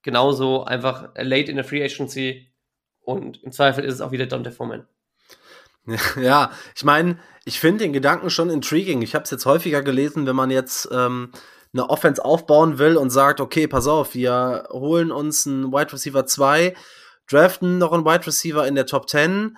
genauso 0.01 0.63
einfach 0.63 1.09
late 1.15 1.51
in 1.51 1.57
der 1.57 1.65
Free 1.65 1.83
Agency 1.83 2.51
und 3.01 3.43
im 3.43 3.51
Zweifel 3.51 3.83
ist 3.83 3.95
es 3.95 4.01
auch 4.01 4.11
wieder 4.11 4.25
Dante 4.25 4.51
Foreman. 4.51 4.87
Ja, 6.21 6.51
ich 6.75 6.83
meine, 6.83 7.17
ich 7.45 7.59
finde 7.59 7.83
den 7.85 7.93
Gedanken 7.93 8.29
schon 8.29 8.51
intriguing. 8.51 9.01
Ich 9.01 9.15
habe 9.15 9.23
es 9.23 9.31
jetzt 9.31 9.47
häufiger 9.47 9.81
gelesen, 9.81 10.27
wenn 10.27 10.35
man 10.35 10.51
jetzt 10.51 10.87
ähm, 10.91 11.31
eine 11.73 11.89
Offense 11.89 12.23
aufbauen 12.23 12.79
will 12.79 12.97
und 12.97 13.09
sagt, 13.09 13.41
okay, 13.41 13.67
pass 13.67 13.87
auf, 13.87 14.15
wir 14.15 14.67
holen 14.71 15.11
uns 15.11 15.45
einen 15.45 15.71
Wide 15.71 15.93
Receiver 15.93 16.25
2, 16.25 16.75
draften 17.29 17.77
noch 17.77 17.91
einen 17.91 18.05
Wide 18.05 18.25
Receiver 18.25 18.67
in 18.67 18.75
der 18.75 18.85
Top 18.85 19.09
10, 19.09 19.57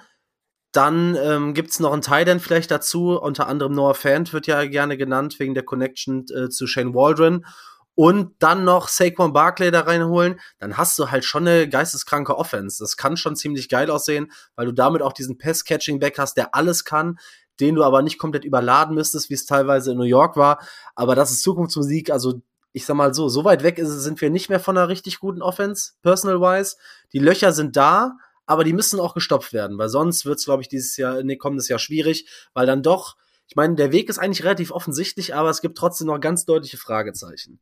dann 0.71 1.15
ähm, 1.15 1.53
gibt 1.53 1.71
es 1.71 1.79
noch 1.79 1.91
einen 1.91 2.01
Tight 2.01 2.27
End 2.27 2.41
vielleicht 2.41 2.71
dazu, 2.71 3.19
unter 3.19 3.47
anderem 3.47 3.73
Noah 3.73 3.93
Fant 3.93 4.31
wird 4.31 4.47
ja 4.47 4.65
gerne 4.65 4.97
genannt, 4.97 5.39
wegen 5.39 5.53
der 5.53 5.63
Connection 5.63 6.25
äh, 6.33 6.49
zu 6.49 6.65
Shane 6.65 6.93
Waldron. 6.93 7.45
Und 7.93 8.35
dann 8.39 8.63
noch 8.63 8.87
Saquon 8.87 9.33
Barkley 9.33 9.69
da 9.69 9.81
reinholen, 9.81 10.39
dann 10.59 10.77
hast 10.77 10.97
du 10.97 11.11
halt 11.11 11.25
schon 11.25 11.45
eine 11.45 11.67
geisteskranke 11.67 12.37
Offense. 12.37 12.81
Das 12.81 12.95
kann 12.95 13.17
schon 13.17 13.35
ziemlich 13.35 13.67
geil 13.67 13.91
aussehen, 13.91 14.31
weil 14.55 14.65
du 14.65 14.71
damit 14.71 15.01
auch 15.01 15.11
diesen 15.11 15.37
Pass-Catching-Back 15.37 16.17
hast, 16.17 16.37
der 16.37 16.55
alles 16.55 16.85
kann, 16.85 17.19
den 17.61 17.75
du 17.75 17.83
aber 17.83 18.01
nicht 18.01 18.17
komplett 18.17 18.43
überladen 18.43 18.95
müsstest, 18.95 19.29
wie 19.29 19.35
es 19.35 19.45
teilweise 19.45 19.91
in 19.91 19.97
New 19.97 20.03
York 20.03 20.35
war. 20.35 20.59
Aber 20.95 21.15
das 21.15 21.31
ist 21.31 21.43
Zukunftsmusik. 21.43 22.11
Also 22.11 22.41
ich 22.73 22.85
sag 22.85 22.95
mal 22.95 23.13
so, 23.13 23.29
so 23.29 23.43
weit 23.43 23.63
weg 23.63 23.77
ist, 23.77 23.89
sind 23.89 24.21
wir 24.21 24.29
nicht 24.29 24.49
mehr 24.49 24.59
von 24.59 24.77
einer 24.77 24.89
richtig 24.89 25.19
guten 25.19 25.41
Offense, 25.41 25.93
personal-wise. 26.01 26.77
Die 27.13 27.19
Löcher 27.19 27.51
sind 27.51 27.75
da, 27.75 28.17
aber 28.45 28.63
die 28.63 28.73
müssen 28.73 28.99
auch 28.99 29.13
gestopft 29.13 29.53
werden, 29.53 29.77
weil 29.77 29.89
sonst 29.89 30.25
wird 30.25 30.39
es, 30.39 30.45
glaube 30.45 30.61
ich, 30.61 30.69
dieses 30.69 30.97
Jahr, 30.97 31.23
nee, 31.23 31.37
kommendes 31.37 31.67
Jahr 31.67 31.79
schwierig, 31.79 32.27
weil 32.53 32.65
dann 32.65 32.83
doch, 32.83 33.17
ich 33.47 33.55
meine, 33.55 33.75
der 33.75 33.91
Weg 33.91 34.09
ist 34.09 34.19
eigentlich 34.19 34.43
relativ 34.43 34.71
offensichtlich, 34.71 35.35
aber 35.35 35.49
es 35.49 35.61
gibt 35.61 35.77
trotzdem 35.77 36.07
noch 36.07 36.19
ganz 36.19 36.45
deutliche 36.45 36.77
Fragezeichen. 36.77 37.59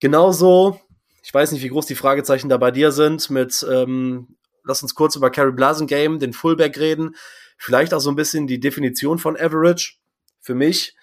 Genauso, 0.00 0.80
ich 1.22 1.32
weiß 1.32 1.52
nicht, 1.52 1.62
wie 1.62 1.68
groß 1.68 1.86
die 1.86 1.94
Fragezeichen 1.94 2.48
da 2.48 2.56
bei 2.56 2.70
dir 2.70 2.90
sind, 2.90 3.30
mit, 3.30 3.64
ähm, 3.70 4.36
lass 4.64 4.82
uns 4.82 4.94
kurz 4.94 5.14
über 5.14 5.30
Carrie 5.30 5.52
Blasen 5.52 5.86
Game, 5.86 6.18
den 6.18 6.32
Fullback 6.32 6.78
reden. 6.78 7.14
Vielleicht 7.56 7.94
auch 7.94 8.00
so 8.00 8.10
ein 8.10 8.16
bisschen 8.16 8.46
die 8.46 8.60
Definition 8.60 9.18
von 9.18 9.36
Average. 9.36 9.96
Für 10.40 10.54
mich 10.54 10.94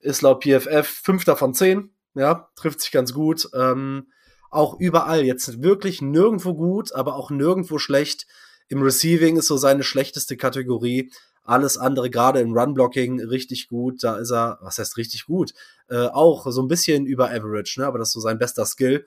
ist 0.00 0.22
laut 0.22 0.44
PFF 0.44 0.86
fünfter 0.86 1.36
von 1.36 1.54
zehn. 1.54 1.94
Ja, 2.14 2.50
trifft 2.56 2.80
sich 2.80 2.90
ganz 2.90 3.12
gut. 3.12 3.48
Ähm, 3.54 4.08
auch 4.50 4.78
überall 4.80 5.24
jetzt 5.24 5.62
wirklich 5.62 6.02
nirgendwo 6.02 6.54
gut, 6.54 6.92
aber 6.92 7.14
auch 7.14 7.30
nirgendwo 7.30 7.78
schlecht. 7.78 8.26
Im 8.68 8.82
Receiving 8.82 9.36
ist 9.36 9.46
so 9.46 9.56
seine 9.56 9.82
schlechteste 9.82 10.36
Kategorie. 10.36 11.10
Alles 11.44 11.78
andere, 11.78 12.10
gerade 12.10 12.40
im 12.40 12.52
Run-Blocking, 12.52 13.20
richtig 13.20 13.68
gut. 13.68 14.02
Da 14.02 14.16
ist 14.16 14.30
er, 14.30 14.58
was 14.60 14.78
heißt 14.78 14.96
richtig 14.96 15.26
gut? 15.26 15.52
Äh, 15.88 16.06
auch 16.06 16.50
so 16.50 16.62
ein 16.62 16.68
bisschen 16.68 17.06
über 17.06 17.30
Average, 17.30 17.80
ne? 17.80 17.86
aber 17.86 17.98
das 17.98 18.08
ist 18.08 18.14
so 18.14 18.20
sein 18.20 18.38
bester 18.38 18.66
Skill. 18.66 19.06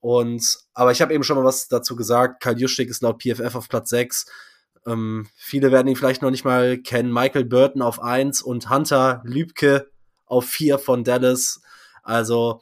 Und, 0.00 0.58
aber 0.72 0.92
ich 0.92 1.02
habe 1.02 1.12
eben 1.14 1.24
schon 1.24 1.36
mal 1.36 1.44
was 1.44 1.68
dazu 1.68 1.94
gesagt. 1.94 2.42
Kyle 2.42 2.56
Juszczyk 2.56 2.88
ist 2.88 3.02
laut 3.02 3.22
PFF 3.22 3.54
auf 3.54 3.68
Platz 3.68 3.90
6. 3.90 4.26
Ähm, 4.86 5.26
viele 5.36 5.70
werden 5.70 5.88
ihn 5.88 5.96
vielleicht 5.96 6.22
noch 6.22 6.30
nicht 6.30 6.44
mal 6.44 6.78
kennen. 6.78 7.12
Michael 7.12 7.44
Burton 7.44 7.82
auf 7.82 8.02
1 8.02 8.42
und 8.42 8.70
Hunter 8.70 9.22
Lübke 9.24 9.90
auf 10.26 10.46
4 10.46 10.78
von 10.78 11.04
Dallas. 11.04 11.60
Also, 12.02 12.60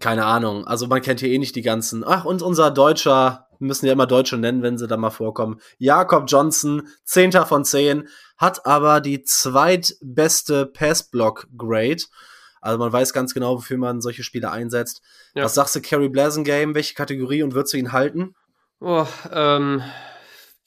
keine 0.00 0.24
Ahnung. 0.24 0.66
Also 0.66 0.86
man 0.86 1.02
kennt 1.02 1.20
hier 1.20 1.30
eh 1.30 1.38
nicht 1.38 1.56
die 1.56 1.62
ganzen. 1.62 2.04
Ach, 2.04 2.24
und 2.24 2.42
unser 2.42 2.70
Deutscher, 2.70 3.48
müssen 3.58 3.86
ja 3.86 3.92
immer 3.92 4.06
Deutsche 4.06 4.36
nennen, 4.36 4.62
wenn 4.62 4.78
sie 4.78 4.86
da 4.86 4.96
mal 4.96 5.10
vorkommen. 5.10 5.60
Jakob 5.78 6.24
Johnson, 6.28 6.88
10. 7.04 7.32
von 7.32 7.64
10, 7.64 8.08
hat 8.36 8.66
aber 8.66 9.00
die 9.00 9.22
zweitbeste 9.22 10.66
Pass-Block-Grade. 10.66 12.04
Also 12.60 12.78
man 12.78 12.92
weiß 12.92 13.12
ganz 13.12 13.34
genau, 13.34 13.56
wofür 13.56 13.78
man 13.78 14.00
solche 14.00 14.24
Spiele 14.24 14.50
einsetzt. 14.50 15.02
Ja. 15.34 15.44
Was 15.44 15.54
sagst 15.54 15.76
du, 15.76 15.80
Carrie 15.80 16.08
Blasen 16.08 16.44
Game? 16.44 16.74
Welche 16.74 16.94
Kategorie 16.94 17.42
und 17.42 17.54
würdest 17.54 17.74
du 17.74 17.78
ihn 17.78 17.92
halten? 17.92 18.34
Oh, 18.80 19.06
ähm, 19.32 19.82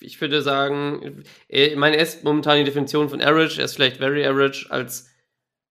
ich 0.02 0.20
würde 0.20 0.42
sagen, 0.42 1.24
ich 1.48 1.76
meine, 1.76 1.98
er 1.98 2.04
ist 2.04 2.24
momentan 2.24 2.58
die 2.58 2.64
Definition 2.64 3.10
von 3.10 3.22
Average, 3.22 3.60
er 3.60 3.66
ist 3.66 3.76
vielleicht 3.76 3.98
very 3.98 4.26
average 4.26 4.68
als 4.70 5.10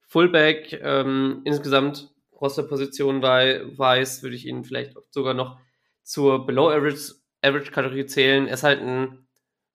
Fullback. 0.07 0.81
Ähm, 0.83 1.43
insgesamt 1.45 2.11
Rosterposition 2.41 3.23
weiß, 3.23 4.23
würde 4.23 4.37
ich 4.37 4.47
ihn 4.47 4.65
vielleicht 4.65 4.95
sogar 5.11 5.35
noch 5.35 5.59
zur 6.03 6.47
Below 6.47 6.71
Average, 6.71 7.15
Average 7.43 7.71
Kategorie 7.71 8.07
zählen. 8.07 8.47
Er 8.47 8.55
ist 8.55 8.63
halt 8.63 8.81
ein 8.81 9.27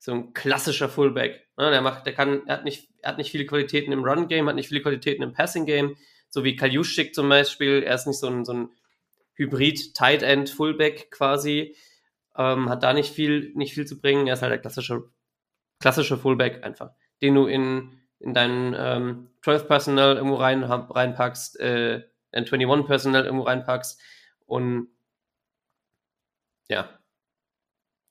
so 0.06 0.14
ein 0.14 0.34
klassischer 0.34 0.88
Fullback. 0.88 1.48
Ne? 1.58 1.72
Der 1.72 1.82
macht, 1.82 2.06
der 2.06 2.14
kann, 2.14 2.48
er 2.48 2.58
hat 2.58 2.64
nicht, 2.64 2.90
er 3.02 3.12
hat 3.12 3.18
nicht 3.18 3.32
viele 3.32 3.46
Qualitäten 3.46 3.92
im 3.92 4.04
Run-Game, 4.04 4.48
hat 4.48 4.56
nicht 4.56 4.68
viele 4.68 4.82
Qualitäten 4.82 5.24
im 5.24 5.34
Passing-Game, 5.34 5.98
so 6.30 6.44
wie 6.44 6.56
Kaljuschik 6.56 7.16
zum 7.16 7.28
Beispiel. 7.28 7.82
Er 7.84 7.96
ist 7.96 8.06
nicht 8.06 8.20
so 8.20 8.28
ein, 8.28 8.46
so 8.46 8.54
ein 8.54 8.70
Hybrid-Tight 9.34 10.22
End 10.22 10.50
Fullback 10.50 11.10
quasi. 11.12 11.76
Ähm, 12.38 12.70
hat 12.70 12.84
da 12.84 12.94
nicht 12.94 13.14
viel, 13.14 13.52
nicht 13.56 13.74
viel 13.74 13.86
zu 13.86 14.00
bringen. 14.00 14.28
Er 14.28 14.34
ist 14.34 14.42
halt 14.42 14.52
der 14.52 14.60
klassische, 14.60 15.10
klassische 15.80 16.18
Fullback 16.18 16.64
einfach, 16.64 16.92
den 17.22 17.36
du 17.36 17.46
in, 17.46 18.00
in 18.20 18.34
dein 18.34 18.76
ähm, 18.78 19.30
12 19.44 19.68
Personal 19.68 20.16
irgendwo 20.16 20.36
rein, 20.36 20.64
reinpackst, 20.64 21.60
äh, 21.60 22.04
ein 22.32 22.46
21 22.46 22.88
Personal 22.88 23.26
irgendwo 23.26 23.46
reinpackst 23.46 24.02
und 24.46 24.90
ja, 26.68 27.00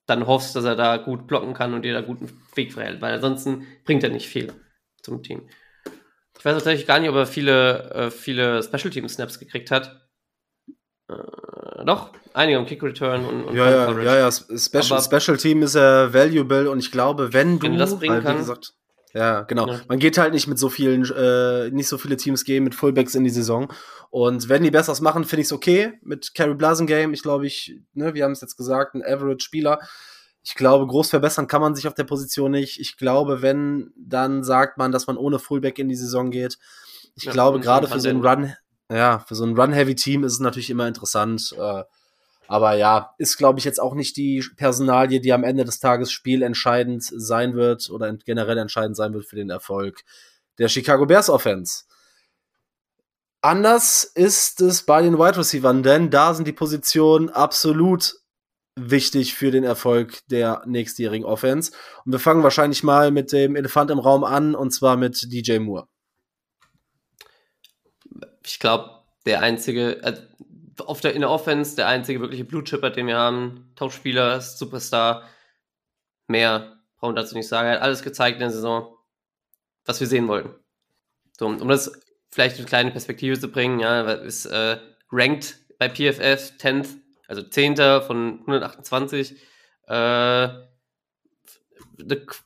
dann 0.06 0.26
hoffst, 0.26 0.54
dass 0.54 0.64
er 0.64 0.76
da 0.76 0.96
gut 0.98 1.26
blocken 1.26 1.54
kann 1.54 1.74
und 1.74 1.82
dir 1.82 1.94
da 1.94 2.00
guten 2.00 2.30
Weg 2.54 2.72
verhält, 2.72 3.00
weil 3.00 3.14
ansonsten 3.14 3.66
bringt 3.84 4.04
er 4.04 4.10
nicht 4.10 4.28
viel 4.28 4.52
zum 5.02 5.22
Team. 5.22 5.48
Ich 6.38 6.44
weiß 6.44 6.54
tatsächlich 6.54 6.86
gar 6.86 6.98
nicht, 6.98 7.08
ob 7.08 7.16
er 7.16 7.26
viele, 7.26 7.90
äh, 7.90 8.10
viele 8.10 8.62
Special 8.62 8.90
Team 8.90 9.08
Snaps 9.08 9.38
gekriegt 9.38 9.70
hat. 9.70 10.03
Äh, 11.08 11.84
doch, 11.84 12.10
einige 12.32 12.58
am 12.58 12.66
Kick 12.66 12.82
Return 12.82 13.24
und, 13.24 13.44
und 13.44 13.56
ja, 13.56 13.70
ja, 13.70 14.00
ja, 14.00 14.16
ja, 14.16 14.30
Special, 14.30 15.00
Special 15.02 15.36
Team 15.36 15.62
ist 15.62 15.74
ja 15.74 16.12
valuable 16.12 16.70
und 16.70 16.78
ich 16.78 16.90
glaube, 16.90 17.32
wenn 17.32 17.58
du, 17.58 17.66
wenn 17.66 17.72
du 17.72 17.78
das 17.78 17.98
bringen 17.98 18.24
weil, 18.24 18.34
wie 18.34 18.38
gesagt, 18.38 18.74
ja, 19.14 19.42
genau. 19.42 19.68
Ja. 19.68 19.80
Man 19.86 20.00
geht 20.00 20.18
halt 20.18 20.34
nicht 20.34 20.48
mit 20.48 20.58
so 20.58 20.68
vielen, 20.68 21.04
äh, 21.12 21.70
nicht 21.70 21.86
so 21.86 21.98
viele 21.98 22.16
Teams 22.16 22.44
gehen 22.44 22.64
mit 22.64 22.74
Fullbacks 22.74 23.14
in 23.14 23.22
die 23.22 23.30
Saison. 23.30 23.72
Und 24.10 24.48
wenn 24.48 24.64
die 24.64 24.72
Besseres 24.72 25.00
machen, 25.00 25.24
finde 25.24 25.42
ich 25.42 25.46
es 25.46 25.52
okay. 25.52 25.92
Mit 26.02 26.34
Carrie 26.34 26.54
Blasen 26.54 26.88
Game, 26.88 27.14
ich 27.14 27.22
glaube, 27.22 27.46
ich, 27.46 27.76
ne, 27.92 28.14
wir 28.14 28.24
haben 28.24 28.32
es 28.32 28.40
jetzt 28.40 28.56
gesagt, 28.56 28.94
ein 28.94 29.04
Average-Spieler. 29.04 29.78
Ich 30.42 30.56
glaube, 30.56 30.88
groß 30.88 31.10
verbessern 31.10 31.46
kann 31.46 31.60
man 31.60 31.76
sich 31.76 31.86
auf 31.86 31.94
der 31.94 32.04
Position 32.04 32.50
nicht. 32.50 32.80
Ich 32.80 32.96
glaube, 32.96 33.40
wenn, 33.40 33.92
dann 33.96 34.42
sagt 34.42 34.78
man, 34.78 34.90
dass 34.90 35.06
man 35.06 35.16
ohne 35.16 35.38
Fullback 35.38 35.78
in 35.78 35.88
die 35.88 35.94
Saison 35.94 36.32
geht. 36.32 36.58
Ich 37.14 37.24
ja, 37.24 37.32
glaube, 37.32 37.60
gerade 37.60 37.86
für 37.86 38.00
so 38.00 38.08
einen 38.08 38.26
Run, 38.26 38.52
ja, 38.90 39.18
für 39.20 39.34
so 39.34 39.44
ein 39.44 39.58
Run-Heavy-Team 39.58 40.24
ist 40.24 40.34
es 40.34 40.40
natürlich 40.40 40.70
immer 40.70 40.86
interessant. 40.86 41.54
Äh, 41.58 41.84
aber 42.46 42.74
ja, 42.74 43.14
ist, 43.18 43.36
glaube 43.36 43.58
ich, 43.58 43.64
jetzt 43.64 43.80
auch 43.80 43.94
nicht 43.94 44.16
die 44.16 44.44
Personalie, 44.56 45.20
die 45.20 45.32
am 45.32 45.44
Ende 45.44 45.64
des 45.64 45.80
Tages 45.80 46.12
spielentscheidend 46.12 47.02
sein 47.02 47.54
wird 47.54 47.88
oder 47.90 48.12
generell 48.12 48.58
entscheidend 48.58 48.96
sein 48.96 49.14
wird 49.14 49.24
für 49.24 49.36
den 49.36 49.50
Erfolg 49.50 50.02
der 50.58 50.68
Chicago 50.68 51.06
Bears 51.06 51.30
Offense. 51.30 51.84
Anders 53.40 54.04
ist 54.04 54.60
es 54.60 54.82
bei 54.82 55.02
den 55.02 55.18
Wide 55.18 55.36
Receivers, 55.36 55.82
denn 55.82 56.10
da 56.10 56.32
sind 56.34 56.46
die 56.46 56.52
Positionen 56.52 57.28
absolut 57.28 58.14
wichtig 58.76 59.34
für 59.34 59.50
den 59.50 59.64
Erfolg 59.64 60.20
der 60.28 60.62
nächstjährigen 60.66 61.26
Offense. 61.26 61.72
Und 62.04 62.12
wir 62.12 62.18
fangen 62.18 62.42
wahrscheinlich 62.42 62.82
mal 62.82 63.10
mit 63.10 63.32
dem 63.32 63.56
Elefant 63.56 63.90
im 63.90 63.98
Raum 63.98 64.24
an, 64.24 64.54
und 64.54 64.72
zwar 64.72 64.96
mit 64.96 65.32
DJ 65.32 65.58
Moore. 65.58 65.86
Ich 68.44 68.58
glaube, 68.58 69.02
der 69.26 69.40
einzige, 69.40 70.02
äh, 70.02 70.20
auf 70.84 71.00
der, 71.00 71.14
in 71.14 71.20
der 71.20 71.30
Offense 71.30 71.76
der 71.76 71.88
einzige 71.88 72.20
wirkliche 72.20 72.44
Blue 72.44 72.64
Chipper, 72.64 72.90
den 72.90 73.06
wir 73.06 73.16
haben. 73.16 73.72
Topspieler, 73.76 74.40
Superstar. 74.40 75.28
Mehr 76.26 76.78
brauchen 76.96 77.16
dazu 77.16 77.34
nicht 77.34 77.48
sagen. 77.48 77.68
Er 77.68 77.74
hat 77.74 77.82
alles 77.82 78.02
gezeigt 78.02 78.36
in 78.36 78.40
der 78.40 78.50
Saison, 78.50 78.96
was 79.84 80.00
wir 80.00 80.06
sehen 80.06 80.28
wollten. 80.28 80.54
So, 81.38 81.46
um 81.46 81.68
das 81.68 81.92
vielleicht 82.30 82.56
eine 82.56 82.66
kleine 82.66 82.90
Perspektive 82.90 83.38
zu 83.38 83.48
bringen, 83.48 83.80
ja, 83.80 84.10
ist 84.12 84.46
äh, 84.46 84.78
ranked 85.10 85.58
bei 85.78 85.88
PFF 85.88 86.52
10th, 86.58 86.96
also 87.28 87.42
10. 87.42 87.76
von 87.76 88.40
128. 88.40 89.36
Äh, 89.86 90.48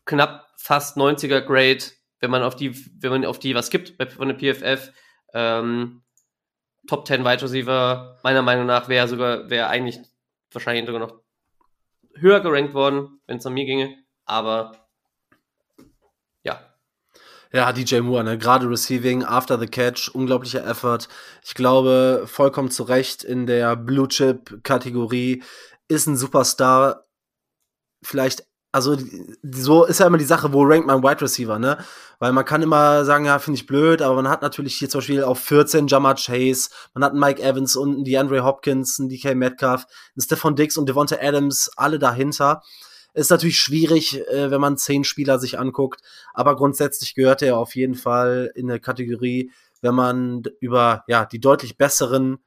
knapp 0.04 0.48
fast 0.56 0.96
90er 0.96 1.40
Grade, 1.40 1.84
wenn 2.20 2.30
man 2.30 2.42
auf 2.42 2.56
die, 2.56 2.74
wenn 3.02 3.10
man 3.10 3.24
auf 3.24 3.38
die 3.38 3.54
was 3.54 3.70
gibt 3.70 3.94
von 4.12 4.28
der 4.28 4.36
PFF. 4.36 4.92
Ähm, 5.34 6.02
Top 6.88 7.06
10 7.06 7.24
Wide 7.24 7.42
Receiver, 7.42 8.18
meiner 8.22 8.42
Meinung 8.42 8.66
nach, 8.66 8.88
wäre 8.88 9.06
sogar, 9.08 9.50
wäre 9.50 9.68
eigentlich 9.68 10.00
wahrscheinlich 10.52 10.86
sogar 10.86 11.00
noch 11.00 11.20
höher 12.14 12.40
gerankt 12.40 12.74
worden, 12.74 13.20
wenn 13.26 13.38
es 13.38 13.46
an 13.46 13.52
mir 13.52 13.66
ginge. 13.66 13.94
Aber 14.24 14.72
ja. 16.42 16.60
Ja, 17.52 17.72
DJ 17.72 18.00
Moore, 18.00 18.24
ne? 18.24 18.38
gerade 18.38 18.68
Receiving, 18.68 19.22
After 19.24 19.58
the 19.58 19.66
Catch, 19.66 20.08
unglaublicher 20.14 20.66
Effort. 20.66 21.08
Ich 21.44 21.54
glaube, 21.54 22.24
vollkommen 22.26 22.70
zu 22.70 22.84
Recht 22.84 23.22
in 23.22 23.46
der 23.46 23.76
Blue 23.76 24.08
Chip-Kategorie 24.08 25.42
ist 25.88 26.06
ein 26.06 26.16
Superstar. 26.16 27.04
Vielleicht 28.02 28.46
also 28.78 28.96
so 29.42 29.84
ist 29.84 29.98
ja 29.98 30.06
immer 30.06 30.18
die 30.18 30.24
Sache, 30.24 30.52
wo 30.52 30.62
rankt 30.62 30.86
man 30.86 31.02
Wide 31.02 31.20
Receiver, 31.20 31.58
ne? 31.58 31.78
Weil 32.20 32.32
man 32.32 32.44
kann 32.44 32.62
immer 32.62 33.04
sagen, 33.04 33.24
ja, 33.24 33.40
finde 33.40 33.58
ich 33.58 33.66
blöd, 33.66 34.02
aber 34.02 34.14
man 34.14 34.28
hat 34.28 34.40
natürlich 34.40 34.76
hier 34.76 34.88
zum 34.88 35.00
Beispiel 35.00 35.24
auf 35.24 35.40
14 35.40 35.88
Jammer 35.88 36.14
Chase, 36.14 36.70
man 36.94 37.02
hat 37.02 37.10
einen 37.10 37.20
Mike 37.20 37.42
Evans 37.42 37.74
und 37.74 37.94
einen 37.94 38.04
DeAndre 38.04 38.44
Hopkins, 38.44 39.00
einen 39.00 39.08
DK 39.08 39.34
Metcalf, 39.34 39.86
einen 40.14 40.22
Stephon 40.22 40.54
Dix 40.54 40.76
und 40.76 40.88
Devonta 40.88 41.16
Adams, 41.20 41.70
alle 41.76 41.98
dahinter. 41.98 42.62
Ist 43.14 43.30
natürlich 43.30 43.58
schwierig, 43.58 44.20
äh, 44.28 44.52
wenn 44.52 44.60
man 44.60 44.76
zehn 44.76 45.02
Spieler 45.02 45.40
sich 45.40 45.58
anguckt, 45.58 46.00
aber 46.34 46.54
grundsätzlich 46.54 47.16
gehört 47.16 47.42
er 47.42 47.58
auf 47.58 47.74
jeden 47.74 47.96
Fall 47.96 48.52
in 48.54 48.70
eine 48.70 48.78
Kategorie, 48.78 49.50
wenn 49.80 49.94
man 49.96 50.42
über 50.60 51.02
ja 51.08 51.24
die 51.24 51.40
deutlich 51.40 51.76
besseren 51.76 52.38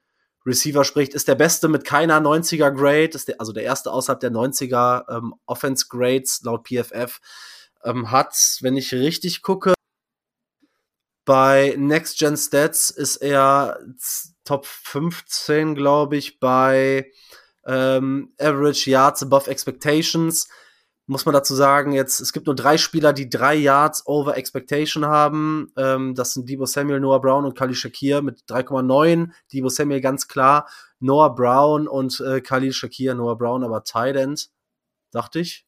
Receiver 0.46 0.84
spricht, 0.84 1.14
ist 1.14 1.28
der 1.28 1.36
beste 1.36 1.68
mit 1.68 1.86
keiner 1.86 2.20
90er 2.20 2.72
Grade, 2.72 3.12
ist 3.14 3.28
der, 3.28 3.40
also 3.40 3.54
der 3.54 3.64
erste 3.64 3.92
außerhalb 3.92 4.20
der 4.20 4.32
90er 4.32 5.18
ähm, 5.18 5.36
Offense 5.46 5.86
Grades 5.88 6.42
laut 6.44 6.68
PFF, 6.68 7.20
ähm, 7.84 8.12
hat, 8.12 8.36
wenn 8.62 8.78
ich 8.78 8.94
richtig 8.94 9.42
gucke, 9.42 9.74
bei 11.26 11.76
Next 11.78 12.18
Gen 12.18 12.36
Stats 12.36 12.90
ist 12.90 13.18
er 13.18 13.80
Top 14.44 14.66
15, 14.66 15.76
glaube 15.76 16.18
ich, 16.18 16.40
bei 16.40 17.12
ähm, 17.66 18.34
Average 18.40 18.90
Yards 18.90 19.22
above 19.22 19.50
Expectations 19.50 20.48
muss 21.08 21.26
man 21.26 21.34
dazu 21.34 21.56
sagen, 21.56 21.92
jetzt, 21.92 22.20
es 22.20 22.32
gibt 22.32 22.46
nur 22.46 22.56
drei 22.56 22.78
Spieler, 22.78 23.12
die 23.12 23.30
drei 23.30 23.56
Yards 23.56 24.06
over 24.06 24.38
Expectation 24.38 25.06
haben. 25.06 25.72
Ähm, 25.76 26.16
das 26.16 26.34
sind 26.34 26.48
Debo 26.48 26.66
Samuel, 26.66 27.00
Noah 27.00 27.20
Brown 27.20 27.46
und 27.46 27.58
Khalil 27.58 27.76
Shakir 27.76 28.22
mit 28.22 28.42
3,9. 28.48 29.32
Debo 29.52 29.70
Samuel 29.70 30.02
ganz 30.02 30.28
klar. 30.28 30.70
Noah 31.00 31.36
Brown 31.36 31.88
und 31.88 32.20
äh, 32.22 32.42
Khalil 32.42 32.72
Shakir. 32.72 33.16
Noah 33.16 33.38
Brown 33.38 33.64
aber 33.64 33.84
Tight 33.84 34.16
End. 34.16 34.50
Dachte 35.12 35.40
ich. 35.40 35.66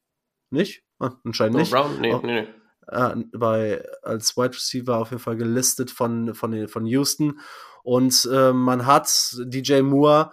Nicht? 0.50 0.82
Ah, 0.98 1.12
anscheinend 1.24 1.56
nicht. 1.56 1.72
Noah 1.72 1.88
Brown? 1.88 2.00
Nee, 2.00 2.14
oh. 2.14 2.20
nee, 2.24 2.42
nee. 2.42 2.48
Äh, 2.86 3.16
bei, 3.36 3.84
als 4.02 4.36
Wide 4.36 4.54
Receiver 4.54 4.98
auf 4.98 5.10
jeden 5.10 5.22
Fall 5.22 5.36
gelistet 5.36 5.90
von, 5.90 6.34
von, 6.34 6.68
von 6.68 6.86
Houston. 6.86 7.40
Und 7.82 8.26
äh, 8.32 8.52
man 8.52 8.86
hat 8.86 9.36
DJ 9.38 9.82
Moore 9.82 10.32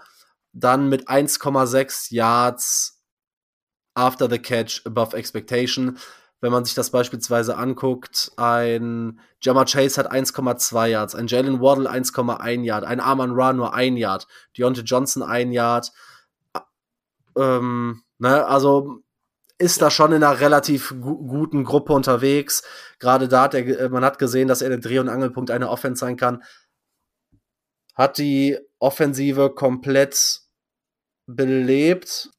dann 0.53 0.89
mit 0.89 1.09
1,6 1.09 2.13
Yards 2.13 3.00
after 3.95 4.29
the 4.29 4.39
catch, 4.39 4.81
above 4.85 5.15
expectation. 5.15 5.97
Wenn 6.39 6.51
man 6.51 6.65
sich 6.65 6.73
das 6.73 6.89
beispielsweise 6.89 7.55
anguckt, 7.55 8.31
ein 8.35 9.19
Jammer 9.41 9.65
Chase 9.65 9.99
hat 9.99 10.11
1,2 10.11 10.87
Yards, 10.87 11.13
ein 11.13 11.27
Jalen 11.27 11.61
Waddle 11.61 11.89
1,1 11.89 12.63
Yard, 12.63 12.83
ein 12.83 12.99
Arman 12.99 13.31
Ra 13.33 13.53
nur 13.53 13.75
1 13.75 13.99
Yard, 13.99 14.27
Deontay 14.57 14.81
Johnson 14.81 15.21
1 15.21 15.53
Yard. 15.53 15.91
Ähm, 17.37 18.01
ne, 18.17 18.45
also 18.45 19.03
ist 19.59 19.81
da 19.81 19.91
schon 19.91 20.11
in 20.11 20.23
einer 20.23 20.39
relativ 20.39 20.95
gu 20.99 21.27
guten 21.27 21.63
Gruppe 21.63 21.93
unterwegs. 21.93 22.63
Gerade 22.97 23.27
da 23.27 23.43
hat 23.43 23.53
er, 23.53 23.89
man 23.89 24.03
hat 24.03 24.17
gesehen, 24.17 24.47
dass 24.47 24.63
er 24.63 24.69
der 24.69 24.79
Dreh- 24.79 24.97
und 24.97 25.09
Angelpunkt 25.09 25.51
einer 25.51 25.69
Offense 25.69 25.99
sein 25.99 26.17
kann. 26.17 26.41
Hat 27.93 28.17
die 28.17 28.57
Offensive 28.79 29.51
komplett 29.53 30.41
belebt 31.27 32.31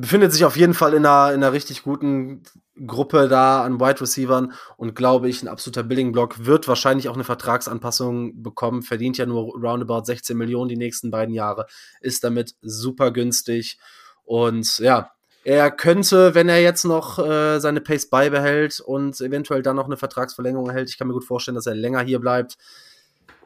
befindet 0.00 0.32
sich 0.32 0.44
auf 0.44 0.56
jeden 0.56 0.74
Fall 0.74 0.94
in 0.94 1.04
einer, 1.04 1.34
in 1.34 1.42
einer 1.42 1.52
richtig 1.52 1.82
guten 1.82 2.42
Gruppe 2.86 3.26
da 3.28 3.64
an 3.64 3.80
Wide 3.80 4.00
Receivern 4.00 4.52
und 4.76 4.94
glaube 4.94 5.28
ich, 5.28 5.42
ein 5.42 5.48
absoluter 5.48 5.82
Billing 5.82 6.12
Block 6.12 6.46
wird 6.46 6.68
wahrscheinlich 6.68 7.08
auch 7.08 7.14
eine 7.14 7.24
Vertragsanpassung 7.24 8.40
bekommen, 8.42 8.82
verdient 8.82 9.18
ja 9.18 9.26
nur 9.26 9.52
roundabout 9.54 10.04
16 10.04 10.36
Millionen 10.36 10.68
die 10.68 10.76
nächsten 10.76 11.10
beiden 11.10 11.34
Jahre, 11.34 11.66
ist 12.00 12.22
damit 12.22 12.54
super 12.62 13.10
günstig 13.10 13.78
und 14.22 14.78
ja, 14.78 15.10
er 15.42 15.70
könnte, 15.70 16.34
wenn 16.34 16.48
er 16.48 16.60
jetzt 16.60 16.84
noch 16.84 17.18
äh, 17.18 17.58
seine 17.58 17.80
Pace 17.80 18.08
beibehält 18.08 18.80
und 18.80 19.20
eventuell 19.20 19.62
dann 19.62 19.76
noch 19.76 19.86
eine 19.86 19.96
Vertragsverlängerung 19.96 20.68
erhält, 20.68 20.90
ich 20.90 20.98
kann 20.98 21.08
mir 21.08 21.14
gut 21.14 21.24
vorstellen, 21.24 21.54
dass 21.56 21.66
er 21.66 21.74
länger 21.74 22.00
hier 22.02 22.20
bleibt, 22.20 22.56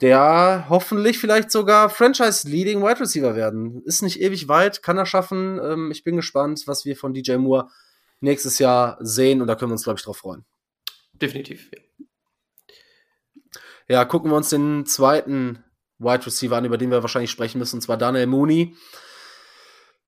der 0.03 0.67
hoffentlich 0.69 1.19
vielleicht 1.19 1.53
sogar 1.53 1.89
Franchise-Leading 1.89 2.83
Wide 2.83 3.01
Receiver 3.01 3.37
werden. 3.37 3.83
Ist 3.85 4.03
nicht 4.03 4.21
ewig 4.21 4.49
weit, 4.49 4.83
kann 4.83 4.99
er 4.99 5.07
schaffen. 5.07 5.61
Ähm, 5.63 5.91
ich 5.93 6.03
bin 6.03 6.17
gespannt, 6.17 6.65
was 6.67 6.85
wir 6.85 6.97
von 6.97 7.15
DJ 7.15 7.37
Moore 7.37 7.69
nächstes 8.21 8.59
Jahr 8.59 8.99
sehen 9.01 9.41
und 9.41 9.47
da 9.47 9.55
können 9.55 9.71
wir 9.71 9.75
uns, 9.75 9.85
glaube 9.85 9.99
ich, 9.99 10.05
drauf 10.05 10.19
freuen. 10.19 10.45
Definitiv, 11.15 11.71
ja. 11.73 11.81
Ja, 13.89 14.05
gucken 14.05 14.31
wir 14.31 14.37
uns 14.37 14.51
den 14.51 14.87
zweiten 14.87 15.63
Wide 15.99 16.27
Receiver 16.27 16.57
an, 16.57 16.65
über 16.65 16.79
den 16.79 16.91
wir 16.91 17.03
wahrscheinlich 17.03 17.31
sprechen 17.31 17.59
müssen, 17.59 17.77
und 17.77 17.83
zwar 17.83 17.97
Daniel 17.97 18.27
Mooney. 18.27 18.77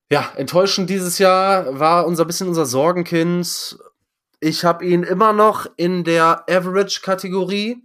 Ja, 0.09 0.33
enttäuschend 0.35 0.89
dieses 0.89 1.19
Jahr 1.19 1.79
war 1.79 2.05
unser 2.05 2.25
bisschen 2.25 2.47
unser 2.47 2.65
Sorgenkind. 2.65 3.77
Ich 4.39 4.65
habe 4.65 4.85
ihn 4.85 5.03
immer 5.03 5.33
noch 5.33 5.67
in 5.77 6.03
der 6.03 6.45
Average-Kategorie, 6.49 7.84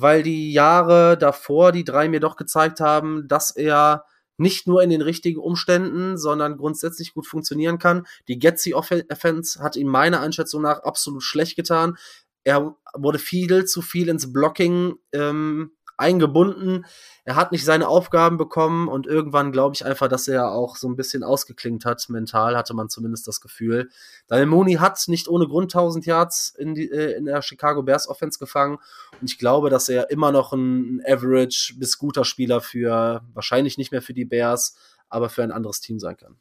weil 0.00 0.22
die 0.22 0.52
Jahre 0.52 1.18
davor, 1.18 1.72
die 1.72 1.84
drei 1.84 2.08
mir 2.08 2.20
doch 2.20 2.36
gezeigt 2.36 2.80
haben, 2.80 3.28
dass 3.28 3.50
er 3.50 4.04
nicht 4.36 4.66
nur 4.66 4.82
in 4.82 4.88
den 4.88 5.02
richtigen 5.02 5.38
Umständen, 5.38 6.16
sondern 6.16 6.56
grundsätzlich 6.56 7.12
gut 7.12 7.26
funktionieren 7.26 7.78
kann. 7.78 8.06
Die 8.26 8.38
Getzi 8.38 8.72
Offense 8.72 9.60
hat 9.62 9.76
ihm 9.76 9.88
meiner 9.88 10.20
Einschätzung 10.20 10.62
nach 10.62 10.82
absolut 10.82 11.22
schlecht 11.22 11.56
getan. 11.56 11.98
Er 12.42 12.74
wurde 12.94 13.18
viel 13.18 13.66
zu 13.66 13.82
viel 13.82 14.08
ins 14.08 14.32
Blocking 14.32 14.94
ähm, 15.12 15.72
eingebunden. 16.00 16.86
Er 17.24 17.36
hat 17.36 17.52
nicht 17.52 17.64
seine 17.64 17.86
Aufgaben 17.86 18.38
bekommen 18.38 18.88
und 18.88 19.06
irgendwann 19.06 19.52
glaube 19.52 19.74
ich 19.74 19.84
einfach, 19.84 20.08
dass 20.08 20.26
er 20.26 20.50
auch 20.50 20.76
so 20.76 20.88
ein 20.88 20.96
bisschen 20.96 21.22
ausgeklingt 21.22 21.84
hat. 21.84 22.08
Mental 22.08 22.56
hatte 22.56 22.74
man 22.74 22.88
zumindest 22.88 23.28
das 23.28 23.40
Gefühl. 23.40 23.90
Daniel 24.26 24.46
Mooney 24.46 24.74
hat 24.74 25.02
nicht 25.06 25.28
ohne 25.28 25.46
Grund 25.46 25.74
1000 25.74 26.06
Yards 26.06 26.54
in, 26.58 26.74
die, 26.74 26.90
äh, 26.90 27.16
in 27.16 27.26
der 27.26 27.42
Chicago 27.42 27.82
Bears 27.82 28.08
Offense 28.08 28.38
gefangen 28.38 28.78
und 29.20 29.30
ich 29.30 29.38
glaube, 29.38 29.70
dass 29.70 29.88
er 29.88 30.10
immer 30.10 30.32
noch 30.32 30.52
ein 30.52 31.02
Average 31.06 31.74
bis 31.76 31.98
guter 31.98 32.24
Spieler 32.24 32.60
für 32.60 33.22
wahrscheinlich 33.34 33.78
nicht 33.78 33.92
mehr 33.92 34.02
für 34.02 34.14
die 34.14 34.24
Bears, 34.24 34.76
aber 35.08 35.28
für 35.28 35.42
ein 35.42 35.52
anderes 35.52 35.80
Team 35.80 36.00
sein 36.00 36.16
kann. 36.16 36.36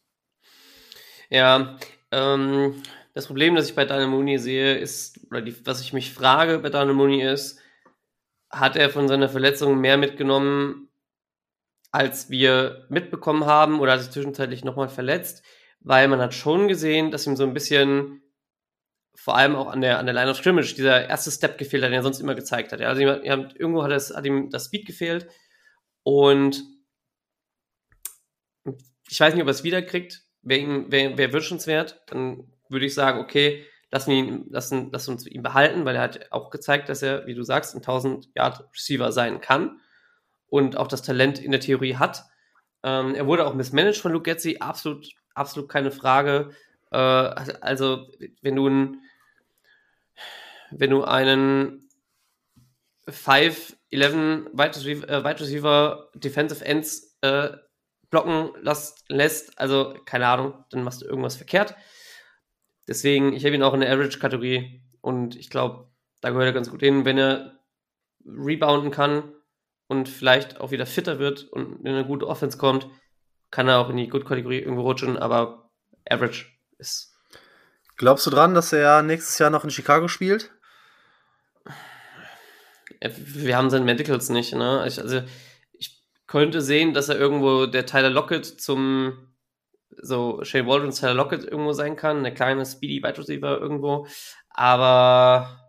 Ja, 1.29 1.77
ähm, 2.11 2.81
das 3.13 3.27
Problem, 3.27 3.55
das 3.55 3.69
ich 3.69 3.75
bei 3.75 4.07
Mooney 4.07 4.39
sehe, 4.39 4.77
ist, 4.77 5.19
oder 5.29 5.41
die, 5.41 5.55
was 5.65 5.81
ich 5.81 5.93
mich 5.93 6.13
frage 6.13 6.59
bei 6.59 6.85
Mooney 6.85 7.21
ist, 7.21 7.59
hat 8.49 8.75
er 8.75 8.89
von 8.89 9.07
seiner 9.07 9.29
Verletzung 9.29 9.79
mehr 9.79 9.97
mitgenommen, 9.97 10.89
als 11.91 12.29
wir 12.29 12.85
mitbekommen 12.89 13.45
haben, 13.45 13.79
oder 13.79 13.93
hat 13.93 14.01
sich 14.01 14.11
zwischenzeitlich 14.11 14.63
nochmal 14.63 14.89
verletzt, 14.89 15.43
weil 15.79 16.07
man 16.07 16.19
hat 16.19 16.33
schon 16.33 16.67
gesehen, 16.67 17.11
dass 17.11 17.25
ihm 17.25 17.35
so 17.35 17.43
ein 17.43 17.53
bisschen, 17.53 18.21
vor 19.15 19.35
allem 19.37 19.55
auch 19.55 19.67
an 19.67 19.81
der, 19.81 19.99
an 19.99 20.05
der 20.05 20.13
Line 20.13 20.29
of 20.29 20.37
Scrimmage, 20.37 20.75
dieser 20.75 21.07
erste 21.07 21.31
Step 21.31 21.57
gefehlt 21.57 21.83
hat, 21.83 21.89
den 21.89 21.97
er 21.97 22.03
sonst 22.03 22.19
immer 22.19 22.35
gezeigt 22.35 22.71
hat. 22.71 22.81
Also 22.81 23.01
irgendwo 23.01 23.83
hat, 23.83 23.91
es, 23.91 24.15
hat 24.15 24.25
ihm 24.25 24.49
das 24.49 24.65
Speed 24.65 24.85
gefehlt 24.85 25.27
und 26.03 26.63
ich 29.09 29.19
weiß 29.19 29.33
nicht, 29.33 29.41
ob 29.41 29.47
er 29.47 29.51
es 29.51 29.63
wiederkriegt, 29.63 30.23
wäre 30.41 30.91
wär, 30.91 31.17
wär 31.17 31.33
wünschenswert, 31.33 32.01
dann 32.07 32.51
würde 32.69 32.85
ich 32.85 32.93
sagen, 32.93 33.19
okay, 33.19 33.65
lassen, 33.91 34.11
ihn, 34.11 34.45
lassen, 34.49 34.91
lassen 34.91 35.11
uns 35.11 35.25
ihn 35.25 35.41
behalten, 35.41 35.85
weil 35.85 35.95
er 35.95 36.03
hat 36.03 36.31
auch 36.31 36.49
gezeigt, 36.49 36.89
dass 36.89 37.01
er, 37.01 37.25
wie 37.25 37.33
du 37.33 37.43
sagst, 37.43 37.73
ein 37.75 37.79
1000 37.79 38.29
Yard 38.35 38.67
Receiver 38.73 39.11
sein 39.11 39.41
kann 39.41 39.79
und 40.47 40.77
auch 40.77 40.87
das 40.87 41.01
Talent 41.01 41.39
in 41.39 41.51
der 41.51 41.59
Theorie 41.59 41.95
hat. 41.95 42.25
Ähm, 42.83 43.15
er 43.15 43.27
wurde 43.27 43.45
auch 43.45 43.53
mismanaged 43.53 44.01
von 44.01 44.11
Luke 44.11 44.29
Getzi, 44.29 44.57
absolut, 44.59 45.07
absolut 45.33 45.69
keine 45.69 45.91
Frage. 45.91 46.51
Äh, 46.91 46.97
also, 46.97 48.07
wenn 48.41 48.55
du, 48.55 48.67
ein, 48.67 49.01
wenn 50.71 50.91
du 50.91 51.03
einen 51.03 51.89
5-11 53.07 53.73
Wide 53.91 55.39
Receiver, 55.39 56.09
äh, 56.61 57.27
äh, 57.27 57.57
blocken 58.09 58.49
lässt, 59.07 59.59
also 59.59 59.95
keine 60.05 60.27
Ahnung, 60.27 60.65
dann 60.69 60.83
machst 60.83 61.01
du 61.01 61.05
irgendwas 61.05 61.35
verkehrt. 61.35 61.75
Deswegen, 62.89 63.33
ich 63.33 63.45
habe 63.45 63.53
ihn 63.53 63.61
auch 63.61 63.75
in 63.75 63.81
der 63.81 63.93
Average-Kategorie 63.93 64.81
und 64.99 65.35
ich 65.35 65.51
glaube, 65.51 65.91
da 66.21 66.29
gehört 66.31 66.47
er 66.47 66.53
ganz 66.53 66.71
gut 66.71 66.79
hin. 66.79 67.05
Wenn 67.05 67.19
er 67.19 67.59
rebounden 68.25 68.89
kann 68.89 69.31
und 69.87 70.09
vielleicht 70.09 70.59
auch 70.59 70.71
wieder 70.71 70.87
fitter 70.87 71.19
wird 71.19 71.43
und 71.43 71.81
in 71.81 71.87
eine 71.87 72.05
gute 72.05 72.27
Offense 72.27 72.57
kommt, 72.57 72.87
kann 73.51 73.67
er 73.67 73.77
auch 73.77 73.89
in 73.89 73.97
die 73.97 74.07
Good-Kategorie 74.07 74.57
irgendwo 74.57 74.81
rutschen, 74.81 75.17
aber 75.17 75.69
Average 76.09 76.47
ist. 76.79 77.15
Glaubst 77.95 78.25
du 78.25 78.31
dran, 78.31 78.55
dass 78.55 78.73
er 78.73 79.03
nächstes 79.03 79.37
Jahr 79.37 79.51
noch 79.51 79.63
in 79.63 79.69
Chicago 79.69 80.07
spielt? 80.07 80.51
Wir 83.01 83.55
haben 83.55 83.69
seine 83.69 83.85
Medicals 83.85 84.29
nicht, 84.29 84.55
ne? 84.55 84.83
Ich, 84.87 84.99
also, 84.99 85.21
ich 85.73 86.03
könnte 86.25 86.63
sehen, 86.63 86.95
dass 86.95 87.09
er 87.09 87.19
irgendwo 87.19 87.67
der 87.67 87.85
Tyler 87.85 88.09
Lockett 88.09 88.45
zum 88.45 89.28
so 90.01 90.43
Shane 90.43 90.67
Waldron, 90.67 90.91
Tyler 90.91 91.13
Lockett 91.13 91.43
irgendwo 91.43 91.73
sein 91.73 91.95
kann, 91.95 92.17
eine 92.17 92.33
kleine 92.33 92.65
Speedy 92.65 93.03
Wide 93.03 93.17
Receiver 93.17 93.59
irgendwo, 93.59 94.07
aber 94.49 95.59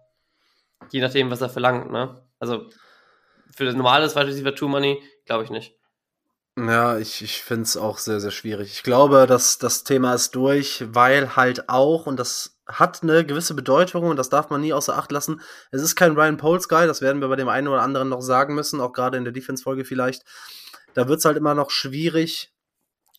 je 0.90 1.00
nachdem, 1.00 1.30
was 1.30 1.40
er 1.40 1.48
verlangt, 1.48 1.90
ne? 1.90 2.22
Also 2.38 2.68
für 3.54 3.64
das 3.64 3.74
normales 3.74 4.16
Wide 4.16 4.26
Receiver 4.26 4.54
Two 4.54 4.68
Money 4.68 5.02
glaube 5.26 5.44
ich 5.44 5.50
nicht. 5.50 5.74
Ja, 6.56 6.98
ich, 6.98 7.22
ich 7.22 7.42
finde 7.42 7.62
es 7.62 7.76
auch 7.76 7.98
sehr, 7.98 8.20
sehr 8.20 8.32
schwierig. 8.32 8.72
Ich 8.72 8.82
glaube, 8.82 9.26
dass 9.26 9.58
das 9.58 9.84
Thema 9.84 10.14
ist 10.14 10.34
durch, 10.34 10.84
weil 10.88 11.36
halt 11.36 11.68
auch, 11.68 12.06
und 12.06 12.18
das 12.18 12.60
hat 12.66 13.02
eine 13.02 13.24
gewisse 13.24 13.54
Bedeutung 13.54 14.04
und 14.04 14.16
das 14.16 14.28
darf 14.28 14.50
man 14.50 14.60
nie 14.60 14.72
außer 14.72 14.96
Acht 14.96 15.10
lassen. 15.12 15.40
Es 15.70 15.82
ist 15.82 15.96
kein 15.96 16.12
Ryan 16.12 16.36
Poles 16.36 16.68
Guy, 16.68 16.86
das 16.86 17.00
werden 17.00 17.20
wir 17.20 17.28
bei 17.28 17.36
dem 17.36 17.48
einen 17.48 17.68
oder 17.68 17.82
anderen 17.82 18.08
noch 18.08 18.20
sagen 18.20 18.54
müssen, 18.54 18.80
auch 18.80 18.92
gerade 18.92 19.16
in 19.16 19.24
der 19.24 19.32
Defense-Folge 19.32 19.84
vielleicht. 19.84 20.24
Da 20.94 21.08
wird 21.08 21.20
es 21.20 21.24
halt 21.24 21.36
immer 21.36 21.54
noch 21.54 21.70
schwierig, 21.70 22.52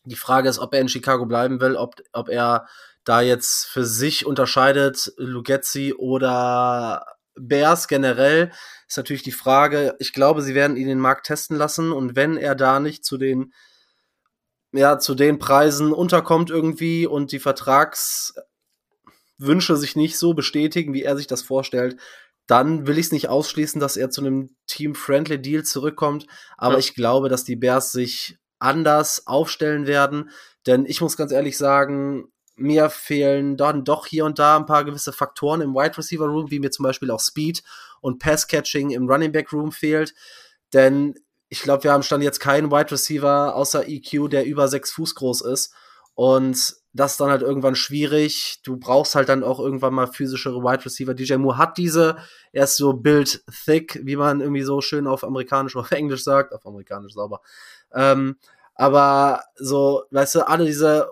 die 0.04 0.16
Frage 0.16 0.50
ist, 0.50 0.60
ob 0.60 0.74
er 0.74 0.82
in 0.82 0.90
Chicago 0.90 1.26
bleiben 1.26 1.62
will, 1.62 1.76
ob, 1.76 1.96
ob 2.12 2.30
er 2.30 2.68
da 3.04 3.22
jetzt 3.22 3.66
für 3.66 3.86
sich 3.86 4.26
unterscheidet, 4.26 5.14
Lugetzi 5.18 5.94
oder 5.98 7.06
Bears 7.36 7.88
generell, 7.88 8.52
ist 8.88 8.98
natürlich 8.98 9.24
die 9.24 9.32
Frage. 9.32 9.96
Ich 10.00 10.14
glaube, 10.14 10.42
sie 10.42 10.54
werden 10.56 10.78
ihn 10.78 10.88
den 10.88 11.00
Markt 11.00 11.26
testen 11.28 11.58
lassen 11.58 11.92
und 11.92 12.16
wenn 12.16 12.38
er 12.38 12.56
da 12.56 12.80
nicht 12.80 13.06
zu 13.06 13.18
den, 13.18 13.54
ja, 14.72 15.00
zu 15.00 15.16
den 15.16 15.40
Preisen 15.40 15.94
unterkommt 15.94 16.50
irgendwie 16.50 17.08
und 17.08 17.32
die 17.32 17.40
Vertragswünsche 17.40 18.46
sich 19.78 19.96
nicht 19.96 20.18
so 20.18 20.34
bestätigen, 20.34 20.94
wie 20.94 21.04
er 21.04 21.16
sich 21.18 21.28
das 21.28 21.42
vorstellt, 21.42 22.00
dann 22.48 22.86
will 22.86 22.98
ich 22.98 23.06
es 23.08 23.12
nicht 23.12 23.30
ausschließen, 23.30 23.80
dass 23.80 23.96
er 23.98 24.10
zu 24.10 24.22
einem 24.22 24.56
Team-Friendly 24.68 25.42
Deal 25.42 25.64
zurückkommt. 25.64 26.28
Aber 26.58 26.74
ja. 26.74 26.80
ich 26.80 26.96
glaube, 26.96 27.30
dass 27.30 27.46
die 27.46 27.56
Bears 27.56 27.92
sich 27.92 28.38
anders 28.62 29.28
aufstellen 29.28 29.88
werden. 29.88 30.30
Denn 30.68 30.86
ich 30.86 31.02
muss 31.02 31.18
ganz 31.18 31.32
ehrlich 31.32 31.58
sagen, 31.58 32.32
mir 32.56 32.90
fehlen 32.90 33.58
dann 33.58 33.84
doch 33.84 34.06
hier 34.06 34.26
und 34.26 34.40
da 34.40 34.58
ein 34.58 34.66
paar 34.66 34.86
gewisse 34.86 35.14
Faktoren 35.14 35.62
im 35.62 35.74
Wide 35.74 35.98
Receiver 35.98 36.26
Room, 36.26 36.52
wie 36.52 36.60
mir 36.60 36.72
zum 36.72 36.84
Beispiel 36.84 37.12
auch 37.12 37.20
Speed 37.20 37.64
und 38.02 38.20
Pass 38.20 38.48
Catching 38.48 38.92
im 38.92 39.10
Running 39.10 39.32
Back 39.32 39.52
Room 39.52 39.72
fehlt. 39.72 40.14
Denn 40.74 41.16
ich 41.50 41.62
glaube, 41.62 41.84
wir 41.84 41.92
haben 41.92 42.04
stand 42.04 42.24
jetzt 42.24 42.40
keinen 42.40 42.72
Wide 42.72 42.92
Receiver 42.92 43.56
außer 43.56 43.88
EQ, 43.88 44.30
der 44.30 44.46
über 44.46 44.68
sechs 44.68 44.92
Fuß 44.92 45.16
groß 45.16 45.42
ist. 45.42 45.74
Und 46.14 46.76
das 46.94 47.12
ist 47.12 47.22
dann 47.22 47.30
halt 47.30 47.42
irgendwann 47.42 47.76
schwierig. 47.76 48.60
Du 48.64 48.78
brauchst 48.78 49.16
halt 49.16 49.30
dann 49.30 49.44
auch 49.44 49.60
irgendwann 49.60 49.94
mal 49.94 50.08
physischere 50.08 50.62
Wide 50.62 50.86
Receiver. 50.86 51.14
DJ 51.14 51.36
Moore 51.36 51.58
hat 51.58 51.78
diese. 51.78 52.18
Er 52.52 52.66
ist 52.66 52.78
so 52.78 52.94
build 52.94 53.44
thick, 53.66 54.00
wie 54.04 54.18
man 54.18 54.42
irgendwie 54.42 54.64
so 54.64 54.82
schön 54.82 55.08
auf 55.08 55.24
amerikanisch 55.24 55.76
oder 55.76 55.86
auf 55.86 55.92
Englisch 55.92 56.24
sagt. 56.24 56.54
Auf 56.54 56.66
amerikanisch 56.66 57.14
sauber. 57.14 57.42
Ähm, 57.94 58.38
aber 58.76 59.44
so, 59.56 60.04
weißt 60.12 60.36
du, 60.36 60.48
alle 60.48 60.66
diese 60.66 61.10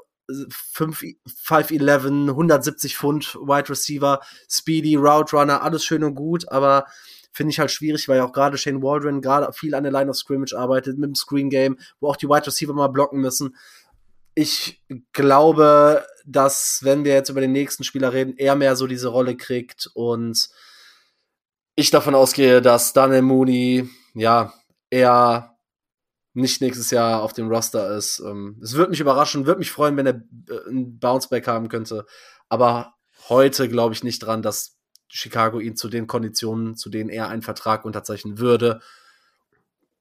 5, 0.74 1.04
5'11, 1.46 2.30
170 2.30 2.98
Pfund 2.98 3.36
Wide 3.36 3.70
Receiver, 3.70 4.22
Speedy, 4.50 4.96
Route 4.96 5.36
Runner, 5.36 5.62
alles 5.62 5.84
schön 5.84 6.04
und 6.04 6.16
gut, 6.16 6.50
aber 6.50 6.86
finde 7.32 7.52
ich 7.52 7.60
halt 7.60 7.72
schwierig, 7.72 8.08
weil 8.08 8.18
ja 8.18 8.26
auch 8.26 8.34
gerade 8.34 8.58
Shane 8.58 8.82
Waldron 8.82 9.22
gerade 9.22 9.52
viel 9.54 9.76
an 9.76 9.84
der 9.84 9.92
Line 9.92 10.10
of 10.10 10.18
Scrimmage 10.18 10.54
arbeitet, 10.54 10.98
mit 10.98 11.10
dem 11.10 11.16
Screen 11.16 11.50
Game, 11.50 11.78
wo 12.00 12.10
auch 12.10 12.16
die 12.16 12.28
Wide 12.28 12.48
Receiver 12.48 12.74
mal 12.74 12.88
blocken 12.88 13.20
müssen. 13.20 13.56
Ich 14.36 14.82
glaube, 15.14 16.06
dass, 16.26 16.80
wenn 16.84 17.04
wir 17.04 17.14
jetzt 17.14 17.30
über 17.30 17.42
den 17.42 17.52
nächsten 17.52 17.84
Spieler 17.84 18.14
reden, 18.14 18.36
er 18.38 18.56
mehr 18.56 18.76
so 18.76 18.88
diese 18.88 19.10
Rolle 19.10 19.36
kriegt 19.36 19.90
und 19.94 20.50
ich 21.76 21.92
davon 21.92 22.16
ausgehe, 22.16 22.62
dass 22.62 22.94
Daniel 22.94 23.22
Mooney, 23.22 23.90
ja, 24.14 24.54
eher 24.90 25.56
nicht 26.34 26.62
nächstes 26.62 26.92
Jahr 26.92 27.22
auf 27.22 27.34
dem 27.34 27.50
Roster 27.50 27.96
ist. 27.96 28.20
Ähm, 28.20 28.60
es 28.62 28.74
würde 28.74 28.92
mich 28.92 29.00
überraschen, 29.00 29.46
würde 29.46 29.60
mich 29.60 29.72
freuen, 29.72 29.98
wenn 29.98 30.06
er 30.06 30.22
äh, 30.50 30.70
ein 30.70 31.00
Bounceback 31.00 31.48
haben 31.48 31.70
könnte. 31.70 32.06
Aber 32.50 32.94
heute 33.28 33.68
glaube 33.70 33.94
ich 33.94 34.04
nicht 34.04 34.20
dran, 34.20 34.42
dass 34.42 34.78
Chicago 35.08 35.60
ihn 35.60 35.76
zu 35.76 35.90
den 35.90 36.08
Konditionen, 36.08 36.76
zu 36.76 36.90
denen 36.90 37.10
er 37.10 37.30
einen 37.30 37.42
Vertrag 37.42 37.84
unterzeichnen 37.84 38.38
würde, 38.38 38.82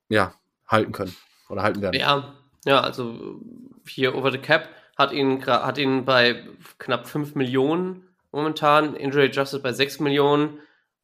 ja, 0.08 0.34
halten 0.66 0.92
können 0.92 1.16
oder 1.48 1.62
halten 1.62 1.80
werden. 1.80 1.98
Ja, 1.98 2.34
ja, 2.64 2.80
also 2.80 3.40
hier 3.86 4.14
over 4.14 4.30
the 4.30 4.38
cap 4.38 4.68
hat 4.96 5.12
ihn, 5.12 5.44
hat 5.46 5.78
ihn 5.78 6.04
bei 6.04 6.46
knapp 6.78 7.08
5 7.08 7.34
Millionen 7.34 8.04
momentan, 8.32 8.94
Injury 8.94 9.26
Adjusted 9.26 9.62
bei 9.62 9.72
6 9.72 10.00
Millionen 10.00 10.58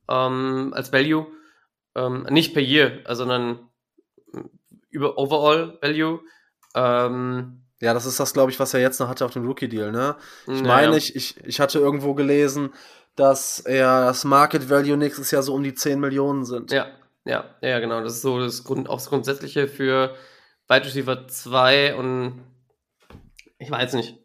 ähm, 0.08 0.72
als 0.74 0.92
Value. 0.92 1.26
Ähm, 1.94 2.26
nicht 2.28 2.54
per 2.54 2.62
year, 2.62 3.00
sondern 3.08 3.70
über 4.94 5.18
Overall 5.18 5.78
Value. 5.82 6.20
Ähm, 6.74 7.62
ja, 7.80 7.92
das 7.92 8.06
ist 8.06 8.18
das, 8.18 8.32
glaube 8.32 8.50
ich, 8.50 8.60
was 8.60 8.72
er 8.74 8.80
jetzt 8.80 9.00
noch 9.00 9.08
hatte 9.08 9.24
auf 9.24 9.32
dem 9.32 9.46
Rookie-Deal, 9.46 9.92
ne? 9.92 10.16
Ich 10.46 10.62
naja. 10.62 10.62
meine, 10.62 10.96
ich, 10.96 11.14
ich, 11.14 11.36
ich 11.44 11.60
hatte 11.60 11.78
irgendwo 11.78 12.14
gelesen, 12.14 12.72
dass 13.16 13.60
er 13.60 14.06
das 14.06 14.24
Market 14.24 14.70
Value 14.70 14.96
nächstes 14.96 15.30
Jahr 15.30 15.42
so 15.42 15.54
um 15.54 15.62
die 15.62 15.74
10 15.74 16.00
Millionen 16.00 16.44
sind. 16.44 16.72
Ja, 16.72 16.86
ja, 17.24 17.44
ja, 17.60 17.78
genau. 17.80 18.00
Das 18.02 18.14
ist 18.14 18.22
so 18.22 18.40
das, 18.40 18.64
Grund, 18.64 18.88
auch 18.88 18.96
das 18.96 19.08
Grundsätzliche 19.08 19.68
für 19.68 20.14
Wide 20.68 20.86
Receiver 20.86 21.28
2 21.28 21.96
und 21.96 22.42
ich 23.58 23.70
weiß 23.70 23.94
nicht. 23.94 24.18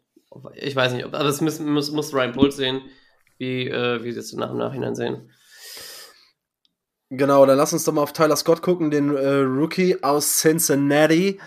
Ich 0.54 0.76
weiß 0.76 0.92
nicht, 0.92 1.04
aber 1.04 1.18
das 1.18 1.40
muss, 1.40 1.58
muss, 1.58 1.90
muss 1.90 2.14
Ryan 2.14 2.32
Poles 2.32 2.56
sehen. 2.56 2.82
wie, 3.38 3.68
äh, 3.68 4.04
wie 4.04 4.12
sie 4.12 4.20
es 4.20 4.32
nach 4.34 4.50
im 4.50 4.58
Nachhinein 4.58 4.94
sehen. 4.94 5.30
Genau, 7.10 7.44
dann 7.44 7.58
lass 7.58 7.72
uns 7.72 7.84
doch 7.84 7.92
mal 7.92 8.02
auf 8.02 8.12
Tyler 8.12 8.36
Scott 8.36 8.62
gucken, 8.62 8.92
den 8.92 9.16
äh, 9.16 9.40
Rookie 9.40 10.02
aus 10.02 10.38
Cincinnati. 10.38 11.40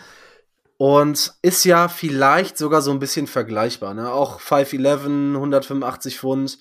Und 0.77 1.33
ist 1.41 1.63
ja 1.63 1.87
vielleicht 1.87 2.57
sogar 2.57 2.81
so 2.81 2.91
ein 2.91 2.99
bisschen 2.99 3.27
vergleichbar. 3.27 3.93
Ne? 3.93 4.11
Auch 4.11 4.41
5'11, 4.41 5.35
185 5.35 6.19
Pfund. 6.19 6.57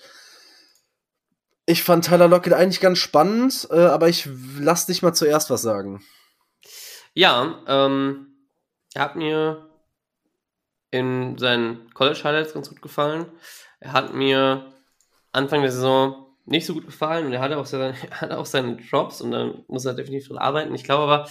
Ich 1.65 1.83
fand 1.83 2.05
Tyler 2.05 2.29
Lockett 2.29 2.53
eigentlich 2.53 2.79
ganz 2.79 2.99
spannend, 2.99 3.67
äh, 3.71 3.85
aber 3.85 4.07
ich 4.07 4.29
lass 4.57 4.85
dich 4.85 5.01
mal 5.01 5.13
zuerst 5.13 5.49
was 5.49 5.61
sagen. 5.61 6.01
Ja, 7.13 7.61
ähm, 7.67 8.27
er 8.93 9.01
hat 9.01 9.15
mir 9.17 9.69
in 10.91 11.37
seinen 11.37 11.93
College-Highlights 11.93 12.53
ganz 12.53 12.69
gut 12.69 12.81
gefallen. 12.81 13.25
Er 13.79 13.91
hat 13.91 14.13
mir 14.13 14.73
Anfang 15.33 15.61
der 15.61 15.71
Saison 15.71 16.22
nicht 16.45 16.65
so 16.65 16.73
gut 16.73 16.85
gefallen 16.85 17.25
und 17.25 17.33
er 17.33 17.41
hatte 17.41 17.57
auch, 17.57 17.65
seine, 17.65 17.93
hat 18.11 18.31
auch 18.31 18.45
seine 18.45 18.77
Drops 18.77 19.21
und 19.21 19.31
dann 19.31 19.63
muss 19.67 19.85
er 19.85 19.93
definitiv 19.93 20.27
dran 20.27 20.37
arbeiten. 20.37 20.75
Ich 20.75 20.83
glaube 20.83 21.03
aber, 21.03 21.29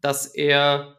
dass 0.00 0.26
er 0.26 0.98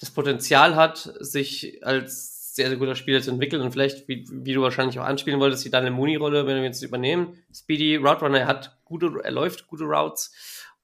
das 0.00 0.10
Potenzial 0.10 0.74
hat, 0.74 1.12
sich 1.20 1.84
als 1.84 2.54
sehr, 2.54 2.68
sehr 2.68 2.76
guter 2.76 2.94
Spieler 2.96 3.22
zu 3.22 3.30
entwickeln 3.30 3.62
und 3.62 3.72
vielleicht, 3.72 4.08
wie, 4.08 4.26
wie 4.30 4.52
du 4.52 4.60
wahrscheinlich 4.60 4.98
auch 4.98 5.04
anspielen 5.04 5.40
wolltest, 5.40 5.64
die 5.64 5.70
Daniel 5.70 5.92
Mooney-Rolle, 5.92 6.46
wenn 6.46 6.56
wir 6.56 6.64
jetzt 6.64 6.82
übernehmen. 6.82 7.38
Speedy 7.54 7.96
Route 7.96 8.20
Runner, 8.20 8.40
er 8.40 8.46
hat 8.46 8.78
gute, 8.84 9.10
er 9.22 9.30
läuft 9.30 9.66
gute 9.68 9.84
Routes 9.84 10.34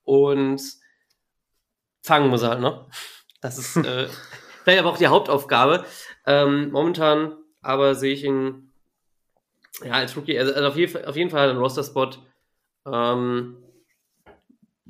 und 0.03 0.61
fangen 2.01 2.29
muss 2.29 2.41
er 2.41 2.49
halt 2.49 2.61
noch. 2.61 2.89
Das 3.41 3.57
ist 3.57 3.75
äh, 3.85 4.07
vielleicht 4.63 4.79
aber 4.79 4.89
auch 4.89 4.97
die 4.97 5.07
Hauptaufgabe. 5.07 5.85
Ähm, 6.25 6.71
momentan 6.71 7.35
aber 7.61 7.95
sehe 7.95 8.13
ich 8.13 8.23
ihn 8.23 8.68
ja, 9.83 9.93
als 9.93 10.15
Rookie, 10.15 10.37
also, 10.37 10.53
also 10.53 10.67
auf, 10.67 10.75
jeden, 10.75 11.05
auf 11.05 11.15
jeden 11.15 11.29
Fall 11.29 11.41
hat 11.41 11.47
er 11.47 11.51
einen 11.51 11.59
Roster-Spot. 11.59 12.11
Ähm, 12.85 13.57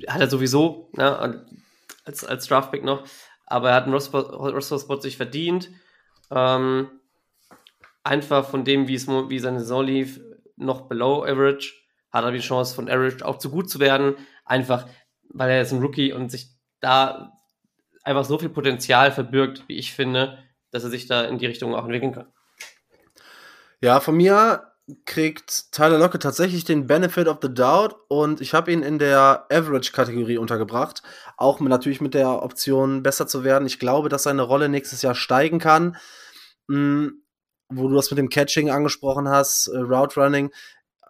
hat 0.06 0.20
er 0.20 0.30
sowieso, 0.30 0.90
ne, 0.92 1.44
als, 2.04 2.24
als 2.24 2.46
Draftpick 2.46 2.84
noch. 2.84 3.04
Aber 3.46 3.70
er 3.70 3.74
hat 3.76 3.84
einen 3.84 3.94
Roster-Spot 3.94 5.00
sich 5.00 5.16
verdient. 5.16 5.70
Ähm, 6.30 6.90
einfach 8.04 8.48
von 8.48 8.64
dem, 8.64 8.88
wie, 8.88 8.94
es, 8.94 9.08
wie 9.08 9.38
seine 9.38 9.60
Saison 9.60 9.84
lief, 9.84 10.20
noch 10.56 10.82
below 10.82 11.24
average. 11.24 11.74
Hat 12.10 12.24
er 12.24 12.32
die 12.32 12.40
Chance, 12.40 12.74
von 12.74 12.88
average 12.88 13.24
auch 13.24 13.38
zu 13.38 13.50
gut 13.50 13.68
zu 13.70 13.80
werden. 13.80 14.14
Einfach, 14.44 14.86
weil 15.28 15.50
er 15.50 15.62
ist 15.62 15.72
ein 15.72 15.82
Rookie 15.82 16.12
und 16.12 16.30
sich 16.30 16.48
da 16.80 17.32
einfach 18.02 18.24
so 18.24 18.38
viel 18.38 18.48
Potenzial 18.48 19.12
verbirgt, 19.12 19.64
wie 19.68 19.76
ich 19.76 19.92
finde, 19.92 20.38
dass 20.70 20.84
er 20.84 20.90
sich 20.90 21.06
da 21.06 21.22
in 21.22 21.38
die 21.38 21.46
Richtung 21.46 21.74
auch 21.74 21.84
entwickeln 21.84 22.12
kann. 22.12 22.32
Ja, 23.80 24.00
von 24.00 24.16
mir 24.16 24.69
kriegt 25.04 25.72
Tyler 25.72 25.98
Lockett 25.98 26.22
tatsächlich 26.22 26.64
den 26.64 26.86
Benefit 26.86 27.28
of 27.28 27.38
the 27.42 27.52
Doubt 27.52 27.96
und 28.08 28.40
ich 28.40 28.54
habe 28.54 28.72
ihn 28.72 28.82
in 28.82 28.98
der 28.98 29.46
Average-Kategorie 29.50 30.38
untergebracht. 30.38 31.02
Auch 31.36 31.60
natürlich 31.60 32.00
mit 32.00 32.14
der 32.14 32.42
Option, 32.42 33.02
besser 33.02 33.26
zu 33.26 33.44
werden. 33.44 33.66
Ich 33.66 33.78
glaube, 33.78 34.08
dass 34.08 34.24
seine 34.24 34.42
Rolle 34.42 34.68
nächstes 34.68 35.02
Jahr 35.02 35.14
steigen 35.14 35.58
kann. 35.58 35.96
Mhm, 36.68 37.22
wo 37.68 37.88
du 37.88 37.94
das 37.94 38.10
mit 38.10 38.18
dem 38.18 38.28
Catching 38.28 38.70
angesprochen 38.70 39.28
hast, 39.28 39.68
äh, 39.68 39.78
Route 39.78 40.20
Running, 40.20 40.50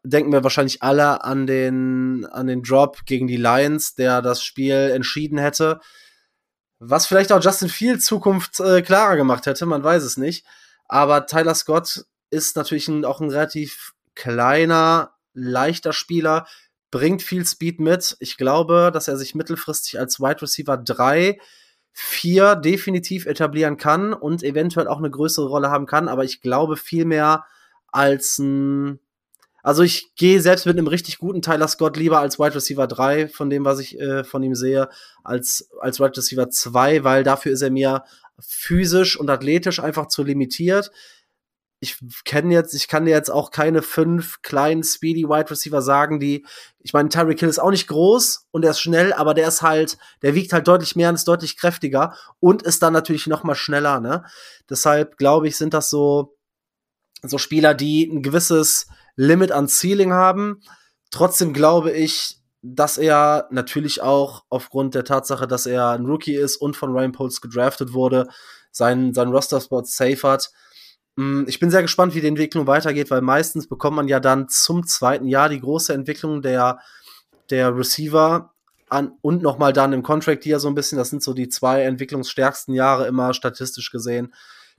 denken 0.02 0.32
wir 0.32 0.42
wahrscheinlich 0.42 0.82
alle 0.82 1.24
an 1.24 1.46
den, 1.46 2.26
an 2.26 2.46
den 2.46 2.62
Drop 2.62 3.04
gegen 3.06 3.26
die 3.26 3.36
Lions, 3.36 3.94
der 3.94 4.22
das 4.22 4.42
Spiel 4.42 4.90
entschieden 4.94 5.38
hätte. 5.38 5.80
Was 6.78 7.06
vielleicht 7.06 7.32
auch 7.32 7.42
Justin 7.42 7.68
Fields 7.68 8.06
Zukunft 8.06 8.60
äh, 8.60 8.82
klarer 8.82 9.16
gemacht 9.16 9.46
hätte, 9.46 9.66
man 9.66 9.84
weiß 9.84 10.02
es 10.02 10.16
nicht. 10.16 10.46
Aber 10.88 11.26
Tyler 11.26 11.54
Scott 11.54 12.04
ist 12.30 12.56
natürlich 12.56 12.88
ein, 12.88 13.04
auch 13.04 13.20
ein 13.20 13.30
relativ 13.30 13.94
kleiner, 14.14 15.14
leichter 15.34 15.92
Spieler, 15.92 16.46
bringt 16.90 17.22
viel 17.22 17.46
Speed 17.46 17.80
mit. 17.80 18.16
Ich 18.20 18.36
glaube, 18.36 18.90
dass 18.92 19.08
er 19.08 19.16
sich 19.16 19.34
mittelfristig 19.34 19.98
als 19.98 20.20
Wide 20.20 20.42
Receiver 20.42 20.76
3, 20.76 21.38
4 21.92 22.56
definitiv 22.56 23.26
etablieren 23.26 23.76
kann 23.76 24.12
und 24.12 24.42
eventuell 24.42 24.88
auch 24.88 24.98
eine 24.98 25.10
größere 25.10 25.46
Rolle 25.46 25.70
haben 25.70 25.86
kann, 25.86 26.08
aber 26.08 26.24
ich 26.24 26.40
glaube 26.40 26.76
viel 26.76 27.04
mehr 27.04 27.44
als 27.88 28.38
ein 28.38 29.00
also 29.62 29.82
ich 29.82 30.14
gehe 30.14 30.40
selbst 30.40 30.66
mit 30.66 30.78
einem 30.78 30.86
richtig 30.86 31.18
guten 31.18 31.42
Tyler 31.42 31.68
Scott 31.68 31.96
lieber 31.96 32.18
als 32.18 32.38
Wide 32.38 32.54
Receiver 32.54 32.86
3 32.86 33.28
von 33.28 33.50
dem, 33.50 33.64
was 33.64 33.78
ich 33.78 34.00
äh, 34.00 34.24
von 34.24 34.42
ihm 34.42 34.54
sehe, 34.54 34.88
als, 35.22 35.68
als 35.80 36.00
Wide 36.00 36.16
Receiver 36.16 36.48
2, 36.48 37.04
weil 37.04 37.24
dafür 37.24 37.52
ist 37.52 37.62
er 37.62 37.70
mir 37.70 38.04
physisch 38.38 39.18
und 39.20 39.28
athletisch 39.28 39.80
einfach 39.80 40.08
zu 40.08 40.22
limitiert 40.22 40.90
ich 41.80 41.98
kenne 42.24 42.52
jetzt, 42.52 42.74
ich 42.74 42.88
kann 42.88 43.06
dir 43.06 43.12
jetzt 43.12 43.30
auch 43.30 43.50
keine 43.50 43.80
fünf 43.80 44.42
kleinen 44.42 44.84
Speedy 44.84 45.24
Wide 45.24 45.50
Receiver 45.50 45.80
sagen, 45.80 46.20
die, 46.20 46.44
ich 46.78 46.92
meine, 46.92 47.08
Tyreek 47.08 47.40
Hill 47.40 47.48
ist 47.48 47.58
auch 47.58 47.70
nicht 47.70 47.88
groß 47.88 48.48
und 48.50 48.64
er 48.64 48.72
ist 48.72 48.80
schnell, 48.80 49.14
aber 49.14 49.32
der 49.32 49.48
ist 49.48 49.62
halt, 49.62 49.96
der 50.20 50.34
wiegt 50.34 50.52
halt 50.52 50.68
deutlich 50.68 50.94
mehr 50.94 51.08
und 51.08 51.14
ist 51.14 51.26
deutlich 51.26 51.56
kräftiger 51.56 52.14
und 52.38 52.62
ist 52.62 52.82
dann 52.82 52.92
natürlich 52.92 53.26
noch 53.26 53.44
mal 53.44 53.54
schneller, 53.54 53.98
ne? 53.98 54.24
Deshalb 54.68 55.16
glaube 55.16 55.48
ich, 55.48 55.56
sind 55.56 55.72
das 55.72 55.88
so, 55.88 56.36
so 57.22 57.38
Spieler, 57.38 57.72
die 57.72 58.04
ein 58.04 58.22
gewisses 58.22 58.86
Limit 59.16 59.50
an 59.50 59.66
Ceiling 59.66 60.12
haben. 60.12 60.60
Trotzdem 61.10 61.54
glaube 61.54 61.92
ich, 61.92 62.36
dass 62.60 62.98
er 62.98 63.48
natürlich 63.50 64.02
auch 64.02 64.44
aufgrund 64.50 64.94
der 64.94 65.04
Tatsache, 65.04 65.48
dass 65.48 65.64
er 65.64 65.90
ein 65.90 66.04
Rookie 66.04 66.34
ist 66.36 66.58
und 66.58 66.76
von 66.76 66.92
Ryan 66.92 67.12
Poles 67.12 67.40
gedraftet 67.40 67.94
wurde, 67.94 68.28
seinen, 68.70 69.14
seinen 69.14 69.32
Roster-Spot 69.32 69.84
safe 69.84 70.28
hat 70.28 70.50
ich 71.46 71.60
bin 71.60 71.70
sehr 71.70 71.82
gespannt, 71.82 72.14
wie 72.14 72.20
die 72.20 72.28
Entwicklung 72.28 72.66
weitergeht, 72.66 73.10
weil 73.10 73.20
meistens 73.20 73.68
bekommt 73.68 73.96
man 73.96 74.08
ja 74.08 74.20
dann 74.20 74.48
zum 74.48 74.86
zweiten 74.86 75.26
Jahr 75.26 75.48
die 75.48 75.60
große 75.60 75.92
Entwicklung 75.92 76.40
der, 76.40 76.78
der 77.50 77.76
Receiver 77.76 78.52
an 78.88 79.12
und 79.20 79.42
nochmal 79.42 79.72
dann 79.72 79.92
im 79.92 80.02
Contract 80.02 80.46
Year 80.46 80.60
so 80.60 80.68
ein 80.68 80.74
bisschen. 80.74 80.98
Das 80.98 81.10
sind 81.10 81.22
so 81.22 81.34
die 81.34 81.48
zwei 81.48 81.82
entwicklungsstärksten 81.82 82.74
Jahre 82.74 83.06
immer 83.06 83.34
statistisch 83.34 83.90
gesehen. 83.90 84.32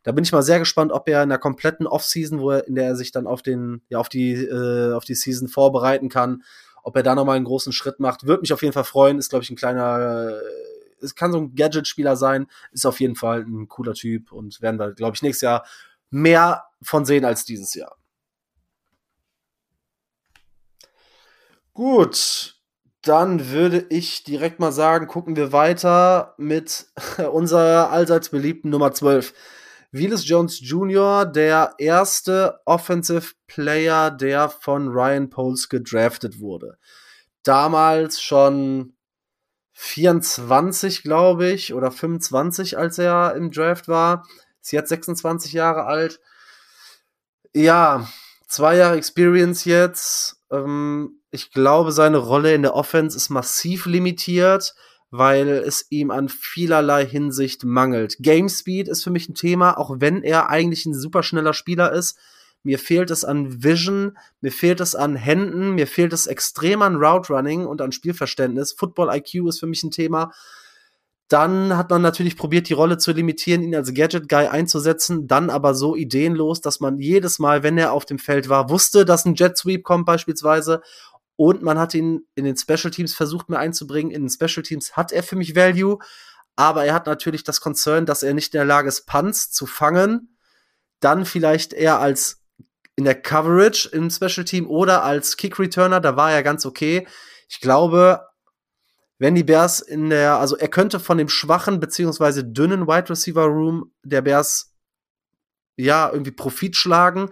Da 0.03 0.11
bin 0.11 0.23
ich 0.23 0.31
mal 0.31 0.41
sehr 0.41 0.59
gespannt, 0.59 0.91
ob 0.91 1.07
er 1.07 1.21
in 1.21 1.29
der 1.29 1.37
kompletten 1.37 1.85
Offseason, 1.85 2.39
wo 2.39 2.51
er, 2.51 2.67
in 2.67 2.75
der 2.75 2.85
er 2.85 2.95
sich 2.95 3.11
dann 3.11 3.27
auf 3.27 3.41
den, 3.41 3.81
ja, 3.89 3.99
auf 3.99 4.09
die, 4.09 4.33
äh, 4.33 4.93
auf 4.93 5.05
die 5.05 5.15
Season 5.15 5.47
vorbereiten 5.47 6.09
kann, 6.09 6.43
ob 6.83 6.95
er 6.95 7.03
da 7.03 7.13
nochmal 7.13 7.35
einen 7.35 7.45
großen 7.45 7.71
Schritt 7.71 7.99
macht. 7.99 8.25
Würde 8.25 8.41
mich 8.41 8.51
auf 8.51 8.63
jeden 8.63 8.73
Fall 8.73 8.83
freuen. 8.83 9.19
Ist, 9.19 9.29
glaube 9.29 9.43
ich, 9.43 9.51
ein 9.51 9.55
kleiner, 9.55 10.31
äh, 10.31 11.03
es 11.03 11.13
kann 11.13 11.31
so 11.31 11.37
ein 11.37 11.55
Gadget-Spieler 11.55 12.15
sein. 12.15 12.47
Ist 12.71 12.87
auf 12.87 12.99
jeden 12.99 13.15
Fall 13.15 13.41
ein 13.41 13.67
cooler 13.67 13.93
Typ 13.93 14.31
und 14.31 14.61
werden 14.61 14.79
wir, 14.79 14.91
glaube 14.93 15.15
ich, 15.15 15.21
nächstes 15.21 15.41
Jahr 15.41 15.65
mehr 16.11 16.63
von 16.83 17.05
sehen 17.05 17.25
als 17.25 17.45
dieses 17.45 17.73
Jahr. 17.73 17.97
Gut, 21.73 22.55
dann 23.01 23.49
würde 23.49 23.85
ich 23.89 24.23
direkt 24.23 24.59
mal 24.59 24.71
sagen, 24.71 25.07
gucken 25.07 25.35
wir 25.35 25.51
weiter 25.51 26.35
mit 26.37 26.87
unserer 27.31 27.89
allseits 27.89 28.29
beliebten 28.29 28.69
Nummer 28.69 28.91
12. 28.91 29.33
Willis 29.93 30.27
Jones 30.27 30.59
Jr., 30.61 31.25
der 31.25 31.75
erste 31.77 32.59
Offensive 32.65 33.33
Player, 33.47 34.09
der 34.11 34.49
von 34.49 34.87
Ryan 34.87 35.29
Poles 35.29 35.67
gedraftet 35.67 36.39
wurde. 36.39 36.77
Damals 37.43 38.21
schon 38.21 38.93
24, 39.73 41.03
glaube 41.03 41.49
ich, 41.49 41.73
oder 41.73 41.91
25, 41.91 42.77
als 42.77 42.99
er 42.99 43.35
im 43.35 43.51
Draft 43.51 43.87
war. 43.87 44.25
Ist 44.61 44.71
jetzt 44.71 44.89
26 44.89 45.53
Jahre 45.53 45.85
alt. 45.85 46.19
Ja, 47.53 48.07
zwei 48.47 48.77
Jahre 48.77 48.97
Experience 48.97 49.65
jetzt. 49.65 50.37
Ähm, 50.51 51.21
ich 51.31 51.51
glaube, 51.51 51.91
seine 51.91 52.17
Rolle 52.17 52.53
in 52.53 52.61
der 52.61 52.75
Offense 52.75 53.17
ist 53.17 53.29
massiv 53.29 53.85
limitiert, 53.85 54.75
weil 55.09 55.47
es 55.47 55.87
ihm 55.89 56.11
an 56.11 56.29
vielerlei 56.29 57.05
Hinsicht 57.05 57.63
mangelt. 57.63 58.17
Game 58.19 58.49
Speed 58.49 58.87
ist 58.87 59.03
für 59.03 59.11
mich 59.11 59.27
ein 59.29 59.35
Thema, 59.35 59.77
auch 59.77 59.95
wenn 59.99 60.23
er 60.23 60.49
eigentlich 60.49 60.85
ein 60.85 60.93
super 60.93 61.23
schneller 61.23 61.53
Spieler 61.53 61.91
ist. 61.91 62.17
Mir 62.63 62.77
fehlt 62.77 63.09
es 63.09 63.25
an 63.25 63.63
Vision, 63.63 64.17
mir 64.39 64.51
fehlt 64.51 64.81
es 64.81 64.93
an 64.93 65.15
Händen, 65.15 65.71
mir 65.71 65.87
fehlt 65.87 66.13
es 66.13 66.27
extrem 66.27 66.81
an 66.83 66.97
Route 66.97 67.33
Running 67.33 67.65
und 67.65 67.81
an 67.81 67.91
Spielverständnis. 67.91 68.73
Football 68.73 69.13
IQ 69.15 69.47
ist 69.47 69.59
für 69.59 69.67
mich 69.67 69.83
ein 69.83 69.91
Thema. 69.91 70.31
Dann 71.31 71.77
hat 71.77 71.89
man 71.89 72.01
natürlich 72.01 72.35
probiert, 72.35 72.67
die 72.67 72.73
Rolle 72.73 72.97
zu 72.97 73.13
limitieren, 73.13 73.63
ihn 73.63 73.73
als 73.73 73.93
Gadget-Guy 73.93 74.47
einzusetzen, 74.47 75.27
dann 75.27 75.49
aber 75.49 75.73
so 75.73 75.95
ideenlos, 75.95 76.59
dass 76.59 76.81
man 76.81 76.99
jedes 76.99 77.39
Mal, 77.39 77.63
wenn 77.63 77.77
er 77.77 77.93
auf 77.93 78.03
dem 78.03 78.19
Feld 78.19 78.49
war, 78.49 78.69
wusste, 78.69 79.05
dass 79.05 79.23
ein 79.23 79.35
Jet 79.35 79.57
Sweep 79.57 79.85
kommt 79.85 80.05
beispielsweise. 80.05 80.81
Und 81.37 81.61
man 81.61 81.79
hat 81.79 81.93
ihn 81.93 82.27
in 82.35 82.43
den 82.43 82.57
Special 82.57 82.91
Teams 82.91 83.13
versucht 83.13 83.47
mehr 83.47 83.59
einzubringen. 83.59 84.11
In 84.11 84.23
den 84.23 84.29
Special 84.29 84.61
Teams 84.61 84.97
hat 84.97 85.13
er 85.13 85.23
für 85.23 85.37
mich 85.37 85.55
Value, 85.55 85.99
aber 86.57 86.83
er 86.83 86.93
hat 86.93 87.05
natürlich 87.05 87.45
das 87.45 87.61
Concern, 87.61 88.05
dass 88.05 88.23
er 88.23 88.33
nicht 88.33 88.53
in 88.53 88.57
der 88.57 88.65
Lage 88.65 88.89
ist, 88.89 89.05
Punts 89.05 89.51
zu 89.51 89.65
fangen. 89.65 90.35
Dann 90.99 91.23
vielleicht 91.23 91.71
eher 91.71 92.01
als 92.01 92.43
in 92.97 93.05
der 93.05 93.15
Coverage 93.15 93.87
im 93.93 94.09
Special 94.09 94.43
Team 94.43 94.67
oder 94.67 95.05
als 95.05 95.37
Kick 95.37 95.59
Returner, 95.59 96.01
da 96.01 96.17
war 96.17 96.33
er 96.33 96.43
ganz 96.43 96.65
okay. 96.65 97.07
Ich 97.47 97.61
glaube, 97.61 98.19
wenn 99.21 99.35
die 99.35 99.43
Bears 99.43 99.81
in 99.81 100.09
der, 100.09 100.39
also 100.39 100.57
er 100.57 100.67
könnte 100.67 100.99
von 100.99 101.19
dem 101.19 101.29
schwachen 101.29 101.79
beziehungsweise 101.79 102.43
dünnen 102.43 102.87
Wide 102.87 103.11
Receiver 103.11 103.43
Room 103.43 103.91
der 104.01 104.23
Bears 104.23 104.73
ja 105.77 106.09
irgendwie 106.11 106.31
Profit 106.31 106.75
schlagen, 106.75 107.29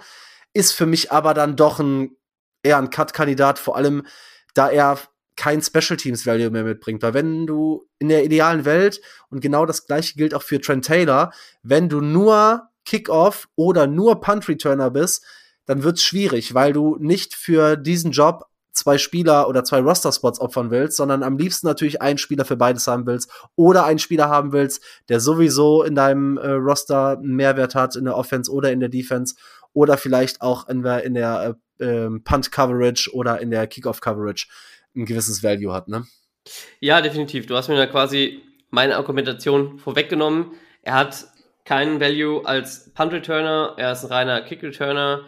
ist 0.53 0.73
für 0.73 0.85
mich 0.85 1.11
aber 1.11 1.33
dann 1.33 1.55
doch 1.55 1.79
ein 1.79 2.15
eher 2.61 2.77
ein 2.77 2.91
Cut-Kandidat, 2.91 3.57
vor 3.57 3.75
allem 3.75 4.05
da 4.53 4.69
er 4.69 4.99
kein 5.35 5.63
Special 5.63 5.97
Teams 5.97 6.27
Value 6.27 6.51
mehr 6.51 6.63
mitbringt. 6.63 7.01
Weil 7.01 7.15
wenn 7.15 7.47
du 7.47 7.89
in 7.97 8.09
der 8.09 8.23
idealen 8.23 8.65
Welt, 8.65 9.01
und 9.31 9.41
genau 9.41 9.65
das 9.65 9.87
gleiche 9.87 10.13
gilt 10.13 10.35
auch 10.35 10.43
für 10.43 10.61
Trent 10.61 10.85
Taylor, 10.85 11.33
wenn 11.63 11.89
du 11.89 12.01
nur 12.01 12.69
Kickoff 12.85 13.47
oder 13.55 13.87
nur 13.87 14.21
Punt 14.21 14.47
Returner 14.47 14.91
bist, 14.91 15.25
dann 15.65 15.81
wird's 15.81 16.03
schwierig, 16.03 16.53
weil 16.53 16.71
du 16.71 16.97
nicht 16.99 17.33
für 17.33 17.77
diesen 17.77 18.11
Job 18.11 18.48
zwei 18.79 18.97
Spieler 18.97 19.47
oder 19.47 19.63
zwei 19.63 19.79
Roster-Spots 19.79 20.39
opfern 20.39 20.71
willst, 20.71 20.97
sondern 20.97 21.23
am 21.23 21.37
liebsten 21.37 21.67
natürlich 21.67 22.01
einen 22.01 22.17
Spieler 22.17 22.45
für 22.45 22.57
beides 22.57 22.87
haben 22.87 23.05
willst 23.05 23.31
oder 23.55 23.85
einen 23.85 23.99
Spieler 23.99 24.29
haben 24.29 24.51
willst, 24.51 24.83
der 25.09 25.19
sowieso 25.19 25.83
in 25.83 25.95
deinem 25.95 26.37
äh, 26.37 26.51
Roster 26.51 27.17
einen 27.17 27.35
Mehrwert 27.35 27.75
hat 27.75 27.95
in 27.95 28.05
der 28.05 28.15
Offense 28.15 28.51
oder 28.51 28.71
in 28.71 28.79
der 28.79 28.89
Defense 28.89 29.35
oder 29.73 29.97
vielleicht 29.97 30.41
auch 30.41 30.67
in 30.67 30.81
der, 30.81 31.03
in 31.03 31.13
der 31.13 31.57
äh, 31.79 31.85
ähm, 31.85 32.23
Punt-Coverage 32.23 33.11
oder 33.13 33.39
in 33.39 33.51
der 33.51 33.67
Kickoff-Coverage 33.67 34.47
ein 34.95 35.05
gewisses 35.05 35.43
Value 35.43 35.73
hat, 35.73 35.87
ne? 35.87 36.05
Ja, 36.79 37.01
definitiv. 37.01 37.45
Du 37.45 37.55
hast 37.55 37.67
mir 37.67 37.75
da 37.75 37.85
quasi 37.85 38.41
meine 38.69 38.95
Argumentation 38.95 39.77
vorweggenommen. 39.77 40.53
Er 40.81 40.95
hat 40.95 41.27
keinen 41.65 41.99
Value 41.99 42.45
als 42.45 42.91
Punt-Returner, 42.93 43.75
er 43.77 43.91
ist 43.91 44.03
ein 44.03 44.11
reiner 44.11 44.41
Kick-Returner. 44.41 45.25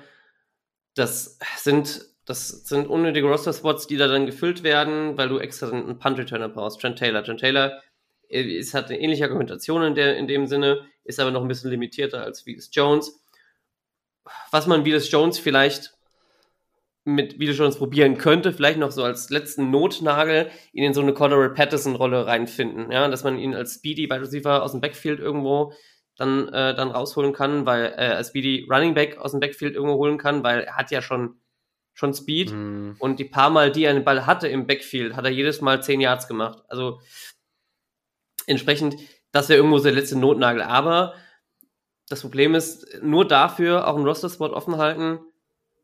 Das 0.95 1.37
sind 1.57 2.10
das 2.31 2.47
sind 2.65 2.87
unnötige 2.87 3.27
Roster-Spots, 3.27 3.87
die 3.87 3.97
da 3.97 4.07
dann 4.07 4.25
gefüllt 4.25 4.63
werden, 4.63 5.17
weil 5.17 5.27
du 5.27 5.37
extra 5.37 5.69
einen 5.69 5.99
Punt-Returner 5.99 6.47
brauchst. 6.47 6.79
Trent 6.79 6.97
Taylor. 6.97 7.23
Trent 7.23 7.41
Taylor 7.41 7.81
äh, 8.29 8.41
ist, 8.41 8.73
hat 8.73 8.85
eine 8.85 9.01
ähnliche 9.01 9.25
Argumentation 9.25 9.83
in, 9.83 9.95
der, 9.95 10.15
in 10.15 10.27
dem 10.27 10.47
Sinne, 10.47 10.85
ist 11.03 11.19
aber 11.19 11.31
noch 11.31 11.41
ein 11.41 11.49
bisschen 11.49 11.71
limitierter 11.71 12.23
als 12.23 12.45
Vegas 12.45 12.69
Jones. 12.71 13.21
Was 14.49 14.65
man 14.65 14.85
Vegas 14.85 15.11
Jones 15.11 15.39
vielleicht 15.39 15.93
mit 17.03 17.37
Vegas 17.37 17.57
Jones 17.57 17.77
probieren 17.77 18.17
könnte, 18.17 18.53
vielleicht 18.53 18.79
noch 18.79 18.91
so 18.91 19.03
als 19.03 19.29
letzten 19.29 19.69
Notnagel, 19.69 20.49
ihn 20.71 20.85
in 20.85 20.93
so 20.93 21.01
eine 21.01 21.13
Cordero 21.13 21.53
Patterson-Rolle 21.53 22.27
reinfinden. 22.27 22.91
Ja, 22.91 23.09
dass 23.09 23.25
man 23.25 23.37
ihn 23.39 23.53
als 23.55 23.75
Speedy 23.75 24.09
Wide 24.09 24.21
Receiver 24.21 24.63
aus 24.63 24.71
dem 24.71 24.79
Backfield 24.79 25.19
irgendwo 25.19 25.73
dann, 26.15 26.47
äh, 26.47 26.73
dann 26.75 26.91
rausholen 26.91 27.33
kann, 27.33 27.65
weil 27.65 27.93
äh, 27.97 28.13
als 28.13 28.29
Speedy 28.29 28.67
Running 28.71 28.93
Back 28.93 29.17
aus 29.17 29.31
dem 29.31 29.41
Backfield 29.41 29.75
irgendwo 29.75 29.95
holen 29.95 30.17
kann, 30.17 30.43
weil 30.43 30.61
er 30.61 30.77
hat 30.77 30.91
ja 30.91 31.01
schon 31.01 31.40
schon 32.01 32.13
Speed. 32.13 32.51
Mhm. 32.51 32.95
Und 32.99 33.19
die 33.19 33.25
paar 33.25 33.49
Mal, 33.49 33.71
die 33.71 33.85
er 33.85 33.93
den 33.93 34.03
Ball 34.03 34.25
hatte 34.25 34.47
im 34.47 34.67
Backfield, 34.67 35.15
hat 35.15 35.23
er 35.23 35.31
jedes 35.31 35.61
Mal 35.61 35.81
10 35.81 36.01
Yards 36.01 36.27
gemacht. 36.27 36.63
Also 36.67 36.99
entsprechend, 38.47 38.97
das 39.31 39.47
wäre 39.47 39.57
irgendwo 39.57 39.79
der 39.79 39.93
letzte 39.93 40.17
Notnagel. 40.17 40.63
Aber 40.63 41.13
das 42.09 42.21
Problem 42.21 42.55
ist, 42.55 43.01
nur 43.01 43.25
dafür 43.25 43.87
auch 43.87 43.95
einen 43.95 44.05
Roster-Spot 44.05 44.51
offen 44.51 44.77
halten, 44.77 45.19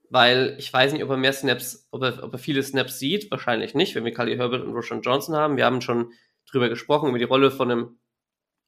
weil 0.09 0.55
ich 0.57 0.73
weiß 0.73 0.91
nicht, 0.91 1.03
ob 1.03 1.09
er 1.11 1.17
mehr 1.17 1.33
Snaps, 1.33 1.87
ob 1.91 2.01
er, 2.01 2.23
ob 2.23 2.33
er 2.33 2.39
viele 2.39 2.63
Snaps 2.63 2.99
sieht. 2.99 3.29
Wahrscheinlich 3.31 3.75
nicht, 3.75 3.95
wenn 3.95 4.03
wir 4.03 4.13
Kali 4.13 4.35
Herbert 4.35 4.63
und 4.63 4.73
Roshan 4.73 5.01
Johnson 5.01 5.35
haben. 5.35 5.55
Wir 5.55 5.65
haben 5.65 5.81
schon 5.81 6.11
drüber 6.49 6.67
gesprochen, 6.67 7.09
über 7.09 7.19
die 7.19 7.25
Rolle 7.25 7.51
von 7.51 7.71
einem 7.71 7.99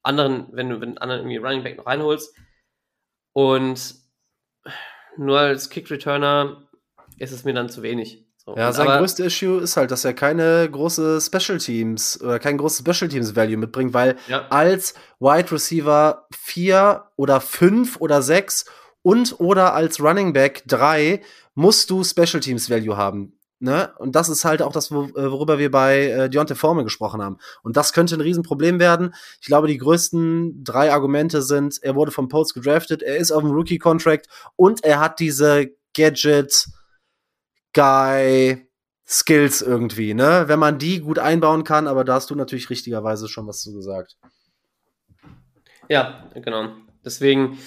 anderen, 0.02 0.48
wenn 0.52 0.70
du 0.70 0.76
einen 0.76 0.98
anderen 0.98 1.22
irgendwie 1.22 1.38
Running 1.38 1.64
Back 1.64 1.76
noch 1.76 1.86
reinholst. 1.86 2.34
Und 3.32 3.94
nur 5.16 5.38
als 5.38 5.68
Kick-Returner 5.70 6.69
ist 7.20 7.32
es 7.32 7.44
mir 7.44 7.52
dann 7.52 7.68
zu 7.68 7.82
wenig. 7.82 8.24
So. 8.38 8.56
Ja, 8.56 8.72
sein 8.72 8.86
größtes 8.86 9.26
Issue 9.26 9.60
ist 9.60 9.76
halt, 9.76 9.90
dass 9.90 10.04
er 10.04 10.14
keine 10.14 10.68
große 10.70 11.20
Special 11.20 11.58
Teams 11.58 12.20
oder 12.22 12.38
kein 12.38 12.56
großes 12.56 12.78
Special 12.78 13.10
Teams 13.10 13.36
Value 13.36 13.58
mitbringt, 13.58 13.92
weil 13.92 14.16
ja. 14.28 14.46
als 14.48 14.94
Wide 15.20 15.52
Receiver 15.52 16.26
4 16.34 17.04
oder 17.16 17.40
5 17.40 18.00
oder 18.00 18.22
6 18.22 18.64
und 19.02 19.38
oder 19.38 19.74
als 19.74 20.00
Running 20.00 20.32
Back 20.32 20.62
3 20.66 21.20
musst 21.54 21.90
du 21.90 22.02
Special 22.02 22.40
Teams 22.40 22.70
Value 22.70 22.96
haben. 22.96 23.38
Ne? 23.58 23.92
Und 23.98 24.16
das 24.16 24.30
ist 24.30 24.46
halt 24.46 24.62
auch 24.62 24.72
das, 24.72 24.90
äh, 24.90 24.94
worüber 24.94 25.58
wir 25.58 25.70
bei 25.70 26.06
äh, 26.06 26.30
Deontay 26.30 26.54
Foreman 26.54 26.84
gesprochen 26.84 27.20
haben. 27.20 27.36
Und 27.62 27.76
das 27.76 27.92
könnte 27.92 28.14
ein 28.14 28.22
Riesenproblem 28.22 28.80
werden. 28.80 29.14
Ich 29.42 29.48
glaube, 29.48 29.68
die 29.68 29.76
größten 29.76 30.64
drei 30.64 30.90
Argumente 30.90 31.42
sind, 31.42 31.78
er 31.82 31.94
wurde 31.94 32.10
vom 32.10 32.30
Post 32.30 32.54
gedraftet, 32.54 33.02
er 33.02 33.18
ist 33.18 33.32
auf 33.32 33.42
dem 33.42 33.50
Rookie-Contract 33.50 34.28
und 34.56 34.82
er 34.82 34.98
hat 34.98 35.20
diese 35.20 35.68
Gadget- 35.94 36.68
Guy, 37.72 38.68
Skills 39.06 39.60
irgendwie, 39.60 40.14
ne? 40.14 40.44
Wenn 40.46 40.58
man 40.58 40.78
die 40.78 41.00
gut 41.00 41.18
einbauen 41.18 41.64
kann, 41.64 41.88
aber 41.88 42.04
da 42.04 42.14
hast 42.14 42.30
du 42.30 42.34
natürlich 42.34 42.70
richtigerweise 42.70 43.28
schon 43.28 43.46
was 43.46 43.60
zu 43.60 43.72
gesagt. 43.72 44.16
Ja, 45.88 46.30
genau. 46.36 46.68
Deswegen, 47.04 47.58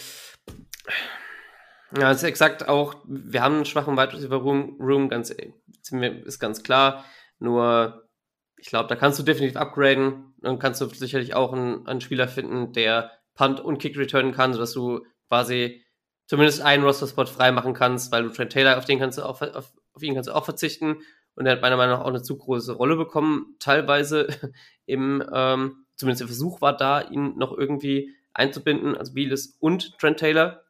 ja, 1.97 2.11
ist 2.11 2.23
exakt 2.23 2.69
auch, 2.69 2.95
wir 3.05 3.41
haben 3.41 3.55
einen 3.55 3.65
schwachen 3.65 3.97
Wide 3.97 4.13
Receiver 4.13 4.37
Room, 4.37 4.77
Room 4.79 5.09
ganz, 5.09 5.31
ist 5.31 6.39
ganz 6.39 6.63
klar. 6.63 7.03
Nur, 7.39 8.07
ich 8.55 8.67
glaube, 8.67 8.87
da 8.87 8.95
kannst 8.95 9.19
du 9.19 9.23
definitiv 9.23 9.57
upgraden. 9.57 10.33
Dann 10.41 10.59
kannst 10.59 10.79
du 10.79 10.87
sicherlich 10.87 11.35
auch 11.35 11.51
einen, 11.51 11.85
einen 11.87 11.99
Spieler 12.01 12.29
finden, 12.29 12.71
der 12.71 13.11
Punt 13.35 13.59
und 13.59 13.79
Kick 13.79 13.97
returnen 13.97 14.33
kann, 14.33 14.53
sodass 14.53 14.73
du 14.73 15.05
quasi 15.27 15.83
zumindest 16.27 16.61
einen 16.61 16.83
Roster-Spot 16.83 17.25
freimachen 17.25 17.73
kannst, 17.73 18.11
weil 18.11 18.23
du 18.23 18.29
Trent 18.29 18.53
Taylor, 18.53 18.77
auf 18.77 18.85
den 18.85 18.99
kannst 18.99 19.17
du 19.17 19.23
auch, 19.23 19.41
auf, 19.41 19.73
auf 19.93 20.03
ihn 20.03 20.13
kannst 20.13 20.29
du 20.29 20.35
auch 20.35 20.45
verzichten. 20.45 20.97
Und 21.35 21.45
er 21.45 21.53
hat 21.53 21.61
meiner 21.61 21.77
Meinung 21.77 21.97
nach 21.97 22.05
auch 22.05 22.09
eine 22.09 22.21
zu 22.21 22.37
große 22.37 22.73
Rolle 22.73 22.95
bekommen, 22.95 23.55
teilweise 23.59 24.27
im, 24.85 25.23
ähm, 25.33 25.85
zumindest 25.95 26.21
der 26.21 26.27
Versuch 26.27 26.61
war 26.61 26.77
da, 26.77 27.01
ihn 27.01 27.37
noch 27.37 27.57
irgendwie 27.57 28.13
einzubinden, 28.33 28.95
also 28.95 29.13
Beales 29.13 29.57
und 29.59 29.97
Trent 29.99 30.19
Taylor. 30.19 30.63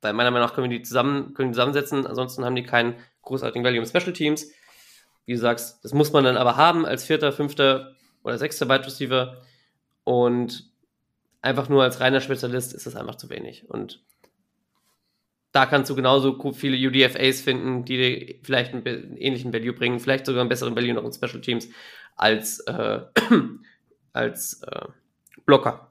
Weil 0.00 0.12
meiner 0.12 0.30
Meinung 0.30 0.48
nach 0.48 0.54
können 0.54 0.70
wir 0.70 0.78
die 0.78 0.84
zusammen, 0.84 1.34
können 1.34 1.50
die 1.50 1.54
zusammensetzen, 1.54 2.06
ansonsten 2.06 2.44
haben 2.44 2.54
die 2.54 2.62
keinen 2.62 2.94
großartigen 3.22 3.64
Value 3.64 3.78
im 3.78 3.86
Special 3.86 4.12
Teams. 4.12 4.50
Wie 5.26 5.34
du 5.34 5.38
sagst, 5.38 5.84
das 5.84 5.92
muss 5.92 6.12
man 6.12 6.24
dann 6.24 6.36
aber 6.36 6.56
haben 6.56 6.86
als 6.86 7.04
vierter, 7.04 7.32
fünfter 7.32 7.94
oder 8.22 8.38
sechster 8.38 8.68
Wide 8.68 8.86
Receiver. 8.86 9.42
Und 10.04 10.70
einfach 11.42 11.68
nur 11.68 11.82
als 11.82 12.00
reiner 12.00 12.20
Spezialist 12.20 12.72
ist 12.72 12.86
das 12.86 12.96
einfach 12.96 13.16
zu 13.16 13.28
wenig. 13.28 13.68
Und 13.68 14.02
da 15.52 15.66
kannst 15.66 15.90
du 15.90 15.94
genauso 15.94 16.38
viele 16.52 16.76
UDFAs 16.88 17.40
finden, 17.40 17.84
die 17.84 17.96
dir 17.96 18.34
vielleicht 18.42 18.74
einen, 18.74 19.16
ähnlichen 19.16 19.52
Value 19.52 19.72
bringen, 19.72 20.00
vielleicht 20.00 20.26
sogar 20.26 20.40
einen 20.40 20.48
besseren 20.48 20.76
Value 20.76 20.94
noch 20.94 21.04
in 21.04 21.12
Special 21.12 21.40
Teams 21.40 21.68
als, 22.16 22.60
äh, 22.60 23.00
als 24.12 24.62
äh, 24.62 24.86
Blocker. 25.46 25.90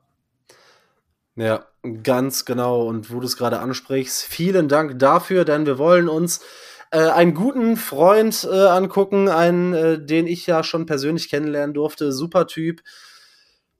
Ja, 1.36 1.66
ganz 2.04 2.46
genau. 2.46 2.88
Und 2.88 3.12
wo 3.12 3.20
du 3.20 3.26
es 3.26 3.38
gerade 3.38 3.60
ansprichst, 3.60 4.24
vielen 4.24 4.68
Dank 4.68 5.00
dafür, 5.00 5.46
denn 5.46 5.66
wir 5.66 5.78
wollen 5.78 6.10
uns 6.10 6.42
äh, 6.92 7.00
einen 7.00 7.34
guten 7.34 7.78
Freund 7.78 8.48
äh, 8.50 8.68
angucken, 8.68 9.30
einen, 9.30 9.74
äh, 9.74 10.04
den 10.04 10.28
ich 10.28 10.48
ja 10.48 10.64
schon 10.64 10.86
persönlich 10.86 11.30
kennenlernen 11.30 11.74
durfte. 11.74 12.12
Super 12.12 12.48
Typ. 12.48 12.82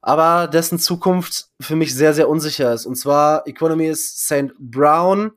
Aber 0.02 0.48
dessen 0.48 0.80
Zukunft 0.80 1.50
für 1.60 1.76
mich 1.76 1.94
sehr, 1.94 2.14
sehr 2.14 2.30
unsicher 2.30 2.74
ist. 2.74 2.86
Und 2.86 2.96
zwar 2.96 3.48
Economy 3.48 3.88
ist 3.88 4.26
St. 4.26 4.54
Brown 4.60 5.32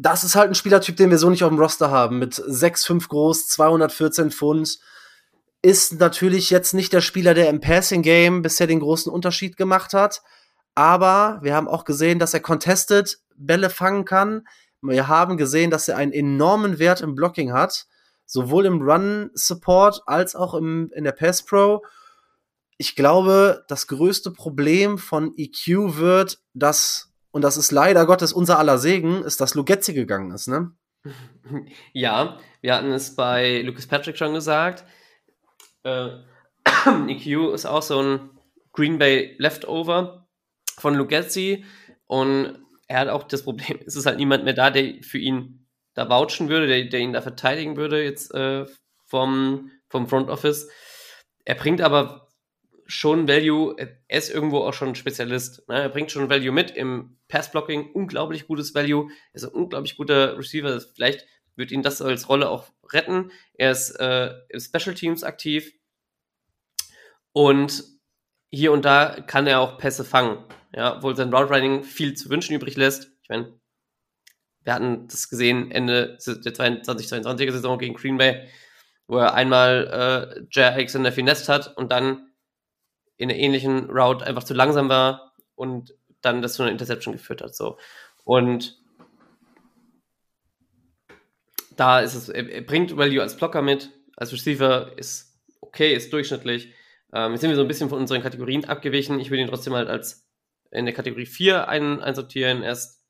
das 0.00 0.24
ist 0.24 0.34
halt 0.34 0.50
ein 0.50 0.54
Spielertyp, 0.54 0.96
den 0.96 1.10
wir 1.10 1.18
so 1.18 1.28
nicht 1.28 1.44
auf 1.44 1.50
dem 1.50 1.58
Roster 1.58 1.90
haben. 1.90 2.18
Mit 2.18 2.34
6'5 2.34 3.06
groß, 3.08 3.48
214 3.48 4.30
Pfund. 4.30 4.78
Ist 5.60 6.00
natürlich 6.00 6.48
jetzt 6.48 6.72
nicht 6.72 6.94
der 6.94 7.02
Spieler, 7.02 7.34
der 7.34 7.50
im 7.50 7.60
Passing 7.60 8.00
Game 8.00 8.40
bisher 8.40 8.66
den 8.66 8.80
großen 8.80 9.12
Unterschied 9.12 9.58
gemacht 9.58 9.92
hat. 9.92 10.22
Aber 10.74 11.40
wir 11.42 11.54
haben 11.54 11.68
auch 11.68 11.84
gesehen, 11.84 12.18
dass 12.18 12.32
er 12.32 12.40
contested 12.40 13.18
Bälle 13.36 13.68
fangen 13.68 14.06
kann. 14.06 14.48
Wir 14.80 15.06
haben 15.06 15.36
gesehen, 15.36 15.70
dass 15.70 15.86
er 15.86 15.98
einen 15.98 16.12
enormen 16.12 16.78
Wert 16.78 17.02
im 17.02 17.14
Blocking 17.14 17.52
hat. 17.52 17.86
Sowohl 18.24 18.64
im 18.64 18.80
Run 18.80 19.30
Support 19.34 20.02
als 20.06 20.34
auch 20.34 20.54
im, 20.54 20.90
in 20.94 21.04
der 21.04 21.12
Pass 21.12 21.44
Pro. 21.44 21.84
Ich 22.78 22.96
glaube, 22.96 23.66
das 23.68 23.86
größte 23.86 24.30
Problem 24.30 24.96
von 24.96 25.34
EQ 25.36 25.98
wird, 25.98 26.40
dass 26.54 27.09
und 27.32 27.42
das 27.42 27.56
ist 27.56 27.70
leider 27.70 28.06
Gottes 28.06 28.32
unser 28.32 28.58
aller 28.58 28.78
Segen, 28.78 29.22
ist, 29.22 29.40
dass 29.40 29.54
Lugetzi 29.54 29.94
gegangen 29.94 30.32
ist, 30.32 30.48
ne? 30.48 30.72
Ja, 31.92 32.38
wir 32.60 32.74
hatten 32.74 32.92
es 32.92 33.16
bei 33.16 33.62
Lucas 33.62 33.86
Patrick 33.86 34.18
schon 34.18 34.34
gesagt. 34.34 34.84
Äh, 35.82 36.10
EQ 37.08 37.54
ist 37.54 37.66
auch 37.66 37.82
so 37.82 38.02
ein 38.02 38.30
Green 38.72 38.98
Bay 38.98 39.34
Leftover 39.38 40.28
von 40.78 40.94
Lugetzi 40.94 41.64
und 42.06 42.58
er 42.86 43.00
hat 43.00 43.08
auch 43.08 43.22
das 43.24 43.44
Problem, 43.44 43.78
es 43.86 43.96
ist 43.96 44.06
halt 44.06 44.18
niemand 44.18 44.44
mehr 44.44 44.54
da, 44.54 44.70
der 44.70 45.02
für 45.02 45.18
ihn 45.18 45.66
da 45.94 46.08
vouchen 46.08 46.48
würde, 46.48 46.66
der, 46.66 46.84
der 46.84 47.00
ihn 47.00 47.12
da 47.12 47.22
verteidigen 47.22 47.76
würde 47.76 48.02
jetzt 48.02 48.34
äh, 48.34 48.66
vom, 49.06 49.70
vom 49.88 50.08
Front 50.08 50.28
Office. 50.30 50.68
Er 51.44 51.56
bringt 51.56 51.80
aber 51.80 52.29
schon 52.90 53.28
Value, 53.28 53.76
er 53.78 54.18
ist 54.18 54.30
irgendwo 54.30 54.58
auch 54.58 54.74
schon 54.74 54.94
Spezialist. 54.94 55.66
Ne? 55.68 55.82
Er 55.82 55.88
bringt 55.88 56.10
schon 56.10 56.28
Value 56.28 56.50
mit 56.50 56.72
im 56.72 57.16
Passblocking, 57.28 57.92
unglaublich 57.92 58.46
gutes 58.46 58.74
Value, 58.74 59.10
er 59.32 59.34
ist 59.34 59.44
ein 59.44 59.52
unglaublich 59.52 59.96
guter 59.96 60.36
Receiver. 60.36 60.80
Vielleicht 60.80 61.24
wird 61.54 61.70
ihn 61.70 61.82
das 61.82 62.02
als 62.02 62.28
Rolle 62.28 62.48
auch 62.48 62.68
retten. 62.92 63.30
Er 63.54 63.70
ist 63.70 63.90
äh, 64.00 64.32
im 64.48 64.60
Special 64.60 64.94
Teams 64.94 65.22
aktiv 65.22 65.72
und 67.32 67.84
hier 68.50 68.72
und 68.72 68.84
da 68.84 69.20
kann 69.20 69.46
er 69.46 69.60
auch 69.60 69.78
Pässe 69.78 70.04
fangen. 70.04 70.44
Ja, 70.74 70.96
obwohl 70.96 71.14
sein 71.14 71.32
Route 71.32 71.52
Running 71.52 71.84
viel 71.84 72.14
zu 72.14 72.28
wünschen 72.28 72.54
übrig 72.54 72.76
lässt. 72.76 73.12
Ich 73.22 73.28
meine, 73.28 73.60
wir 74.62 74.74
hatten 74.74 75.06
das 75.06 75.28
gesehen 75.28 75.70
Ende 75.70 76.18
der 76.26 76.54
2022er 76.54 77.52
Saison 77.52 77.78
gegen 77.78 77.94
Green 77.94 78.18
Bay, 78.18 78.48
wo 79.06 79.18
er 79.18 79.34
einmal 79.34 80.34
äh, 80.36 80.46
Jay 80.50 80.64
Alexander 80.64 81.12
finest 81.12 81.48
hat 81.48 81.76
und 81.76 81.92
dann 81.92 82.29
in 83.20 83.30
einer 83.30 83.38
ähnlichen 83.38 83.90
Route 83.90 84.26
einfach 84.26 84.44
zu 84.44 84.54
langsam 84.54 84.88
war 84.88 85.34
und 85.54 85.94
dann 86.22 86.40
das 86.40 86.54
zu 86.54 86.62
einer 86.62 86.72
Interception 86.72 87.12
geführt 87.12 87.42
hat. 87.42 87.54
So. 87.54 87.76
Und 88.24 88.78
da 91.76 92.00
ist 92.00 92.14
es, 92.14 92.30
er, 92.30 92.62
bringt 92.62 92.96
Value 92.96 93.20
als 93.20 93.36
Blocker 93.36 93.60
mit, 93.60 93.90
als 94.16 94.32
Receiver 94.32 94.96
ist 94.96 95.38
okay, 95.60 95.94
ist 95.94 96.14
durchschnittlich. 96.14 96.72
Ähm, 97.12 97.32
jetzt 97.32 97.42
sind 97.42 97.50
wir 97.50 97.56
so 97.56 97.62
ein 97.62 97.68
bisschen 97.68 97.90
von 97.90 97.98
unseren 97.98 98.22
Kategorien 98.22 98.64
abgewichen. 98.64 99.20
Ich 99.20 99.30
würde 99.30 99.42
ihn 99.42 99.48
trotzdem 99.48 99.74
halt 99.74 99.88
als 99.88 100.26
in 100.70 100.86
der 100.86 100.94
Kategorie 100.94 101.26
4 101.26 101.68
ein, 101.68 102.00
einsortieren. 102.00 102.62
Er 102.62 102.72
ist 102.72 103.04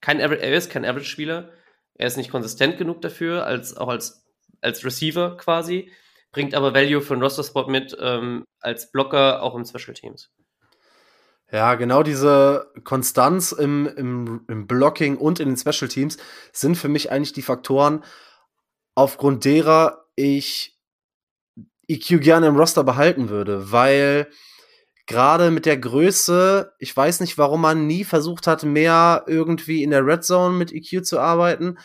kein 0.00 0.18
er 0.18 0.60
kein 0.68 0.84
Average-Spieler. 0.84 1.52
Er 1.94 2.06
ist 2.08 2.16
nicht 2.16 2.32
konsistent 2.32 2.76
genug 2.76 3.02
dafür, 3.02 3.46
als 3.46 3.76
auch 3.76 3.88
als, 3.88 4.26
als 4.60 4.84
Receiver 4.84 5.36
quasi, 5.36 5.92
bringt 6.36 6.54
aber 6.54 6.74
Value 6.74 7.00
für 7.00 7.14
einen 7.14 7.22
Roster-Spot 7.22 7.66
mit, 7.68 7.96
ähm, 7.98 8.44
als 8.60 8.92
Blocker 8.92 9.42
auch 9.42 9.54
im 9.54 9.64
Special 9.64 9.94
Teams. 9.94 10.30
Ja, 11.50 11.76
genau 11.76 12.02
diese 12.02 12.70
Konstanz 12.84 13.52
im, 13.52 13.86
im, 13.86 14.44
im 14.46 14.66
Blocking 14.66 15.16
und 15.16 15.40
in 15.40 15.48
den 15.48 15.56
Special 15.56 15.88
Teams 15.88 16.18
sind 16.52 16.76
für 16.76 16.88
mich 16.88 17.10
eigentlich 17.10 17.32
die 17.32 17.40
Faktoren, 17.40 18.04
aufgrund 18.94 19.46
derer 19.46 20.04
ich 20.14 20.78
EQ 21.88 22.20
gerne 22.20 22.48
im 22.48 22.56
Roster 22.56 22.84
behalten 22.84 23.30
würde, 23.30 23.72
weil 23.72 24.28
gerade 25.06 25.50
mit 25.50 25.64
der 25.64 25.78
Größe, 25.78 26.74
ich 26.78 26.94
weiß 26.94 27.20
nicht, 27.20 27.38
warum 27.38 27.62
man 27.62 27.86
nie 27.86 28.04
versucht 28.04 28.46
hat, 28.46 28.62
mehr 28.62 29.24
irgendwie 29.26 29.82
in 29.82 29.90
der 29.90 30.04
Red 30.04 30.22
Zone 30.22 30.54
mit 30.54 30.70
EQ 30.70 31.02
zu 31.02 31.18
arbeiten, 31.18 31.78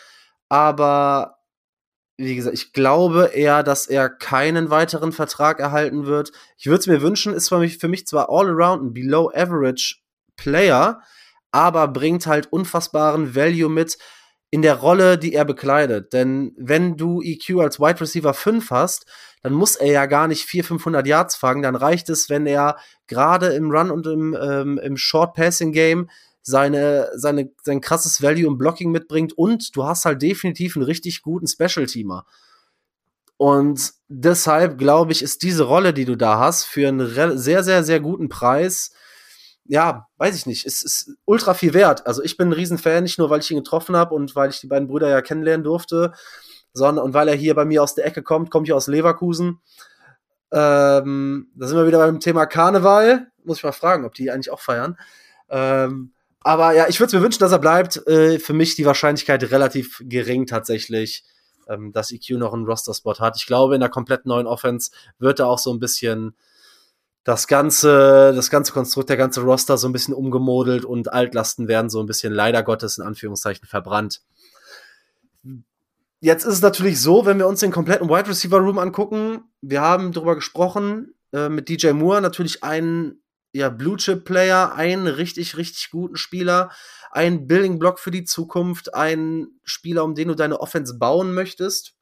aber 0.49 1.37
wie 2.21 2.35
gesagt, 2.35 2.55
ich 2.55 2.73
glaube 2.73 3.31
eher, 3.33 3.63
dass 3.63 3.87
er 3.87 4.09
keinen 4.09 4.69
weiteren 4.69 5.11
Vertrag 5.11 5.59
erhalten 5.59 6.05
wird. 6.05 6.31
Ich 6.57 6.67
würde 6.67 6.79
es 6.79 6.87
mir 6.87 7.01
wünschen, 7.01 7.33
ist 7.33 7.49
für 7.49 7.59
mich, 7.59 7.77
für 7.77 7.87
mich 7.87 8.07
zwar 8.07 8.29
all 8.29 8.47
around 8.47 8.83
ein 8.83 8.93
below 8.93 9.31
average 9.33 9.97
Player, 10.37 11.01
aber 11.51 11.87
bringt 11.87 12.27
halt 12.27 12.51
unfassbaren 12.51 13.35
Value 13.35 13.69
mit 13.69 13.97
in 14.51 14.61
der 14.61 14.75
Rolle, 14.75 15.17
die 15.17 15.33
er 15.33 15.45
bekleidet. 15.45 16.13
Denn 16.13 16.53
wenn 16.57 16.97
du 16.97 17.21
EQ 17.21 17.59
als 17.59 17.79
Wide 17.79 18.01
Receiver 18.01 18.33
5 18.33 18.69
hast, 18.69 19.05
dann 19.41 19.53
muss 19.53 19.75
er 19.75 19.91
ja 19.91 20.05
gar 20.05 20.27
nicht 20.27 20.45
400, 20.45 20.67
500 20.67 21.07
Yards 21.07 21.35
fangen. 21.35 21.61
Dann 21.63 21.75
reicht 21.75 22.09
es, 22.09 22.29
wenn 22.29 22.45
er 22.45 22.77
gerade 23.07 23.47
im 23.47 23.71
Run 23.71 23.89
und 23.89 24.05
im, 24.07 24.37
ähm, 24.39 24.77
im 24.77 24.97
Short 24.97 25.33
Passing 25.33 25.71
Game 25.71 26.09
seine, 26.41 27.09
seine, 27.15 27.51
sein 27.63 27.81
krasses 27.81 28.21
Value 28.21 28.47
im 28.47 28.57
Blocking 28.57 28.91
mitbringt 28.91 29.33
und 29.37 29.75
du 29.75 29.85
hast 29.85 30.05
halt 30.05 30.21
definitiv 30.21 30.75
einen 30.75 30.85
richtig 30.85 31.21
guten 31.21 31.47
Special-Teamer. 31.47 32.25
Und 33.37 33.93
deshalb 34.07 34.77
glaube 34.77 35.11
ich, 35.11 35.23
ist 35.23 35.43
diese 35.43 35.63
Rolle, 35.63 35.93
die 35.93 36.05
du 36.05 36.15
da 36.15 36.39
hast, 36.39 36.65
für 36.65 36.87
einen 36.87 37.07
sehr, 37.37 37.63
sehr, 37.63 37.83
sehr 37.83 37.99
guten 37.99 38.29
Preis, 38.29 38.91
ja, 39.65 40.07
weiß 40.17 40.35
ich 40.35 40.45
nicht, 40.45 40.65
ist, 40.65 40.83
ist 40.83 41.15
ultra 41.25 41.53
viel 41.53 41.73
wert. 41.73 42.05
Also 42.05 42.21
ich 42.23 42.37
bin 42.37 42.49
ein 42.49 42.53
Riesenfan, 42.53 43.03
nicht 43.03 43.17
nur, 43.17 43.29
weil 43.29 43.39
ich 43.39 43.49
ihn 43.49 43.57
getroffen 43.57 43.95
habe 43.95 44.13
und 44.13 44.35
weil 44.35 44.49
ich 44.49 44.59
die 44.59 44.67
beiden 44.67 44.87
Brüder 44.87 45.09
ja 45.09 45.21
kennenlernen 45.21 45.63
durfte, 45.63 46.11
sondern 46.73 47.05
und 47.05 47.13
weil 47.13 47.27
er 47.27 47.35
hier 47.35 47.55
bei 47.55 47.65
mir 47.65 47.81
aus 47.81 47.95
der 47.95 48.05
Ecke 48.05 48.21
kommt, 48.23 48.51
komme 48.51 48.65
ich 48.65 48.73
aus 48.73 48.87
Leverkusen. 48.87 49.59
Ähm, 50.51 51.51
da 51.55 51.67
sind 51.67 51.77
wir 51.77 51.87
wieder 51.87 51.99
beim 51.99 52.19
Thema 52.19 52.45
Karneval. 52.45 53.27
Muss 53.43 53.57
ich 53.57 53.63
mal 53.63 53.71
fragen, 53.71 54.05
ob 54.05 54.13
die 54.13 54.29
eigentlich 54.29 54.51
auch 54.51 54.59
feiern. 54.59 54.97
Ähm, 55.49 56.11
aber 56.43 56.73
ja, 56.73 56.87
ich 56.89 56.99
würde 56.99 57.15
mir 57.15 57.23
wünschen, 57.23 57.39
dass 57.39 57.51
er 57.51 57.59
bleibt. 57.59 58.05
Äh, 58.07 58.39
für 58.39 58.53
mich 58.53 58.75
die 58.75 58.85
Wahrscheinlichkeit 58.85 59.43
relativ 59.51 60.01
gering 60.05 60.47
tatsächlich, 60.47 61.23
ähm, 61.67 61.91
dass 61.91 62.11
EQ 62.11 62.31
noch 62.31 62.53
einen 62.53 62.65
Roster-Spot 62.65 63.19
hat. 63.19 63.37
Ich 63.37 63.45
glaube, 63.45 63.75
in 63.75 63.81
der 63.81 63.89
komplett 63.89 64.25
neuen 64.25 64.47
Offense 64.47 64.91
wird 65.19 65.39
er 65.39 65.47
auch 65.47 65.59
so 65.59 65.71
ein 65.71 65.79
bisschen 65.79 66.35
das 67.23 67.47
ganze, 67.47 68.33
das 68.35 68.49
ganze 68.49 68.73
Konstrukt, 68.73 69.09
der 69.09 69.17
ganze 69.17 69.41
Roster 69.41 69.77
so 69.77 69.87
ein 69.87 69.93
bisschen 69.93 70.15
umgemodelt 70.15 70.85
und 70.85 71.13
Altlasten 71.13 71.67
werden 71.67 71.89
so 71.91 71.99
ein 71.99 72.07
bisschen 72.07 72.33
leider 72.33 72.63
Gottes 72.63 72.97
in 72.97 73.05
Anführungszeichen 73.05 73.67
verbrannt. 73.67 74.21
Jetzt 76.19 76.45
ist 76.45 76.53
es 76.55 76.61
natürlich 76.61 76.99
so, 76.99 77.25
wenn 77.25 77.37
wir 77.37 77.47
uns 77.47 77.59
den 77.59 77.71
kompletten 77.71 78.09
Wide 78.09 78.29
Receiver 78.29 78.57
Room 78.57 78.79
angucken, 78.79 79.43
wir 79.61 79.81
haben 79.81 80.11
darüber 80.11 80.35
gesprochen, 80.35 81.13
äh, 81.33 81.49
mit 81.49 81.69
DJ 81.69 81.91
Moore 81.91 82.21
natürlich 82.21 82.63
einen 82.63 83.20
ja, 83.53 83.69
Blue 83.69 83.97
Chip 83.97 84.25
Player, 84.25 84.73
einen 84.73 85.07
richtig, 85.07 85.57
richtig 85.57 85.91
guten 85.91 86.15
Spieler, 86.15 86.71
einen 87.11 87.47
Building 87.47 87.79
Block 87.79 87.99
für 87.99 88.11
die 88.11 88.23
Zukunft, 88.23 88.93
einen 88.93 89.59
Spieler, 89.63 90.03
um 90.03 90.15
den 90.15 90.29
du 90.29 90.35
deine 90.35 90.59
Offense 90.59 90.97
bauen 90.97 91.33
möchtest. 91.33 91.95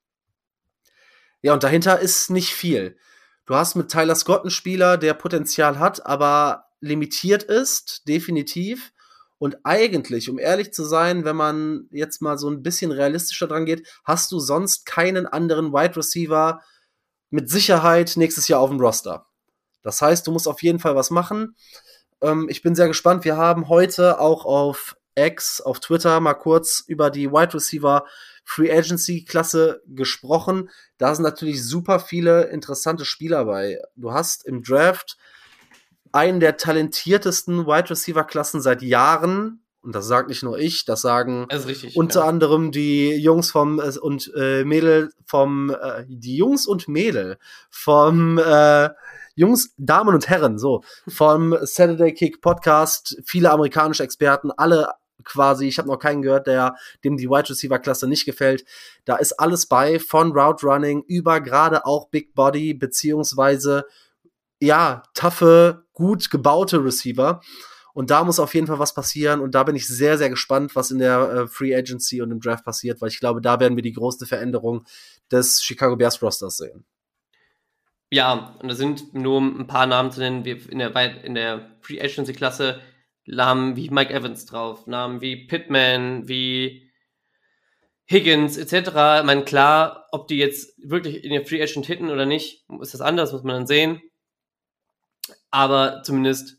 Ja, 1.41 1.53
und 1.53 1.63
dahinter 1.63 1.99
ist 1.99 2.29
nicht 2.29 2.53
viel. 2.53 2.97
Du 3.45 3.55
hast 3.55 3.75
mit 3.75 3.89
Tyler 3.89 4.15
Scott 4.15 4.41
einen 4.41 4.51
Spieler, 4.51 4.97
der 4.97 5.15
Potenzial 5.15 5.79
hat, 5.79 6.05
aber 6.05 6.65
limitiert 6.81 7.43
ist, 7.43 8.07
definitiv. 8.07 8.91
Und 9.39 9.57
eigentlich, 9.63 10.29
um 10.29 10.37
ehrlich 10.37 10.73
zu 10.73 10.83
sein, 10.83 11.23
wenn 11.23 11.35
man 11.35 11.87
jetzt 11.91 12.21
mal 12.21 12.37
so 12.37 12.49
ein 12.49 12.61
bisschen 12.61 12.91
realistischer 12.91 13.47
dran 13.47 13.65
geht, 13.65 13.87
hast 14.03 14.31
du 14.31 14.39
sonst 14.39 14.85
keinen 14.85 15.25
anderen 15.25 15.71
Wide 15.71 15.95
Receiver 15.95 16.61
mit 17.29 17.49
Sicherheit 17.49 18.17
nächstes 18.17 18.49
Jahr 18.49 18.59
auf 18.59 18.69
dem 18.69 18.79
Roster. 18.81 19.28
Das 19.81 20.01
heißt, 20.01 20.25
du 20.27 20.31
musst 20.31 20.47
auf 20.47 20.61
jeden 20.61 20.79
Fall 20.79 20.95
was 20.95 21.09
machen. 21.09 21.55
Ähm, 22.21 22.47
ich 22.49 22.61
bin 22.61 22.75
sehr 22.75 22.87
gespannt. 22.87 23.25
Wir 23.25 23.37
haben 23.37 23.69
heute 23.69 24.19
auch 24.19 24.45
auf 24.45 24.95
X, 25.15 25.61
auf 25.61 25.79
Twitter 25.79 26.19
mal 26.19 26.33
kurz 26.33 26.83
über 26.87 27.09
die 27.09 27.31
Wide 27.31 27.53
Receiver 27.53 28.05
Free 28.43 28.71
Agency 28.71 29.25
Klasse 29.25 29.81
gesprochen. 29.85 30.69
Da 30.97 31.13
sind 31.13 31.23
natürlich 31.23 31.63
super 31.63 31.99
viele 31.99 32.45
interessante 32.45 33.05
Spieler 33.05 33.45
bei. 33.45 33.79
Du 33.95 34.11
hast 34.11 34.45
im 34.45 34.63
Draft 34.63 35.17
einen 36.11 36.39
der 36.39 36.57
talentiertesten 36.57 37.67
Wide 37.67 37.91
Receiver 37.91 38.23
Klassen 38.23 38.61
seit 38.61 38.81
Jahren. 38.81 39.61
Und 39.81 39.95
das 39.95 40.07
sagt 40.07 40.27
nicht 40.27 40.43
nur 40.43 40.57
ich, 40.57 40.83
das 40.83 41.01
sagen 41.01 41.45
das 41.49 41.67
richtig, 41.67 41.95
unter 41.95 42.21
ja. 42.21 42.25
anderem 42.25 42.71
die 42.71 43.15
Jungs 43.15 43.51
vom 43.51 43.79
äh, 43.79 43.97
und 43.97 44.29
äh, 44.35 44.65
Mädel 44.65 45.11
vom 45.25 45.69
äh, 45.69 46.03
die 46.07 46.35
Jungs 46.35 46.67
und 46.67 46.89
Mädel 46.89 47.37
vom 47.69 48.37
äh, 48.39 48.89
Jungs, 49.39 49.73
Damen 49.77 50.13
und 50.13 50.27
Herren, 50.27 50.59
so, 50.59 50.83
vom 51.07 51.55
Saturday 51.61 52.13
Kick 52.13 52.41
Podcast, 52.41 53.21
viele 53.23 53.49
amerikanische 53.51 54.03
Experten, 54.03 54.51
alle 54.51 54.89
quasi, 55.23 55.65
ich 55.65 55.77
habe 55.77 55.87
noch 55.87 55.97
keinen 55.97 56.21
gehört, 56.21 56.45
der 56.45 56.75
dem 57.05 57.15
die 57.15 57.29
Wide 57.29 57.49
Receiver 57.49 57.79
Klasse 57.79 58.09
nicht 58.09 58.25
gefällt. 58.25 58.65
Da 59.05 59.15
ist 59.15 59.39
alles 59.39 59.65
bei, 59.65 59.97
von 59.97 60.33
Route 60.33 60.65
Running 60.67 61.03
über 61.07 61.39
gerade 61.39 61.85
auch 61.85 62.09
Big 62.09 62.35
Body 62.35 62.73
beziehungsweise 62.73 63.85
ja, 64.59 65.03
taffe, 65.13 65.85
gut 65.93 66.29
gebaute 66.31 66.83
Receiver. 66.83 67.39
Und 67.93 68.09
da 68.09 68.25
muss 68.25 68.41
auf 68.41 68.53
jeden 68.53 68.67
Fall 68.67 68.79
was 68.79 68.93
passieren. 68.93 69.39
Und 69.39 69.55
da 69.55 69.63
bin 69.63 69.77
ich 69.77 69.87
sehr, 69.87 70.17
sehr 70.17 70.29
gespannt, 70.29 70.75
was 70.75 70.91
in 70.91 70.99
der 70.99 71.31
äh, 71.31 71.47
Free 71.47 71.73
Agency 71.73 72.21
und 72.21 72.31
im 72.31 72.41
Draft 72.41 72.65
passiert, 72.65 72.99
weil 72.99 73.07
ich 73.07 73.21
glaube, 73.21 73.39
da 73.39 73.57
werden 73.61 73.77
wir 73.77 73.83
die 73.83 73.93
größte 73.93 74.25
Veränderung 74.25 74.83
des 75.31 75.63
Chicago 75.63 75.95
Bears 75.95 76.21
Rosters 76.21 76.57
sehen. 76.57 76.83
Ja, 78.11 78.55
und 78.59 78.67
da 78.67 78.75
sind 78.75 79.13
nur 79.13 79.39
ein 79.39 79.67
paar 79.67 79.85
Namen 79.85 80.11
zu 80.11 80.19
nennen, 80.19 80.45
wie 80.45 80.51
in 80.51 80.79
der, 80.79 81.23
in 81.23 81.35
der 81.35 81.77
Free 81.81 82.01
Agency 82.01 82.33
Klasse 82.33 82.81
Namen 83.25 83.75
wie 83.75 83.89
Mike 83.89 84.13
Evans 84.13 84.45
drauf, 84.45 84.87
Namen 84.87 85.21
wie 85.21 85.45
Pittman, 85.45 86.27
wie 86.27 86.91
Higgins 88.09 88.57
etc. 88.57 88.73
Ich 89.19 89.25
meine, 89.25 89.43
klar, 89.43 90.07
ob 90.11 90.27
die 90.27 90.37
jetzt 90.37 90.73
wirklich 90.83 91.23
in 91.23 91.31
der 91.31 91.45
Free 91.45 91.61
Agent 91.61 91.85
hitten 91.85 92.09
oder 92.09 92.25
nicht, 92.25 92.65
ist 92.81 92.93
das 92.95 93.01
anders, 93.01 93.31
muss 93.31 93.43
man 93.43 93.55
dann 93.55 93.67
sehen. 93.67 94.01
Aber 95.51 96.01
zumindest, 96.03 96.57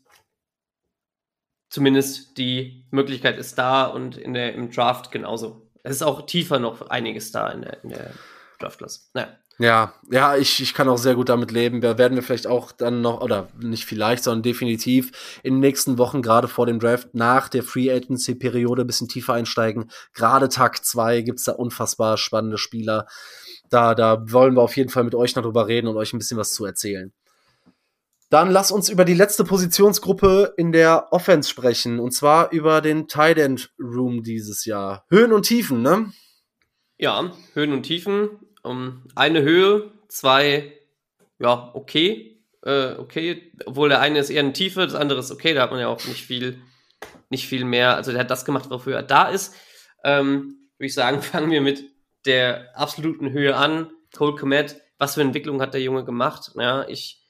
zumindest 1.69 2.37
die 2.37 2.85
Möglichkeit 2.91 3.37
ist 3.37 3.57
da 3.57 3.85
und 3.85 4.15
in 4.15 4.33
der, 4.33 4.53
im 4.53 4.71
Draft 4.71 5.11
genauso. 5.11 5.69
Es 5.83 5.97
ist 5.97 6.03
auch 6.03 6.25
tiefer 6.25 6.59
noch 6.59 6.89
einiges 6.89 7.31
da 7.31 7.49
in 7.49 7.63
der, 7.63 7.83
in 7.83 7.89
der 7.89 8.13
Draftklasse. 8.59 9.09
Naja. 9.13 9.37
Ja, 9.61 9.93
ja, 10.09 10.35
ich, 10.37 10.59
ich 10.59 10.73
kann 10.73 10.89
auch 10.89 10.97
sehr 10.97 11.13
gut 11.13 11.29
damit 11.29 11.51
leben. 11.51 11.81
Da 11.81 11.99
werden 11.99 12.15
wir 12.15 12.23
vielleicht 12.23 12.47
auch 12.47 12.71
dann 12.71 13.01
noch, 13.01 13.21
oder 13.21 13.47
nicht 13.61 13.85
vielleicht, 13.85 14.23
sondern 14.23 14.41
definitiv 14.41 15.39
in 15.43 15.53
den 15.53 15.59
nächsten 15.59 15.99
Wochen, 15.99 16.23
gerade 16.23 16.47
vor 16.47 16.65
dem 16.65 16.79
Draft, 16.79 17.13
nach 17.13 17.47
der 17.47 17.61
Free 17.61 17.91
Agency-Periode 17.91 18.81
ein 18.81 18.87
bisschen 18.87 19.07
tiefer 19.07 19.33
einsteigen. 19.33 19.91
Gerade 20.15 20.49
Tag 20.49 20.83
2 20.83 21.21
gibt's 21.21 21.43
da 21.43 21.51
unfassbar 21.51 22.17
spannende 22.17 22.57
Spieler. 22.57 23.05
Da, 23.69 23.93
da 23.93 24.31
wollen 24.31 24.55
wir 24.55 24.63
auf 24.63 24.75
jeden 24.75 24.89
Fall 24.89 25.03
mit 25.03 25.13
euch 25.13 25.35
noch 25.35 25.43
drüber 25.43 25.67
reden 25.67 25.87
und 25.87 25.95
euch 25.95 26.11
ein 26.11 26.17
bisschen 26.17 26.39
was 26.39 26.53
zu 26.53 26.65
erzählen. 26.65 27.13
Dann 28.31 28.49
lass 28.49 28.71
uns 28.71 28.89
über 28.89 29.05
die 29.05 29.13
letzte 29.13 29.43
Positionsgruppe 29.43 30.55
in 30.57 30.71
der 30.71 31.13
Offense 31.13 31.47
sprechen. 31.47 31.99
Und 31.99 32.13
zwar 32.13 32.51
über 32.51 32.81
den 32.81 33.07
Tight 33.07 33.37
End 33.37 33.71
Room 33.79 34.23
dieses 34.23 34.65
Jahr. 34.65 35.05
Höhen 35.09 35.31
und 35.31 35.43
Tiefen, 35.43 35.83
ne? 35.83 36.11
Ja, 36.97 37.31
Höhen 37.53 37.73
und 37.73 37.83
Tiefen 37.83 38.39
um, 38.63 39.03
eine 39.15 39.41
Höhe, 39.41 39.91
zwei, 40.07 40.73
ja, 41.39 41.71
okay. 41.73 42.43
Äh, 42.63 42.93
okay, 42.97 43.51
obwohl 43.65 43.89
der 43.89 44.01
eine 44.01 44.19
ist 44.19 44.29
eher 44.29 44.43
eine 44.43 44.53
Tiefe, 44.53 44.81
das 44.85 44.93
andere 44.93 45.19
ist 45.19 45.31
okay, 45.31 45.53
da 45.53 45.63
hat 45.63 45.71
man 45.71 45.79
ja 45.79 45.87
auch 45.87 46.05
nicht 46.05 46.25
viel, 46.25 46.61
nicht 47.29 47.47
viel 47.47 47.65
mehr. 47.65 47.95
Also 47.95 48.11
der 48.11 48.21
hat 48.21 48.29
das 48.29 48.45
gemacht, 48.45 48.69
wofür 48.69 48.97
er 48.97 49.03
da 49.03 49.29
ist. 49.29 49.55
ähm, 50.03 50.69
würde 50.77 50.87
ich 50.87 50.93
sagen, 50.93 51.21
fangen 51.21 51.51
wir 51.51 51.61
mit 51.61 51.83
der 52.25 52.77
absoluten 52.77 53.31
Höhe 53.31 53.55
an. 53.55 53.91
Cole 54.15 54.35
Komet, 54.35 54.81
was 54.97 55.15
für 55.15 55.21
Entwicklung 55.21 55.61
hat 55.61 55.73
der 55.73 55.81
Junge 55.81 56.03
gemacht? 56.05 56.51
Ja, 56.55 56.87
ich 56.87 57.25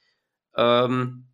ähm, 0.55 1.27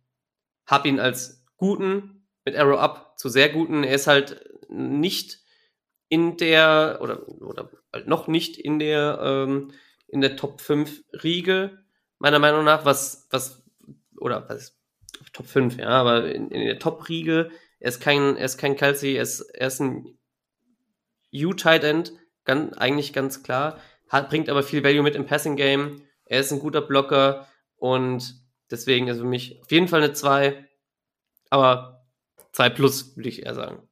habe 0.66 0.88
ihn 0.88 1.00
als 1.00 1.44
guten 1.56 2.26
mit 2.44 2.56
Arrow 2.56 2.78
Up 2.78 3.14
zu 3.18 3.28
sehr 3.28 3.48
guten. 3.48 3.82
Er 3.82 3.94
ist 3.94 4.06
halt 4.06 4.44
nicht 4.68 5.40
in 6.08 6.36
der 6.36 6.98
oder 7.00 7.28
oder 7.28 7.70
halt 7.92 8.06
noch 8.06 8.28
nicht 8.28 8.58
in 8.58 8.78
der 8.78 9.18
ähm, 9.22 9.72
in 10.08 10.20
der 10.20 10.36
Top 10.36 10.60
5 10.60 11.04
Riege 11.22 11.78
meiner 12.18 12.38
Meinung 12.38 12.64
nach, 12.64 12.84
was 12.84 13.28
was 13.30 13.62
oder 14.18 14.48
was 14.48 14.76
Top 15.32 15.46
5, 15.46 15.78
ja, 15.78 15.88
aber 15.88 16.32
in, 16.32 16.50
in 16.50 16.66
der 16.66 16.78
Top 16.78 17.08
Riege, 17.08 17.50
er 17.78 17.88
ist 17.88 18.00
kein 18.00 18.36
er 18.36 18.44
ist 18.44 18.58
kein 18.58 18.76
Kelsey, 18.76 19.14
er 19.14 19.22
ist 19.22 19.40
er 19.40 19.68
ist 19.68 19.80
ein 19.80 20.18
U 21.32 21.52
Tight 21.52 21.84
End, 21.84 22.12
ganz, 22.44 22.76
eigentlich 22.78 23.12
ganz 23.12 23.42
klar, 23.42 23.78
hat, 24.08 24.30
bringt 24.30 24.48
aber 24.48 24.62
viel 24.62 24.82
Value 24.82 25.02
mit 25.02 25.14
im 25.14 25.26
Passing 25.26 25.56
Game. 25.56 26.02
Er 26.24 26.40
ist 26.40 26.52
ein 26.52 26.60
guter 26.60 26.80
Blocker 26.80 27.46
und 27.76 28.34
deswegen 28.70 29.08
ist 29.08 29.18
für 29.18 29.24
mich 29.24 29.60
auf 29.60 29.70
jeden 29.70 29.88
Fall 29.88 30.02
eine 30.02 30.12
2, 30.12 30.66
aber 31.50 32.06
2 32.52 32.70
plus 32.70 33.16
würde 33.16 33.28
ich 33.28 33.44
eher 33.44 33.54
sagen. 33.54 33.82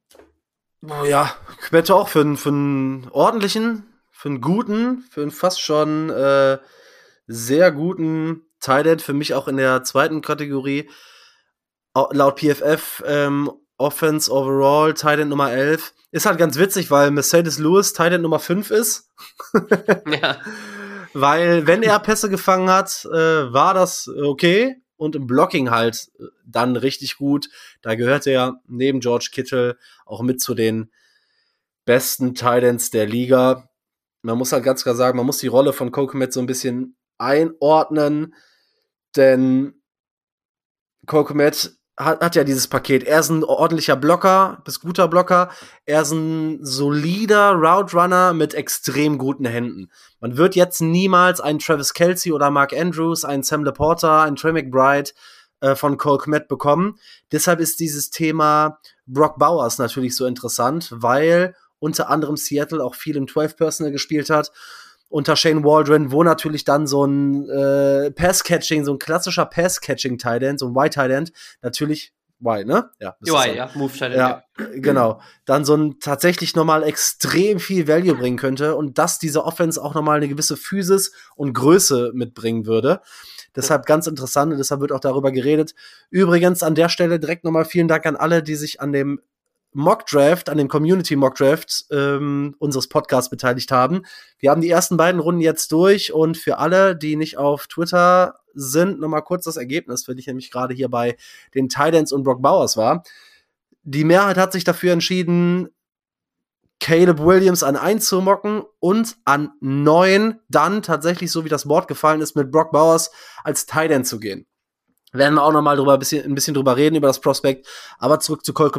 Oh 0.83 1.05
ja, 1.05 1.35
Quette 1.61 1.95
auch 1.95 2.09
für 2.09 2.21
einen, 2.21 2.37
für 2.37 2.51
einen 2.51 3.09
ordentlichen, 3.11 3.85
für 4.17 4.31
einen 4.31 4.41
guten, 4.41 5.05
für 5.11 5.21
einen 5.21 5.31
fast 5.31 5.61
schon 5.61 6.09
äh, 6.09 6.59
sehr 7.27 7.71
guten 7.71 8.47
Tight 8.61 9.03
für 9.03 9.13
mich 9.13 9.35
auch 9.35 9.47
in 9.47 9.59
der 9.59 9.85
zweiten 9.85 10.23
Kategorie. 10.23 10.89
Laut 11.95 12.41
PFF 12.41 13.03
ähm, 13.07 13.51
Offense 13.77 14.33
Overall 14.33 14.95
Tight 14.95 15.27
Nummer 15.27 15.53
11. 15.53 15.93
Ist 16.13 16.25
halt 16.25 16.39
ganz 16.39 16.59
witzig, 16.59 16.91
weil 16.91 17.11
Mercedes 17.11 17.59
Lewis 17.59 17.93
Tight 17.93 18.19
Nummer 18.21 18.39
5 18.39 18.71
ist. 18.71 19.11
ja. 20.23 20.39
Weil, 21.13 21.67
wenn 21.67 21.83
er 21.83 21.99
Pässe 21.99 22.29
gefangen 22.29 22.69
hat, 22.69 23.07
äh, 23.07 23.51
war 23.51 23.73
das 23.73 24.07
okay 24.09 24.77
und 24.97 25.17
im 25.17 25.27
Blocking 25.27 25.71
halt 25.71 26.11
äh, 26.19 26.25
dann 26.45 26.77
richtig 26.77 27.17
gut. 27.17 27.49
Da 27.81 27.95
gehört 27.95 28.27
er 28.27 28.61
neben 28.67 29.01
George 29.01 29.31
Kittle 29.33 29.79
auch 30.05 30.21
mit 30.21 30.43
zu 30.43 30.55
den 30.55 30.91
besten 31.87 32.35
Titans 32.35 32.91
der 32.91 33.07
Liga. 33.07 33.71
Man 34.27 34.39
muss 34.39 34.51
halt 34.51 34.65
ganz 34.65 34.83
klar 34.83 34.97
sagen, 34.97 35.17
man 35.17 35.25
muss 35.25 35.39
die 35.39 35.47
Rolle 35.47 35.73
von 35.73 35.93
Kokomet 35.93 36.33
so 36.33 36.41
ein 36.41 36.47
bisschen 36.47 36.97
einordnen, 37.17 38.35
denn 39.15 39.81
Kokomet 41.07 41.79
hat, 41.97 42.21
hat 42.21 42.35
ja 42.35 42.43
dieses 42.43 42.67
Paket. 42.67 43.05
Er 43.05 43.21
ist 43.21 43.31
ein 43.31 43.45
ordentlicher 43.45 43.95
Blocker, 43.95 44.61
bis 44.65 44.81
guter 44.81 45.07
Blocker. 45.07 45.51
Er 45.85 46.03
ist 46.03 46.11
ein 46.11 46.59
solider 46.65 47.53
Route 47.53 47.97
Runner 47.97 48.33
mit 48.33 48.53
extrem 48.55 49.17
guten 49.17 49.45
Händen. 49.45 49.93
Man 50.19 50.37
wird 50.37 50.57
jetzt 50.57 50.81
niemals 50.81 51.41
einen 51.41 51.61
Travis 51.61 51.95
Kelsey 51.95 52.33
oder 52.33 52.51
Mark 52.51 52.73
Andrews, 52.73 53.25
einen 53.25 53.45
Sam 53.45 53.63
Laporta, 53.63 54.25
einen 54.25 54.35
Trey 54.35 54.53
McBride 54.53 55.13
äh, 55.61 55.77
von 55.77 55.99
Cole 55.99 56.19
Kmet 56.19 56.49
bekommen. 56.49 56.99
Deshalb 57.31 57.61
ist 57.61 57.79
dieses 57.79 58.11
Thema 58.11 58.81
Brock 59.07 59.39
Bowers 59.39 59.79
natürlich 59.79 60.17
so 60.17 60.27
interessant, 60.27 60.89
weil 60.91 61.55
unter 61.79 62.11
anderem 62.11 62.37
Seattle 62.37 62.83
auch 62.83 62.95
viel 62.95 63.17
im 63.17 63.29
12 63.29 63.57
Personal 63.57 63.93
gespielt 63.93 64.31
hat 64.31 64.53
unter 65.09 65.37
Shane 65.37 65.63
Waldron, 65.65 66.11
wo 66.11 66.25
natürlich 66.25 66.65
dann 66.65 66.87
so 66.87 67.05
ein 67.05 67.49
äh, 67.49 68.11
Pass-Catching, 68.11 68.85
so 68.85 68.93
ein 68.93 68.99
klassischer 68.99 69.47
Pass-Catching-Tight 69.47 70.43
End, 70.43 70.59
so 70.59 70.67
ein 70.67 70.75
White-Tight 70.75 71.11
End, 71.11 71.33
natürlich 71.63 72.13
Y, 72.41 72.67
ne? 72.67 72.91
Ja, 73.01 73.17
y, 73.25 73.57
ja, 73.57 73.71
Move. 73.75 73.93
Ja, 73.99 74.09
ja, 74.11 74.43
genau. 74.75 75.23
Dann 75.47 75.65
so 75.65 75.75
ein 75.75 76.01
tatsächlich 76.01 76.55
nochmal 76.55 76.83
extrem 76.83 77.59
viel 77.59 77.89
Value 77.89 78.15
bringen 78.15 78.37
könnte 78.37 78.77
und 78.77 78.99
dass 78.99 79.19
diese 79.19 79.45
Offense 79.45 79.83
auch 79.83 79.95
nochmal 79.95 80.19
eine 80.19 80.29
gewisse 80.29 80.57
Physis 80.57 81.13
und 81.35 81.55
Größe 81.55 82.13
mitbringen 82.15 82.67
würde. 82.67 83.01
Deshalb 83.55 83.87
ganz 83.87 84.07
interessant 84.07 84.53
und 84.53 84.59
deshalb 84.59 84.83
wird 84.83 84.93
auch 84.93 85.01
darüber 85.01 85.33
geredet. 85.33 85.75
Übrigens 86.11 86.63
an 86.63 86.75
der 86.75 86.91
Stelle 86.91 87.19
direkt 87.19 87.45
nochmal 87.45 87.65
vielen 87.65 87.89
Dank 87.89 88.05
an 88.05 88.17
alle, 88.17 88.43
die 88.43 88.55
sich 88.55 88.83
an 88.83 88.93
dem 88.93 89.21
Mockdraft, 89.77 90.49
an 90.49 90.57
dem 90.57 90.69
Community 90.69 91.17
Mockdraft 91.17 91.85
ähm, 91.91 92.57
unseres 92.59 92.89
Podcasts 92.89 93.29
beteiligt 93.29 93.71
haben. 93.71 94.07
Wir 94.39 94.51
haben 94.51 94.63
die 94.63 94.71
ersten 94.71 94.97
beiden 94.97 95.21
Runden 95.21 95.43
jetzt 95.43 95.71
durch 95.71 96.15
und 96.15 96.39
für 96.39 96.57
alle, 96.57 96.97
die 96.97 97.15
nicht 97.15 97.37
auf 97.37 97.67
Twitter 97.67 98.37
sind, 98.55 99.01
nochmal 99.01 99.23
kurz 99.23 99.45
das 99.45 99.59
Ergebnis, 99.59 100.09
weil 100.09 100.19
ich 100.19 100.27
nämlich 100.27 100.51
gerade 100.51 100.75
hier 100.75 100.89
bei 100.89 101.17
den 101.55 101.69
Titans 101.69 102.11
und 102.11 102.23
Brock 102.23 102.41
Bowers 102.41 102.79
war. 102.79 103.05
Die 103.83 104.05
Mehrheit 104.05 104.39
hat 104.39 104.53
sich 104.53 104.65
dafür 104.65 104.95
entschieden, 104.95 105.69
Caleb 106.81 107.19
Williams 107.21 107.63
an 107.63 107.77
1 107.77 108.07
zu 108.07 108.23
mocken 108.23 108.63
und 108.81 109.19
an 109.27 109.51
9 109.61 110.41
dann 110.49 110.81
tatsächlich, 110.81 111.31
so 111.31 111.45
wie 111.45 111.51
das 111.51 111.69
Board 111.69 111.87
gefallen 111.87 112.23
ist, 112.23 112.35
mit 112.35 112.51
Brock 112.51 112.73
Bowers 112.73 113.11
als 113.45 113.67
Titan 113.67 114.07
zu 114.07 114.21
gehen 114.21 114.47
werden 115.13 115.35
wir 115.35 115.43
auch 115.43 115.53
noch 115.53 115.63
mal 115.63 115.77
drüber 115.77 115.95
ein 115.95 115.99
bisschen, 115.99 116.25
ein 116.25 116.35
bisschen 116.35 116.55
drüber 116.55 116.77
reden 116.77 116.97
über 116.97 117.07
das 117.09 117.21
Prospekt. 117.21 117.67
Aber 117.99 118.21
zurück 118.21 118.45
zu 118.45 118.53
Cole. 118.53 118.71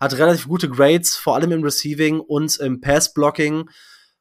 Hat 0.00 0.18
relativ 0.18 0.48
gute 0.48 0.68
Grades, 0.68 1.16
vor 1.16 1.34
allem 1.34 1.52
im 1.52 1.62
Receiving 1.62 2.20
und 2.20 2.56
im 2.58 2.80
Pass-Blocking. 2.80 3.68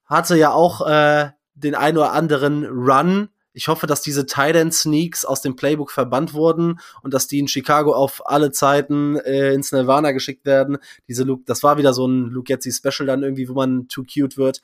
Hatte 0.06 0.36
ja 0.38 0.52
auch 0.52 0.88
äh, 0.88 1.32
den 1.54 1.76
ein 1.76 1.98
oder 1.98 2.12
anderen 2.14 2.66
Run. 2.66 3.30
Ich 3.54 3.68
hoffe, 3.68 3.86
dass 3.86 4.02
diese 4.02 4.26
Tight 4.26 4.74
Sneaks 4.74 5.26
aus 5.26 5.42
dem 5.42 5.58
Playbook 5.58 5.92
verbannt 5.92 6.34
wurden 6.34 6.80
und 7.04 7.14
dass 7.14 7.28
die 7.28 7.40
in 7.40 7.50
Chicago 7.50 7.94
auf 7.94 8.26
alle 8.26 8.52
Zeiten 8.52 9.18
äh, 9.18 9.54
ins 9.54 9.74
Nirvana 9.74 10.12
geschickt 10.12 10.46
werden. 10.46 10.78
Diese 11.10 11.24
Luke, 11.24 11.44
das 11.46 11.62
war 11.62 11.78
wieder 11.78 11.94
so 11.94 12.08
ein 12.08 12.28
Luke 12.28 12.46
Getzi 12.46 12.72
Special 12.72 13.06
dann 13.06 13.24
irgendwie, 13.24 13.50
wo 13.50 13.54
man 13.54 13.90
too 13.90 14.04
cute 14.04 14.38
wird. 14.38 14.62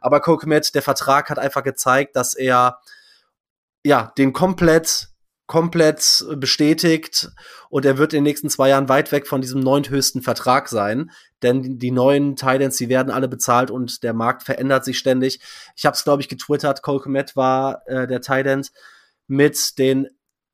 Aber 0.00 0.20
Kokomet, 0.20 0.74
der 0.74 0.82
Vertrag 0.82 1.28
hat 1.28 1.38
einfach 1.38 1.62
gezeigt, 1.62 2.16
dass 2.16 2.34
er 2.34 2.80
ja 3.84 4.12
den 4.16 4.32
komplett 4.32 5.11
komplett 5.52 6.24
bestätigt 6.38 7.30
und 7.68 7.84
er 7.84 7.98
wird 7.98 8.14
in 8.14 8.18
den 8.18 8.24
nächsten 8.24 8.48
zwei 8.48 8.70
Jahren 8.70 8.88
weit 8.88 9.12
weg 9.12 9.26
von 9.26 9.42
diesem 9.42 9.60
neunthöchsten 9.60 10.22
Vertrag 10.22 10.70
sein, 10.70 11.10
denn 11.42 11.78
die 11.78 11.90
neuen 11.90 12.36
Titans, 12.36 12.78
die 12.78 12.88
werden 12.88 13.12
alle 13.12 13.28
bezahlt 13.28 13.70
und 13.70 14.02
der 14.02 14.14
Markt 14.14 14.44
verändert 14.44 14.86
sich 14.86 14.98
ständig. 14.98 15.40
Ich 15.76 15.84
habe 15.84 15.94
es 15.94 16.04
glaube 16.04 16.22
ich 16.22 16.30
getwittert, 16.30 16.80
Cole 16.80 17.00
Komet 17.00 17.36
war 17.36 17.82
äh, 17.86 18.06
der 18.06 18.22
Titan 18.22 18.64
mit 19.26 19.78
den 19.78 20.08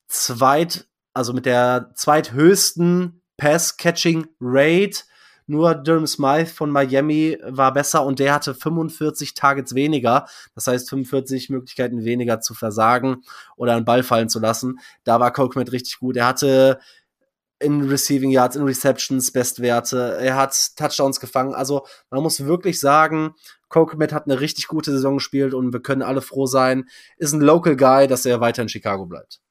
zweit 0.09 0.85
also 1.13 1.31
mit 1.31 1.45
der 1.45 1.91
zweithöchsten 1.95 3.21
Pass 3.37 3.77
Catching 3.77 4.27
Rate 4.41 5.03
nur 5.49 5.75
Durham 5.75 6.07
Smythe 6.07 6.45
von 6.45 6.69
Miami 6.69 7.37
war 7.43 7.73
besser 7.73 8.05
und 8.05 8.19
der 8.19 8.33
hatte 8.33 8.53
45 8.53 9.33
Targets 9.33 9.75
weniger. 9.75 10.27
Das 10.55 10.67
heißt 10.67 10.89
45 10.89 11.49
Möglichkeiten 11.49 12.05
weniger 12.05 12.39
zu 12.39 12.53
versagen 12.53 13.23
oder 13.55 13.73
einen 13.73 13.85
Ball 13.85 14.03
fallen 14.03 14.29
zu 14.29 14.39
lassen. 14.39 14.79
Da 15.03 15.19
war 15.19 15.33
Colquitt 15.33 15.71
richtig 15.71 15.99
gut. 15.99 16.17
Er 16.17 16.27
hatte 16.27 16.79
in 17.59 17.89
Receiving 17.89 18.31
Yards, 18.31 18.55
in 18.55 18.63
Receptions 18.63 19.31
Bestwerte. 19.31 20.17
Er 20.21 20.35
hat 20.35 20.55
Touchdowns 20.77 21.19
gefangen. 21.19 21.53
Also 21.53 21.85
man 22.09 22.23
muss 22.23 22.45
wirklich 22.45 22.79
sagen, 22.79 23.35
Colquitt 23.67 24.13
hat 24.13 24.25
eine 24.25 24.39
richtig 24.39 24.67
gute 24.67 24.91
Saison 24.91 25.15
gespielt 25.15 25.53
und 25.53 25.73
wir 25.73 25.81
können 25.81 26.01
alle 26.01 26.21
froh 26.21 26.45
sein. 26.45 26.85
Ist 27.17 27.33
ein 27.33 27.41
Local 27.41 27.75
Guy, 27.75 28.07
dass 28.07 28.25
er 28.25 28.39
weiter 28.39 28.61
in 28.61 28.69
Chicago 28.69 29.05
bleibt. 29.05 29.41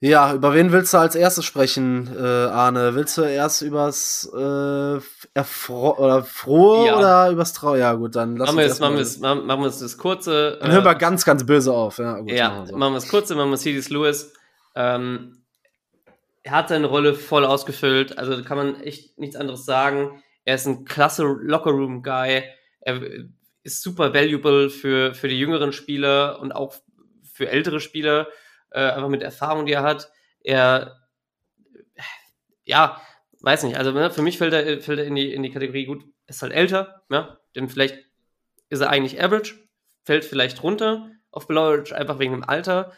Ja, 0.00 0.32
über 0.32 0.54
wen 0.54 0.70
willst 0.70 0.94
du 0.94 0.98
als 0.98 1.16
erstes 1.16 1.44
sprechen, 1.44 2.08
äh, 2.16 2.22
Arne? 2.22 2.94
Willst 2.94 3.18
du 3.18 3.22
erst 3.22 3.62
übers 3.62 4.30
äh, 4.32 5.00
Erfro 5.34 5.96
oder 5.98 6.22
Frohe 6.22 6.86
ja. 6.86 6.96
oder 6.96 7.30
übers 7.30 7.52
Trau? 7.52 7.74
Ja, 7.74 7.94
gut, 7.94 8.14
dann 8.14 8.36
lass 8.36 8.52
machen 8.52 8.58
uns 8.58 8.80
wir 8.80 9.00
es, 9.00 9.18
machen, 9.18 9.46
machen 9.46 9.62
wir 9.62 9.66
es 9.66 9.80
das 9.80 9.98
kurze. 9.98 10.56
Dann 10.60 10.70
hören 10.70 10.84
wir 10.84 10.92
äh, 10.92 10.98
ganz, 10.98 11.24
ganz 11.24 11.44
böse 11.44 11.72
auf. 11.72 11.98
Ja, 11.98 12.20
gut, 12.20 12.30
ja 12.30 12.48
machen, 12.48 12.60
wir 12.60 12.66
so. 12.66 12.76
machen 12.76 12.92
wir 12.92 12.98
es 12.98 13.08
kurze, 13.08 13.34
machen 13.34 13.50
wir 13.50 13.56
C.D. 13.56 13.92
Lewis. 13.92 14.32
Ähm, 14.76 15.42
er 16.44 16.52
hat 16.52 16.68
seine 16.68 16.86
Rolle 16.86 17.14
voll 17.14 17.44
ausgefüllt, 17.44 18.18
also 18.18 18.36
da 18.36 18.42
kann 18.42 18.56
man 18.56 18.80
echt 18.80 19.18
nichts 19.18 19.34
anderes 19.34 19.64
sagen. 19.64 20.22
Er 20.44 20.54
ist 20.54 20.66
ein 20.66 20.84
klasse 20.84 21.24
Lockerroom-Guy. 21.24 22.44
Er 22.80 23.00
ist 23.64 23.82
super 23.82 24.14
valuable 24.14 24.70
für, 24.70 25.12
für 25.14 25.26
die 25.26 25.38
jüngeren 25.38 25.72
Spieler 25.72 26.38
und 26.40 26.52
auch 26.52 26.76
für 27.24 27.48
ältere 27.48 27.80
Spieler 27.80 28.28
äh, 28.70 28.80
einfach 28.80 29.08
mit 29.08 29.22
Erfahrung, 29.22 29.66
die 29.66 29.72
er 29.72 29.82
hat. 29.82 30.10
Er, 30.42 31.00
ja, 32.64 33.00
weiß 33.40 33.64
nicht, 33.64 33.76
also 33.76 33.92
ne, 33.92 34.10
für 34.10 34.22
mich 34.22 34.38
fällt 34.38 34.52
er, 34.52 34.80
fällt 34.80 34.98
er 34.98 35.06
in, 35.06 35.14
die, 35.14 35.32
in 35.32 35.42
die 35.42 35.50
Kategorie 35.50 35.86
gut, 35.86 36.04
ist 36.26 36.42
halt 36.42 36.52
älter, 36.52 37.02
ja, 37.10 37.38
denn 37.54 37.68
vielleicht 37.68 37.98
ist 38.68 38.80
er 38.80 38.90
eigentlich 38.90 39.22
average, 39.22 39.54
fällt 40.04 40.24
vielleicht 40.24 40.62
runter 40.62 41.10
auf 41.30 41.46
Below 41.46 41.82
einfach 41.92 42.18
wegen 42.18 42.32
dem 42.32 42.44
Alter. 42.44 42.92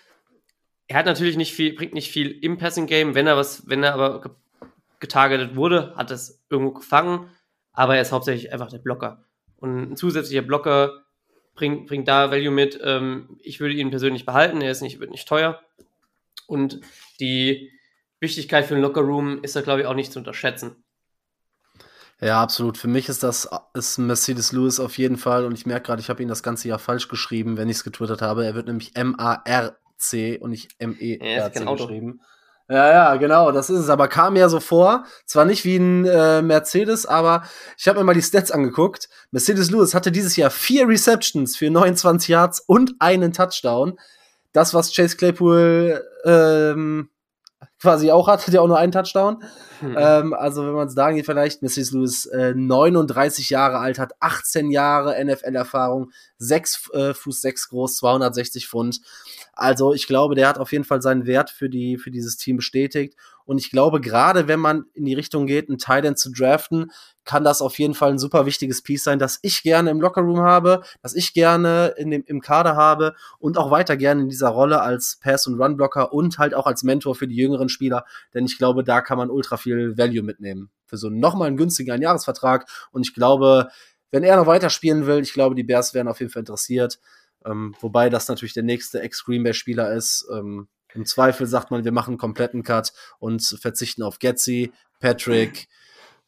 Er 0.86 0.98
hat 0.98 1.06
natürlich 1.06 1.36
nicht 1.36 1.54
viel, 1.54 1.74
bringt 1.74 1.94
nicht 1.94 2.10
viel 2.10 2.30
im 2.30 2.58
Passing 2.58 2.86
Game, 2.86 3.14
wenn 3.14 3.26
er 3.26 3.36
was, 3.36 3.68
wenn 3.68 3.82
er 3.82 3.94
aber 3.94 4.36
getargetet 4.98 5.56
wurde, 5.56 5.94
hat 5.96 6.10
es 6.10 6.44
irgendwo 6.50 6.72
gefangen, 6.72 7.30
aber 7.72 7.96
er 7.96 8.02
ist 8.02 8.12
hauptsächlich 8.12 8.52
einfach 8.52 8.70
der 8.70 8.78
Blocker. 8.78 9.24
Und 9.56 9.92
ein 9.92 9.96
zusätzlicher 9.96 10.42
Blocker 10.42 11.04
bringt, 11.54 11.86
bringt 11.86 12.08
da 12.08 12.30
Value 12.30 12.50
mit. 12.50 12.78
Ähm, 12.82 13.38
ich 13.42 13.60
würde 13.60 13.74
ihn 13.74 13.90
persönlich 13.90 14.26
behalten, 14.26 14.60
er 14.60 14.70
ist 14.70 14.82
nicht, 14.82 15.00
wird 15.00 15.10
nicht 15.10 15.28
teuer. 15.28 15.60
Und 16.46 16.80
die 17.20 17.70
Wichtigkeit 18.18 18.66
für 18.66 18.74
den 18.74 18.82
Lockerroom 18.82 19.42
ist 19.42 19.56
da, 19.56 19.60
glaube 19.60 19.80
ich, 19.80 19.86
auch 19.86 19.94
nicht 19.94 20.12
zu 20.12 20.18
unterschätzen. 20.18 20.76
Ja, 22.20 22.42
absolut. 22.42 22.76
Für 22.76 22.88
mich 22.88 23.08
ist 23.08 23.22
das 23.22 23.48
ist 23.72 23.96
Mercedes 23.98 24.52
Lewis 24.52 24.78
auf 24.78 24.98
jeden 24.98 25.16
Fall. 25.16 25.46
Und 25.46 25.54
ich 25.54 25.64
merke 25.64 25.86
gerade, 25.86 26.02
ich 26.02 26.10
habe 26.10 26.22
ihn 26.22 26.28
das 26.28 26.42
ganze 26.42 26.68
Jahr 26.68 26.78
falsch 26.78 27.08
geschrieben, 27.08 27.56
wenn 27.56 27.70
ich 27.70 27.78
es 27.78 27.84
getwittert 27.84 28.20
habe. 28.20 28.44
Er 28.44 28.54
wird 28.54 28.66
nämlich 28.66 28.94
M-A-R-C 28.94 30.38
und 30.38 30.50
nicht 30.50 30.74
M-E-R-C 30.78 31.64
ja, 31.64 31.72
geschrieben. 31.72 32.20
Ja, 32.70 32.88
ja, 32.88 33.16
genau, 33.16 33.50
das 33.50 33.68
ist 33.68 33.80
es. 33.80 33.88
Aber 33.90 34.06
kam 34.06 34.34
mir 34.34 34.48
so 34.48 34.60
vor, 34.60 35.04
zwar 35.26 35.44
nicht 35.44 35.64
wie 35.64 35.76
ein 35.76 36.04
äh, 36.04 36.40
Mercedes, 36.40 37.04
aber 37.04 37.42
ich 37.76 37.88
habe 37.88 37.98
mir 37.98 38.04
mal 38.04 38.14
die 38.14 38.22
Stats 38.22 38.52
angeguckt. 38.52 39.08
Mercedes 39.32 39.72
Lewis 39.72 39.92
hatte 39.92 40.12
dieses 40.12 40.36
Jahr 40.36 40.50
vier 40.50 40.86
Receptions 40.86 41.56
für 41.56 41.68
29 41.68 42.28
Yards 42.28 42.60
und 42.60 42.94
einen 43.00 43.32
Touchdown. 43.32 43.98
Das, 44.52 44.72
was 44.72 44.94
Chase 44.94 45.16
Claypool 45.16 46.04
ähm, 46.24 47.10
quasi 47.80 48.12
auch 48.12 48.28
hat, 48.28 48.46
hat 48.46 48.54
ja 48.54 48.60
auch 48.60 48.68
nur 48.68 48.78
einen 48.78 48.92
Touchdown. 48.92 49.42
Hm. 49.80 49.96
Ähm, 49.98 50.34
also 50.34 50.64
wenn 50.64 50.74
man 50.74 50.86
es 50.86 50.94
da 50.94 51.10
geht, 51.10 51.26
vielleicht, 51.26 51.62
Mrs. 51.62 51.90
Lewis 51.90 52.26
äh, 52.26 52.54
39 52.54 53.50
Jahre 53.50 53.78
alt, 53.78 53.98
hat 53.98 54.12
18 54.20 54.70
Jahre 54.70 55.22
NFL-Erfahrung, 55.24 56.12
6 56.38 56.90
äh, 56.92 57.14
Fuß 57.14 57.40
6 57.40 57.68
groß, 57.70 57.96
260 57.96 58.68
Pfund. 58.68 59.00
Also 59.52 59.92
ich 59.92 60.06
glaube, 60.06 60.34
der 60.34 60.48
hat 60.48 60.58
auf 60.58 60.72
jeden 60.72 60.84
Fall 60.84 61.02
seinen 61.02 61.26
Wert 61.26 61.50
für, 61.50 61.68
die, 61.68 61.98
für 61.98 62.10
dieses 62.10 62.36
Team 62.36 62.56
bestätigt. 62.56 63.14
Und 63.44 63.58
ich 63.58 63.70
glaube, 63.70 64.00
gerade 64.00 64.46
wenn 64.46 64.60
man 64.60 64.84
in 64.94 65.04
die 65.04 65.14
Richtung 65.14 65.46
geht, 65.46 65.68
einen 65.68 65.78
Titan 65.78 66.16
zu 66.16 66.30
draften, 66.30 66.92
kann 67.24 67.42
das 67.42 67.62
auf 67.62 67.78
jeden 67.78 67.94
Fall 67.94 68.10
ein 68.10 68.18
super 68.18 68.46
wichtiges 68.46 68.82
Piece 68.82 69.04
sein, 69.04 69.18
das 69.18 69.40
ich 69.42 69.62
gerne 69.62 69.90
im 69.90 70.00
Lockerroom 70.00 70.40
habe, 70.40 70.82
das 71.02 71.14
ich 71.14 71.34
gerne 71.34 71.94
in 71.96 72.10
dem, 72.10 72.22
im 72.26 72.40
Kader 72.40 72.76
habe 72.76 73.14
und 73.38 73.58
auch 73.58 73.70
weiter 73.70 73.96
gerne 73.96 74.22
in 74.22 74.28
dieser 74.28 74.50
Rolle 74.50 74.80
als 74.80 75.18
Pass- 75.20 75.46
und 75.46 75.60
Run-Blocker 75.60 76.12
und 76.12 76.38
halt 76.38 76.54
auch 76.54 76.66
als 76.66 76.82
Mentor 76.82 77.14
für 77.14 77.26
die 77.26 77.36
jüngeren 77.36 77.68
Spieler, 77.68 78.04
denn 78.34 78.44
ich 78.44 78.56
glaube, 78.56 78.84
da 78.84 79.00
kann 79.00 79.18
man 79.18 79.30
ultra 79.30 79.56
viel 79.56 79.98
Value 79.98 80.22
mitnehmen. 80.22 80.70
Für 80.86 80.96
so 80.96 81.10
nochmal 81.10 81.48
einen 81.48 81.56
günstigen 81.56 81.90
Einjahresvertrag 81.90 82.66
und 82.92 83.06
ich 83.06 83.14
glaube, 83.14 83.68
wenn 84.10 84.22
er 84.22 84.36
noch 84.36 84.46
weiter 84.46 84.70
spielen 84.70 85.06
will, 85.06 85.20
ich 85.20 85.32
glaube, 85.32 85.54
die 85.54 85.62
Bears 85.62 85.94
wären 85.94 86.08
auf 86.08 86.20
jeden 86.20 86.32
Fall 86.32 86.40
interessiert. 86.40 86.98
Ähm, 87.44 87.74
wobei 87.80 88.10
das 88.10 88.28
natürlich 88.28 88.54
der 88.54 88.62
nächste 88.62 89.00
Ex-Green 89.00 89.42
Bay-Spieler 89.42 89.92
ist. 89.92 90.26
Ähm, 90.32 90.68
Im 90.94 91.06
Zweifel 91.06 91.46
sagt 91.46 91.70
man, 91.70 91.84
wir 91.84 91.92
machen 91.92 92.10
einen 92.12 92.18
kompletten 92.18 92.62
Cut 92.62 92.92
und 93.18 93.42
verzichten 93.60 94.02
auf 94.02 94.18
Getzi, 94.18 94.72
Patrick, 95.00 95.68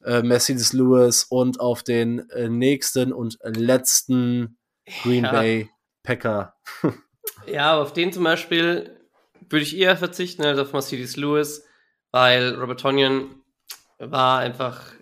äh, 0.04 0.22
Mercedes 0.22 0.72
Lewis 0.72 1.24
und 1.24 1.60
auf 1.60 1.82
den 1.82 2.28
äh, 2.30 2.48
nächsten 2.48 3.12
und 3.12 3.38
letzten 3.42 4.56
Green 5.02 5.24
ja. 5.24 5.32
Bay 5.32 5.70
Packer. 6.02 6.54
ja, 7.46 7.80
auf 7.80 7.92
den 7.92 8.12
zum 8.12 8.24
Beispiel 8.24 8.98
würde 9.48 9.62
ich 9.62 9.76
eher 9.76 9.96
verzichten 9.96 10.44
als 10.44 10.58
auf 10.58 10.72
Mercedes 10.72 11.16
Lewis, 11.16 11.64
weil 12.10 12.54
Robert 12.54 12.80
Tonyan 12.80 13.42
war 13.98 14.40
einfach 14.40 14.92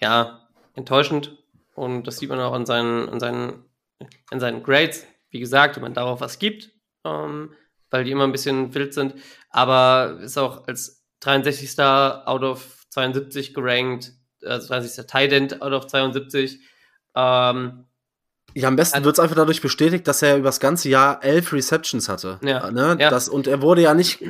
ja 0.00 0.48
enttäuschend 0.74 1.38
und 1.74 2.06
das 2.06 2.18
sieht 2.18 2.30
man 2.30 2.40
auch 2.40 2.52
an 2.52 2.66
seinen, 2.66 3.08
an 3.08 3.20
seinen 3.20 3.64
in 4.30 4.40
seinen 4.40 4.62
Grades. 4.62 5.06
Wie 5.30 5.40
gesagt, 5.40 5.76
wenn 5.76 5.82
man 5.82 5.94
darauf 5.94 6.20
was 6.20 6.38
gibt, 6.38 6.70
ähm, 7.04 7.54
weil 7.90 8.04
die 8.04 8.10
immer 8.10 8.24
ein 8.24 8.32
bisschen 8.32 8.74
wild 8.74 8.94
sind, 8.94 9.14
aber 9.50 10.18
ist 10.22 10.38
auch 10.38 10.66
als 10.66 11.04
63. 11.20 11.78
out 11.80 12.42
of 12.42 12.86
72 12.90 13.54
gerankt, 13.54 14.12
also 14.44 14.68
30. 14.68 15.06
Tight 15.06 15.32
End 15.32 15.62
out 15.62 15.72
of 15.72 15.86
72. 15.86 16.60
Ähm, 17.14 17.84
ja, 18.54 18.68
am 18.68 18.76
besten 18.76 19.04
wird 19.04 19.14
es 19.16 19.20
einfach 19.20 19.36
dadurch 19.36 19.62
bestätigt, 19.62 20.06
dass 20.06 20.22
er 20.22 20.36
über 20.36 20.48
das 20.48 20.60
ganze 20.60 20.88
Jahr 20.88 21.24
elf 21.24 21.52
Receptions 21.52 22.08
hatte. 22.08 22.38
Ja, 22.42 22.70
ne? 22.70 22.96
ja. 22.98 23.10
Das, 23.10 23.28
und 23.28 23.46
er 23.46 23.62
wurde 23.62 23.82
ja 23.82 23.94
nicht, 23.94 24.22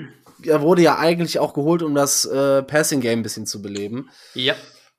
er 0.45 0.63
wurde 0.63 0.83
ja 0.83 0.99
eigentlich 0.99 1.39
auch 1.39 1.55
geholt, 1.55 1.83
um 1.83 1.95
das 1.95 2.25
äh, 2.25 2.63
Passing 2.63 3.01
Game 3.01 3.21
ein 3.21 3.23
bisschen 3.23 3.47
zu 3.47 3.63
beleben. 3.63 4.11
Ja. 4.35 4.55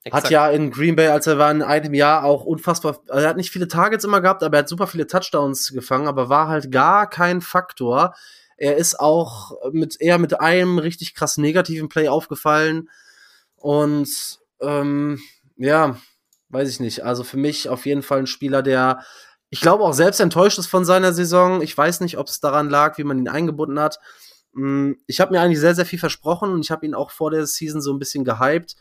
Exakt. 0.05 0.25
Hat 0.25 0.31
ja 0.31 0.49
in 0.49 0.71
Green 0.71 0.95
Bay, 0.97 1.07
als 1.07 1.27
er 1.27 1.37
war 1.37 1.49
in 1.49 1.61
einem 1.61 1.93
Jahr 1.93 2.25
auch 2.25 2.43
unfassbar, 2.43 2.99
also 3.07 3.23
er 3.23 3.29
hat 3.29 3.37
nicht 3.37 3.51
viele 3.51 3.69
Targets 3.69 4.03
immer 4.03 4.19
gehabt, 4.19 4.43
aber 4.43 4.57
er 4.57 4.59
hat 4.59 4.69
super 4.69 4.87
viele 4.87 5.07
Touchdowns 5.07 5.71
gefangen, 5.71 6.07
aber 6.07 6.27
war 6.27 6.49
halt 6.49 6.71
gar 6.71 7.09
kein 7.09 7.39
Faktor. 7.39 8.13
Er 8.57 8.75
ist 8.75 8.99
auch 8.99 9.53
mit 9.71 9.99
eher 10.01 10.17
mit 10.17 10.39
einem 10.41 10.77
richtig 10.77 11.15
krass 11.15 11.37
negativen 11.37 11.87
Play 11.87 12.09
aufgefallen 12.09 12.89
und 13.55 14.39
ähm, 14.59 15.21
ja, 15.55 15.97
weiß 16.49 16.69
ich 16.69 16.79
nicht. 16.81 17.03
Also 17.03 17.23
für 17.23 17.37
mich 17.37 17.69
auf 17.69 17.85
jeden 17.85 18.03
Fall 18.03 18.19
ein 18.19 18.27
Spieler, 18.27 18.61
der 18.61 19.03
ich 19.49 19.61
glaube 19.61 19.83
auch 19.83 19.93
selbst 19.93 20.19
enttäuscht 20.19 20.57
ist 20.57 20.67
von 20.67 20.83
seiner 20.83 21.13
Saison. 21.13 21.61
Ich 21.61 21.77
weiß 21.77 21.99
nicht, 22.01 22.17
ob 22.17 22.27
es 22.27 22.39
daran 22.39 22.69
lag, 22.69 22.97
wie 22.97 23.03
man 23.03 23.19
ihn 23.19 23.29
eingebunden 23.29 23.79
hat. 23.79 23.99
Mm, 24.53 24.93
ich 25.07 25.21
habe 25.21 25.31
mir 25.31 25.41
eigentlich 25.41 25.59
sehr, 25.59 25.75
sehr 25.75 25.85
viel 25.85 25.99
versprochen 25.99 26.51
und 26.51 26.61
ich 26.61 26.71
habe 26.71 26.85
ihn 26.85 26.95
auch 26.95 27.11
vor 27.11 27.31
der 27.31 27.45
Season 27.45 27.81
so 27.81 27.93
ein 27.93 27.99
bisschen 27.99 28.25
gehypt. 28.25 28.75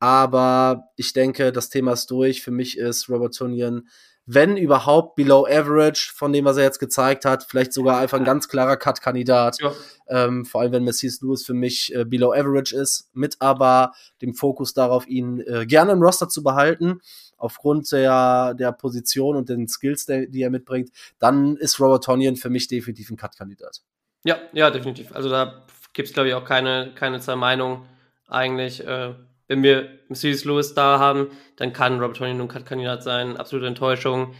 Aber 0.00 0.90
ich 0.96 1.12
denke, 1.12 1.52
das 1.52 1.70
Thema 1.70 1.92
ist 1.92 2.10
durch. 2.10 2.42
Für 2.42 2.50
mich 2.50 2.78
ist 2.78 3.08
Robert 3.08 3.34
Tunian, 3.34 3.88
wenn 4.30 4.58
überhaupt, 4.58 5.16
below 5.16 5.46
average 5.46 6.12
von 6.14 6.34
dem, 6.34 6.44
was 6.44 6.58
er 6.58 6.64
jetzt 6.64 6.78
gezeigt 6.78 7.24
hat. 7.24 7.44
Vielleicht 7.44 7.72
sogar 7.72 7.98
einfach 7.98 8.18
ein 8.18 8.24
ganz 8.24 8.48
klarer 8.48 8.76
Cut-Kandidat. 8.76 9.58
Ja. 9.60 9.72
Ähm, 10.06 10.44
vor 10.44 10.60
allem, 10.60 10.72
wenn 10.72 10.84
Messias 10.84 11.20
Lewis 11.22 11.46
für 11.46 11.54
mich 11.54 11.94
äh, 11.94 12.04
below 12.04 12.32
average 12.32 12.76
ist. 12.76 13.08
Mit 13.14 13.36
aber 13.40 13.92
dem 14.20 14.34
Fokus 14.34 14.74
darauf, 14.74 15.08
ihn 15.08 15.40
äh, 15.40 15.64
gerne 15.64 15.92
im 15.92 16.02
Roster 16.02 16.28
zu 16.28 16.42
behalten. 16.42 17.00
Aufgrund 17.38 17.90
der, 17.90 18.52
der 18.54 18.72
Position 18.72 19.34
und 19.34 19.48
den 19.48 19.66
Skills, 19.66 20.04
der, 20.04 20.26
die 20.26 20.42
er 20.42 20.50
mitbringt. 20.50 20.90
Dann 21.18 21.56
ist 21.56 21.80
Robert 21.80 22.04
Tonian 22.04 22.36
für 22.36 22.50
mich 22.50 22.68
definitiv 22.68 23.10
ein 23.10 23.16
Cut-Kandidat. 23.16 23.80
Ja, 24.24 24.36
ja, 24.52 24.70
definitiv. 24.70 25.14
Also 25.14 25.30
da 25.30 25.64
gibt 25.94 26.08
es, 26.08 26.14
glaube 26.14 26.28
ich, 26.28 26.34
auch 26.34 26.44
keine, 26.44 26.92
keine 26.94 27.18
zwei 27.20 27.36
Meinungen 27.36 27.86
eigentlich. 28.28 28.86
Äh 28.86 29.14
wenn 29.48 29.62
wir 29.62 29.98
Mercedes 30.08 30.44
Lewis 30.44 30.74
da 30.74 30.98
haben, 30.98 31.28
dann 31.56 31.72
kann 31.72 31.98
Robert 31.98 32.18
Tony 32.18 32.34
nun 32.34 32.48
Kandidat 32.48 33.02
sein. 33.02 33.36
Absolute 33.36 33.66
Enttäuschung. 33.66 34.34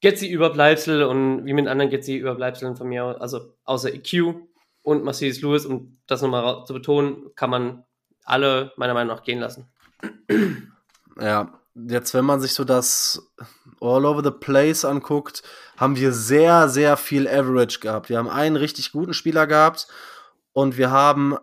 Getzi 0.00 0.26
Überbleibsel 0.28 1.04
und 1.04 1.46
wie 1.46 1.52
mit 1.52 1.68
anderen 1.68 1.90
Getzi 1.90 2.16
Überbleibseln 2.16 2.76
von 2.76 2.88
mir, 2.88 3.16
also 3.20 3.54
außer 3.64 3.94
EQ 3.94 4.34
und 4.82 5.04
Mercedes 5.04 5.40
Lewis, 5.40 5.64
um 5.64 5.98
das 6.06 6.20
nochmal 6.20 6.64
zu 6.66 6.74
betonen, 6.74 7.30
kann 7.36 7.50
man 7.50 7.84
alle 8.24 8.72
meiner 8.76 8.94
Meinung 8.94 9.14
nach 9.14 9.22
gehen 9.22 9.40
lassen. 9.40 9.70
Ja, 11.20 11.60
jetzt 11.74 12.12
wenn 12.12 12.24
man 12.24 12.40
sich 12.40 12.52
so 12.52 12.64
das 12.64 13.32
All 13.80 14.04
Over 14.04 14.22
the 14.22 14.30
Place 14.30 14.84
anguckt, 14.84 15.42
haben 15.76 15.96
wir 15.96 16.12
sehr, 16.12 16.68
sehr 16.68 16.96
viel 16.96 17.28
Average 17.28 17.80
gehabt. 17.80 18.08
Wir 18.08 18.18
haben 18.18 18.28
einen 18.28 18.56
richtig 18.56 18.92
guten 18.92 19.14
Spieler 19.14 19.46
gehabt 19.46 19.86
und 20.54 20.78
wir 20.78 20.92
haben 20.92 21.36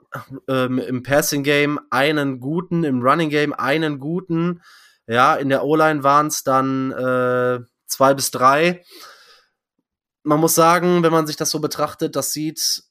ähm, 0.47 0.79
im 0.79 1.03
Passing 1.03 1.43
Game 1.43 1.79
einen 1.89 2.39
guten, 2.39 2.85
im 2.85 3.01
Running 3.01 3.29
Game 3.29 3.53
einen 3.53 3.99
guten. 3.99 4.61
Ja, 5.05 5.35
in 5.35 5.49
der 5.49 5.65
O-Line 5.65 6.03
waren 6.03 6.27
es 6.27 6.43
dann 6.43 6.91
äh, 6.91 7.59
zwei 7.87 8.13
bis 8.13 8.31
drei. 8.31 8.83
Man 10.23 10.39
muss 10.39 10.55
sagen, 10.55 11.03
wenn 11.03 11.11
man 11.11 11.27
sich 11.27 11.35
das 11.35 11.49
so 11.49 11.59
betrachtet, 11.59 12.15
das 12.15 12.31
sieht 12.31 12.83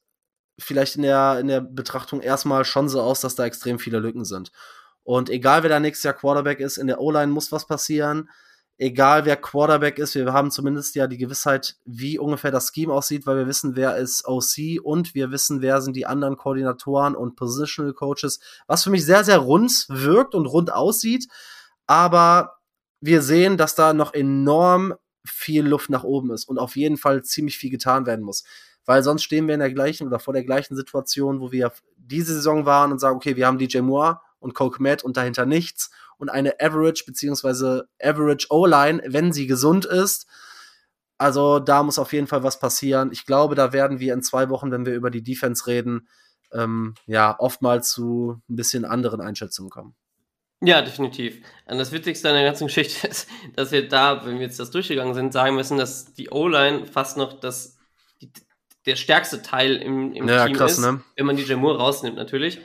vielleicht 0.58 0.96
in 0.96 1.02
der, 1.02 1.38
in 1.40 1.48
der 1.48 1.62
Betrachtung 1.62 2.20
erstmal 2.20 2.66
schon 2.66 2.90
so 2.90 3.00
aus, 3.00 3.22
dass 3.22 3.34
da 3.34 3.46
extrem 3.46 3.78
viele 3.78 3.98
Lücken 3.98 4.26
sind. 4.26 4.52
Und 5.02 5.30
egal 5.30 5.62
wer 5.62 5.70
da 5.70 5.80
nächstes 5.80 6.04
Jahr 6.04 6.14
Quarterback 6.14 6.60
ist, 6.60 6.76
in 6.76 6.86
der 6.86 7.00
O-Line 7.00 7.32
muss 7.32 7.50
was 7.50 7.66
passieren 7.66 8.28
egal 8.80 9.26
wer 9.26 9.36
Quarterback 9.36 9.98
ist, 9.98 10.14
wir 10.14 10.32
haben 10.32 10.50
zumindest 10.50 10.94
ja 10.94 11.06
die 11.06 11.18
Gewissheit, 11.18 11.76
wie 11.84 12.18
ungefähr 12.18 12.50
das 12.50 12.72
Scheme 12.74 12.94
aussieht, 12.94 13.26
weil 13.26 13.36
wir 13.36 13.46
wissen, 13.46 13.76
wer 13.76 13.96
ist 13.98 14.26
OC 14.26 14.82
und 14.82 15.14
wir 15.14 15.30
wissen, 15.30 15.60
wer 15.60 15.82
sind 15.82 15.96
die 15.96 16.06
anderen 16.06 16.38
Koordinatoren 16.38 17.14
und 17.14 17.36
Positional 17.36 17.92
Coaches, 17.92 18.40
was 18.66 18.82
für 18.82 18.90
mich 18.90 19.04
sehr, 19.04 19.22
sehr 19.22 19.36
rund 19.36 19.84
wirkt 19.90 20.34
und 20.34 20.46
rund 20.46 20.72
aussieht. 20.72 21.28
Aber 21.86 22.56
wir 23.02 23.20
sehen, 23.20 23.58
dass 23.58 23.74
da 23.74 23.92
noch 23.92 24.14
enorm 24.14 24.94
viel 25.26 25.66
Luft 25.66 25.90
nach 25.90 26.04
oben 26.04 26.30
ist 26.30 26.48
und 26.48 26.58
auf 26.58 26.74
jeden 26.74 26.96
Fall 26.96 27.22
ziemlich 27.22 27.58
viel 27.58 27.70
getan 27.70 28.06
werden 28.06 28.24
muss. 28.24 28.44
Weil 28.86 29.02
sonst 29.02 29.24
stehen 29.24 29.46
wir 29.46 29.54
in 29.54 29.60
der 29.60 29.74
gleichen 29.74 30.06
oder 30.06 30.18
vor 30.18 30.32
der 30.32 30.44
gleichen 30.44 30.74
Situation, 30.74 31.40
wo 31.40 31.52
wir 31.52 31.70
diese 31.98 32.32
Saison 32.32 32.64
waren 32.64 32.92
und 32.92 32.98
sagen, 32.98 33.16
okay, 33.16 33.36
wir 33.36 33.46
haben 33.46 33.58
DJ 33.58 33.80
Moore 33.80 34.20
und 34.40 34.54
Cole 34.54 34.72
Kmet 34.72 35.04
und 35.04 35.16
dahinter 35.16 35.46
nichts 35.46 35.90
und 36.18 36.28
eine 36.28 36.60
Average 36.60 37.04
beziehungsweise 37.06 37.88
Average 38.02 38.48
O-Line, 38.50 39.02
wenn 39.06 39.32
sie 39.32 39.46
gesund 39.46 39.84
ist. 39.84 40.26
Also 41.18 41.58
da 41.58 41.82
muss 41.82 41.98
auf 41.98 42.12
jeden 42.12 42.26
Fall 42.26 42.42
was 42.42 42.58
passieren. 42.58 43.10
Ich 43.12 43.26
glaube, 43.26 43.54
da 43.54 43.72
werden 43.72 44.00
wir 44.00 44.14
in 44.14 44.22
zwei 44.22 44.48
Wochen, 44.48 44.70
wenn 44.70 44.86
wir 44.86 44.94
über 44.94 45.10
die 45.10 45.22
Defense 45.22 45.66
reden, 45.66 46.08
ähm, 46.52 46.94
ja, 47.06 47.38
oftmals 47.38 47.90
zu 47.90 48.40
ein 48.48 48.56
bisschen 48.56 48.84
anderen 48.84 49.20
Einschätzungen 49.20 49.70
kommen. 49.70 49.94
Ja, 50.62 50.82
definitiv. 50.82 51.40
Und 51.66 51.78
das 51.78 51.90
Witzigste 51.92 52.28
an 52.28 52.34
der 52.34 52.44
ganzen 52.44 52.66
Geschichte 52.66 53.06
ist, 53.08 53.28
dass 53.56 53.72
wir 53.72 53.88
da, 53.88 54.24
wenn 54.26 54.34
wir 54.34 54.46
jetzt 54.46 54.60
das 54.60 54.70
durchgegangen 54.70 55.14
sind, 55.14 55.32
sagen 55.32 55.56
müssen, 55.56 55.78
dass 55.78 56.12
die 56.12 56.30
O-Line 56.30 56.86
fast 56.86 57.16
noch 57.16 57.40
das, 57.40 57.78
die, 58.20 58.30
der 58.86 58.96
stärkste 58.96 59.42
Teil 59.42 59.76
im, 59.76 60.12
im 60.12 60.28
ja, 60.28 60.46
Team 60.46 60.56
krass, 60.56 60.72
ist, 60.72 60.80
ne? 60.80 61.02
wenn 61.16 61.26
man 61.26 61.36
DJ 61.36 61.54
Moore 61.54 61.78
rausnimmt 61.78 62.16
natürlich. 62.16 62.60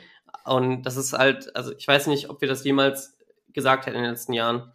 Und 0.46 0.82
das 0.82 0.96
ist 0.96 1.12
halt, 1.12 1.54
also 1.56 1.72
ich 1.76 1.86
weiß 1.86 2.06
nicht, 2.06 2.30
ob 2.30 2.40
wir 2.40 2.48
das 2.48 2.64
jemals 2.64 3.16
gesagt 3.52 3.86
hätten 3.86 3.96
in 3.96 4.02
den 4.02 4.12
letzten 4.12 4.32
Jahren. 4.32 4.72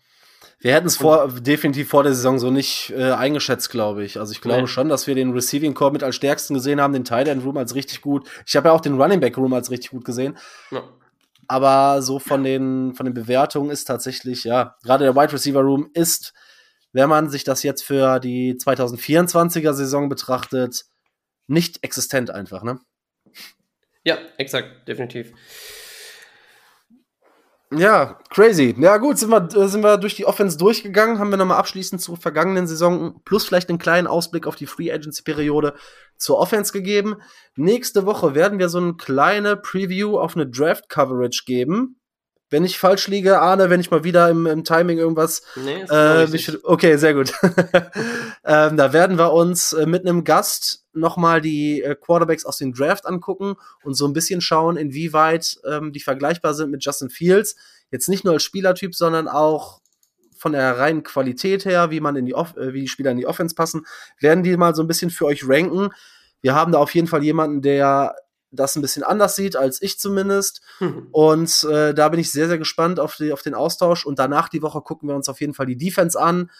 Wir 0.59 0.73
hätten 0.73 0.87
es 0.87 0.97
vor, 0.97 1.27
definitiv 1.27 1.89
vor 1.89 2.03
der 2.03 2.13
Saison 2.13 2.37
so 2.37 2.51
nicht 2.51 2.91
äh, 2.95 3.11
eingeschätzt, 3.11 3.69
glaube 3.69 4.03
ich. 4.03 4.19
Also 4.19 4.31
ich 4.31 4.41
glaube 4.41 4.61
nee. 4.61 4.67
schon, 4.67 4.89
dass 4.89 5.07
wir 5.07 5.15
den 5.15 5.33
Receiving 5.33 5.73
Core 5.73 5.91
mit 5.91 6.03
als 6.03 6.15
stärksten 6.15 6.53
gesehen 6.53 6.79
haben, 6.79 6.93
den 6.93 7.03
Tight 7.03 7.27
End 7.27 7.43
Room 7.43 7.57
als 7.57 7.73
richtig 7.73 8.01
gut. 8.01 8.29
Ich 8.45 8.55
habe 8.55 8.69
ja 8.69 8.73
auch 8.73 8.81
den 8.81 8.99
Running 8.99 9.19
Back 9.19 9.37
Room 9.37 9.53
als 9.53 9.71
richtig 9.71 9.91
gut 9.91 10.05
gesehen. 10.05 10.37
Ja. 10.69 10.83
aber 11.47 12.01
so 12.01 12.19
von 12.19 12.43
den, 12.43 12.93
von 12.93 13.05
den 13.05 13.13
Bewertungen 13.13 13.71
ist 13.71 13.85
tatsächlich, 13.85 14.45
ja, 14.45 14.75
gerade 14.83 15.03
der 15.03 15.15
Wide 15.15 15.33
Receiver 15.33 15.59
Room 15.59 15.89
ist, 15.93 16.33
wenn 16.93 17.09
man 17.09 17.29
sich 17.29 17.43
das 17.43 17.63
jetzt 17.63 17.83
für 17.83 18.19
die 18.19 18.53
2024er 18.55 19.73
Saison 19.73 20.07
betrachtet, 20.09 20.85
nicht 21.47 21.83
existent 21.83 22.29
einfach, 22.29 22.63
ne? 22.63 22.79
Ja, 24.03 24.17
exakt, 24.37 24.87
definitiv. 24.87 25.33
Ja, 27.73 28.19
crazy. 28.29 28.75
Ja, 28.77 28.97
gut, 28.97 29.17
sind 29.17 29.29
wir, 29.29 29.47
sind 29.69 29.81
wir 29.81 29.97
durch 29.97 30.15
die 30.15 30.25
Offense 30.25 30.57
durchgegangen, 30.57 31.19
haben 31.19 31.29
wir 31.29 31.37
nochmal 31.37 31.57
abschließend 31.57 32.01
zur 32.01 32.17
vergangenen 32.17 32.67
Saison 32.67 33.21
plus 33.23 33.45
vielleicht 33.45 33.69
einen 33.69 33.79
kleinen 33.79 34.07
Ausblick 34.07 34.45
auf 34.45 34.57
die 34.57 34.65
Free 34.65 34.91
Agency-Periode 34.91 35.75
zur 36.17 36.37
Offense 36.37 36.73
gegeben. 36.73 37.15
Nächste 37.55 38.05
Woche 38.05 38.35
werden 38.35 38.59
wir 38.59 38.67
so 38.67 38.79
eine 38.79 38.95
kleine 38.95 39.55
Preview 39.55 40.19
auf 40.19 40.35
eine 40.35 40.47
Draft-Coverage 40.47 41.43
geben. 41.45 41.97
Wenn 42.49 42.65
ich 42.65 42.77
falsch 42.77 43.07
liege, 43.07 43.39
Arne, 43.39 43.69
wenn 43.69 43.79
ich 43.79 43.89
mal 43.89 44.03
wieder 44.03 44.29
im, 44.29 44.45
im 44.45 44.65
Timing 44.65 44.97
irgendwas. 44.97 45.41
Nee, 45.55 45.83
ist 45.83 45.91
Äh, 45.91 46.23
äh, 46.25 46.35
ich, 46.35 46.65
okay, 46.65 46.97
sehr 46.97 47.13
gut. 47.13 47.31
ähm, 48.43 48.75
da 48.75 48.91
werden 48.91 49.17
wir 49.17 49.31
uns 49.31 49.71
äh, 49.71 49.85
mit 49.85 50.05
einem 50.05 50.25
Gast 50.25 50.80
nochmal 50.93 51.41
die 51.41 51.81
äh, 51.81 51.95
Quarterbacks 51.95 52.45
aus 52.45 52.57
dem 52.57 52.73
Draft 52.73 53.05
angucken 53.05 53.55
und 53.83 53.95
so 53.95 54.07
ein 54.07 54.13
bisschen 54.13 54.41
schauen, 54.41 54.77
inwieweit 54.77 55.59
ähm, 55.65 55.91
die 55.93 55.99
vergleichbar 55.99 56.53
sind 56.53 56.71
mit 56.71 56.83
Justin 56.83 57.09
Fields. 57.09 57.55
Jetzt 57.91 58.09
nicht 58.09 58.23
nur 58.23 58.33
als 58.33 58.43
Spielertyp, 58.43 58.95
sondern 58.95 59.27
auch 59.27 59.81
von 60.35 60.53
der 60.53 60.77
reinen 60.79 61.03
Qualität 61.03 61.65
her, 61.65 61.91
wie 61.91 61.99
man 61.99 62.15
in 62.15 62.25
die 62.25 62.33
Off 62.33 62.57
äh, 62.57 62.73
wie 62.73 62.81
die 62.81 62.87
Spieler 62.87 63.11
in 63.11 63.17
die 63.17 63.27
Offense 63.27 63.55
passen, 63.55 63.85
werden 64.19 64.43
die 64.43 64.57
mal 64.57 64.73
so 64.73 64.81
ein 64.81 64.87
bisschen 64.87 65.11
für 65.11 65.25
euch 65.25 65.47
ranken. 65.47 65.89
Wir 66.41 66.55
haben 66.55 66.71
da 66.71 66.79
auf 66.79 66.95
jeden 66.95 67.07
Fall 67.07 67.23
jemanden, 67.23 67.61
der 67.61 68.15
das 68.51 68.75
ein 68.75 68.81
bisschen 68.81 69.03
anders 69.03 69.35
sieht 69.35 69.55
als 69.55 69.81
ich 69.81 69.99
zumindest. 69.99 70.61
Und 71.11 71.63
äh, 71.63 71.93
da 71.93 72.09
bin 72.09 72.19
ich 72.19 72.31
sehr, 72.31 72.47
sehr 72.47 72.57
gespannt 72.57 72.99
auf, 72.99 73.15
die, 73.15 73.31
auf 73.31 73.41
den 73.41 73.53
Austausch. 73.53 74.05
Und 74.05 74.19
danach 74.19 74.49
die 74.49 74.61
Woche 74.61 74.81
gucken 74.81 75.07
wir 75.07 75.15
uns 75.15 75.29
auf 75.29 75.39
jeden 75.39 75.53
Fall 75.53 75.65
die 75.65 75.77
Defense 75.77 76.19
an. 76.19 76.51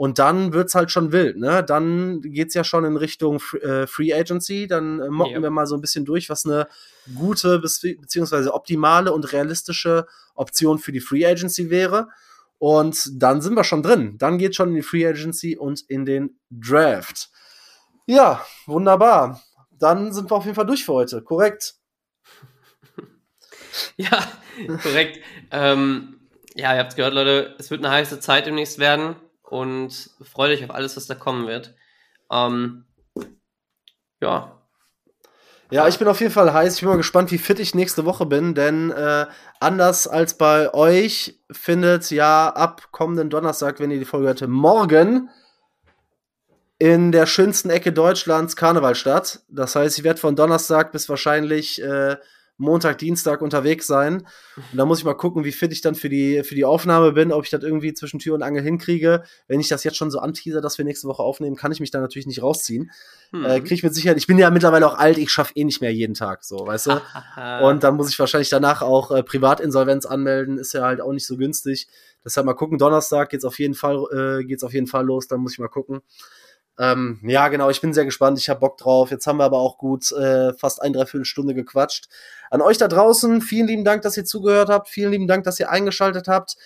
Und 0.00 0.18
dann 0.18 0.54
wird's 0.54 0.74
halt 0.74 0.90
schon 0.90 1.12
wild, 1.12 1.36
ne? 1.36 1.62
Dann 1.62 2.22
geht's 2.22 2.54
ja 2.54 2.64
schon 2.64 2.86
in 2.86 2.96
Richtung 2.96 3.36
äh, 3.60 3.86
Free 3.86 4.14
Agency. 4.14 4.66
Dann 4.66 4.98
äh, 4.98 5.10
mocken 5.10 5.34
Ja. 5.34 5.42
wir 5.42 5.50
mal 5.50 5.66
so 5.66 5.74
ein 5.74 5.82
bisschen 5.82 6.06
durch, 6.06 6.30
was 6.30 6.46
eine 6.46 6.68
gute 7.14 7.58
bis, 7.58 7.82
beziehungsweise 7.82 8.54
optimale 8.54 9.12
und 9.12 9.30
realistische 9.34 10.06
Option 10.34 10.78
für 10.78 10.90
die 10.92 11.00
Free 11.00 11.26
Agency 11.26 11.68
wäre. 11.68 12.08
Und 12.56 13.10
dann 13.22 13.42
sind 13.42 13.54
wir 13.56 13.62
schon 13.64 13.82
drin. 13.82 14.16
Dann 14.16 14.38
geht's 14.38 14.56
schon 14.56 14.70
in 14.70 14.76
die 14.76 14.82
Free 14.82 15.06
Agency 15.06 15.58
und 15.58 15.82
in 15.82 16.06
den 16.06 16.40
Draft. 16.48 17.28
Ja, 18.06 18.42
wunderbar. 18.64 19.42
Dann 19.70 20.14
sind 20.14 20.30
wir 20.30 20.34
auf 20.36 20.44
jeden 20.46 20.54
Fall 20.56 20.64
durch 20.64 20.86
für 20.86 20.94
heute. 20.94 21.20
Korrekt. 21.20 21.74
Ja, 23.98 24.26
korrekt. 24.82 25.20
ähm, 25.50 26.20
ja, 26.54 26.72
ihr 26.72 26.78
habt 26.80 26.96
gehört, 26.96 27.12
Leute, 27.12 27.54
es 27.58 27.70
wird 27.70 27.84
eine 27.84 27.94
heiße 27.94 28.18
Zeit 28.20 28.46
demnächst 28.46 28.78
werden 28.78 29.14
und 29.50 30.10
freut 30.22 30.50
euch 30.50 30.64
auf 30.64 30.74
alles, 30.74 30.96
was 30.96 31.06
da 31.06 31.14
kommen 31.14 31.46
wird. 31.46 31.74
Ähm, 32.30 32.84
ja, 34.20 34.60
Ja, 35.70 35.86
ich 35.88 35.98
bin 35.98 36.08
auf 36.08 36.20
jeden 36.20 36.32
Fall 36.32 36.52
heiß. 36.52 36.74
Ich 36.74 36.80
bin 36.80 36.88
mal 36.88 36.96
gespannt, 36.96 37.30
wie 37.30 37.38
fit 37.38 37.60
ich 37.60 37.74
nächste 37.74 38.04
Woche 38.04 38.26
bin, 38.26 38.54
denn 38.54 38.90
äh, 38.90 39.26
anders 39.60 40.08
als 40.08 40.34
bei 40.36 40.72
euch 40.74 41.40
findet 41.50 42.10
ja 42.10 42.48
ab 42.48 42.88
kommenden 42.90 43.30
Donnerstag, 43.30 43.78
wenn 43.78 43.90
ihr 43.90 43.98
die 43.98 44.04
Folge 44.04 44.26
hört, 44.26 44.48
morgen 44.48 45.30
in 46.78 47.12
der 47.12 47.26
schönsten 47.26 47.70
Ecke 47.70 47.92
Deutschlands 47.92 48.56
Karneval 48.56 48.94
statt. 48.94 49.40
Das 49.48 49.76
heißt, 49.76 49.98
ich 49.98 50.04
werde 50.04 50.18
von 50.18 50.34
Donnerstag 50.34 50.92
bis 50.92 51.08
wahrscheinlich 51.08 51.80
äh, 51.82 52.16
Montag, 52.60 52.98
Dienstag 52.98 53.40
unterwegs 53.42 53.86
sein. 53.86 54.26
Und 54.56 54.78
da 54.78 54.84
muss 54.84 54.98
ich 54.98 55.04
mal 55.04 55.14
gucken, 55.14 55.44
wie 55.44 55.52
fit 55.52 55.72
ich 55.72 55.80
dann 55.80 55.94
für 55.94 56.08
die, 56.08 56.42
für 56.44 56.54
die 56.54 56.64
Aufnahme 56.64 57.12
bin, 57.12 57.32
ob 57.32 57.44
ich 57.44 57.50
das 57.50 57.62
irgendwie 57.62 57.94
zwischen 57.94 58.18
Tür 58.18 58.34
und 58.34 58.42
Angel 58.42 58.62
hinkriege. 58.62 59.24
Wenn 59.48 59.60
ich 59.60 59.68
das 59.68 59.82
jetzt 59.82 59.96
schon 59.96 60.10
so 60.10 60.18
anteaser, 60.18 60.60
dass 60.60 60.76
wir 60.78 60.84
nächste 60.84 61.08
Woche 61.08 61.22
aufnehmen, 61.22 61.56
kann 61.56 61.72
ich 61.72 61.80
mich 61.80 61.90
da 61.90 62.00
natürlich 62.00 62.26
nicht 62.26 62.42
rausziehen. 62.42 62.90
hm. 63.32 63.44
Äh, 63.44 63.60
krieg 63.60 63.72
ich 63.72 63.82
mit 63.82 63.94
Sicherheit. 63.94 64.18
Ich 64.18 64.26
bin 64.26 64.38
ja 64.38 64.50
mittlerweile 64.50 64.86
auch 64.86 64.98
alt, 64.98 65.18
ich 65.18 65.30
schaffe 65.30 65.52
eh 65.56 65.64
nicht 65.64 65.80
mehr 65.80 65.92
jeden 65.92 66.14
Tag, 66.14 66.44
so, 66.44 66.66
weißt 66.66 66.86
du? 66.88 67.02
Und 67.62 67.82
dann 67.82 67.96
muss 67.96 68.10
ich 68.10 68.18
wahrscheinlich 68.18 68.50
danach 68.50 68.82
auch 68.82 69.10
äh, 69.10 69.22
Privatinsolvenz 69.22 70.04
anmelden, 70.06 70.58
ist 70.58 70.74
ja 70.74 70.82
halt 70.82 71.00
auch 71.00 71.12
nicht 71.12 71.26
so 71.26 71.36
günstig. 71.36 71.88
Deshalb 72.24 72.44
mal 72.44 72.54
gucken, 72.54 72.76
Donnerstag 72.76 73.30
geht's 73.30 73.44
auf 73.44 73.58
jeden 73.58 73.74
Fall, 73.74 74.04
äh, 74.12 74.44
geht's 74.44 74.64
auf 74.64 74.74
jeden 74.74 74.86
Fall 74.86 75.06
los, 75.06 75.26
dann 75.26 75.40
muss 75.40 75.52
ich 75.52 75.58
mal 75.58 75.68
gucken. 75.68 76.02
Ähm, 76.80 77.20
ja, 77.22 77.48
genau, 77.48 77.68
ich 77.68 77.82
bin 77.82 77.92
sehr 77.92 78.06
gespannt, 78.06 78.38
ich 78.38 78.48
habe 78.48 78.60
Bock 78.60 78.78
drauf. 78.78 79.10
Jetzt 79.10 79.26
haben 79.26 79.36
wir 79.36 79.44
aber 79.44 79.58
auch 79.58 79.76
gut 79.76 80.10
äh, 80.12 80.54
fast 80.54 80.80
ein, 80.80 80.94
dreiviertel 80.94 81.26
Stunde 81.26 81.52
gequatscht. 81.52 82.08
An 82.50 82.62
euch 82.62 82.78
da 82.78 82.88
draußen, 82.88 83.42
vielen 83.42 83.66
lieben 83.66 83.84
Dank, 83.84 84.00
dass 84.00 84.16
ihr 84.16 84.24
zugehört 84.24 84.70
habt, 84.70 84.88
vielen 84.88 85.12
lieben 85.12 85.28
Dank, 85.28 85.44
dass 85.44 85.60
ihr 85.60 85.70
eingeschaltet 85.70 86.26
habt. 86.26 86.56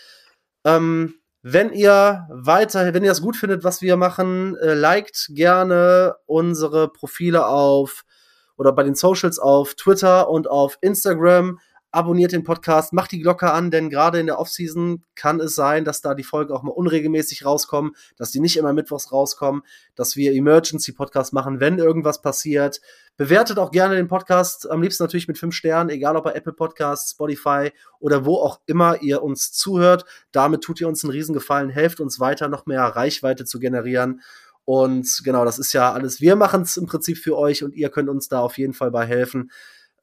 Ähm, 0.65 1.15
wenn 1.43 1.73
ihr 1.73 2.29
weiter, 2.31 2.95
wenn 2.95 3.03
ihr 3.03 3.11
das 3.11 3.23
gut 3.23 3.37
findet, 3.37 3.65
was 3.65 3.83
wir 3.83 3.97
machen, 3.97 4.57
äh, 4.59 4.75
liked 4.75 5.31
gerne 5.31 6.15
unsere 6.27 6.93
Profile 6.93 7.47
auf 7.49 8.05
oder 8.57 8.73
bei 8.73 8.85
den 8.85 8.95
Socials 8.95 9.41
auf 9.41 9.75
Twitter 9.75 10.31
und 10.31 10.49
auf 10.49 10.79
Instagram. 10.81 11.59
Abonniert 11.95 12.33
den 12.33 12.43
Podcast, 12.43 12.93
macht 12.93 13.13
die 13.13 13.21
Glocke 13.21 13.53
an, 13.53 13.71
denn 13.71 13.89
gerade 13.89 14.19
in 14.19 14.27
der 14.27 14.41
Offseason 14.41 15.05
kann 15.15 15.39
es 15.39 15.55
sein, 15.55 15.85
dass 15.85 16.01
da 16.01 16.15
die 16.15 16.25
Folgen 16.25 16.53
auch 16.53 16.65
mal 16.65 16.73
unregelmäßig 16.73 17.47
rauskommen, 17.47 17.93
dass 18.17 18.33
die 18.33 18.41
nicht 18.41 18.57
immer 18.57 18.73
mittwochs 18.73 19.13
rauskommen, 19.13 19.63
dass 19.95 20.17
wir 20.17 20.33
Emergency 20.33 20.91
Podcast 20.91 21.33
machen, 21.33 21.61
wenn 21.61 21.79
irgendwas 21.79 22.21
passiert. 22.21 22.81
Bewertet 23.17 23.59
auch 23.59 23.71
gerne 23.71 23.95
den 23.95 24.09
Podcast, 24.09 24.69
am 24.69 24.83
liebsten 24.83 25.05
natürlich 25.05 25.29
mit 25.29 25.39
fünf 25.39 25.55
Sternen, 25.55 25.89
egal 25.89 26.17
ob 26.17 26.25
bei 26.25 26.33
Apple 26.33 26.53
Podcasts, 26.53 27.13
Spotify 27.13 27.71
oder 28.01 28.25
wo 28.25 28.39
auch 28.39 28.59
immer 28.67 29.01
ihr 29.01 29.23
uns 29.23 29.53
zuhört. 29.53 30.05
Damit 30.33 30.63
tut 30.63 30.81
ihr 30.81 30.89
uns 30.89 31.05
einen 31.05 31.13
Riesengefallen, 31.13 31.71
helft 31.71 32.01
uns 32.01 32.19
weiter, 32.19 32.49
noch 32.49 32.67
mehr 32.67 32.83
Reichweite 32.83 33.45
zu 33.45 33.61
generieren. 33.61 34.21
Und 34.65 35.21
genau, 35.23 35.45
das 35.45 35.61
ist 35.61 35.73
ja 35.75 35.93
alles. 35.93 36.21
Wir 36.21 36.35
machen 36.35 36.63
es 36.63 36.77
im 36.77 36.87
Prinzip 36.87 37.19
für 37.19 37.39
euch 37.39 37.63
und 37.63 37.75
ihr 37.77 37.91
könnt 37.91 38.09
uns 38.09 38.29
da 38.29 38.41
auf 38.41 38.59
jeden 38.59 38.73
Fall 38.73 38.91
bei 38.91 39.07
helfen, 39.07 39.51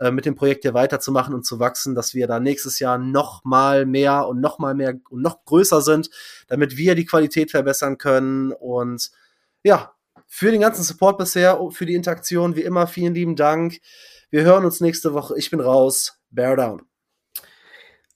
äh, 0.02 0.10
mit 0.10 0.26
dem 0.26 0.34
Projekt 0.34 0.64
hier 0.64 0.74
weiterzumachen 0.74 1.36
und 1.36 1.46
zu 1.46 1.60
wachsen, 1.60 1.94
dass 1.94 2.16
wir 2.16 2.26
da 2.26 2.40
nächstes 2.40 2.80
Jahr 2.80 2.98
noch 2.98 3.44
mal 3.44 3.86
mehr 3.86 4.28
und 4.28 4.42
noch 4.42 4.58
mal 4.58 4.74
mehr 4.74 4.96
und 5.12 5.22
noch 5.22 5.46
größer 5.46 5.82
sind, 5.82 6.10
damit 6.48 6.76
wir 6.76 6.96
die 6.96 7.06
Qualität 7.06 7.52
verbessern 7.52 8.00
können. 8.00 8.52
Und 8.52 9.12
ja, 9.64 9.94
für 10.26 10.50
den 10.50 10.62
ganzen 10.62 10.82
Support 10.82 11.20
bisher, 11.20 11.60
für 11.70 11.86
die 11.86 11.94
Interaktion, 11.94 12.56
wie 12.56 12.64
immer, 12.64 12.88
vielen 12.88 13.14
lieben 13.14 13.36
Dank. 13.36 13.80
Wir 14.32 14.42
hören 14.42 14.66
uns 14.66 14.82
nächste 14.82 15.14
Woche. 15.14 15.38
Ich 15.38 15.52
bin 15.52 15.60
raus. 15.60 16.18
Bear 16.32 16.56
down. 16.56 16.82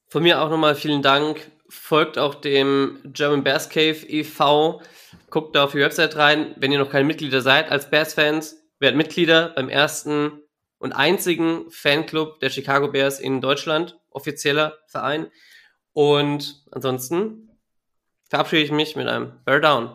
Von 0.08 0.24
mir 0.24 0.42
auch 0.42 0.50
nochmal 0.50 0.74
vielen 0.74 1.04
Dank. 1.04 1.52
Folgt 1.70 2.18
auch 2.18 2.34
dem 2.34 2.98
German 3.04 3.44
Bears 3.44 3.70
Cave 3.70 4.08
e.V. 4.08 4.82
Guckt 5.30 5.56
da 5.56 5.66
auf 5.66 5.74
die 5.74 5.80
Website 5.80 6.16
rein. 6.16 6.56
Wenn 6.58 6.72
ihr 6.72 6.80
noch 6.80 6.90
keine 6.90 7.06
Mitglieder 7.06 7.42
seid 7.42 7.70
als 7.70 7.92
Bears-Fans, 7.92 8.58
werdet 8.80 8.98
Mitglieder 8.98 9.50
beim 9.50 9.70
ersten 9.70 10.42
und 10.86 10.94
einzigen 10.94 11.72
Fanclub 11.72 12.40
der 12.42 12.52
Chicago 12.52 12.88
Bears 12.88 13.20
in 13.20 13.42
Deutschland, 13.42 13.98
offizieller 14.12 14.78
Verein. 14.86 15.32
Und 15.94 16.62
ansonsten 16.70 17.50
verabschiede 18.30 18.62
ich 18.62 18.72
mich 18.72 18.96
mit 18.96 19.08
einem 19.08 19.32
Bear 19.46 19.62
Down. 19.62 19.90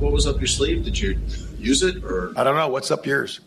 What 0.00 0.12
was 0.12 0.26
up 0.26 0.40
your 0.40 0.48
sleeve? 0.48 0.82
Did 0.82 0.98
you 0.98 1.14
use 1.60 1.86
it 1.86 2.02
or? 2.02 2.32
I 2.36 2.42
don't 2.42 2.56
know. 2.56 2.68
What's 2.68 2.90
up 2.90 3.06
yours? 3.06 3.40